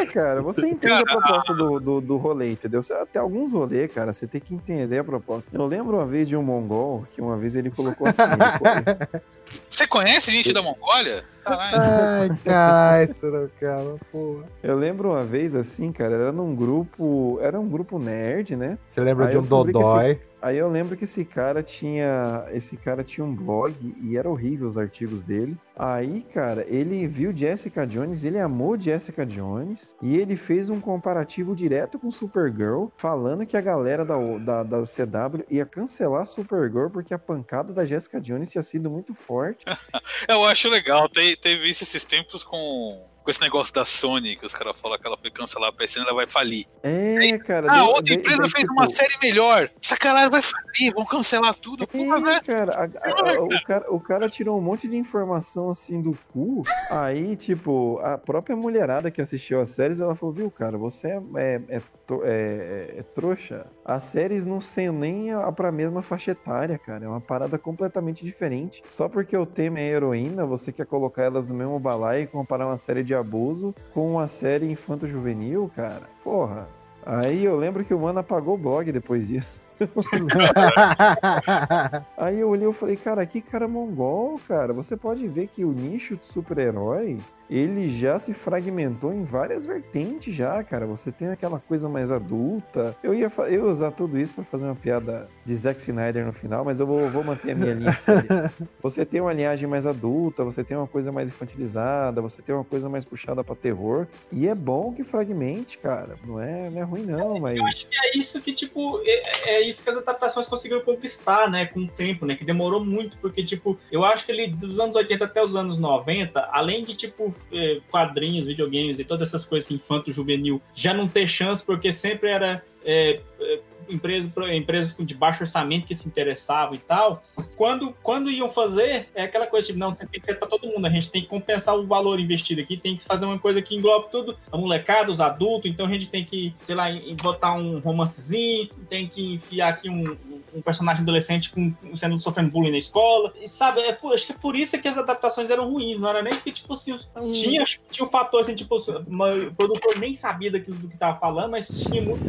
É, 0.00 0.06
cara, 0.06 0.40
você 0.42 0.66
entende 0.66 0.94
a 0.94 1.04
proposta 1.04 1.52
do, 1.54 1.78
do, 1.78 2.00
do 2.00 2.16
rolê, 2.16 2.52
entendeu? 2.52 2.82
Você- 2.82 2.94
Até 2.94 3.18
alguns 3.18 3.52
rolês, 3.52 3.92
cara, 3.92 4.12
você 4.12 4.26
tem 4.26 4.40
que 4.40 4.54
entender 4.54 4.98
a 4.98 5.04
proposta. 5.04 5.50
Eu 5.52 5.66
lembro 5.66 5.96
uma 5.98 6.06
vez 6.06 6.26
de 6.28 6.34
um 6.36 6.42
mongol, 6.42 7.04
que 7.12 7.20
uma 7.20 7.36
vez 7.36 7.54
ele 7.54 7.70
colocou 7.70 8.06
assim. 8.08 8.22
ele- 8.22 9.22
Você 9.68 9.86
conhece 9.86 10.30
gente 10.30 10.52
da 10.52 10.62
Mongólia? 10.62 11.24
Ai, 11.46 12.30
caralho, 12.44 13.14
Sorocaba, 13.14 13.96
porra. 14.10 14.44
eu 14.62 14.76
lembro 14.76 15.10
uma 15.10 15.24
vez 15.24 15.54
assim, 15.54 15.92
cara, 15.92 16.14
era 16.14 16.32
num 16.32 16.54
grupo. 16.54 17.38
Era 17.40 17.58
um 17.60 17.68
grupo 17.68 17.98
nerd, 17.98 18.56
né? 18.56 18.78
Você 18.86 19.00
lembra 19.00 19.26
Aí 19.26 19.32
de 19.32 19.38
um 19.38 19.42
Dodói? 19.42 20.12
esse- 20.12 20.34
Aí 20.40 20.58
eu 20.58 20.68
lembro 20.68 20.96
que 20.96 21.04
esse 21.04 21.24
cara 21.24 21.62
tinha. 21.62 22.44
Esse 22.52 22.76
cara 22.76 23.02
tinha 23.02 23.24
um 23.24 23.34
blog 23.34 23.74
e 24.02 24.16
era 24.16 24.28
horrível 24.28 24.68
os 24.68 24.76
artigos 24.78 25.24
dele. 25.24 25.56
Aí, 25.76 26.24
cara, 26.32 26.64
ele 26.68 27.06
viu 27.08 27.34
Jessica 27.34 27.86
Jones, 27.86 28.24
ele 28.24 28.38
amou 28.38 28.78
Jessica 28.78 29.24
Jones 29.26 29.96
e 30.02 30.16
ele 30.16 30.36
fez 30.36 30.70
um 30.70 30.80
comparativo 30.80 31.54
direto 31.54 31.98
com 31.98 32.10
Supergirl, 32.10 32.86
falando 32.96 33.44
que 33.46 33.56
a 33.56 33.60
galera 33.60 34.04
da, 34.04 34.16
da, 34.38 34.62
da 34.62 34.82
CW 34.82 35.44
ia 35.50 35.64
cancelar 35.66 36.26
Supergirl 36.26 36.88
porque 36.90 37.12
a 37.14 37.18
pancada 37.18 37.72
da 37.72 37.84
Jessica 37.84 38.20
Jones 38.20 38.50
tinha 38.50 38.62
sido 38.62 38.88
muito 38.90 39.14
forte. 39.14 39.64
Eu 40.28 40.44
acho 40.44 40.68
legal. 40.68 41.08
Te- 41.08 41.33
Teve 41.36 41.68
isso 41.68 41.84
esses 41.84 42.04
tempos 42.04 42.42
com, 42.42 43.10
com 43.24 43.30
esse 43.30 43.40
negócio 43.40 43.72
da 43.72 43.86
Sony, 43.86 44.36
que 44.36 44.44
os 44.44 44.52
caras 44.54 44.78
falam 44.78 44.98
que 44.98 45.06
ela 45.06 45.16
foi 45.16 45.30
cancelar 45.30 45.70
a 45.70 45.72
PSN 45.72 46.02
ela 46.02 46.14
vai 46.14 46.26
falir. 46.28 46.66
É, 46.82 47.38
cara. 47.38 47.72
Ah, 47.72 47.84
outra 47.84 48.02
daí- 48.04 48.16
empresa 48.16 48.42
daí, 48.42 48.50
fez 48.50 48.62
tipo, 48.64 48.72
uma 48.74 48.90
série 48.90 49.14
melhor. 49.22 49.70
Galera 50.04 50.28
vai 50.28 50.42
falir, 50.42 50.92
vão 50.94 51.06
cancelar 51.06 51.54
tudo. 51.54 51.88
Né? 51.94 52.34
É, 52.36 52.40
cara, 52.52 52.72
a- 52.74 52.84
a- 52.84 53.30
a- 53.30 53.40
o 53.42 53.64
cara, 53.64 53.94
o 53.94 54.00
cara 54.00 54.28
tirou 54.28 54.58
um 54.58 54.60
monte 54.60 54.86
de 54.86 54.96
informação 54.98 55.70
assim 55.70 56.02
do 56.02 56.16
cu. 56.30 56.62
Aí, 56.90 57.34
tipo, 57.36 57.98
a 58.02 58.18
própria 58.18 58.54
mulherada 58.54 59.10
que 59.10 59.22
assistiu 59.22 59.62
as 59.62 59.70
séries, 59.70 59.98
ela 60.00 60.14
falou, 60.14 60.34
viu, 60.34 60.50
cara, 60.50 60.76
você 60.76 61.08
é, 61.08 61.22
é, 61.36 61.60
é, 61.70 61.80
é- 62.24 62.94
é 62.98 63.02
trouxa. 63.14 63.64
As 63.82 64.04
séries 64.04 64.44
não 64.44 64.60
são 64.60 64.92
nem 64.92 65.32
a, 65.32 65.50
pra 65.50 65.72
mesma 65.72 66.02
faixa 66.02 66.32
etária, 66.32 66.76
cara. 66.78 67.06
É 67.06 67.08
uma 67.08 67.20
parada 67.20 67.56
completamente 67.58 68.22
diferente. 68.22 68.82
Só 68.90 69.08
porque 69.08 69.34
o 69.34 69.46
tema 69.46 69.80
é 69.80 69.86
heroína, 69.88 70.44
você 70.44 70.70
quer 70.70 70.84
colocar 70.84 71.22
elas 71.22 71.48
no 71.48 71.54
mesmo 71.54 71.78
balaio 71.78 72.24
e 72.24 72.26
comparar 72.26 72.66
uma 72.66 72.76
série 72.76 73.02
de 73.14 73.16
abuso 73.16 73.74
com 73.92 74.12
uma 74.12 74.26
série 74.26 74.70
infanto-juvenil, 74.70 75.70
cara. 75.74 76.02
Porra. 76.22 76.66
Aí 77.06 77.44
eu 77.44 77.56
lembro 77.56 77.84
que 77.84 77.94
o 77.94 78.00
mano 78.00 78.18
apagou 78.18 78.54
o 78.54 78.58
blog 78.58 78.90
depois 78.90 79.28
disso. 79.28 79.62
Aí 82.16 82.40
eu 82.40 82.48
olhei 82.48 82.68
e 82.68 82.72
falei, 82.72 82.96
cara, 82.96 83.26
que 83.26 83.40
cara 83.40 83.68
mongol, 83.68 84.40
cara. 84.48 84.72
Você 84.72 84.96
pode 84.96 85.28
ver 85.28 85.48
que 85.48 85.64
o 85.64 85.72
nicho 85.72 86.16
de 86.16 86.26
super-herói, 86.26 87.18
ele 87.48 87.88
já 87.88 88.18
se 88.18 88.32
fragmentou 88.32 89.12
em 89.12 89.24
várias 89.24 89.66
vertentes 89.66 90.34
já, 90.34 90.62
cara. 90.62 90.86
Você 90.86 91.12
tem 91.12 91.28
aquela 91.28 91.58
coisa 91.58 91.88
mais 91.88 92.10
adulta. 92.10 92.96
Eu 93.02 93.14
ia, 93.14 93.30
eu 93.38 93.52
ia 93.52 93.64
usar 93.64 93.90
tudo 93.90 94.18
isso 94.18 94.34
pra 94.34 94.44
fazer 94.44 94.64
uma 94.64 94.74
piada 94.74 95.28
de 95.44 95.54
Zack 95.54 95.80
Snyder 95.80 96.24
no 96.24 96.32
final, 96.32 96.64
mas 96.64 96.80
eu 96.80 96.86
vou, 96.86 97.08
vou 97.10 97.22
manter 97.22 97.52
a 97.52 97.54
minha 97.54 97.74
linha 97.74 97.96
séria. 97.96 98.52
Você 98.82 99.04
tem 99.04 99.20
uma 99.20 99.32
linhagem 99.32 99.68
mais 99.68 99.86
adulta, 99.86 100.44
você 100.44 100.64
tem 100.64 100.76
uma 100.76 100.86
coisa 100.86 101.12
mais 101.12 101.28
infantilizada, 101.28 102.22
você 102.22 102.40
tem 102.40 102.54
uma 102.54 102.64
coisa 102.64 102.88
mais 102.88 103.04
puxada 103.04 103.44
pra 103.44 103.54
terror. 103.54 104.06
E 104.32 104.48
é 104.48 104.54
bom 104.54 104.92
que 104.92 105.04
fragmente, 105.04 105.78
cara. 105.78 106.14
Não 106.24 106.40
é, 106.40 106.70
não 106.70 106.80
é 106.80 106.84
ruim 106.84 107.02
não, 107.02 107.38
mas... 107.38 107.58
Eu 107.58 107.66
acho 107.66 107.88
que 107.88 107.96
é 107.96 108.18
isso 108.18 108.40
que, 108.40 108.52
tipo, 108.52 109.00
é, 109.04 109.56
é 109.56 109.60
isso 109.62 109.82
que 109.82 109.90
as 109.90 109.96
adaptações 109.96 110.48
conseguiram 110.48 110.82
conquistar, 110.82 111.50
né, 111.50 111.66
com 111.66 111.80
o 111.80 111.86
tempo, 111.86 112.26
né, 112.26 112.34
que 112.34 112.44
demorou 112.44 112.84
muito, 112.84 113.18
porque, 113.18 113.44
tipo, 113.44 113.78
eu 113.90 114.04
acho 114.04 114.24
que 114.26 114.32
ele, 114.32 114.48
dos 114.48 114.78
anos 114.78 114.96
80 114.96 115.24
até 115.24 115.44
os 115.44 115.56
anos 115.56 115.78
90, 115.78 116.48
além 116.52 116.84
de, 116.84 116.94
tipo, 116.94 117.33
eh, 117.52 117.80
quadrinhos, 117.90 118.46
videogames 118.46 118.98
e 118.98 119.04
todas 119.04 119.28
essas 119.28 119.44
coisas 119.44 119.70
infanto-juvenil, 119.70 120.60
já 120.74 120.94
não 120.94 121.08
ter 121.08 121.26
chance, 121.26 121.64
porque 121.64 121.92
sempre 121.92 122.30
era 122.30 122.62
é, 122.84 123.20
é, 123.40 123.53
empresas, 123.88 124.30
empresas 124.52 124.96
de 124.98 125.14
baixo 125.14 125.42
orçamento 125.42 125.86
que 125.86 125.94
se 125.94 126.06
interessavam 126.08 126.74
e 126.74 126.78
tal, 126.78 127.22
quando, 127.56 127.94
quando 128.02 128.30
iam 128.30 128.50
fazer, 128.50 129.08
é 129.14 129.24
aquela 129.24 129.46
coisa 129.46 129.66
tipo, 129.66 129.78
não, 129.78 129.94
tem 129.94 130.06
que 130.08 130.24
ser 130.24 130.34
para 130.38 130.48
todo 130.48 130.66
mundo, 130.66 130.86
a 130.86 130.90
gente 130.90 131.10
tem 131.10 131.22
que 131.22 131.28
compensar 131.28 131.76
o 131.76 131.86
valor 131.86 132.18
investido 132.20 132.60
aqui, 132.60 132.76
tem 132.76 132.96
que 132.96 133.02
fazer 133.04 133.24
uma 133.24 133.38
coisa 133.38 133.60
que 133.62 133.74
englobe 133.76 134.10
tudo, 134.10 134.36
a 134.50 134.56
molecada, 134.56 135.10
os 135.10 135.20
adultos, 135.20 135.70
então 135.70 135.86
a 135.86 135.88
gente 135.88 136.08
tem 136.08 136.24
que, 136.24 136.54
sei 136.64 136.74
lá, 136.74 136.86
botar 137.22 137.54
um 137.54 137.78
romancezinho, 137.78 138.68
tem 138.88 139.06
que 139.08 139.34
enfiar 139.34 139.68
aqui 139.70 139.88
um, 139.88 140.16
um 140.54 140.62
personagem 140.62 141.02
adolescente 141.02 141.50
com, 141.50 141.74
sendo 141.96 142.18
sofrendo 142.20 142.50
bullying 142.50 142.70
na 142.70 142.78
escola, 142.78 143.32
e 143.40 143.48
sabe, 143.48 143.80
é, 143.80 143.92
por- 143.92 144.14
acho 144.14 144.26
que 144.26 144.32
é 144.32 144.36
por 144.36 144.56
isso 144.56 144.80
que 144.80 144.88
as 144.88 144.96
adaptações 144.98 145.50
eram 145.50 145.70
ruins, 145.70 145.98
não 145.98 146.08
era 146.08 146.22
nem 146.22 146.32
que, 146.34 146.52
tipo, 146.52 146.72
assim, 146.72 146.96
tinha, 147.32 147.64
tinha 147.90 148.06
um 148.06 148.10
fator, 148.10 148.40
assim, 148.40 148.54
tipo, 148.54 148.76
uma- 149.06 149.32
o 149.34 149.54
produtor 149.54 149.98
nem 149.98 150.12
sabia 150.14 150.50
daquilo 150.50 150.76
do 150.76 150.88
que 150.88 150.96
tava 150.96 151.18
falando, 151.18 151.50
mas 151.52 151.68
tinha 151.84 152.02
muito 152.02 152.24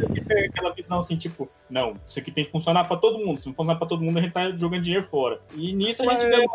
aquela 0.54 0.74
visão, 0.74 0.98
assim, 0.98 1.16
tipo, 1.16 1.45
não, 1.68 1.94
isso 2.06 2.18
aqui 2.20 2.30
tem 2.30 2.44
que 2.44 2.50
funcionar 2.50 2.84
pra 2.84 2.96
todo 2.96 3.18
mundo, 3.18 3.38
se 3.38 3.46
não 3.48 3.54
funcionar 3.54 3.76
pra 3.78 3.88
todo 3.88 4.00
mundo, 4.02 4.18
a 4.18 4.22
gente 4.22 4.32
tá 4.32 4.50
jogando 4.56 4.82
dinheiro 4.82 5.04
fora. 5.04 5.40
E 5.56 5.72
nisso 5.72 6.02
a 6.08 6.12
gente 6.12 6.26
Mas- 6.26 6.38
vê 6.38 6.46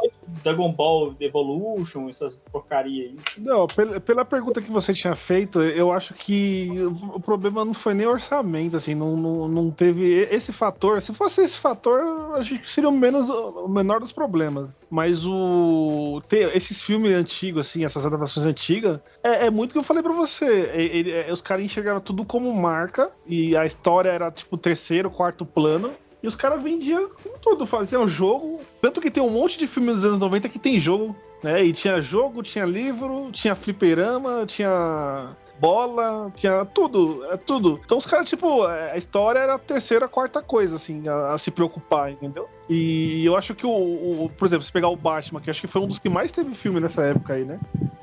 Dragon 0.43 0.71
Ball 0.71 1.13
Evolution, 1.19 2.07
essas 2.09 2.35
porcaria 2.37 3.03
aí. 3.05 3.15
Não, 3.37 3.67
pela, 3.67 3.99
pela 3.99 4.23
pergunta 4.25 4.61
que 4.61 4.71
você 4.71 4.93
tinha 4.93 5.13
feito, 5.13 5.61
eu 5.61 5.91
acho 5.91 6.13
que 6.13 6.69
o 7.13 7.19
problema 7.19 7.65
não 7.65 7.73
foi 7.73 7.93
nem 7.93 8.07
orçamento, 8.07 8.77
assim, 8.77 8.95
não, 8.95 9.17
não, 9.17 9.47
não 9.49 9.69
teve 9.71 10.27
esse 10.31 10.53
fator. 10.53 11.01
Se 11.01 11.13
fosse 11.13 11.41
esse 11.41 11.57
fator, 11.57 12.01
acho 12.35 12.57
que 12.59 12.71
seria 12.71 12.89
o, 12.89 12.93
menos, 12.93 13.29
o 13.29 13.67
menor 13.67 13.99
dos 13.99 14.11
problemas. 14.13 14.75
Mas 14.89 15.25
o. 15.25 16.21
Ter 16.27 16.55
esses 16.55 16.81
filmes 16.81 17.13
antigos, 17.13 17.67
assim, 17.67 17.83
essas 17.85 18.05
adaptações 18.05 18.45
antigas, 18.45 18.99
é, 19.23 19.47
é 19.47 19.49
muito 19.49 19.71
o 19.71 19.73
que 19.73 19.79
eu 19.79 19.83
falei 19.83 20.03
pra 20.03 20.13
você. 20.13 20.71
E- 20.75 20.97
ele- 20.97 21.11
é, 21.11 21.31
os 21.31 21.41
caras 21.41 21.63
enxergaram 21.65 21.99
tudo 21.99 22.23
como 22.25 22.53
marca, 22.53 23.11
e 23.25 23.55
a 23.55 23.65
história 23.65 24.09
era 24.09 24.31
tipo 24.31 24.57
terceiro, 24.81 25.11
quarto 25.11 25.45
plano. 25.45 25.93
E 26.23 26.27
os 26.27 26.35
caras 26.35 26.61
vendiam 26.61 27.09
com 27.09 27.37
tudo, 27.39 27.65
faziam 27.65 28.07
jogo. 28.07 28.61
Tanto 28.81 28.99
que 28.99 29.09
tem 29.09 29.21
um 29.21 29.29
monte 29.29 29.57
de 29.57 29.67
filmes 29.67 29.95
dos 29.95 30.05
anos 30.05 30.19
90 30.19 30.49
que 30.49 30.59
tem 30.59 30.79
jogo, 30.79 31.15
né? 31.43 31.63
E 31.63 31.71
tinha 31.71 32.01
jogo, 32.01 32.43
tinha 32.43 32.65
livro, 32.65 33.29
tinha 33.31 33.55
fliperama, 33.55 34.45
tinha 34.45 35.35
bola, 35.61 36.31
tinha 36.35 36.65
tudo, 36.65 37.23
é 37.31 37.37
tudo. 37.37 37.79
Então 37.85 37.97
os 37.99 38.05
caras, 38.05 38.27
tipo, 38.27 38.63
a 38.63 38.97
história 38.97 39.39
era 39.39 39.53
a 39.53 39.59
terceira, 39.59 40.07
quarta 40.07 40.41
coisa, 40.41 40.75
assim, 40.75 41.07
a, 41.07 41.33
a 41.33 41.37
se 41.37 41.51
preocupar, 41.51 42.11
entendeu? 42.11 42.49
E 42.67 43.23
eu 43.25 43.35
acho 43.35 43.53
que 43.53 43.65
o, 43.65 43.69
o, 43.69 44.31
por 44.35 44.45
exemplo, 44.45 44.63
se 44.65 44.71
pegar 44.71 44.89
o 44.89 44.95
Batman, 44.95 45.39
que 45.39 45.49
acho 45.49 45.61
que 45.61 45.67
foi 45.67 45.81
um 45.81 45.87
dos 45.87 45.99
que 45.99 46.09
mais 46.09 46.31
teve 46.31 46.53
filme 46.55 46.79
nessa 46.79 47.03
época 47.03 47.33
aí, 47.33 47.45
né? 47.45 47.59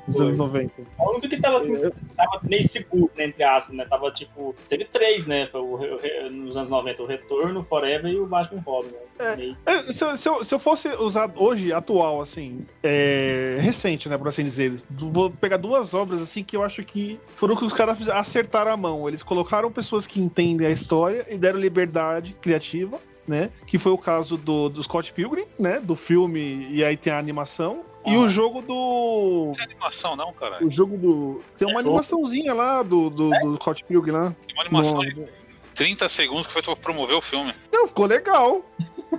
Dos 0.07 0.15
Foi. 0.15 0.25
anos 0.25 0.37
90. 0.37 0.73
O 0.97 1.09
único 1.11 1.29
que 1.29 1.37
tava 1.37 1.57
assim, 1.57 1.75
tava 2.17 2.41
meio 2.47 2.63
seguro, 2.63 3.11
né, 3.15 3.25
entre 3.25 3.43
aspas, 3.43 3.75
né? 3.75 3.85
Tava 3.85 4.09
tipo. 4.11 4.55
Teve 4.67 4.85
três, 4.85 5.27
né? 5.27 5.47
Foi 5.51 5.61
o, 5.61 5.75
o 5.75 6.29
nos 6.31 6.55
anos 6.57 6.69
90, 6.69 7.03
o 7.03 7.05
Retorno, 7.05 7.59
o 7.59 7.63
Forever 7.63 8.11
e 8.11 8.19
o 8.19 8.25
Batman 8.25 8.61
Robin, 8.65 8.89
né? 9.19 9.35
Meio- 9.35 9.57
É, 9.65 9.91
se, 9.91 10.03
eu- 10.03 10.15
se 10.15 10.29
eu, 10.29 10.43
se 10.43 10.55
eu 10.55 10.57
fosse 10.59 10.87
usar 10.95 11.29
hoje, 11.35 11.71
atual, 11.73 12.21
assim, 12.21 12.65
é, 12.81 13.57
recente, 13.59 14.07
né, 14.09 14.17
por 14.17 14.27
assim 14.29 14.43
dizer, 14.43 14.73
vou 14.89 15.29
pegar 15.29 15.57
duas 15.57 15.93
obras, 15.93 16.21
assim, 16.21 16.43
que 16.43 16.55
eu 16.55 16.63
acho 16.63 16.83
que 16.83 17.19
foram 17.35 17.48
que 17.57 17.65
os 17.65 17.73
caras 17.73 18.07
acertaram 18.09 18.71
a 18.71 18.77
mão. 18.77 19.07
Eles 19.07 19.23
colocaram 19.23 19.71
pessoas 19.71 20.05
que 20.07 20.19
entendem 20.21 20.67
a 20.67 20.71
história 20.71 21.25
e 21.29 21.37
deram 21.37 21.59
liberdade 21.59 22.33
criativa, 22.41 22.99
né, 23.27 23.49
que 23.67 23.77
foi 23.77 23.91
o 23.91 23.97
caso 23.97 24.37
do, 24.37 24.69
do 24.69 24.81
Scott 24.81 25.13
Pilgrim, 25.13 25.45
né, 25.59 25.79
do 25.79 25.95
filme, 25.95 26.67
e 26.71 26.83
aí 26.83 26.97
tem 26.97 27.13
a 27.13 27.19
animação, 27.19 27.83
e 28.05 28.17
o 28.17 28.27
jogo 28.27 28.61
do... 28.61 29.43
Não 29.47 29.53
tem 29.53 29.65
animação, 29.65 30.15
não, 30.15 30.33
cara. 30.33 30.65
O 30.65 30.71
jogo 30.71 30.97
do... 30.97 31.41
Tem 31.55 31.67
uma 31.67 31.79
animaçãozinha 31.79 32.53
lá 32.55 32.81
do, 32.81 33.09
do, 33.09 33.29
do 33.29 33.55
Scott 33.57 33.83
Pilgrim 33.83 34.11
lá. 34.13 34.35
Tem 34.47 34.55
uma 34.55 34.63
animação 34.63 34.97
No- 35.03 35.05
de 35.05 35.27
30 35.75 36.09
segundos 36.09 36.47
que 36.47 36.53
foi 36.53 36.63
pra 36.63 36.75
promover 36.75 37.15
o 37.15 37.21
filme. 37.21 37.53
Não, 37.71 37.85
ficou 37.87 38.05
legal. 38.07 38.65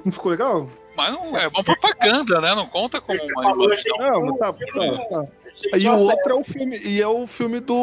Não 0.05 0.11
ficou 0.13 0.31
legal? 0.33 0.69
Mas 0.97 1.13
não 1.15 1.39
é 1.39 1.47
uma 1.47 1.63
propaganda, 1.63 2.41
né? 2.41 2.55
Não 2.55 2.67
conta 2.67 3.01
como 3.01 3.19
uma 3.23 3.51
animação. 3.53 3.97
Não, 3.99 4.23
mas 4.27 4.39
tá, 4.39 4.53
tá, 4.53 5.05
tá. 5.09 5.27
Que 5.61 5.77
E 5.77 5.89
o 5.89 5.93
outro 5.93 6.33
é 6.33 6.35
o 6.35 6.45
filme. 6.45 6.79
E 6.79 7.01
é 7.01 7.07
o 7.09 7.27
filme 7.27 7.61
do. 7.61 7.75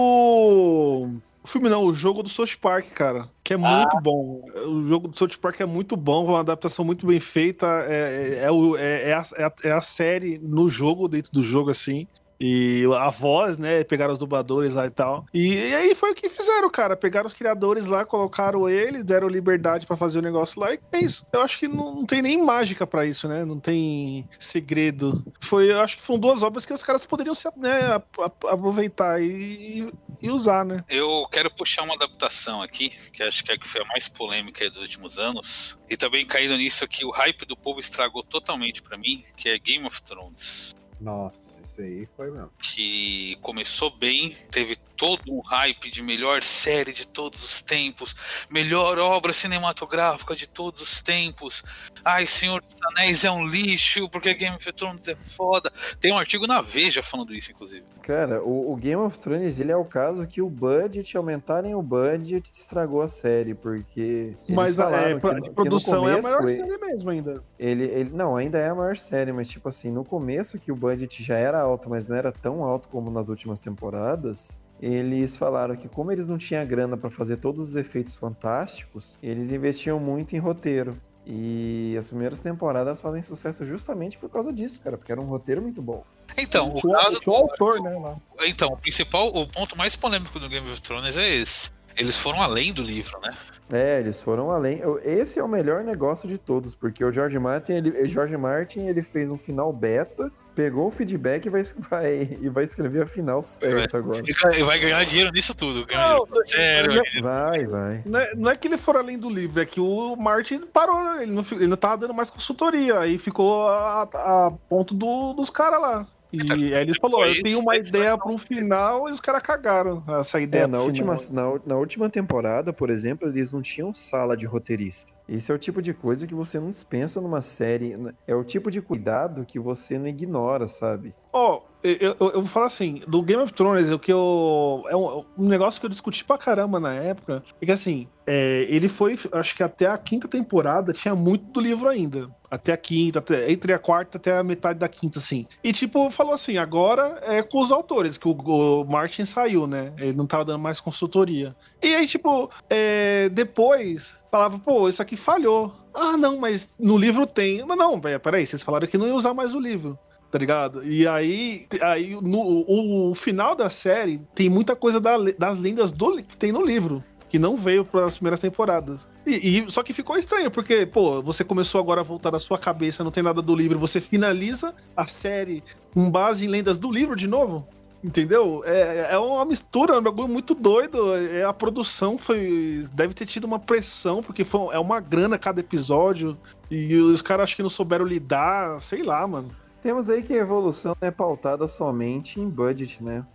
O 1.43 1.47
filme 1.47 1.69
não, 1.69 1.83
o 1.85 1.93
jogo 1.93 2.21
do 2.23 2.27
South 2.29 2.57
Park, 2.61 2.87
cara. 2.93 3.29
Que 3.43 3.53
é 3.53 3.57
muito 3.57 3.97
bom. 4.01 4.43
O 4.67 4.85
jogo 4.85 5.07
do 5.07 5.17
South 5.17 5.37
Park 5.41 5.61
é 5.61 5.65
muito 5.65 5.95
bom, 5.95 6.25
uma 6.25 6.39
adaptação 6.41 6.83
muito 6.83 7.05
bem 7.07 7.19
feita. 7.21 7.65
É, 7.87 8.41
é, 8.41 8.45
é 8.45 8.81
é- 8.81 9.09
é 9.09 9.09
é 9.11 9.13
a- 9.13 9.53
é 9.63 9.71
a 9.71 9.81
série 9.81 10.37
no 10.39 10.67
jogo, 10.69 11.07
dentro 11.07 11.31
do 11.31 11.41
jogo, 11.41 11.69
assim. 11.69 12.05
E 12.39 12.83
a 12.95 13.09
voz, 13.09 13.57
né? 13.57 13.83
Pegaram 13.83 14.13
os 14.13 14.19
dubladores 14.19 14.73
lá 14.73 14.85
e 14.85 14.89
tal. 14.89 15.25
E, 15.33 15.53
e 15.53 15.75
aí 15.75 15.95
foi 15.95 16.11
o 16.11 16.15
que 16.15 16.29
fizeram, 16.29 16.69
cara. 16.69 16.95
Pegaram 16.95 17.27
os 17.27 17.33
criadores 17.33 17.87
lá, 17.87 18.05
colocaram 18.05 18.69
eles, 18.69 19.03
deram 19.03 19.27
liberdade 19.27 19.85
pra 19.85 19.97
fazer 19.97 20.19
o 20.19 20.21
negócio 20.21 20.61
lá. 20.61 20.73
E 20.73 20.79
é 20.91 20.99
isso. 20.99 21.25
Eu 21.31 21.41
acho 21.41 21.57
que 21.57 21.67
não, 21.67 21.95
não 21.95 22.05
tem 22.05 22.21
nem 22.21 22.41
mágica 22.43 22.85
pra 22.85 23.05
isso, 23.05 23.27
né? 23.27 23.43
Não 23.43 23.59
tem 23.59 24.27
segredo. 24.39 25.23
Foi, 25.41 25.71
eu 25.71 25.81
acho 25.81 25.97
que 25.97 26.03
foram 26.03 26.19
duas 26.19 26.43
obras 26.43 26.65
que 26.65 26.73
os 26.73 26.83
caras 26.83 27.05
poderiam 27.05 27.33
se, 27.33 27.47
né, 27.57 28.01
aproveitar 28.49 29.21
e, 29.21 29.91
e 30.21 30.29
usar, 30.29 30.65
né? 30.65 30.83
Eu 30.89 31.27
quero 31.31 31.49
puxar 31.51 31.83
uma 31.83 31.95
adaptação 31.95 32.61
aqui, 32.61 32.89
que 33.11 33.23
acho 33.23 33.43
que 33.43 33.51
é 33.51 33.55
a 33.55 33.57
que 33.57 33.67
foi 33.67 33.81
a 33.81 33.85
mais 33.85 34.07
polêmica 34.07 34.63
aí 34.63 34.69
dos 34.69 34.81
últimos 34.81 35.17
anos. 35.17 35.79
E 35.89 35.97
também 35.97 36.25
caindo 36.25 36.55
nisso 36.57 36.87
que 36.87 37.05
o 37.05 37.11
hype 37.11 37.45
do 37.45 37.57
povo 37.57 37.79
estragou 37.79 38.23
totalmente 38.23 38.81
pra 38.81 38.97
mim, 38.97 39.23
que 39.35 39.49
é 39.49 39.57
Game 39.57 39.85
of 39.85 40.01
Thrones. 40.03 40.75
Nossa, 40.99 41.56
aí 41.81 42.07
foi 42.15 42.31
mesmo. 42.31 42.51
que 42.61 43.37
começou 43.41 43.89
bem, 43.91 44.35
teve 44.51 44.77
todo 44.97 45.21
um 45.29 45.41
hype 45.41 45.91
de 45.91 46.01
melhor 46.01 46.41
série 46.43 46.91
de 46.91 47.05
todos 47.07 47.43
os 47.43 47.61
tempos, 47.61 48.15
melhor 48.51 48.97
obra 48.97 49.31
cinematográfica 49.31 50.35
de 50.35 50.47
todos 50.47 50.81
os 50.81 51.01
tempos. 51.01 51.63
Ai, 52.03 52.25
Senhor 52.25 52.61
dos 52.61 52.75
Anéis 52.91 53.23
é 53.23 53.31
um 53.31 53.45
lixo, 53.45 54.09
porque 54.09 54.33
Game 54.33 54.55
of 54.55 54.73
Thrones 54.73 55.07
é 55.07 55.15
foda. 55.15 55.71
Tem 55.99 56.11
um 56.11 56.17
artigo 56.17 56.47
na 56.47 56.61
Veja 56.61 57.03
falando 57.03 57.33
isso, 57.35 57.51
inclusive. 57.51 57.83
Cara, 58.01 58.41
o, 58.41 58.71
o 58.71 58.75
Game 58.77 59.01
of 59.01 59.19
Thrones, 59.19 59.59
ele 59.59 59.71
é 59.71 59.75
o 59.75 59.83
caso 59.85 60.25
que 60.25 60.41
o 60.41 60.49
budget, 60.49 61.15
aumentarem 61.17 61.75
o 61.75 61.81
budget, 61.81 62.49
estragou 62.53 63.01
a 63.01 63.09
série, 63.09 63.53
porque... 63.53 64.35
Mas 64.49 64.79
é, 64.79 65.13
que 65.15 65.19
pra- 65.19 65.41
que 65.41 65.49
produção 65.51 66.07
é 66.07 66.13
a 66.13 66.15
começo 66.21 66.27
maior 66.27 66.43
ele- 66.43 66.53
série 66.53 66.77
mesmo 66.77 67.09
ainda. 67.09 67.43
Ele, 67.59 67.83
ele, 67.83 68.09
não, 68.11 68.35
ainda 68.35 68.57
é 68.57 68.69
a 68.69 68.75
maior 68.75 68.95
série, 68.97 69.31
mas 69.33 69.47
tipo 69.49 69.67
assim, 69.67 69.91
no 69.91 70.05
começo 70.05 70.57
que 70.57 70.71
o 70.71 70.75
budget 70.75 71.21
já 71.21 71.35
era 71.37 71.59
alto, 71.61 71.89
mas 71.89 72.07
não 72.07 72.15
era 72.15 72.31
tão 72.31 72.63
alto 72.63 72.87
como 72.89 73.11
nas 73.11 73.27
últimas 73.27 73.59
temporadas, 73.59 74.59
eles 74.81 75.35
falaram 75.35 75.75
que 75.75 75.87
como 75.87 76.11
eles 76.11 76.27
não 76.27 76.37
tinham 76.37 76.65
grana 76.65 76.95
pra 76.95 77.09
fazer 77.09 77.37
todos 77.37 77.69
os 77.69 77.75
efeitos 77.75 78.15
fantásticos, 78.15 79.17
eles 79.21 79.51
investiam 79.51 79.99
muito 79.99 80.35
em 80.35 80.39
roteiro. 80.39 80.99
E 81.29 81.97
as 81.99 82.07
primeiras 82.07 82.39
temporadas 82.39 83.01
fazem 83.01 83.21
sucesso 83.21 83.65
justamente 83.65 84.17
por 84.17 84.29
causa 84.29 84.53
disso, 84.53 84.79
cara, 84.81 84.97
porque 84.97 85.11
era 85.11 85.19
um 85.19 85.25
roteiro 85.25 85.61
muito 85.61 85.81
bom. 85.81 86.05
Então, 86.37 86.69
o 86.69 86.79
Tinha, 86.79 86.95
caso 86.95 87.19
o 87.27 87.31
autor, 87.31 87.81
né? 87.81 87.97
Lá. 87.99 88.15
Então, 88.45 88.69
o 88.69 88.77
principal, 88.77 89.27
o 89.27 89.45
ponto 89.45 89.77
mais 89.77 89.93
polêmico 89.93 90.39
do 90.39 90.47
Game 90.47 90.69
of 90.71 90.81
Thrones 90.81 91.17
é 91.17 91.35
esse. 91.35 91.69
Eles 91.97 92.15
foram 92.15 92.41
além 92.41 92.71
do 92.71 92.81
livro, 92.81 93.19
né? 93.19 93.35
É, 93.73 93.99
eles 93.99 94.21
foram 94.21 94.51
além. 94.51 94.81
Esse 95.03 95.39
é 95.39 95.43
o 95.43 95.49
melhor 95.49 95.83
negócio 95.83 96.29
de 96.29 96.37
todos, 96.37 96.75
porque 96.75 97.03
o 97.03 97.11
George 97.11 97.37
Martin, 97.39 97.73
ele, 97.73 97.89
o 97.89 98.07
George 98.07 98.37
Martin, 98.37 98.81
ele 98.81 99.01
fez 99.01 99.29
um 99.29 99.37
final 99.37 99.73
beta, 99.73 100.31
pegou 100.57 100.87
o 100.87 100.91
feedback 100.91 101.45
e 101.45 101.49
vai, 101.49 101.61
vai- 101.89 102.37
e 102.41 102.49
vai 102.49 102.63
escrever 102.63 103.03
a 103.03 103.05
final 103.05 103.43
certa 103.43 103.99
agora. 103.99 104.23
E 104.57 104.63
vai 104.63 104.79
ganhar 104.79 105.05
dinheiro 105.05 105.31
nisso 105.31 105.53
tudo. 105.53 105.85
Não, 105.89 106.25
dinheiro. 106.25 106.47
Sério, 106.47 106.95
não- 107.15 107.21
vai- 107.21 107.65
Vai. 107.67 108.01
Não 108.05 108.19
é, 108.19 108.35
não 108.35 108.51
é 108.51 108.55
que 108.55 108.67
ele 108.67 108.77
for 108.77 108.97
além 108.97 109.19
do 109.19 109.29
livro, 109.29 109.61
é 109.61 109.65
que 109.65 109.79
o 109.79 110.15
Martin 110.15 110.61
parou, 110.73 111.21
ele 111.21 111.31
não, 111.31 111.45
ele 111.51 111.67
não 111.67 111.77
tava 111.77 111.97
dando 111.97 112.13
mais 112.13 112.31
consultoria, 112.31 112.99
aí 112.99 113.17
ficou 113.19 113.67
a, 113.67 114.01
a 114.01 114.51
ponto 114.67 114.95
do- 114.95 115.33
dos 115.33 115.51
caras 115.51 115.79
lá. 115.79 116.07
E 116.33 116.39
Tá, 116.43 116.55
aí 116.55 116.73
ele 116.73 116.93
falou: 116.99 117.25
Eu 117.25 117.41
tenho 117.41 117.59
uma 117.59 117.77
isso, 117.77 117.89
ideia 117.89 118.17
pra 118.17 118.29
um 118.29 118.37
final 118.37 119.07
e 119.07 119.11
os 119.13 119.21
caras 119.21 119.41
cagaram 119.41 120.03
essa 120.19 120.39
ideia. 120.41 120.63
É, 120.63 120.67
na 120.67 120.79
última, 120.81 121.15
na, 121.31 121.43
na 121.65 121.75
última 121.77 122.09
temporada, 122.09 122.73
por 122.73 122.89
exemplo, 122.89 123.29
eles 123.29 123.53
não 123.53 123.61
tinham 123.61 123.93
sala 123.93 124.35
de 124.35 124.45
roteirista. 124.45 125.13
Esse 125.27 125.51
é 125.51 125.55
o 125.55 125.59
tipo 125.59 125.81
de 125.81 125.93
coisa 125.93 126.25
que 126.25 126.33
você 126.33 126.59
não 126.59 126.71
dispensa 126.71 127.19
numa 127.19 127.41
série. 127.41 127.97
É 128.25 128.33
o 128.35 128.43
tipo 128.43 128.71
de 128.71 128.81
cuidado 128.81 129.45
que 129.45 129.59
você 129.59 129.97
não 129.99 130.07
ignora, 130.07 130.67
sabe? 130.67 131.13
Ó, 131.33 131.61
eu, 131.83 131.93
eu, 131.95 132.15
eu 132.19 132.41
vou 132.41 132.45
falar 132.45 132.67
assim, 132.67 133.01
do 133.07 133.21
Game 133.21 133.41
of 133.41 133.53
Thrones, 133.53 133.89
o 133.91 133.99
que 133.99 134.11
eu. 134.11 134.83
É 134.89 134.95
um, 134.95 135.23
um 135.37 135.47
negócio 135.47 135.79
que 135.79 135.85
eu 135.85 135.89
discuti 135.89 136.23
pra 136.23 136.37
caramba 136.37 136.79
na 136.79 136.93
época. 136.93 137.43
É 137.61 137.65
que 137.65 137.71
assim, 137.71 138.07
é, 138.25 138.65
ele 138.69 138.87
foi, 138.87 139.15
acho 139.33 139.55
que 139.55 139.63
até 139.63 139.85
a 139.87 139.97
quinta 139.97 140.27
temporada 140.27 140.93
tinha 140.93 141.15
muito 141.15 141.45
do 141.51 141.59
livro 141.59 141.89
ainda. 141.89 142.29
Até 142.49 142.71
a 142.71 142.77
quinta, 142.77 143.19
até- 143.19 143.51
entre 143.51 143.73
a 143.73 143.79
quarta 143.79 144.17
até 144.17 144.37
a 144.37 144.43
metade 144.43 144.79
da 144.79 144.87
quinta, 144.87 145.19
assim. 145.19 145.45
E 145.61 145.73
tipo, 145.73 146.09
falou 146.09 146.33
assim, 146.33 146.57
agora 146.57 147.19
é 147.23 147.43
com 147.43 147.59
os 147.59 147.71
autores, 147.73 148.17
que 148.17 148.27
o, 148.27 148.31
o 148.31 148.85
Martin 148.89 149.25
saiu, 149.25 149.67
né? 149.67 149.91
Ele 149.97 150.13
não 150.13 150.25
tava 150.25 150.45
dando 150.45 150.59
mais 150.61 150.79
consultoria. 150.79 151.53
E 151.83 151.93
aí, 151.93 152.07
tipo, 152.07 152.49
é, 152.69 153.27
depois 153.29 154.17
falava, 154.31 154.59
pô, 154.59 154.87
isso 154.89 155.01
aqui 155.01 155.15
falhou. 155.15 155.73
Ah, 155.93 156.17
não, 156.17 156.37
mas 156.37 156.69
no 156.79 156.97
livro 156.97 157.25
tem. 157.25 157.65
Mas 157.65 157.77
não, 157.77 157.99
pera- 157.99 158.19
peraí, 158.19 158.45
vocês 158.45 158.61
falaram 158.63 158.87
que 158.87 158.97
não 158.97 159.07
ia 159.07 159.15
usar 159.15 159.33
mais 159.33 159.53
o 159.53 159.59
livro 159.59 159.97
tá 160.29 160.37
ligado? 160.37 160.83
E 160.85 161.07
aí, 161.07 161.65
aí 161.81 162.11
no, 162.21 162.37
o, 162.41 163.11
o 163.11 163.15
final 163.15 163.55
da 163.55 163.69
série 163.69 164.19
tem 164.35 164.49
muita 164.49 164.75
coisa 164.75 164.99
da 164.99 165.15
das 165.39 165.57
lendas 165.57 165.93
do, 165.93 166.21
que 166.21 166.35
tem 166.35 166.51
no 166.51 166.61
livro. 166.61 167.01
Que 167.29 167.39
não 167.39 167.55
veio 167.55 167.85
para 167.85 168.05
as 168.05 168.15
primeiras 168.15 168.41
temporadas. 168.41 169.07
E, 169.25 169.59
e- 169.59 169.71
só 169.71 169.81
que 169.81 169.93
ficou 169.93 170.17
estranho, 170.17 170.51
porque, 170.51 170.85
pô, 170.85 171.21
você 171.21 171.45
começou 171.45 171.79
agora 171.79 172.01
a 172.01 172.03
voltar 172.03 172.29
da 172.29 172.39
sua 172.39 172.57
cabeça, 172.57 173.05
não 173.05 173.11
tem 173.11 173.23
nada 173.23 173.41
do 173.41 173.55
livro, 173.55 173.79
você 173.79 174.01
finaliza 174.01 174.73
a 174.97 175.05
série 175.05 175.63
com 175.93 176.11
base 176.11 176.43
em 176.45 176.49
lendas 176.49 176.77
do 176.77 176.91
livro 176.91 177.15
de 177.15 177.25
novo. 177.27 177.65
Entendeu? 178.03 178.63
É, 178.65 179.09
é 179.11 179.17
uma 179.17 179.43
mistura, 179.43 179.95
é 179.95 179.99
um 179.99 180.03
bagulho 180.03 180.27
muito 180.27 180.53
doido. 180.53 181.15
É, 181.15 181.43
a 181.43 181.53
produção 181.53 182.17
foi. 182.17 182.83
Deve 182.93 183.13
ter 183.13 183.25
tido 183.25 183.45
uma 183.45 183.59
pressão, 183.59 184.21
porque 184.21 184.43
foi, 184.43 184.73
é 184.73 184.79
uma 184.79 184.99
grana 184.99 185.37
cada 185.37 185.59
episódio. 185.59 186.37
E 186.69 186.95
os 186.95 187.21
caras 187.21 187.45
acho 187.45 187.55
que 187.55 187.63
não 187.63 187.69
souberam 187.69 188.05
lidar, 188.05 188.79
sei 188.81 189.03
lá, 189.03 189.25
mano. 189.25 189.49
Temos 189.81 190.09
aí 190.09 190.21
que 190.21 190.33
a 190.33 190.37
evolução 190.37 190.95
é 191.01 191.09
pautada 191.09 191.67
somente 191.67 192.39
em 192.39 192.49
budget, 192.49 193.03
né? 193.03 193.25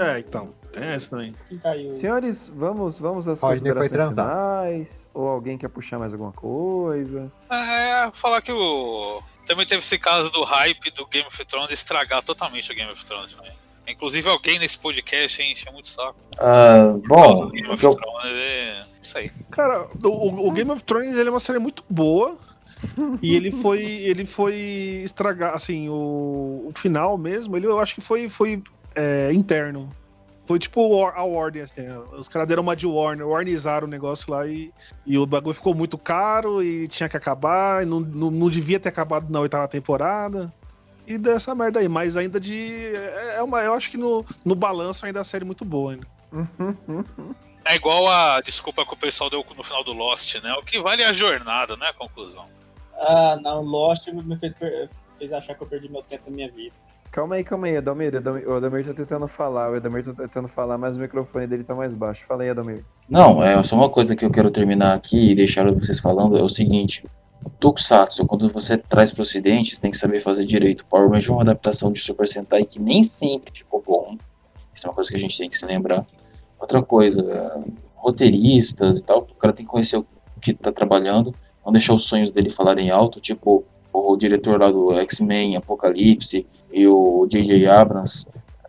É, 0.00 0.18
então. 0.18 0.52
Tem 0.72 0.84
essa 0.84 1.10
também. 1.10 1.34
Quem 1.48 1.58
caiu? 1.58 1.92
Senhores, 1.92 2.50
vamos, 2.54 2.98
vamos 2.98 3.26
às 3.26 3.40
Rodney 3.40 3.72
foi 3.72 3.82
considerações 3.82 4.16
finais? 4.16 5.10
Ou 5.12 5.28
alguém 5.28 5.58
quer 5.58 5.68
puxar 5.68 5.98
mais 5.98 6.12
alguma 6.12 6.32
coisa? 6.32 7.30
É, 7.50 8.10
falar 8.12 8.40
que 8.40 8.52
o. 8.52 9.22
Também 9.46 9.66
teve 9.66 9.80
esse 9.80 9.98
caso 9.98 10.30
do 10.30 10.42
hype 10.42 10.90
do 10.92 11.06
Game 11.06 11.26
of 11.26 11.44
Thrones 11.44 11.70
estragar 11.70 12.22
totalmente 12.22 12.70
o 12.70 12.74
Game 12.74 12.92
of 12.92 13.04
Thrones, 13.04 13.36
né? 13.36 13.52
Inclusive 13.90 14.28
alguém 14.28 14.58
nesse 14.58 14.78
podcast 14.78 15.42
enche 15.42 15.70
muito 15.70 15.88
saco. 15.88 16.16
Ah, 16.38 16.94
bom, 17.06 17.44
o 17.44 17.50
Game 17.50 17.68
of 17.68 17.84
eu- 17.84 17.94
Thrones 17.94 18.32
é 18.32 18.84
isso 19.02 19.18
aí. 19.18 19.30
Cara, 19.50 19.86
o, 20.04 20.48
o 20.48 20.52
Game 20.52 20.70
of 20.70 20.82
Thrones 20.84 21.16
ele 21.16 21.28
é 21.28 21.32
uma 21.32 21.40
série 21.40 21.58
muito 21.58 21.82
boa. 21.90 22.36
e 23.20 23.34
ele 23.34 23.50
foi. 23.52 23.82
Ele 23.82 24.24
foi 24.24 24.54
estragar, 25.04 25.54
assim, 25.54 25.88
o, 25.90 26.66
o 26.68 26.72
final 26.74 27.18
mesmo, 27.18 27.56
ele, 27.56 27.66
eu 27.66 27.78
acho 27.78 27.94
que 27.94 28.00
foi, 28.00 28.28
foi 28.28 28.62
é, 28.94 29.30
interno. 29.32 29.88
Foi 30.46 30.58
tipo 30.58 31.00
a 31.04 31.22
Warner, 31.22 31.62
assim. 31.62 31.82
Os 32.18 32.28
caras 32.28 32.48
deram 32.48 32.62
uma 32.64 32.74
de 32.74 32.84
Warner, 32.84 33.24
Warnizaram 33.28 33.86
o 33.86 33.90
negócio 33.90 34.32
lá 34.32 34.44
e, 34.48 34.72
e 35.06 35.16
o 35.16 35.24
bagulho 35.24 35.54
ficou 35.54 35.74
muito 35.74 35.96
caro 35.96 36.60
e 36.60 36.88
tinha 36.88 37.08
que 37.08 37.16
acabar. 37.16 37.84
E 37.84 37.86
não, 37.86 38.00
não, 38.00 38.30
não 38.32 38.50
devia 38.50 38.80
ter 38.80 38.88
acabado 38.88 39.30
na 39.30 39.38
oitava 39.38 39.68
temporada. 39.68 40.52
E 41.10 41.18
dessa 41.18 41.54
merda 41.56 41.80
aí, 41.80 41.88
mas 41.88 42.16
ainda 42.16 42.38
de. 42.38 42.94
É 42.94 43.36
é 43.38 43.42
uma, 43.42 43.60
eu 43.62 43.74
acho 43.74 43.90
que 43.90 43.96
no, 43.96 44.24
no 44.44 44.54
balanço 44.54 45.04
ainda 45.04 45.18
é 45.18 45.22
a 45.22 45.24
série 45.24 45.44
muito 45.44 45.64
boa 45.64 45.92
ainda. 45.92 46.06
É 47.62 47.76
igual 47.76 48.08
a 48.08 48.40
desculpa 48.40 48.86
que 48.86 48.94
o 48.94 48.96
pessoal 48.96 49.28
deu 49.28 49.44
no 49.54 49.62
final 49.62 49.84
do 49.84 49.92
Lost, 49.92 50.34
né? 50.42 50.50
O 50.54 50.62
que 50.62 50.80
vale 50.80 51.02
é 51.02 51.06
a 51.06 51.12
jornada, 51.12 51.76
não 51.76 51.86
é 51.86 51.90
a 51.90 51.92
conclusão. 51.92 52.46
Ah, 52.98 53.38
não, 53.40 53.60
Lost 53.62 54.08
me 54.08 54.38
fez, 54.38 54.54
per- 54.54 54.88
fez 55.16 55.30
achar 55.30 55.54
que 55.54 55.62
eu 55.62 55.66
perdi 55.66 55.86
meu 55.90 56.02
tempo 56.02 56.24
da 56.24 56.30
minha 56.30 56.50
vida. 56.50 56.74
Calma 57.12 57.34
aí, 57.34 57.44
calma 57.44 57.66
aí, 57.66 57.76
Adalmir. 57.76 58.16
Adalmir- 58.16 58.48
O 58.48 58.54
Adalmir 58.54 58.86
tá 58.86 58.94
tentando 58.94 59.28
falar, 59.28 59.70
o 59.70 59.74
Adalmir 59.76 60.02
tá 60.04 60.14
tentando 60.14 60.48
falar, 60.48 60.78
mas 60.78 60.96
o 60.96 61.00
microfone 61.00 61.46
dele 61.46 61.62
tá 61.62 61.74
mais 61.74 61.92
baixo. 61.94 62.24
Fala 62.26 62.44
aí, 62.44 62.48
Adalmir. 62.50 62.82
Não, 63.08 63.42
é 63.44 63.62
só 63.62 63.76
uma 63.76 63.90
coisa 63.90 64.16
que 64.16 64.24
eu 64.24 64.30
quero 64.30 64.50
terminar 64.50 64.94
aqui 64.94 65.30
e 65.32 65.34
deixar 65.34 65.70
vocês 65.70 66.00
falando 66.00 66.38
é 66.38 66.42
o 66.42 66.48
seguinte. 66.48 67.04
Tokusatsu, 67.58 68.26
quando 68.26 68.48
você 68.50 68.76
traz 68.76 69.12
para 69.12 69.20
o 69.20 69.22
ocidente, 69.22 69.74
você 69.74 69.80
tem 69.80 69.90
que 69.90 69.96
saber 69.96 70.20
fazer 70.20 70.44
direito. 70.44 70.84
Power 70.86 71.10
Ranger 71.10 71.30
é 71.30 71.32
uma 71.34 71.42
adaptação 71.42 71.92
de 71.92 72.00
Super 72.00 72.28
Sentai 72.28 72.64
que 72.64 72.78
nem 72.78 73.04
sempre 73.04 73.52
ficou 73.52 73.82
bom. 73.86 74.16
Isso 74.74 74.86
é 74.86 74.90
uma 74.90 74.94
coisa 74.94 75.10
que 75.10 75.16
a 75.16 75.20
gente 75.20 75.36
tem 75.36 75.48
que 75.48 75.56
se 75.56 75.66
lembrar. 75.66 76.06
Outra 76.58 76.82
coisa, 76.82 77.62
roteiristas 77.96 78.98
e 78.98 79.04
tal, 79.04 79.26
o 79.30 79.34
cara 79.34 79.52
tem 79.52 79.64
que 79.64 79.70
conhecer 79.70 79.96
o 79.98 80.06
que 80.40 80.54
tá 80.54 80.72
trabalhando, 80.72 81.34
não 81.64 81.72
deixar 81.72 81.94
os 81.94 82.04
sonhos 82.04 82.30
dele 82.30 82.50
falarem 82.50 82.90
alto, 82.90 83.20
tipo 83.20 83.64
o 83.92 84.16
diretor 84.16 84.60
lá 84.60 84.70
do 84.70 84.92
X-Men, 85.00 85.56
Apocalipse 85.56 86.46
e 86.72 86.86
o 86.86 87.26
J.J. 87.26 87.66
Abrams, 87.66 88.26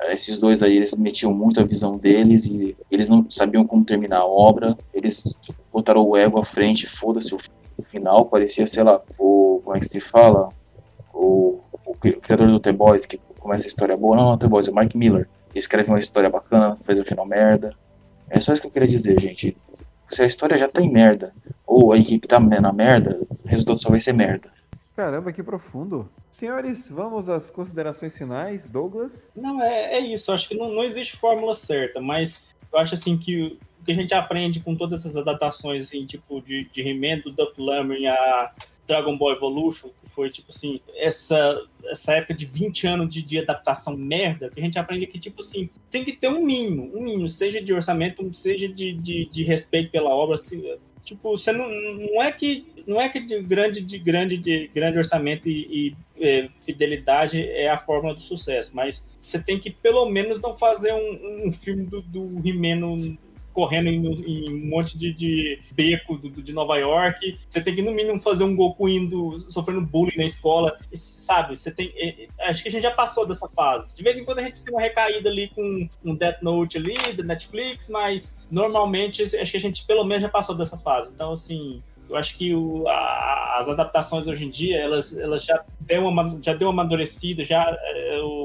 esses 0.10 0.40
dois 0.40 0.64
aí, 0.64 0.76
eles 0.76 0.94
metiam 0.96 1.34
muito 1.34 1.60
a 1.60 1.64
visão 1.64 1.98
deles 1.98 2.46
e 2.46 2.76
eles 2.90 3.08
não 3.08 3.26
sabiam 3.30 3.66
como 3.66 3.86
terminar 3.86 4.22
a 4.22 4.26
obra, 4.26 4.76
eles 4.94 5.40
botaram 5.72 6.04
o 6.08 6.18
ego 6.18 6.40
à 6.40 6.46
frente, 6.46 6.88
foda-se 6.88 7.36
o, 7.36 7.38
o 7.82 7.84
final, 7.84 8.26
parecia, 8.26 8.66
sei 8.66 8.84
lá, 8.84 9.02
o, 9.18 9.62
como 9.64 9.76
é 9.76 9.80
que 9.80 9.86
se 9.86 10.00
fala, 10.00 10.50
o, 11.14 11.60
o 11.86 11.96
cri- 11.96 12.20
criador 12.20 12.48
do 12.48 12.60
The 12.60 12.72
Boys, 12.72 13.06
que 13.06 13.18
começa 13.40 13.66
a 13.66 13.68
história 13.68 13.98
boa, 13.98 14.16
não, 14.16 14.30
não, 14.32 14.38
The 14.38 14.48
Boys, 14.48 14.68
é 14.68 14.72
o 14.72 14.74
Mark 14.74 14.94
Miller, 14.96 15.28
que 15.52 15.60
escreve 15.60 15.90
uma 15.90 16.00
história 16.00 16.30
bacana, 16.30 16.76
faz 16.84 17.00
o 17.00 17.04
final 17.04 17.26
merda, 17.26 17.76
é 18.30 18.40
só 18.40 18.54
isso 18.54 18.62
que 18.62 18.68
eu 18.68 18.72
queria 18.72 18.88
dizer, 18.88 19.20
gente, 19.20 19.58
se 20.10 20.22
a 20.22 20.26
história 20.26 20.58
já 20.58 20.68
tá 20.68 20.82
em 20.82 20.92
merda, 20.92 21.34
ou 21.66 21.92
a 21.92 21.98
equipe 21.98 22.28
tá 22.28 22.40
na 22.40 22.72
merda, 22.74 23.20
o 23.30 23.48
resultado 23.48 23.82
só 23.82 23.90
vai 23.90 24.00
ser 24.00 24.14
merda. 24.14 24.50
Caramba, 24.96 25.32
que 25.32 25.42
profundo. 25.42 26.10
Senhores, 26.30 26.90
vamos 26.90 27.30
às 27.30 27.50
considerações 27.50 28.16
finais. 28.16 28.68
Douglas? 28.70 29.32
Não, 29.36 29.62
é, 29.62 29.96
é 29.96 30.00
isso. 30.00 30.32
Acho 30.34 30.50
que 30.50 30.58
não, 30.58 30.70
não 30.70 30.84
existe 30.84 31.16
fórmula 31.16 31.54
certa, 31.54 32.02
mas 32.02 32.44
eu 32.72 32.78
acho 32.78 32.94
assim 32.94 33.18
que 33.18 33.58
o 33.82 33.86
que 33.86 33.92
a 33.92 33.96
gente 33.96 34.14
aprende 34.14 34.60
com 34.60 34.76
todas 34.76 35.02
essas 35.02 35.18
adaptações, 35.18 35.88
assim, 35.88 36.06
tipo, 36.06 36.40
de, 36.42 36.70
de 36.72 36.82
He-Man, 36.82 37.20
do 37.20 37.32
Duff 37.32 37.60
Lundgren 37.60 38.08
a 38.08 38.52
Dragon 38.88 39.18
Ball 39.18 39.34
Evolution, 39.34 39.90
que 40.02 40.10
foi, 40.10 40.30
tipo 40.30 40.52
assim, 40.52 40.80
essa, 40.96 41.66
essa 41.86 42.14
época 42.14 42.34
de 42.34 42.46
20 42.46 42.88
anos 42.88 43.14
de, 43.14 43.22
de 43.22 43.40
adaptação 43.40 43.98
merda, 43.98 44.50
que 44.50 44.60
a 44.60 44.64
gente 44.64 44.78
aprende 44.78 45.08
que, 45.08 45.20
tipo 45.20 45.42
assim, 45.42 45.70
tem 45.90 46.04
que 46.04 46.12
ter 46.14 46.28
um 46.28 46.46
mínimo, 46.46 46.92
um 46.94 47.04
mínimo, 47.04 47.28
seja 47.28 47.62
de 47.62 47.74
orçamento, 47.74 48.32
seja 48.34 48.68
de, 48.68 48.94
de, 48.94 49.26
de 49.26 49.44
respeito 49.44 49.92
pela 49.92 50.10
obra, 50.10 50.36
assim, 50.36 50.64
tipo, 51.04 51.36
você 51.36 51.52
não, 51.52 51.68
não 51.70 52.22
é 52.22 52.32
que 52.32 52.66
não 52.86 53.00
é 53.00 53.10
que 53.10 53.20
de 53.20 53.42
grande 53.42 53.82
de 53.82 54.00
grande 54.00 54.38
de 54.38 54.68
grande 54.74 54.98
orçamento 54.98 55.48
e, 55.48 55.96
e, 56.18 56.24
é, 56.24 56.50
fidelidade 56.60 57.42
é 57.42 57.70
a 57.70 57.78
fórmula 57.78 58.14
do 58.14 58.22
sucesso, 58.22 58.76
mas 58.76 59.08
você 59.20 59.40
tem 59.40 59.60
que 59.60 59.70
pelo 59.70 60.10
menos 60.10 60.42
não 60.42 60.56
fazer 60.58 60.94
um, 60.94 61.48
um 61.48 61.52
filme 61.52 61.86
do, 61.86 62.02
do 62.02 62.42
He-Man 62.44 63.18
correndo 63.54 63.88
em, 63.88 64.06
em 64.06 64.50
um 64.54 64.70
monte 64.70 64.98
de, 64.98 65.14
de 65.14 65.60
beco 65.74 66.18
do, 66.18 66.30
de 66.42 66.54
Nova 66.54 66.78
York. 66.78 67.36
Você 67.48 67.62
tem 67.62 67.76
que, 67.76 67.82
no 67.82 67.92
mínimo, 67.92 68.20
fazer 68.20 68.44
um 68.44 68.56
Goku 68.56 68.88
indo, 68.88 69.38
sofrendo 69.52 69.86
bullying 69.86 70.18
na 70.18 70.26
escola. 70.26 70.78
E, 70.92 70.98
sabe, 70.98 71.56
você 71.56 71.72
tem. 71.72 71.92
é, 71.96 72.24
é, 72.40 72.50
acho 72.50 72.62
que 72.64 72.70
a 72.70 72.72
gente 72.72 72.84
já 72.84 72.92
passou 72.92 73.26
dessa 73.28 73.48
fase. 73.50 73.94
De 73.96 74.04
vez 74.04 74.18
em 74.18 74.26
quando 74.26 74.40
a 74.40 74.44
gente 74.44 74.64
tem 74.64 74.74
uma 74.74 74.82
recaída 74.82 75.30
ali 75.30 75.48
com 75.50 75.90
um 76.04 76.16
Death 76.16 76.42
Note 76.42 76.78
ali, 76.78 77.14
da 77.14 77.24
Netflix, 77.24 77.90
mas 77.90 78.46
normalmente 78.50 79.24
acho 79.24 79.52
que 79.52 79.58
a 79.58 79.60
gente 79.60 79.86
pelo 79.86 80.04
menos 80.04 80.22
já 80.24 80.30
passou 80.30 80.56
dessa 80.56 80.78
fase. 80.78 81.12
Então, 81.14 81.34
assim. 81.34 81.82
Eu 82.10 82.18
acho 82.18 82.38
que 82.38 82.54
o- 82.54 82.86
a- 82.90 83.56
as 83.60 83.70
adaptações 83.70 84.28
hoje 84.28 84.46
em 84.46 84.50
dia, 84.50 84.78
elas, 84.78 85.18
elas 85.18 85.46
já, 85.46 85.64
deu 85.80 86.06
uma, 86.06 86.38
já 86.42 86.54
deu 86.54 86.68
uma 86.68 86.82
amadurecida, 86.84 87.46
já, 87.46 87.74
é, 87.82 88.20
o 88.22 88.41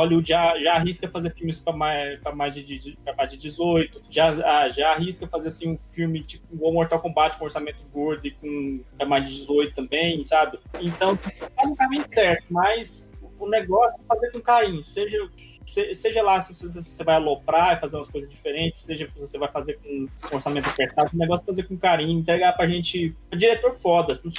Hollywood 0.00 0.28
já, 0.28 0.58
já 0.60 0.74
arrisca 0.74 1.08
fazer 1.08 1.32
filmes 1.34 1.58
para 1.58 1.72
mais, 1.72 2.20
pra 2.20 2.34
mais, 2.34 2.54
de, 2.54 2.62
de, 2.78 2.96
pra 3.04 3.14
mais 3.14 3.30
de 3.30 3.36
18, 3.36 4.02
já, 4.10 4.30
ah, 4.44 4.68
já 4.68 4.92
arrisca 4.92 5.26
fazer 5.26 5.48
assim, 5.48 5.72
um 5.72 5.78
filme 5.78 6.22
tipo 6.22 6.44
igual 6.54 6.72
Mortal 6.72 7.00
Kombat 7.00 7.38
com 7.38 7.44
orçamento 7.44 7.78
gordo 7.92 8.26
e 8.26 8.30
com 8.32 8.80
pra 8.96 9.06
mais 9.06 9.24
de 9.28 9.34
18 9.36 9.74
também, 9.74 10.22
sabe? 10.24 10.58
Então, 10.80 11.16
tá 11.16 11.66
no 11.66 11.74
caminho 11.76 12.04
certo, 12.08 12.44
mas 12.50 13.10
o 13.38 13.48
negócio 13.48 13.98
é 14.02 14.04
fazer 14.06 14.30
com 14.32 14.40
carinho, 14.40 14.84
seja, 14.84 15.16
se- 15.64 15.94
seja 15.94 16.22
lá 16.22 16.40
se, 16.42 16.52
você 16.70 17.02
vai 17.04 17.14
aloprar 17.14 17.74
e 17.74 17.80
fazer 17.80 17.96
umas 17.96 18.10
coisas 18.10 18.28
diferentes, 18.28 18.80
seja 18.80 19.08
se 19.10 19.18
você 19.18 19.38
vai 19.38 19.50
fazer 19.50 19.78
com 19.82 20.08
orçamento 20.36 20.68
apertado, 20.68 21.10
o 21.14 21.18
negócio 21.18 21.44
é 21.44 21.46
fazer 21.46 21.62
com 21.62 21.78
carinho, 21.78 22.18
entregar 22.20 22.52
pra 22.52 22.66
gente, 22.68 23.16
diretor 23.34 23.72
foda, 23.72 24.20
não 24.22 24.30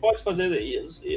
pode 0.00 0.22
fazer 0.22 0.50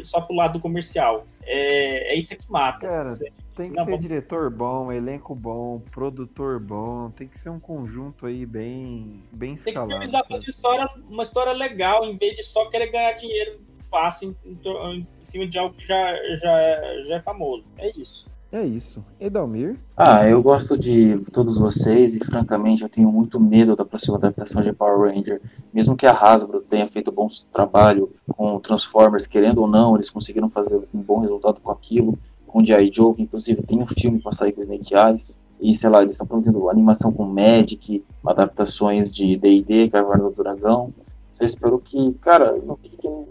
só 0.04 0.22
pro 0.22 0.36
lado 0.36 0.60
comercial, 0.60 1.26
é, 1.44 2.14
é 2.14 2.18
isso 2.18 2.36
que 2.36 2.50
mata. 2.52 2.88
Cara, 2.88 3.10
Você- 3.10 3.32
Tem 3.56 3.74
que 3.74 3.84
ser 3.84 3.98
diretor 3.98 4.50
bom, 4.50 4.90
elenco 4.90 5.36
bom, 5.36 5.82
produtor 5.92 6.60
bom, 6.62 7.12
tem 7.12 7.28
que 7.28 7.38
ser 7.38 7.50
um 7.50 7.60
conjunto 7.60 8.26
aí 8.26 8.46
bem, 8.46 9.22
bem 9.34 9.54
Tem 9.56 9.64
que 9.64 9.70
escalado. 9.72 10.10
sabe? 10.10 10.28
fazer 10.30 10.50
história, 10.50 10.90
uma 11.10 11.24
história 11.24 11.52
legal, 11.52 12.06
em 12.06 12.16
vez 12.18 12.36
de 12.36 12.44
só 12.44 12.70
querer 12.70 12.88
ganhar 12.90 13.12
dinheiro 13.14 13.60
fácil 13.90 14.34
em, 14.46 14.56
tor- 14.56 14.94
em 14.96 15.06
cima 15.22 15.46
de 15.46 15.58
algo 15.60 15.76
que 15.76 15.86
já, 15.86 16.14
já, 16.36 17.02
já 17.02 17.16
é 17.18 17.22
famoso. 17.22 17.68
É 17.78 17.92
isso. 17.98 18.28
É 18.52 18.66
isso. 18.66 19.04
Edalmir? 19.20 19.78
Ah, 19.96 20.28
eu 20.28 20.42
gosto 20.42 20.76
de 20.76 21.20
todos 21.32 21.56
vocês 21.58 22.16
e 22.16 22.20
francamente 22.20 22.82
eu 22.82 22.90
tenho 22.90 23.12
muito 23.12 23.40
medo 23.40 23.76
da 23.76 23.86
próxima 23.86 24.18
adaptação 24.18 24.64
de 24.64 24.74
Power 24.74 25.14
Ranger. 25.14 25.40
Mesmo 25.72 25.96
que 25.96 26.08
a 26.08 26.12
Hasbro 26.12 26.62
tenha 26.62 26.88
feito 26.88 27.12
bom 27.12 27.28
trabalho 27.54 28.12
com 28.36 28.60
Transformers, 28.60 29.28
querendo 29.28 29.62
ou 29.62 29.68
não, 29.68 29.96
eles 29.96 30.10
conseguiram 30.10 30.50
fazer 30.50 30.82
um 30.94 31.00
bom 31.00 31.20
resultado 31.20 31.62
com 31.62 31.70
aquilo. 31.70 32.18
Com 32.48 32.66
G.I. 32.66 32.92
Joe, 32.92 33.14
que 33.14 33.22
inclusive 33.22 33.62
tem 33.62 33.80
um 33.80 33.86
filme 33.86 34.20
para 34.20 34.32
sair 34.32 34.52
com 34.52 34.62
Snake 34.62 34.96
Eyes. 34.96 35.40
E 35.62 35.76
sei 35.76 35.90
lá, 35.90 36.02
eles 36.02 36.14
estão 36.14 36.26
prometendo 36.26 36.70
animação 36.72 37.12
com 37.12 37.26
Magic, 37.26 38.04
adaptações 38.26 39.12
de 39.12 39.38
D&D, 39.38 39.90
Caverna 39.90 40.28
do 40.28 40.44
Dragão. 40.44 40.92
Eu 41.40 41.46
espero 41.46 41.78
que, 41.80 42.14
cara, 42.14 42.58
não, 42.66 42.80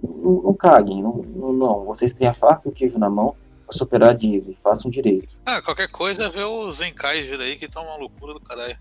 não, 0.02 0.42
não 0.42 0.54
caguem, 0.54 1.02
não, 1.02 1.24
não, 1.34 1.52
não. 1.52 1.84
Vocês 1.86 2.12
têm 2.12 2.28
a 2.28 2.34
faca 2.34 2.62
e 2.66 2.68
o 2.68 2.72
queijo 2.72 2.98
na 2.98 3.10
mão 3.10 3.34
superar 3.70 4.10
a 4.10 4.14
Disney, 4.14 4.56
façam 4.62 4.90
direito. 4.90 5.28
Ah, 5.44 5.62
qualquer 5.62 5.88
coisa 5.88 6.24
é 6.24 6.28
ver 6.28 6.44
o 6.44 6.70
Zenkaiger 6.70 7.40
aí 7.40 7.56
que 7.56 7.68
tá 7.68 7.80
uma 7.80 7.96
loucura 7.96 8.34
do 8.34 8.40
caralho. 8.40 8.76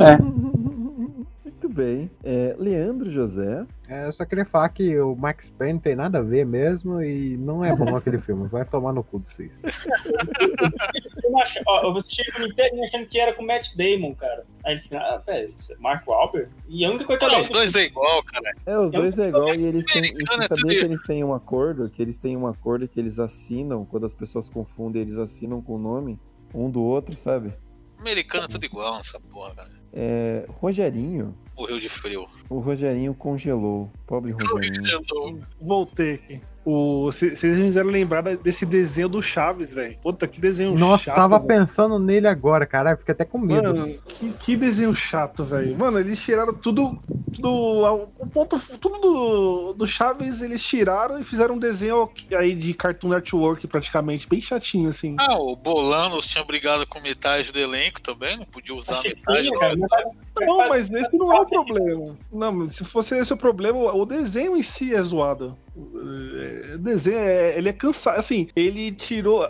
É. 0.00 0.18
Muito 1.64 1.68
bem. 1.68 2.10
É, 2.22 2.54
Leandro 2.58 3.08
José. 3.10 3.64
É, 3.88 4.06
eu 4.06 4.12
só 4.12 4.26
queria 4.26 4.44
falar 4.44 4.68
que 4.68 4.98
o 4.98 5.16
Max 5.16 5.50
Payne 5.50 5.80
tem 5.80 5.94
nada 5.94 6.18
a 6.18 6.22
ver 6.22 6.44
mesmo 6.44 7.02
e 7.02 7.38
não 7.38 7.64
é 7.64 7.74
bom 7.74 7.96
aquele 7.96 8.18
filme. 8.18 8.46
Vai 8.48 8.66
tomar 8.66 8.92
no 8.92 9.02
cu 9.02 9.20
de 9.20 9.28
vocês. 9.28 9.58
Eu, 11.24 11.30
não 11.30 11.38
ach... 11.40 11.56
Ó, 11.66 11.82
eu 11.84 11.96
assisti 11.96 12.22
inteiro 12.42 12.82
achando 12.84 13.06
que 13.06 13.18
era 13.18 13.32
com 13.32 13.42
o 13.42 13.46
Matt 13.46 13.74
Damon, 13.76 14.14
cara. 14.14 14.44
Aí 14.64 14.74
ele 14.74 14.80
fica, 14.80 14.98
ah, 14.98 15.18
velho, 15.18 15.54
isso 15.54 15.72
é 15.72 15.76
Mark 15.76 16.06
Wahlberg? 16.06 16.50
E 16.68 16.84
a 16.84 16.90
única 16.90 17.04
coisa 17.04 17.18
que 17.18 17.24
eu 17.26 17.30
Não, 17.30 17.40
os 17.40 17.48
dois 17.48 17.74
é 17.74 17.84
igual, 17.84 18.22
cara. 18.24 18.54
É, 18.64 18.78
os 18.78 18.90
dois 18.90 19.18
é 19.18 19.28
igual 19.28 19.54
e 19.54 19.64
eles 19.64 19.84
têm. 19.86 20.02
Você 20.02 20.44
é 20.44 20.48
sabia 20.48 20.78
que 20.78 20.84
eles 20.84 21.02
têm 21.02 21.22
um 21.22 21.34
acordo? 21.34 21.90
Que 21.90 22.00
eles 22.00 22.18
têm 22.18 22.36
um 22.36 22.46
acordo 22.46 22.88
que 22.88 22.98
eles 22.98 23.18
assinam, 23.18 23.84
quando 23.84 24.06
as 24.06 24.14
pessoas 24.14 24.48
confundem, 24.48 25.02
eles 25.02 25.18
assinam 25.18 25.60
com 25.60 25.76
o 25.76 25.78
nome 25.78 26.18
um 26.54 26.70
do 26.70 26.82
outro, 26.82 27.16
sabe? 27.16 27.52
Americano 27.98 28.44
é 28.44 28.48
tudo 28.48 28.64
igual 28.64 28.96
nessa 28.96 29.20
porra, 29.20 29.54
cara. 29.54 29.70
É, 29.92 30.46
Rogerinho. 30.48 31.36
Morreu 31.56 31.78
de 31.78 31.88
frio. 31.88 32.26
O 32.48 32.58
Rogerinho 32.58 33.14
congelou. 33.14 33.90
Pobre 34.06 34.32
Rogerinho. 34.32 35.46
Voltei 35.60 36.14
aqui. 36.14 36.40
O, 36.64 37.12
se- 37.12 37.36
Vocês 37.36 37.56
me 37.58 37.64
fizeram 37.64 37.90
lembrar 37.90 38.22
desse 38.22 38.64
desenho 38.64 39.08
do 39.08 39.22
Chaves, 39.22 39.72
velho. 39.72 39.98
Puta, 40.02 40.26
que 40.26 40.40
desenho 40.40 40.74
Nossa, 40.78 41.04
chato. 41.04 41.16
tava 41.16 41.36
velho. 41.38 41.48
pensando 41.48 41.98
nele 41.98 42.26
agora, 42.26 42.64
caralho. 42.64 42.96
Fiquei 42.96 43.12
até 43.12 43.24
com 43.24 43.38
medo. 43.38 43.74
Mano, 43.74 43.94
que, 44.08 44.30
que 44.32 44.56
desenho 44.56 44.94
chato, 44.94 45.44
velho. 45.44 45.76
Mano, 45.76 45.98
eles 46.00 46.18
tiraram 46.18 46.54
tudo. 46.54 46.98
tudo 47.34 47.50
o 48.18 48.26
ponto, 48.26 48.58
tudo 48.78 48.98
do, 48.98 49.72
do 49.74 49.86
Chaves, 49.86 50.40
eles 50.40 50.62
tiraram 50.64 51.18
e 51.20 51.24
fizeram 51.24 51.54
um 51.56 51.58
desenho 51.58 52.08
aí 52.34 52.54
de 52.54 52.72
Cartoon 52.72 53.08
Network, 53.10 53.66
praticamente, 53.66 54.26
bem 54.26 54.40
chatinho, 54.40 54.88
assim. 54.88 55.16
Ah, 55.18 55.36
o 55.36 55.54
Bolanos 55.56 56.26
tinha 56.26 56.44
brigado 56.44 56.86
com 56.86 57.00
metade 57.02 57.52
do 57.52 57.58
elenco 57.58 58.00
também, 58.00 58.38
não 58.38 58.44
podia 58.46 58.74
usar 58.74 58.94
Achei 58.94 59.14
metade. 59.14 59.50
que, 59.50 59.58
cara, 59.58 59.74
mas- 59.76 60.46
Não, 60.46 60.68
mas 60.68 60.90
esse 60.92 61.16
não 61.18 61.30
é 61.32 61.40
o 61.40 61.46
problema. 61.46 62.16
Não, 62.32 62.52
mas 62.52 62.76
se 62.76 62.84
fosse 62.84 63.16
esse 63.18 63.32
o 63.32 63.36
problema, 63.36 63.78
o 63.94 64.06
desenho 64.06 64.56
em 64.56 64.62
si 64.62 64.94
é 64.94 65.02
zoado. 65.02 65.56
É, 65.76 66.78
desenho, 66.78 67.18
é- 67.18 67.58
ele 67.58 67.68
é 67.68 67.72
cansado, 67.72 68.18
assim, 68.18 68.48
ele 68.54 68.92
tirou, 68.92 69.44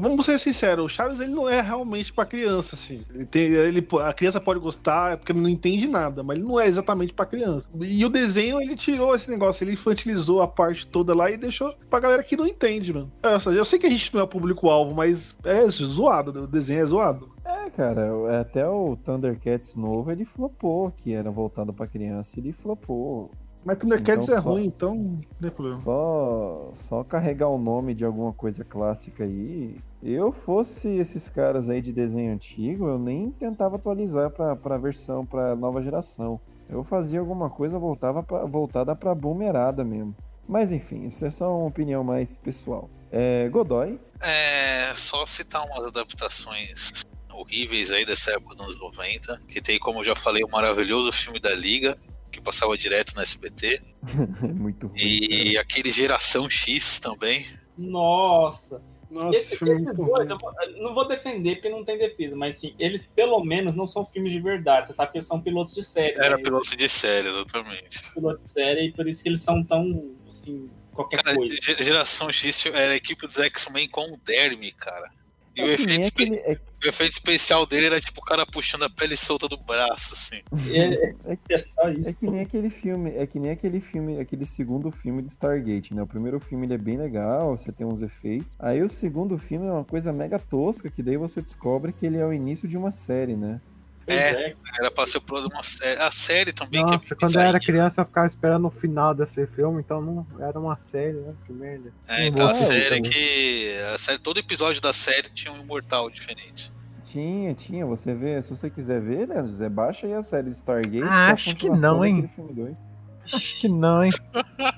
vamos 0.00 0.24
ser 0.24 0.38
sinceros, 0.38 0.84
o 0.84 0.88
Chaves 0.88 1.20
ele 1.20 1.32
não 1.32 1.48
é 1.48 1.60
realmente 1.60 2.12
pra 2.12 2.24
criança, 2.26 2.74
assim, 2.74 3.02
ele 3.14 3.24
tem, 3.24 3.44
ele, 3.44 3.86
a 4.04 4.12
criança 4.12 4.40
pode 4.40 4.58
gostar, 4.58 5.12
é 5.12 5.16
porque 5.16 5.32
não 5.32 5.48
entende 5.48 5.86
nada, 5.86 6.22
mas 6.22 6.38
ele 6.38 6.46
não 6.46 6.58
é 6.58 6.66
exatamente 6.66 7.12
pra 7.12 7.26
criança, 7.26 7.68
e 7.80 8.04
o 8.04 8.08
desenho 8.08 8.60
ele 8.60 8.74
tirou 8.74 9.14
esse 9.14 9.30
negócio, 9.30 9.62
ele 9.62 9.72
infantilizou 9.72 10.42
a 10.42 10.48
parte 10.48 10.86
toda 10.86 11.14
lá 11.14 11.30
e 11.30 11.36
deixou 11.36 11.72
pra 11.88 12.00
galera 12.00 12.22
que 12.24 12.36
não 12.36 12.46
entende, 12.46 12.92
mano, 12.92 13.12
eu 13.54 13.64
sei 13.64 13.78
que 13.78 13.86
a 13.86 13.90
gente 13.90 14.12
não 14.14 14.22
é 14.22 14.26
público-alvo, 14.26 14.94
mas 14.94 15.36
é 15.44 15.68
zoado, 15.68 16.42
o 16.42 16.46
desenho 16.46 16.80
é 16.80 16.86
zoado. 16.86 17.30
É, 17.44 17.70
cara, 17.70 18.40
até 18.40 18.66
o 18.68 18.96
Thundercats 18.96 19.74
novo 19.74 20.10
ele 20.10 20.24
flopou, 20.24 20.92
que 20.96 21.12
era 21.12 21.30
voltado 21.30 21.72
pra 21.72 21.86
criança, 21.88 22.38
ele 22.38 22.52
flopou. 22.52 23.30
Mas 23.64 23.78
Thundercats 23.78 24.24
Então 24.28 24.36
é 24.36 24.40
só- 24.40 24.50
ruim, 24.50 24.64
então 24.66 24.94
não 24.94 25.18
tem 25.40 25.50
problema. 25.50 25.80
Só, 25.82 26.70
só 26.74 27.04
carregar 27.04 27.48
o 27.48 27.58
nome 27.58 27.94
de 27.94 28.04
alguma 28.04 28.32
coisa 28.32 28.64
clássica 28.64 29.24
aí. 29.24 29.76
Eu 30.02 30.32
fosse 30.32 30.88
esses 30.88 31.30
caras 31.30 31.68
aí 31.70 31.80
de 31.80 31.92
desenho 31.92 32.32
antigo, 32.32 32.88
eu 32.88 32.98
nem 32.98 33.30
tentava 33.30 33.76
atualizar 33.76 34.30
pra, 34.30 34.56
pra 34.56 34.76
versão, 34.78 35.24
pra 35.24 35.54
nova 35.54 35.80
geração. 35.82 36.40
Eu 36.68 36.82
fazia 36.82 37.20
alguma 37.20 37.48
coisa 37.48 37.78
voltava 37.78 38.22
pra, 38.22 38.44
voltada 38.46 38.96
pra 38.96 39.14
boomerada 39.14 39.84
mesmo. 39.84 40.14
Mas 40.48 40.72
enfim, 40.72 41.04
isso 41.06 41.24
é 41.24 41.30
só 41.30 41.56
uma 41.56 41.68
opinião 41.68 42.02
mais 42.02 42.36
pessoal. 42.36 42.90
É, 43.12 43.48
Godoy, 43.48 43.98
É 44.20 44.92
só 44.96 45.24
citar 45.24 45.64
umas 45.64 45.86
adaptações 45.86 47.04
horríveis 47.32 47.90
aí 47.92 48.04
dessa 48.04 48.32
época 48.32 48.56
dos 48.56 48.66
anos 48.66 48.80
90, 48.80 49.40
que 49.48 49.60
tem, 49.60 49.78
como 49.78 50.00
eu 50.00 50.04
já 50.04 50.16
falei, 50.16 50.42
o 50.42 50.50
maravilhoso 50.50 51.12
filme 51.12 51.38
da 51.40 51.54
Liga, 51.54 51.96
que 52.32 52.40
passava 52.40 52.76
direto 52.76 53.14
no 53.14 53.22
SBT, 53.22 53.80
muito 54.54 54.88
ruim. 54.88 54.98
e 54.98 55.56
aquele 55.58 55.92
Geração 55.92 56.48
X 56.50 56.98
também. 56.98 57.46
Nossa. 57.78 58.82
Nossa, 59.10 59.36
Esse, 59.36 59.54
esses 59.56 59.60
dois, 59.60 59.84
eu 60.30 60.38
vou- 60.38 60.52
eu 60.62 60.82
não 60.82 60.94
vou 60.94 61.06
defender 61.06 61.56
porque 61.56 61.68
não 61.68 61.84
tem 61.84 61.98
defesa, 61.98 62.34
mas 62.34 62.56
sim, 62.56 62.74
eles 62.78 63.04
pelo 63.04 63.44
menos 63.44 63.74
não 63.74 63.86
são 63.86 64.06
filmes 64.06 64.32
de 64.32 64.40
verdade. 64.40 64.86
Você 64.86 64.94
sabe 64.94 65.12
que 65.12 65.18
eles 65.18 65.26
são 65.26 65.38
pilotos 65.38 65.74
de 65.74 65.84
série. 65.84 66.16
Era 66.16 66.38
né? 66.38 66.42
Piloto 66.42 66.74
de 66.74 66.88
série, 66.88 67.28
exatamente. 67.28 67.98
são 68.02 68.12
pilotos 68.14 68.40
de 68.40 68.48
série 68.48 68.86
e 68.86 68.92
por 68.92 69.06
isso 69.06 69.22
que 69.22 69.28
eles 69.28 69.42
são 69.42 69.62
tão, 69.62 70.14
assim, 70.30 70.70
qualquer 70.94 71.22
Cara, 71.22 71.36
coisa. 71.36 71.54
Ge- 71.62 71.84
Geração 71.84 72.32
X 72.32 72.64
era 72.64 72.92
a 72.92 72.96
equipe 72.96 73.26
dos 73.26 73.36
X-Men 73.38 73.86
com 73.88 74.00
o 74.00 74.18
Dermy, 74.24 74.72
cara. 74.72 75.10
E 75.54 75.62
o 75.62 75.66
É 75.66 75.74
efeito, 75.74 76.02
espe- 76.02 76.22
aquele- 76.24 76.36
é- 76.40 76.58
o 76.84 76.88
efeito 76.88 77.12
especial 77.12 77.66
dele 77.66 77.86
era 77.86 78.00
tipo 78.00 78.20
o 78.20 78.24
cara 78.24 78.46
puxando 78.46 78.84
a 78.84 78.90
pele 78.90 79.16
solta 79.16 79.46
do 79.48 79.56
braço, 79.56 80.14
assim. 80.14 80.40
É, 80.72 81.14
é 81.54 81.58
só 81.58 81.88
É 81.88 81.92
isso. 81.94 82.18
que 82.18 82.26
nem 82.30 82.40
aquele 82.40 82.70
filme, 82.70 83.10
é 83.10 83.26
que 83.26 83.38
nem 83.38 83.50
aquele 83.50 83.80
filme, 83.80 84.18
aquele 84.18 84.46
segundo 84.46 84.90
filme 84.90 85.20
do 85.22 85.28
Stargate, 85.28 85.94
né? 85.94 86.02
O 86.02 86.06
primeiro 86.06 86.40
filme 86.40 86.66
ele 86.66 86.74
é 86.74 86.78
bem 86.78 86.96
legal, 86.96 87.56
você 87.56 87.70
tem 87.70 87.86
uns 87.86 88.00
efeitos. 88.02 88.56
Aí 88.58 88.82
o 88.82 88.88
segundo 88.88 89.36
filme 89.38 89.66
é 89.66 89.70
uma 89.72 89.84
coisa 89.84 90.12
mega 90.12 90.38
tosca, 90.38 90.90
que 90.90 91.02
daí 91.02 91.16
você 91.16 91.42
descobre 91.42 91.92
que 91.92 92.06
ele 92.06 92.16
é 92.18 92.24
o 92.26 92.32
início 92.32 92.66
de 92.66 92.76
uma 92.78 92.90
série, 92.90 93.36
né? 93.36 93.60
É, 94.06 94.48
é. 94.50 94.54
era 94.80 94.90
pra 94.90 95.06
ser 95.06 95.20
uma 95.30 95.62
série. 95.62 96.00
A 96.02 96.10
série 96.10 96.52
também, 96.52 96.84
que 96.84 96.92
é 96.92 96.94
Nossa, 96.96 97.08
bem 97.08 97.18
quando 97.20 97.34
eu 97.34 97.40
era 97.40 97.60
criança 97.60 98.00
eu 98.00 98.06
ficava 98.06 98.26
esperando 98.26 98.66
o 98.66 98.70
final 98.70 99.14
desse 99.14 99.46
filme, 99.46 99.80
então 99.80 100.00
não 100.00 100.26
era 100.40 100.58
uma 100.58 100.76
série, 100.78 101.18
né? 101.18 101.34
Que 101.46 101.52
merda. 101.52 101.92
É, 102.08 102.26
então 102.26 102.48
a 102.48 102.50
É, 102.50 102.54
série 102.54 102.98
então. 102.98 103.10
que. 103.10 103.78
A 103.94 103.98
série, 103.98 104.18
todo 104.18 104.38
episódio 104.38 104.80
da 104.80 104.92
série 104.92 105.28
tinha 105.30 105.52
um 105.52 105.62
imortal 105.62 106.10
diferente. 106.10 106.72
Tinha, 107.04 107.52
tinha, 107.54 107.84
você 107.84 108.14
vê, 108.14 108.42
se 108.42 108.50
você 108.56 108.70
quiser 108.70 109.00
ver, 109.00 109.28
né, 109.28 109.42
José, 109.42 109.68
baixa 109.68 110.06
aí 110.06 110.14
a 110.14 110.22
série 110.22 110.44
do 110.48 110.54
Stargate. 110.54 111.02
Ah, 111.04 111.06
que 111.06 111.10
é 111.10 111.10
a 111.10 111.32
acho 111.32 111.56
que 111.56 111.68
não, 111.70 112.04
hein? 112.04 112.22
daquele 112.22 112.34
Filme 112.34 112.52
2. 112.54 112.78
Acho 113.24 113.60
que 113.60 113.68
não, 113.68 114.02
hein? 114.02 114.10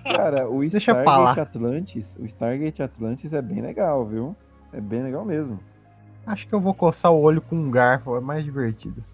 Cara, 0.03 0.49
o 0.51 0.61
Deixa 0.61 0.91
Stargate. 0.93 1.41
Atlantis, 1.41 2.17
o 2.19 2.27
Stargate 2.27 2.83
Atlantis 2.83 3.33
é 3.33 3.41
bem 3.41 3.63
legal, 3.63 4.05
viu? 4.05 4.37
É 4.73 4.81
bem 4.81 5.03
legal 5.03 5.25
mesmo. 5.25 5.61
Acho 6.27 6.47
que 6.49 6.55
eu 6.55 6.61
vou 6.61 6.75
coçar 6.75 7.13
o 7.13 7.21
olho 7.21 7.41
com 7.41 7.55
um 7.55 7.71
garfo, 7.71 8.17
é 8.17 8.21
mais 8.21 8.43
divertido. 8.45 9.05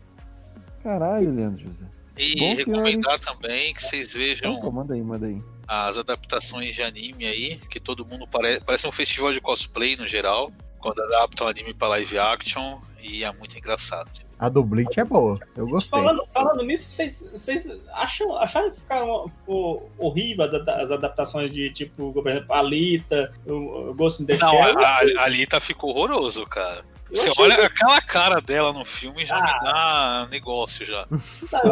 Caralho, 0.82 1.34
Leandro 1.34 1.62
José. 1.62 1.86
E 2.16 2.34
Bom, 2.38 2.54
recomendar 2.54 3.18
também 3.18 3.72
que 3.72 3.82
vocês 3.82 4.12
vejam 4.12 4.52
Então, 4.52 4.70
manda 4.72 4.94
aí, 4.94 5.02
manda 5.02 5.26
aí. 5.26 5.40
as 5.66 5.96
adaptações 5.96 6.74
de 6.74 6.82
anime 6.82 7.26
aí, 7.26 7.56
que 7.70 7.80
todo 7.80 8.04
mundo 8.04 8.26
parece, 8.26 8.60
parece 8.60 8.86
um 8.86 8.92
festival 8.92 9.32
de 9.32 9.40
cosplay 9.40 9.96
no 9.96 10.06
geral, 10.06 10.52
quando 10.78 11.00
adaptam 11.02 11.46
anime 11.48 11.72
pra 11.72 11.88
live 11.88 12.18
action, 12.18 12.78
e 13.00 13.24
é 13.24 13.32
muito 13.32 13.56
engraçado. 13.56 14.10
A 14.38 14.48
do 14.48 14.62
Bleach 14.64 14.98
é 14.98 15.04
boa, 15.04 15.38
eu 15.54 15.66
gostei. 15.68 15.90
Falando, 16.00 16.26
falando 16.32 16.64
nisso, 16.64 16.88
vocês, 16.88 17.28
vocês 17.30 17.70
acham, 17.92 18.34
acharam 18.36 18.70
que 18.70 18.80
ficaram, 18.80 19.28
ficou 19.28 19.90
horrível 19.98 20.46
as 20.66 20.90
adaptações 20.90 21.52
de, 21.52 21.70
tipo, 21.70 22.10
por 22.10 22.26
exemplo, 22.26 22.54
Alita, 22.54 23.30
o 23.46 23.92
Ghost 23.94 24.22
in 24.22 24.26
the 24.26 24.38
Não, 24.38 24.50
Shell? 24.50 24.78
a 24.78 24.82
a 25.18 25.24
Alita 25.24 25.60
ficou 25.60 25.90
horroroso, 25.90 26.46
cara. 26.46 26.82
Você 27.12 27.28
achei 27.28 27.44
olha 27.44 27.56
que- 27.56 27.62
aquela 27.62 28.00
cara 28.00 28.40
dela 28.40 28.72
no 28.72 28.84
filme 28.84 29.24
já 29.24 29.36
Ah. 29.36 29.42
me 29.42 29.60
dá 29.70 30.28
negócio 30.30 30.84
já. 30.86 31.06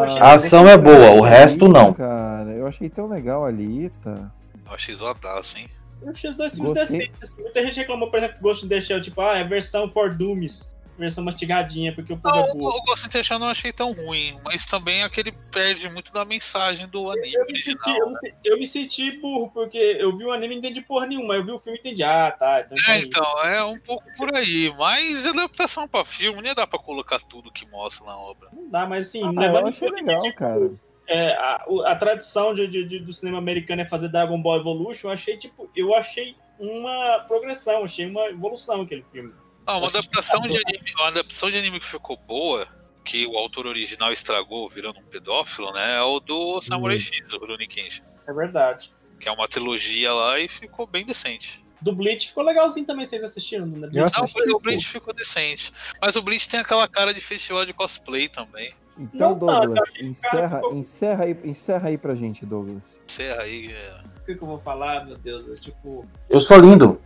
Achei 0.02 0.20
A 0.20 0.32
ação 0.32 0.68
é 0.68 0.76
boa, 0.76 1.10
o 1.12 1.20
resto 1.20 1.68
não. 1.68 1.92
Cara, 1.94 2.50
eu 2.50 2.66
achei 2.66 2.88
tão 2.88 3.08
legal 3.08 3.44
a 3.44 3.48
Alita. 3.48 4.30
Eu 4.68 4.74
achei 4.74 4.94
zoadaço, 4.94 5.58
hein? 5.58 5.68
Eu 6.02 6.10
achei 6.10 6.30
os 6.30 6.36
dois 6.36 6.54
filmes 6.54 6.74
decentes. 6.74 7.22
assim. 7.22 7.42
Muita 7.42 7.62
gente 7.62 7.76
reclamou, 7.80 8.10
por 8.10 8.18
exemplo, 8.18 8.36
que 8.36 8.42
Ghost 8.42 8.64
in 8.64 8.68
the 8.68 8.80
Shell, 8.80 9.00
tipo, 9.00 9.20
ah, 9.20 9.36
é 9.38 9.44
versão 9.44 9.88
for 9.88 10.14
Doomies, 10.14 10.76
versão 10.98 11.24
mastigadinha, 11.24 11.94
porque 11.94 12.12
o 12.12 12.18
povo 12.18 12.34
Não, 12.36 12.44
é 12.44 12.52
o, 12.52 12.82
Ghost 12.84 13.06
in 13.06 13.08
the 13.10 13.22
Shell 13.22 13.36
eu 13.36 13.40
não 13.40 13.48
achei 13.48 13.72
tão 13.72 13.92
ruim, 13.92 14.36
mas 14.44 14.66
também 14.66 15.02
aquele 15.02 15.32
perde 15.32 15.88
muito 15.90 16.12
da 16.12 16.24
mensagem 16.24 16.88
do 16.88 17.10
anime 17.10 17.32
Eu 17.34 17.46
me, 17.46 17.56
senti, 17.58 17.70
original. 17.90 17.98
eu, 17.98 18.10
me- 18.10 18.34
eu 18.44 18.58
me 18.58 18.66
senti 18.66 19.10
burro, 19.20 19.50
porque 19.50 19.78
eu 19.78 20.16
vi 20.16 20.24
o 20.24 20.32
anime 20.32 20.54
e 20.54 20.56
não 20.56 20.58
entendi 20.58 20.80
porra 20.82 21.06
nenhuma. 21.06 21.34
Eu 21.36 21.44
vi 21.44 21.52
o 21.52 21.58
filme 21.58 21.78
e 21.78 21.80
entendi. 21.80 22.02
Ah, 22.02 22.30
tá. 22.30 22.60
Então, 22.60 22.76
É, 22.88 22.98
entendi. 22.98 23.06
então, 23.16 23.44
é 23.46 23.64
um 23.64 23.78
pouco 23.80 24.04
por 24.16 24.34
aí, 24.34 24.72
mas 24.76 25.26
adaptação 25.26 25.86
pra 25.88 26.04
filme, 26.04 26.38
não 26.38 26.46
ia 26.46 26.54
dar 26.54 26.66
pra 26.66 26.78
colocar 26.78 27.18
tudo 27.20 27.52
que 27.52 27.68
mostra 27.70 28.04
na 28.06 28.16
obra. 28.16 28.48
Não 28.52 28.68
dá, 28.68 28.86
mas 28.86 29.06
assim, 29.08 29.22
Ah, 29.24 29.30
levando 29.40 29.60
eu 29.62 29.66
em 29.66 29.68
achei 29.70 29.88
conta 29.88 30.00
legal, 30.02 30.20
que, 30.22 30.26
tipo, 30.28 30.38
cara. 30.38 30.70
é, 31.06 31.32
a, 31.34 31.64
a 31.86 31.96
tradição 31.96 32.54
de, 32.54 32.66
de- 32.66 32.84
de- 32.84 32.98
do 33.00 33.12
cinema 33.12 33.38
americano 33.38 33.82
é 33.82 33.86
fazer 33.86 34.08
Dragon 34.08 34.40
Ball 34.42 34.58
Evolution, 34.58 35.08
eu 35.08 35.12
achei, 35.12 35.36
tipo, 35.36 35.70
eu 35.76 35.94
achei 35.94 36.34
uma 36.58 37.20
progressão, 37.28 37.84
achei 37.84 38.04
uma 38.06 38.26
evolução 38.26 38.82
aquele 38.82 39.04
filme. 39.12 39.32
Ah, 39.70 39.76
uma 39.76 39.88
adaptação 39.88 40.40
tá 40.40 40.48
de 40.48 40.56
anime, 40.56 40.92
uma 40.96 41.08
adaptação 41.08 41.50
de 41.50 41.58
anime 41.58 41.78
que 41.78 41.86
ficou 41.86 42.16
boa, 42.16 42.66
que 43.04 43.26
o 43.26 43.36
autor 43.36 43.66
original 43.66 44.10
estragou 44.12 44.66
virando 44.68 44.98
um 44.98 45.04
pedófilo, 45.04 45.70
né? 45.72 45.96
É 45.96 46.00
o 46.02 46.18
do 46.20 46.60
Samurai 46.62 46.96
Hum. 46.96 47.00
X, 47.00 47.28
do 47.28 47.38
Rurouni 47.38 47.66
Kenshin, 47.66 48.02
É 48.26 48.32
verdade. 48.32 48.90
que 49.20 49.28
é 49.28 49.32
uma 49.32 49.46
trilogia 49.46 50.12
lá 50.14 50.40
e 50.40 50.48
ficou 50.48 50.86
bem 50.86 51.04
decente. 51.04 51.62
Do 51.82 51.92
Bleach 51.94 52.28
ficou 52.28 52.42
legalzinho 52.42 52.84
também, 52.86 53.04
vocês 53.04 53.22
assistiram, 53.22 53.66
né? 53.66 53.88
Não, 53.92 54.04
assisti, 54.06 54.50
o 54.52 54.58
Bleach 54.58 54.88
ficou 54.88 55.12
decente. 55.14 55.70
Mas 56.02 56.16
o 56.16 56.22
Bleach 56.22 56.48
tem 56.48 56.58
aquela 56.58 56.88
cara 56.88 57.12
de 57.14 57.20
festival 57.20 57.64
de 57.66 57.72
cosplay 57.74 58.26
também. 58.28 58.72
Então, 58.98 59.30
Não 59.38 59.46
tá, 59.46 59.60
Douglas, 59.60 59.90
cara, 59.90 60.04
encerra, 60.04 60.56
ficou- 60.56 60.74
encerra, 60.76 61.24
aí, 61.24 61.36
encerra 61.44 61.88
aí 61.90 61.96
pra 61.98 62.14
gente, 62.16 62.44
Douglas. 62.44 63.00
Encerra 63.08 63.42
aí. 63.42 63.70
é. 63.70 64.00
O 64.22 64.24
que, 64.26 64.34
que 64.34 64.42
eu 64.42 64.48
vou 64.48 64.58
falar, 64.58 65.04
meu 65.06 65.16
Deus? 65.18 65.46
Eu, 65.46 65.54
tipo. 65.60 66.04
Eu 66.28 66.40
sou 66.40 66.56
lindo. 66.58 67.00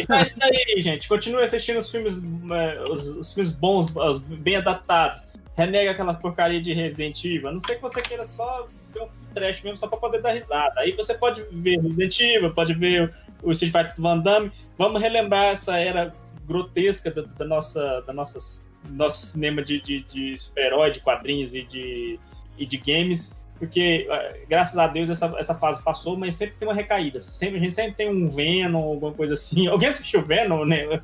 Então 0.00 0.16
é 0.16 0.22
isso 0.22 0.38
daí, 0.38 0.82
gente. 0.82 1.08
Continue 1.08 1.42
assistindo 1.42 1.78
os 1.78 1.90
filmes, 1.90 2.20
é, 2.50 2.82
os, 2.90 3.08
os 3.08 3.32
filmes 3.32 3.52
bons, 3.52 3.94
os 3.96 4.22
bem 4.22 4.56
adaptados. 4.56 5.22
Renega 5.56 5.90
aquela 5.90 6.14
porcaria 6.14 6.60
de 6.60 6.72
Resident 6.72 7.24
Evil. 7.24 7.48
A 7.48 7.52
não 7.52 7.60
ser 7.60 7.76
que 7.76 7.82
você 7.82 8.00
queira 8.02 8.24
só 8.24 8.66
ver 8.92 9.02
um 9.02 9.08
trash 9.34 9.62
mesmo, 9.62 9.76
só 9.76 9.86
pra 9.86 9.98
poder 9.98 10.20
dar 10.20 10.32
risada. 10.32 10.80
Aí 10.80 10.92
você 10.92 11.14
pode 11.14 11.42
ver 11.50 11.80
Resident 11.80 12.20
Evil, 12.20 12.52
pode 12.52 12.74
ver 12.74 13.14
o 13.42 13.52
Street 13.52 13.72
Fighter 13.72 13.94
do 13.94 14.02
Van 14.02 14.18
Damme. 14.18 14.52
Vamos 14.78 15.00
relembrar 15.00 15.52
essa 15.52 15.78
era 15.78 16.12
grotesca 16.46 17.10
da, 17.10 17.22
da 17.22 17.44
nossa, 17.44 18.02
da 18.02 18.12
nossas, 18.12 18.64
nosso 18.90 19.26
cinema 19.26 19.62
de, 19.62 19.80
de, 19.80 20.02
de 20.02 20.38
super-herói, 20.38 20.90
de 20.90 21.00
quadrinhos 21.00 21.54
e 21.54 21.64
de, 21.64 22.18
e 22.58 22.66
de 22.66 22.76
games. 22.76 23.36
Porque, 23.58 24.06
eh, 24.08 24.40
graças 24.48 24.76
a 24.76 24.86
Deus, 24.86 25.08
essa, 25.08 25.34
essa 25.38 25.54
fase 25.54 25.82
passou, 25.82 26.16
mas 26.16 26.34
sempre 26.34 26.56
tem 26.58 26.68
uma 26.68 26.74
recaída. 26.74 27.20
Sempre, 27.20 27.56
a 27.58 27.60
gente 27.60 27.74
sempre 27.74 27.92
tem 27.92 28.10
um 28.10 28.28
Venom, 28.28 28.82
alguma 28.82 29.12
coisa 29.12 29.32
assim. 29.32 29.66
Alguém 29.68 29.88
assistiu 29.88 30.22
Venom, 30.22 30.64
né? 30.64 31.00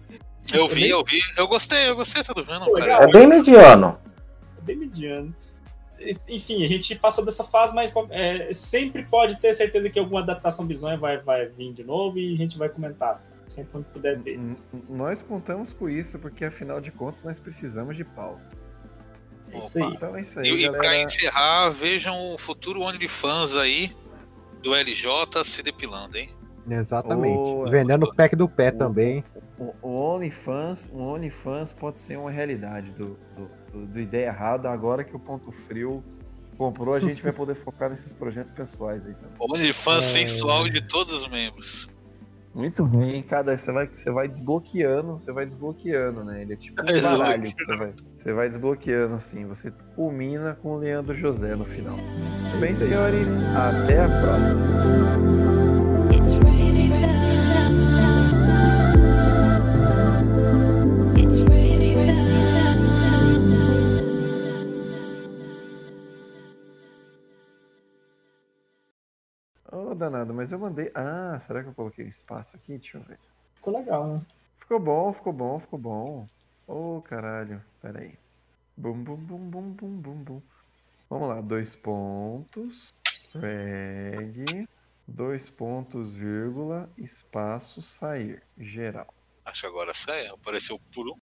Eu 0.53 0.69
vi, 0.69 0.89
eu 0.89 1.03
vi. 1.05 1.21
Eu 1.37 1.49
gostei, 1.49 1.89
eu 1.89 1.97
gostei, 1.97 2.23
tá 2.23 2.35
vendo, 2.35 2.65
Pô, 2.65 2.73
cara? 2.73 3.05
É 3.05 3.07
bem 3.07 3.27
mediano. 3.27 3.99
É 4.59 4.61
bem 4.61 4.77
mediano. 4.77 5.35
Enfim, 6.29 6.65
a 6.65 6.69
gente 6.69 6.97
passou 6.97 7.25
dessa 7.25 7.45
fase, 7.45 7.73
mas 7.75 7.95
é, 8.11 8.53
sempre 8.53 9.05
pode 9.05 9.37
ter 9.37 9.55
certeza 9.55 9.89
que 9.89 9.99
alguma 9.99 10.21
adaptação 10.21 10.67
bizonha 10.67 10.97
vai, 10.97 11.19
vai 11.19 11.47
vir 11.47 11.73
de 11.73 11.85
novo 11.85 12.19
e 12.19 12.35
a 12.35 12.37
gente 12.37 12.59
vai 12.59 12.69
comentar. 12.69 13.23
Sempre 13.47 13.71
quando 13.71 13.85
puder 13.85 14.21
ter. 14.21 14.41
Nós 14.91 15.23
contamos 15.23 15.73
com 15.73 15.89
isso, 15.89 16.19
porque 16.19 16.45
afinal 16.45 16.81
de 16.81 16.91
contas 16.91 17.23
nós 17.23 17.39
precisamos 17.39 17.97
de 17.97 18.05
pauta. 18.05 18.62
É 19.53 19.59
isso 19.59 19.79
aí. 19.79 19.93
Então 19.95 20.17
é 20.17 20.21
isso 20.21 20.41
E, 20.41 20.49
aí, 20.51 20.65
e 20.65 20.71
pra 20.71 20.79
galera. 20.81 21.03
encerrar, 21.03 21.71
vejam 21.71 22.35
o 22.35 22.39
futuro 22.39 22.81
OnlyFans 22.83 23.57
aí 23.57 23.95
do 24.63 24.75
LJ 24.75 25.45
se 25.45 25.63
depilando, 25.63 26.17
hein? 26.19 26.31
Exatamente. 26.69 27.71
Vendendo 27.71 28.05
o 28.05 28.15
pack 28.15 28.35
do 28.37 28.49
pé 28.49 28.69
o- 28.71 28.79
também. 28.79 29.25
O, 29.59 29.75
o 29.83 30.15
OnlyFans, 30.15 30.89
o 30.93 30.99
OnlyFans 30.99 31.73
pode 31.73 32.01
ser 32.01 32.17
uma 32.17 32.31
realidade 32.31 32.91
do, 32.93 33.19
do, 33.37 33.51
do- 33.73 33.87
do 33.87 34.01
Ideia 34.01 34.27
Errada 34.27 34.71
agora 34.71 35.05
que 35.05 35.15
o 35.15 35.19
Ponto 35.19 35.51
Frio 35.53 36.03
Comprou, 36.59 36.95
a 36.95 37.01
gente 37.01 37.23
vai 37.23 37.33
poder 37.33 37.55
focar 37.65 37.89
nesses 37.91 38.13
projetos 38.13 38.53
pessoais 38.53 39.05
aí 39.07 39.15
também. 39.15 39.31
OnlyFans 39.41 40.05
É. 40.05 40.09
sensual 40.27 40.69
de 40.69 40.81
todos 40.83 41.23
os 41.23 41.31
membros. 41.31 41.89
Muito 42.55 42.85
bem, 42.85 43.23
cada 43.23 43.57
você 43.57 43.73
vai, 43.73 43.87
você 43.87 44.11
vai 44.11 44.29
desbloqueando, 44.29 45.15
você 45.15 45.33
vai 45.33 45.47
desbloqueando, 45.47 46.23
né? 46.23 46.43
Ele 46.43 46.53
é 46.53 46.57
tipo 46.57 46.83
um 46.83 46.85
baralho 47.01 47.43
que 47.45 47.65
você 47.65 47.77
vai, 47.77 47.95
você 48.17 48.33
vai 48.33 48.49
desbloqueando 48.49 49.15
assim, 49.15 49.47
você 49.47 49.73
culmina 49.95 50.55
com 50.61 50.73
o 50.73 50.77
Leandro 50.77 51.15
José 51.15 51.57
no 51.57 51.65
final. 51.65 51.97
Muito 51.97 52.61
bem, 52.61 52.75
senhores, 52.75 53.41
até 53.57 54.01
a 54.01 54.09
próxima. 54.09 55.43
Danado, 70.03 70.35
mas 70.35 70.51
eu 70.51 70.59
mandei. 70.59 70.91
Ah, 70.95 71.39
será 71.39 71.63
que 71.63 71.69
eu 71.69 71.75
coloquei 71.75 72.07
espaço 72.07 72.57
aqui? 72.57 72.77
Deixa 72.77 72.99
eu 72.99 73.03
ver. 73.03 73.19
Ficou 73.55 73.79
legal, 73.79 74.09
né? 74.09 74.27
Ficou 74.59 74.81
bom, 74.81 75.13
ficou 75.13 75.33
bom, 75.33 75.61
ficou 75.61 75.79
bom. 75.79 76.27
Ô, 76.67 77.01
caralho, 77.03 77.63
pera 77.81 78.01
aí. 78.01 78.19
Bum, 78.77 79.05
bum, 79.05 79.17
bum, 79.17 79.39
bum, 79.39 79.71
bum, 79.71 80.01
bum, 80.01 80.25
bum. 80.25 80.43
Vamos 81.09 81.29
lá, 81.29 81.41
dois 81.41 81.77
pontos, 81.77 82.93
drag, 83.33 84.67
dois 85.07 85.49
pontos, 85.49 86.15
vírgula, 86.15 86.91
espaço, 86.99 87.81
sair, 87.81 88.43
geral. 88.59 89.07
Acho 89.45 89.61
que 89.63 89.67
agora 89.67 89.95
sai, 89.95 90.27
apareceu 90.27 90.81
por 90.93 91.09
um. 91.09 91.15